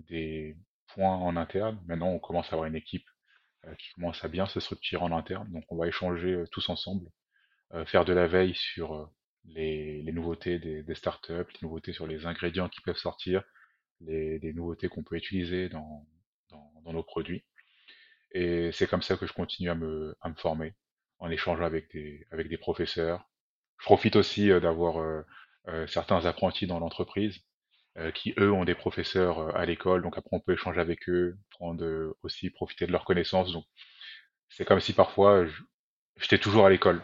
des 0.10 0.56
points 0.88 1.16
en 1.16 1.36
interne. 1.38 1.80
Maintenant, 1.86 2.10
on 2.10 2.20
commence 2.20 2.48
à 2.48 2.54
avoir 2.54 2.68
une 2.68 2.76
équipe 2.76 3.08
qui 3.78 3.92
commence 3.94 4.24
à 4.24 4.28
bien 4.28 4.48
se 4.48 4.60
structurer 4.60 5.04
en 5.04 5.12
interne, 5.12 5.52
donc 5.52 5.66
on 5.70 5.78
va 5.78 5.88
échanger 5.88 6.44
tous 6.52 6.68
ensemble 6.70 7.10
faire 7.86 8.06
de 8.06 8.14
la 8.14 8.28
veille 8.28 8.56
sur 8.56 9.10
les, 9.46 10.02
les 10.02 10.12
nouveautés 10.12 10.60
des, 10.60 10.84
des 10.84 10.96
startups, 10.96 11.32
les 11.34 11.60
nouveautés 11.62 11.94
sur 11.94 12.08
les 12.08 12.26
ingrédients 12.26 12.70
qui 12.70 12.82
peuvent 12.82 12.98
sortir, 12.98 13.44
les, 14.02 14.40
nouveautés 14.54 14.90
qu'on 14.90 15.04
peut 15.04 15.16
utiliser 15.16 15.70
dans, 15.70 16.06
dans, 16.50 16.72
dans 16.84 16.94
nos 16.94 17.04
produits. 17.04 17.44
Et 18.32 18.72
c'est 18.72 18.88
comme 18.88 19.02
ça 19.02 19.18
que 19.18 19.28
je 19.28 19.34
continue 19.34 19.70
à 19.70 19.76
me, 19.76 20.16
à 20.22 20.30
me 20.30 20.36
former, 20.36 20.74
en 21.20 21.30
échangeant 21.30 21.66
avec 21.66 21.92
des, 21.94 22.28
avec 22.32 22.50
des 22.50 22.58
professeurs. 22.58 23.30
Je 23.80 23.86
profite 23.86 24.16
aussi 24.16 24.52
euh, 24.52 24.60
d'avoir 24.60 25.00
euh, 25.02 25.22
euh, 25.68 25.88
certains 25.88 26.26
apprentis 26.26 26.68
dans 26.68 26.80
l'entreprise 26.80 27.40
qui, 28.16 28.34
eux, 28.40 28.52
ont 28.52 28.66
des 28.66 28.74
professeurs 28.76 29.56
à 29.56 29.66
l'école. 29.68 30.02
Donc 30.02 30.18
après, 30.18 30.32
on 30.36 30.40
peut 30.40 30.54
échanger 30.54 30.82
avec 30.82 31.08
eux, 31.10 31.38
prendre 31.52 32.16
aussi 32.24 32.50
profiter 32.50 32.88
de 32.88 32.92
leurs 32.92 33.06
connaissances. 33.06 33.52
Donc 33.52 33.66
c'est 34.50 34.66
comme 34.66 34.80
si 34.80 34.94
parfois 34.94 35.46
j'étais 36.18 36.40
toujours 36.40 36.66
à 36.66 36.72
l'école. 36.72 37.04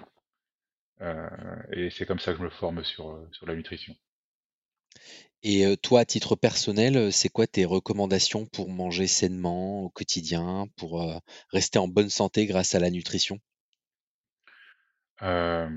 Euh, 1.01 1.29
et 1.71 1.89
c'est 1.89 2.05
comme 2.05 2.19
ça 2.19 2.33
que 2.33 2.39
je 2.39 2.43
me 2.43 2.49
forme 2.49 2.83
sur, 2.83 3.11
euh, 3.11 3.29
sur 3.31 3.45
la 3.45 3.55
nutrition. 3.55 3.95
Et 5.41 5.65
euh, 5.65 5.77
toi, 5.77 6.01
à 6.01 6.05
titre 6.05 6.35
personnel, 6.35 7.13
c'est 7.13 7.29
quoi 7.29 7.47
tes 7.47 7.63
recommandations 7.63 8.45
pour 8.45 8.69
manger 8.69 9.07
sainement 9.07 9.83
au 9.83 9.89
quotidien, 9.89 10.67
pour 10.75 11.01
euh, 11.01 11.17
rester 11.51 11.79
en 11.79 11.87
bonne 11.87 12.09
santé 12.09 12.45
grâce 12.45 12.75
à 12.75 12.79
la 12.79 12.89
nutrition? 12.89 13.39
Euh, 15.21 15.69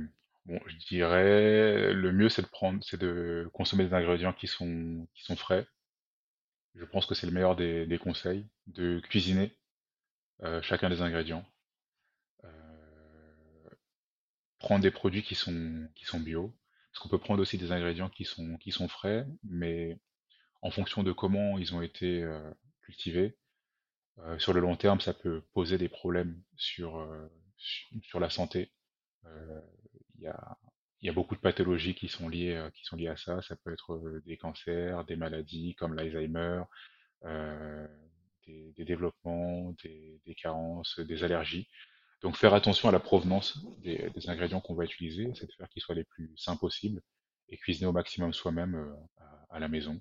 bon, 0.46 0.58
je 0.66 0.76
dirais 0.88 1.92
le 1.92 2.12
mieux 2.12 2.28
c'est 2.28 2.42
de 2.42 2.48
prendre, 2.48 2.82
c'est 2.84 3.00
de 3.00 3.48
consommer 3.52 3.84
des 3.84 3.94
ingrédients 3.94 4.32
qui 4.32 4.48
sont, 4.48 5.06
qui 5.14 5.22
sont 5.24 5.36
frais. 5.36 5.66
Je 6.74 6.84
pense 6.84 7.06
que 7.06 7.14
c'est 7.14 7.26
le 7.26 7.32
meilleur 7.32 7.54
des, 7.54 7.86
des 7.86 7.98
conseils. 7.98 8.46
De 8.66 9.00
cuisiner 9.00 9.56
euh, 10.42 10.62
chacun 10.62 10.88
des 10.90 11.02
ingrédients. 11.02 11.44
Euh, 12.44 12.48
prendre 14.62 14.82
des 14.82 14.90
produits 14.90 15.22
qui 15.22 15.34
sont, 15.34 15.88
qui 15.94 16.04
sont 16.04 16.20
bio. 16.20 16.54
Parce 16.90 17.02
qu'on 17.02 17.08
peut 17.08 17.18
prendre 17.18 17.40
aussi 17.40 17.58
des 17.58 17.72
ingrédients 17.72 18.08
qui 18.08 18.24
sont, 18.24 18.56
qui 18.58 18.70
sont 18.70 18.88
frais, 18.88 19.26
mais 19.44 19.98
en 20.62 20.70
fonction 20.70 21.02
de 21.02 21.12
comment 21.12 21.58
ils 21.58 21.74
ont 21.74 21.82
été 21.82 22.22
euh, 22.22 22.50
cultivés, 22.82 23.36
euh, 24.18 24.38
sur 24.38 24.52
le 24.52 24.60
long 24.60 24.76
terme, 24.76 25.00
ça 25.00 25.14
peut 25.14 25.42
poser 25.52 25.78
des 25.78 25.88
problèmes 25.88 26.40
sur, 26.56 26.98
euh, 26.98 27.28
sur 28.02 28.20
la 28.20 28.30
santé. 28.30 28.72
Il 30.16 30.22
y 30.22 30.26
a, 30.26 30.58
y 31.00 31.08
a 31.08 31.12
beaucoup 31.12 31.34
de 31.34 31.40
pathologies 31.40 31.94
qui 31.94 32.08
sont 32.08 32.28
liées, 32.28 32.68
qui 32.74 32.84
sont 32.84 32.96
liées 32.96 33.08
à 33.08 33.16
ça. 33.16 33.40
Ça 33.42 33.56
peut 33.56 33.72
être 33.72 34.20
des 34.26 34.36
cancers, 34.36 35.04
des 35.04 35.16
maladies 35.16 35.74
comme 35.76 35.94
l'Alzheimer, 35.94 36.62
des, 37.24 38.84
développements, 38.84 39.74
des 39.82 40.34
carences, 40.36 41.00
des 41.00 41.24
allergies. 41.24 41.68
Donc 42.22 42.36
faire 42.36 42.54
attention 42.54 42.88
à 42.88 42.92
la 42.92 43.00
provenance 43.00 43.58
des, 43.82 44.10
des 44.14 44.28
ingrédients 44.30 44.60
qu'on 44.60 44.74
va 44.74 44.84
utiliser, 44.84 45.32
c'est 45.34 45.46
de 45.46 45.52
faire 45.52 45.68
qu'ils 45.68 45.82
soient 45.82 45.94
les 45.94 46.04
plus 46.04 46.32
sains 46.36 46.56
possibles 46.56 47.02
et 47.48 47.56
cuisiner 47.56 47.86
au 47.86 47.92
maximum 47.92 48.32
soi-même 48.32 48.74
euh, 48.76 48.94
à, 49.50 49.56
à 49.56 49.58
la 49.58 49.68
maison. 49.68 50.00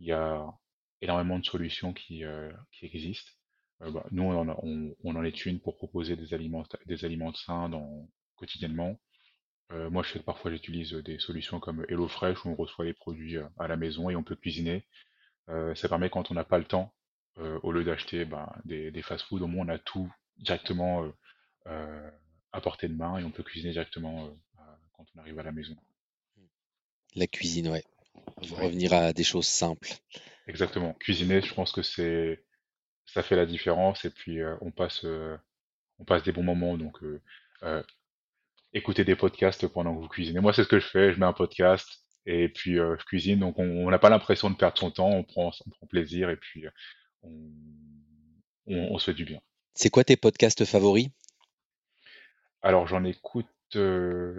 Il 0.00 0.08
y 0.08 0.12
a 0.12 0.44
énormément 1.02 1.38
de 1.38 1.44
solutions 1.46 1.92
qui, 1.92 2.24
euh, 2.24 2.52
qui 2.72 2.86
existent. 2.86 3.30
Euh, 3.82 3.90
bah, 3.90 4.04
nous, 4.10 4.24
on 4.24 4.36
en, 4.38 4.48
a- 4.48 4.58
on- 4.62 4.94
on 5.04 5.16
en 5.16 5.24
est 5.24 5.46
une 5.46 5.60
pour 5.60 5.76
proposer 5.76 6.16
des 6.16 6.34
aliments, 6.34 6.64
des 6.86 7.04
aliments 7.04 7.32
sains 7.34 7.68
dans, 7.68 8.08
quotidiennement. 8.36 8.98
Euh, 9.72 9.90
moi, 9.90 10.02
je 10.02 10.12
sais 10.12 10.18
que 10.20 10.24
parfois 10.24 10.50
j'utilise 10.50 10.92
des 10.92 11.18
solutions 11.18 11.60
comme 11.60 11.84
HelloFresh 11.88 12.44
où 12.44 12.50
on 12.50 12.54
reçoit 12.56 12.84
les 12.86 12.94
produits 12.94 13.36
à 13.58 13.68
la 13.68 13.76
maison 13.76 14.10
et 14.10 14.16
on 14.16 14.22
peut 14.24 14.36
cuisiner. 14.36 14.86
Euh, 15.50 15.74
ça 15.74 15.88
permet 15.88 16.10
quand 16.10 16.30
on 16.30 16.34
n'a 16.34 16.44
pas 16.44 16.58
le 16.58 16.64
temps, 16.64 16.94
euh, 17.38 17.58
au 17.62 17.72
lieu 17.72 17.84
d'acheter 17.84 18.24
ben, 18.24 18.50
des, 18.64 18.90
des 18.90 19.02
fast-food, 19.02 19.42
au 19.42 19.46
moins 19.46 19.66
on 19.66 19.68
a 19.70 19.78
tout 19.78 20.12
directement 20.38 21.04
à 22.52 22.60
portée 22.60 22.88
de 22.88 22.94
main 22.94 23.18
et 23.18 23.24
on 23.24 23.30
peut 23.30 23.42
cuisiner 23.42 23.72
directement 23.72 24.26
euh, 24.26 24.60
quand 24.92 25.04
on 25.14 25.20
arrive 25.20 25.38
à 25.38 25.42
la 25.42 25.52
maison. 25.52 25.76
La 27.14 27.26
cuisine, 27.26 27.68
ouais. 27.68 27.84
Revenir 28.50 28.92
à 28.92 29.12
des 29.12 29.24
choses 29.24 29.46
simples. 29.46 29.90
exactement. 30.46 30.94
Cuisiner, 30.94 31.40
je 31.40 31.54
pense 31.54 31.72
que 31.72 31.82
c'est 31.82 32.44
ça 33.06 33.22
fait 33.22 33.36
la 33.36 33.46
différence 33.46 34.04
et 34.04 34.10
puis 34.10 34.40
euh, 34.40 34.54
on 34.60 34.70
passe 34.70 35.04
euh, 35.04 35.36
on 35.98 36.04
passe 36.04 36.22
des 36.22 36.32
bons 36.32 36.42
moments 36.42 36.76
donc 36.76 37.02
euh, 37.02 37.22
euh, 37.62 37.82
écouter 38.74 39.04
des 39.04 39.16
podcasts 39.16 39.66
pendant 39.66 39.94
que 39.94 40.00
vous 40.02 40.08
cuisinez. 40.08 40.40
Moi, 40.40 40.52
c'est 40.52 40.64
ce 40.64 40.68
que 40.68 40.78
je 40.78 40.86
fais, 40.86 41.12
je 41.12 41.18
mets 41.18 41.26
un 41.26 41.32
podcast 41.32 41.88
et 42.26 42.48
puis 42.50 42.78
euh, 42.78 42.96
je 42.98 43.04
cuisine 43.06 43.40
donc 43.40 43.58
on 43.58 43.90
n'a 43.90 43.98
pas 43.98 44.10
l'impression 44.10 44.50
de 44.50 44.56
perdre 44.56 44.78
son 44.78 44.90
temps, 44.90 45.10
on 45.10 45.24
prend 45.24 45.50
on 45.66 45.70
prend 45.70 45.86
plaisir 45.86 46.28
et 46.30 46.36
puis 46.36 46.66
euh, 46.66 46.70
on, 47.22 47.30
on, 48.66 48.94
on 48.94 48.98
se 48.98 49.06
fait 49.06 49.14
du 49.14 49.24
bien. 49.24 49.40
C'est 49.74 49.90
quoi 49.90 50.04
tes 50.04 50.16
podcasts 50.16 50.64
favoris? 50.64 51.08
Alors 52.62 52.86
j'en 52.86 53.04
écoute, 53.04 53.48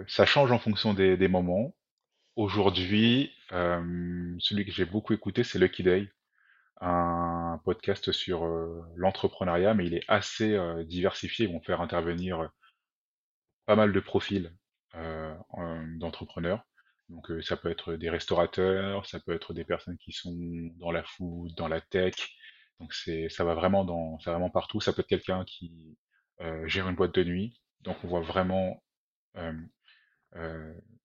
ça 0.08 0.26
change 0.26 0.52
en 0.52 0.58
fonction 0.58 0.94
des, 0.94 1.28
moments. 1.28 1.74
Aujourd'hui, 2.36 3.32
celui 3.50 4.64
que 4.66 4.72
j'ai 4.72 4.84
beaucoup 4.86 5.12
écouté, 5.14 5.44
c'est 5.44 5.58
Lucky 5.58 5.82
Day, 5.82 6.10
un 6.80 7.60
podcast 7.64 8.12
sur 8.12 8.44
l'entrepreneuriat, 8.96 9.74
mais 9.74 9.86
il 9.86 9.94
est 9.94 10.04
assez 10.08 10.58
diversifié. 10.86 11.46
Ils 11.46 11.52
vont 11.52 11.62
faire 11.62 11.80
intervenir 11.82 12.50
pas 13.66 13.76
mal 13.76 13.92
de 13.92 14.00
profils 14.00 14.52
en- 14.94 15.86
d'entrepreneurs. 15.98 16.64
Donc 17.08 17.30
ça 17.42 17.56
peut 17.56 17.70
être 17.70 17.94
des 17.94 18.10
restaurateurs, 18.10 19.06
ça 19.06 19.20
peut 19.20 19.32
être 19.34 19.52
des 19.54 19.64
personnes 19.64 19.98
qui 19.98 20.12
sont 20.12 20.34
dans 20.78 20.92
la 20.92 21.02
food, 21.04 21.54
dans 21.56 21.68
la 21.68 21.80
tech. 21.80 22.14
Donc 22.80 22.94
c'est 22.94 23.28
ça 23.28 23.44
va 23.44 23.54
vraiment 23.54 23.84
dans 23.84 24.18
ça 24.20 24.32
vraiment 24.32 24.50
partout. 24.50 24.80
Ça 24.80 24.92
peut 24.92 25.00
être 25.02 25.08
quelqu'un 25.08 25.44
qui 25.44 25.96
gère 26.66 26.88
une 26.88 26.96
boîte 26.96 27.14
de 27.14 27.24
nuit. 27.24 27.60
Donc 27.82 27.96
on 28.04 28.08
voit 28.08 28.20
vraiment 28.20 28.82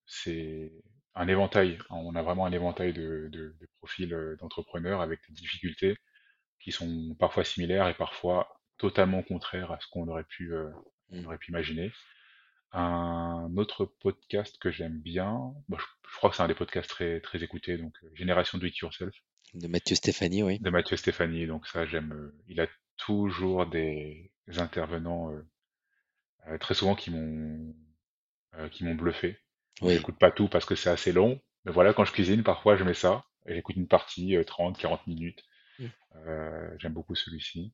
c'est 0.06 0.72
un 1.16 1.28
éventail. 1.28 1.78
hein. 1.90 1.96
On 1.96 2.16
a 2.16 2.22
vraiment 2.22 2.46
un 2.46 2.52
éventail 2.52 2.94
de, 2.94 3.30
de- 3.32 3.56
de 3.60 3.68
profils 3.78 4.10
d'entrepreneurs 4.40 5.02
avec 5.02 5.20
des 5.30 5.36
difficultés 5.36 5.98
qui 6.60 6.72
sont 6.72 7.16
parfois 7.20 7.44
similaires 7.44 7.88
et 7.88 7.94
parfois 7.94 8.60
totalement 8.78 9.24
contraires 9.24 9.72
à 9.72 9.80
ce 9.80 9.88
qu'on 9.92 10.08
aurait 10.08 10.24
pu, 10.26 10.54
euh, 10.54 10.70
on 11.12 11.24
aurait 11.26 11.38
pu 11.38 11.52
imaginer. 11.52 11.92
Un 12.72 13.50
autre 13.56 13.86
podcast 13.86 14.58
que 14.60 14.70
j'aime 14.72 15.00
bien, 15.00 15.54
bon, 15.70 15.78
je, 15.78 15.86
je 16.12 16.16
crois 16.18 16.30
que 16.30 16.36
c'est 16.36 16.44
un 16.44 16.48
des 16.48 16.56
podcasts 16.56 16.90
très, 16.90 17.22
très 17.22 17.42
écoutés, 17.44 17.78
donc 17.78 17.94
euh, 18.04 18.10
Génération 18.16 18.58
Do 18.58 18.66
It 18.66 18.78
Yourself 18.80 19.16
De 19.54 19.68
Mathieu 19.68 19.96
Stéphanie, 19.96 20.44
oui. 20.44 20.60
de 20.60 20.70
Mathieu 20.70 20.98
Stéphanie. 20.98 21.48
Donc 21.48 21.68
ça, 21.68 21.86
j'aime. 21.86 22.12
euh, 22.14 22.36
il 22.48 22.60
a 22.60 22.68
toujours 22.98 23.66
des 23.68 24.32
intervenants 24.58 25.32
très 26.60 26.74
souvent 26.76 26.96
qui 26.96 27.12
m'ont 27.12 27.76
euh, 28.56 28.70
qui 28.70 28.84
m'ont 28.86 28.96
bluffé. 28.96 29.38
Oui. 29.82 29.96
j'écoute 29.96 30.18
pas 30.20 30.32
tout 30.32 30.48
parce 30.50 30.66
que 30.66 30.76
c'est 30.76 30.90
assez 30.90 31.12
long, 31.12 31.42
mais 31.66 31.72
voilà, 31.72 31.94
quand 31.94 32.06
je 32.06 32.12
cuisine, 32.14 32.44
parfois 32.44 32.78
je 32.78 32.84
mets 32.84 32.94
ça 32.94 33.26
et 33.48 33.56
j'écoute 33.56 33.76
une 33.76 33.88
partie, 33.88 34.36
euh, 34.38 34.44
30, 34.44 34.78
40 34.78 35.06
minutes. 35.08 35.44
Euh, 36.16 36.70
j'aime 36.80 36.94
beaucoup 36.94 37.16
celui-ci. 37.16 37.74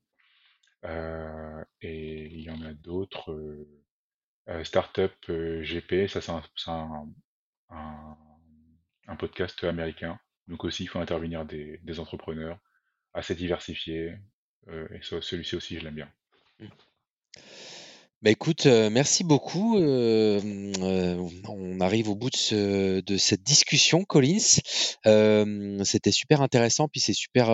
Euh, 0.86 1.64
et 1.82 2.26
il 2.28 2.42
y 2.42 2.50
en 2.50 2.62
a 2.64 2.74
d'autres. 2.74 3.32
Euh, 3.32 3.68
euh, 4.50 4.64
Startup 4.64 5.14
euh, 5.30 5.62
GP, 5.64 6.08
ça 6.10 6.22
c'est 6.22 6.32
un, 6.32 6.42
c'est 6.56 6.72
un, 6.72 7.08
un- 7.70 8.18
un 9.08 9.16
podcast 9.16 9.64
américain. 9.64 10.20
Donc 10.48 10.64
aussi, 10.64 10.84
il 10.84 10.88
faut 10.88 11.00
intervenir 11.00 11.46
des, 11.46 11.80
des 11.84 12.00
entrepreneurs 12.00 12.60
assez 13.14 13.36
diversifiés. 13.36 14.16
Euh, 14.70 14.88
et 14.92 15.02
celui-ci 15.04 15.56
aussi, 15.56 15.78
je 15.80 15.84
l'aime 15.84 15.96
bien. 15.96 16.12
Bah 18.22 18.30
écoute, 18.30 18.68
euh, 18.68 18.92
merci 18.92 19.24
beaucoup. 19.24 19.80
Euh, 19.80 20.40
euh, 20.80 21.28
on 21.50 21.80
arrive 21.82 22.08
au 22.10 22.16
bout 22.16 22.30
de, 22.30 23.00
de 23.02 23.18
cette 23.18 23.42
discussion, 23.42 24.04
Collins. 24.04 24.60
C'était 25.84 26.12
super 26.12 26.42
intéressant, 26.42 26.88
puis 26.88 27.00
c'est 27.00 27.14
super 27.14 27.50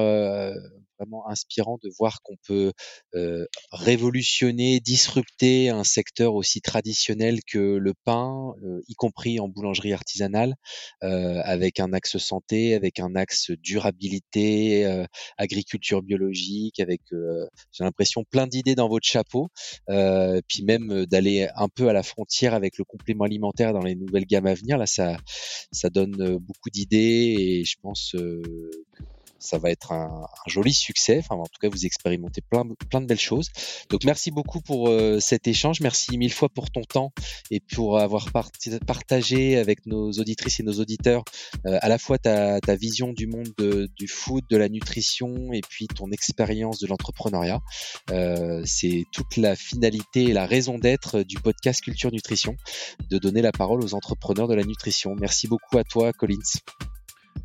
vraiment 1.00 1.28
inspirant 1.30 1.78
de 1.84 1.90
voir 1.98 2.22
qu'on 2.24 2.36
peut 2.48 2.74
euh, 3.16 3.46
révolutionner, 3.72 4.80
disrupter 4.80 5.70
un 5.70 5.84
secteur 5.84 6.36
aussi 6.36 6.62
traditionnel 6.62 7.40
que 7.46 7.58
le 7.58 7.94
pain, 8.06 8.54
y 8.88 8.96
compris 8.96 9.40
en 9.40 9.48
boulangerie 9.48 9.94
artisanale, 9.94 10.56
avec 11.02 11.80
un 11.80 11.94
axe 11.94 12.18
santé, 12.18 12.74
avec 12.74 13.00
un 13.00 13.16
axe 13.16 13.52
durabilité, 13.52 15.06
agriculture 15.38 16.02
biologique, 16.02 16.80
avec, 16.80 17.02
j'ai 17.72 17.84
l'impression, 17.84 18.24
plein 18.30 18.48
d'idées 18.48 18.76
dans 18.76 18.90
votre 18.90 19.08
chapeau. 19.08 19.50
puis 19.88 20.64
même 20.64 20.88
euh, 20.92 21.06
d'aller 21.06 21.48
un 21.56 21.70
peu 21.70 21.88
à 21.90 21.94
la 21.94 22.04
frontière 22.04 22.54
avec 22.54 22.78
le 22.78 22.84
complément 22.84 23.24
alimentaire 23.24 23.74
dans 23.74 23.82
les 23.82 23.96
nouvelles 23.96 24.26
gammes 24.26 24.48
à 24.48 24.54
venir. 24.54 24.78
Là, 24.78 24.86
ça, 24.86 25.18
ça 25.72 25.90
donne 25.90 26.22
euh, 26.22 26.38
beaucoup 26.40 26.70
d'idées 26.70 27.36
et 27.38 27.64
je 27.64 27.76
pense 27.82 28.16
euh, 28.16 28.42
que 28.94 29.04
ça 29.40 29.58
va 29.58 29.70
être 29.72 29.92
un, 29.92 30.28
joli 30.48 30.74
succès. 30.74 31.20
Enfin, 31.20 31.36
en 31.36 31.46
tout 31.46 31.60
cas, 31.62 31.70
vous 31.70 31.86
expérimentez 31.86 32.42
plein, 32.42 32.64
plein 32.90 33.02
de 33.02 33.06
belles 33.06 33.20
choses. 33.20 33.50
Donc, 33.90 34.04
merci 34.04 34.32
beaucoup 34.32 34.62
pour 34.62 34.90
euh, 34.90 35.20
cet 35.20 35.48
échange. 35.48 35.82
Merci 35.82 36.18
mille 36.18 36.34
fois 36.34 36.50
pour 36.50 36.70
ton 36.72 36.82
temps 36.82 37.12
et 37.52 37.60
pour 37.60 38.00
avoir 38.00 38.32
partagé 38.86 39.58
avec 39.58 39.86
nos 39.86 40.12
auditrices 40.12 40.60
et 40.60 40.64
nos 40.64 40.80
auditeurs 40.80 41.24
euh, 41.66 41.78
à 41.82 41.90
la 41.90 41.98
fois 41.98 42.18
ta, 42.18 42.60
ta 42.60 42.76
vision 42.76 43.14
du 43.14 43.28
monde 43.28 43.54
du 43.96 44.08
food, 44.08 44.44
de 44.50 44.58
la 44.58 44.70
nutrition 44.70 45.54
et 45.54 45.62
puis 45.62 45.88
ton 45.88 46.12
expérience 46.12 46.80
de 46.80 46.88
l'entrepreneuriat. 46.88 47.60
Euh, 48.12 48.62
C'est 48.66 49.06
toute 49.12 49.38
la 49.38 49.56
finalité 49.56 50.24
et 50.24 50.34
la 50.34 50.46
raison 50.46 50.78
d'être 50.78 51.24
du 51.24 51.38
podcast 51.38 51.82
Culture 51.82 52.12
Nutrition, 52.12 52.56
de 53.10 53.18
donner 53.18 53.42
la 53.42 53.52
parole 53.52 53.84
aux 53.84 53.94
entrepreneurs 53.94 54.48
de 54.48 54.56
la 54.56 54.64
nutrition. 54.64 55.16
Merci 55.20 55.48
beaucoup 55.48 55.78
à 55.78 55.84
toi, 55.84 56.14
Collins. 56.14 56.38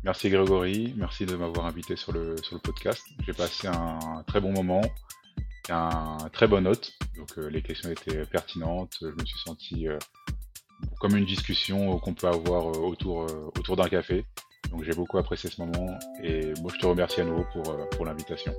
Merci 0.03 0.29
Grégory, 0.29 0.93
merci 0.97 1.25
de 1.25 1.33
m'avoir 1.37 1.65
invité 1.65 1.95
sur 1.95 2.11
le, 2.11 2.35
sur 2.43 2.55
le 2.55 2.59
podcast. 2.59 3.01
J'ai 3.25 3.31
passé 3.31 3.67
un 3.67 4.21
très 4.27 4.41
bon 4.41 4.51
moment, 4.51 4.81
un 5.69 6.17
très 6.33 6.45
bon 6.45 6.67
hôte, 6.67 6.91
donc 7.15 7.29
euh, 7.37 7.49
les 7.49 7.61
questions 7.61 7.89
étaient 7.89 8.25
pertinentes, 8.25 8.97
je 9.01 9.07
me 9.07 9.25
suis 9.25 9.39
senti 9.45 9.87
euh, 9.87 9.97
comme 10.99 11.15
une 11.15 11.25
discussion 11.25 11.97
qu'on 11.99 12.13
peut 12.13 12.27
avoir 12.27 12.67
euh, 12.67 12.79
autour, 12.79 13.27
autour 13.57 13.77
d'un 13.77 13.87
café. 13.87 14.25
Donc 14.71 14.83
j'ai 14.83 14.93
beaucoup 14.93 15.17
apprécié 15.19 15.49
ce 15.49 15.61
moment 15.61 15.97
et 16.21 16.53
moi 16.61 16.71
je 16.73 16.79
te 16.79 16.85
remercie 16.85 17.21
à 17.21 17.23
nouveau 17.23 17.45
pour, 17.53 17.63
pour 17.91 18.05
l'invitation. 18.05 18.53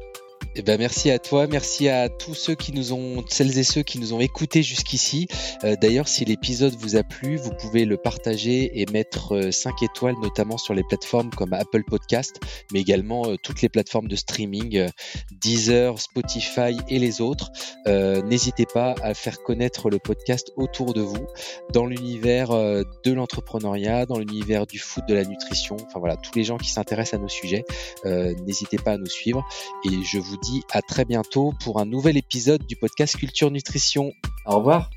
Eh 0.57 0.63
ben 0.63 0.79
merci 0.79 1.11
à 1.11 1.19
toi, 1.19 1.49
merci 1.49 1.89
à 1.89 2.09
tous 2.09 2.35
ceux 2.35 2.55
qui 2.55 2.73
nous 2.73 2.93
ont, 2.93 3.25
celles 3.29 3.59
et 3.59 3.65
ceux 3.65 3.83
qui 3.83 3.99
nous 3.99 4.15
ont 4.15 4.21
écoutés 4.21 4.63
jusqu'ici. 4.63 5.27
Euh, 5.65 5.75
d'ailleurs, 5.75 6.07
si 6.07 6.25
l'épisode 6.25 6.77
vous 6.79 6.95
a 6.95 7.03
plu, 7.03 7.37
vous 7.37 7.51
pouvez 7.51 7.85
le 7.85 7.97
partager 7.97 8.81
et 8.81 8.87
mettre 8.93 9.51
5 9.51 9.71
euh, 9.71 9.87
étoiles, 9.87 10.15
notamment 10.23 10.57
sur 10.57 10.73
les 10.73 10.85
plateformes 10.85 11.31
comme 11.31 11.53
Apple 11.55 11.83
Podcast, 11.83 12.39
mais 12.73 12.81
également 12.81 13.27
euh, 13.27 13.37
toutes 13.43 13.63
les 13.63 13.69
plateformes 13.69 14.07
de 14.07 14.15
streaming, 14.15 14.87
Deezer, 15.33 16.01
Spotify 16.01 16.77
et 16.89 17.01
les 17.01 17.21
autres. 17.21 17.51
N'hésitez 17.87 18.67
pas 18.67 18.95
à 19.03 19.13
faire 19.15 19.43
connaître 19.43 19.91
le 19.91 19.99
podcast 19.99 20.53
autour 20.57 20.95
de 20.95 21.01
vous, 21.01 21.27
dans 21.73 21.87
l'univers 21.87 22.51
de 22.51 23.13
l'entrepreneuriat, 23.13 24.07
dans 24.07 24.19
l'univers 24.19 24.67
du 24.67 24.79
foot, 24.79 25.05
de 25.09 25.15
la 25.15 25.25
nutrition. 25.25 25.77
Enfin 25.87 25.99
voilà, 25.99 26.17
tous 26.17 26.35
les 26.37 26.45
gens 26.45 26.57
qui 26.57 26.71
s'intéressent 26.71 27.19
à 27.19 27.23
nos 27.23 27.29
sujets, 27.29 27.65
n'hésitez 28.05 28.79
pas 28.79 28.93
à 28.93 28.99
nous 28.99 29.07
suivre. 29.07 29.45
Et 29.85 30.03
je 30.05 30.19
vous 30.25 30.37
dis 30.39 30.63
à 30.71 30.81
très 30.81 31.05
bientôt 31.05 31.53
pour 31.63 31.81
un 31.81 31.85
nouvel 31.85 32.17
épisode 32.17 32.67
du 32.67 32.77
podcast 32.77 33.17
Culture 33.17 33.51
Nutrition. 33.51 34.13
Au 34.47 34.57
revoir. 34.57 34.91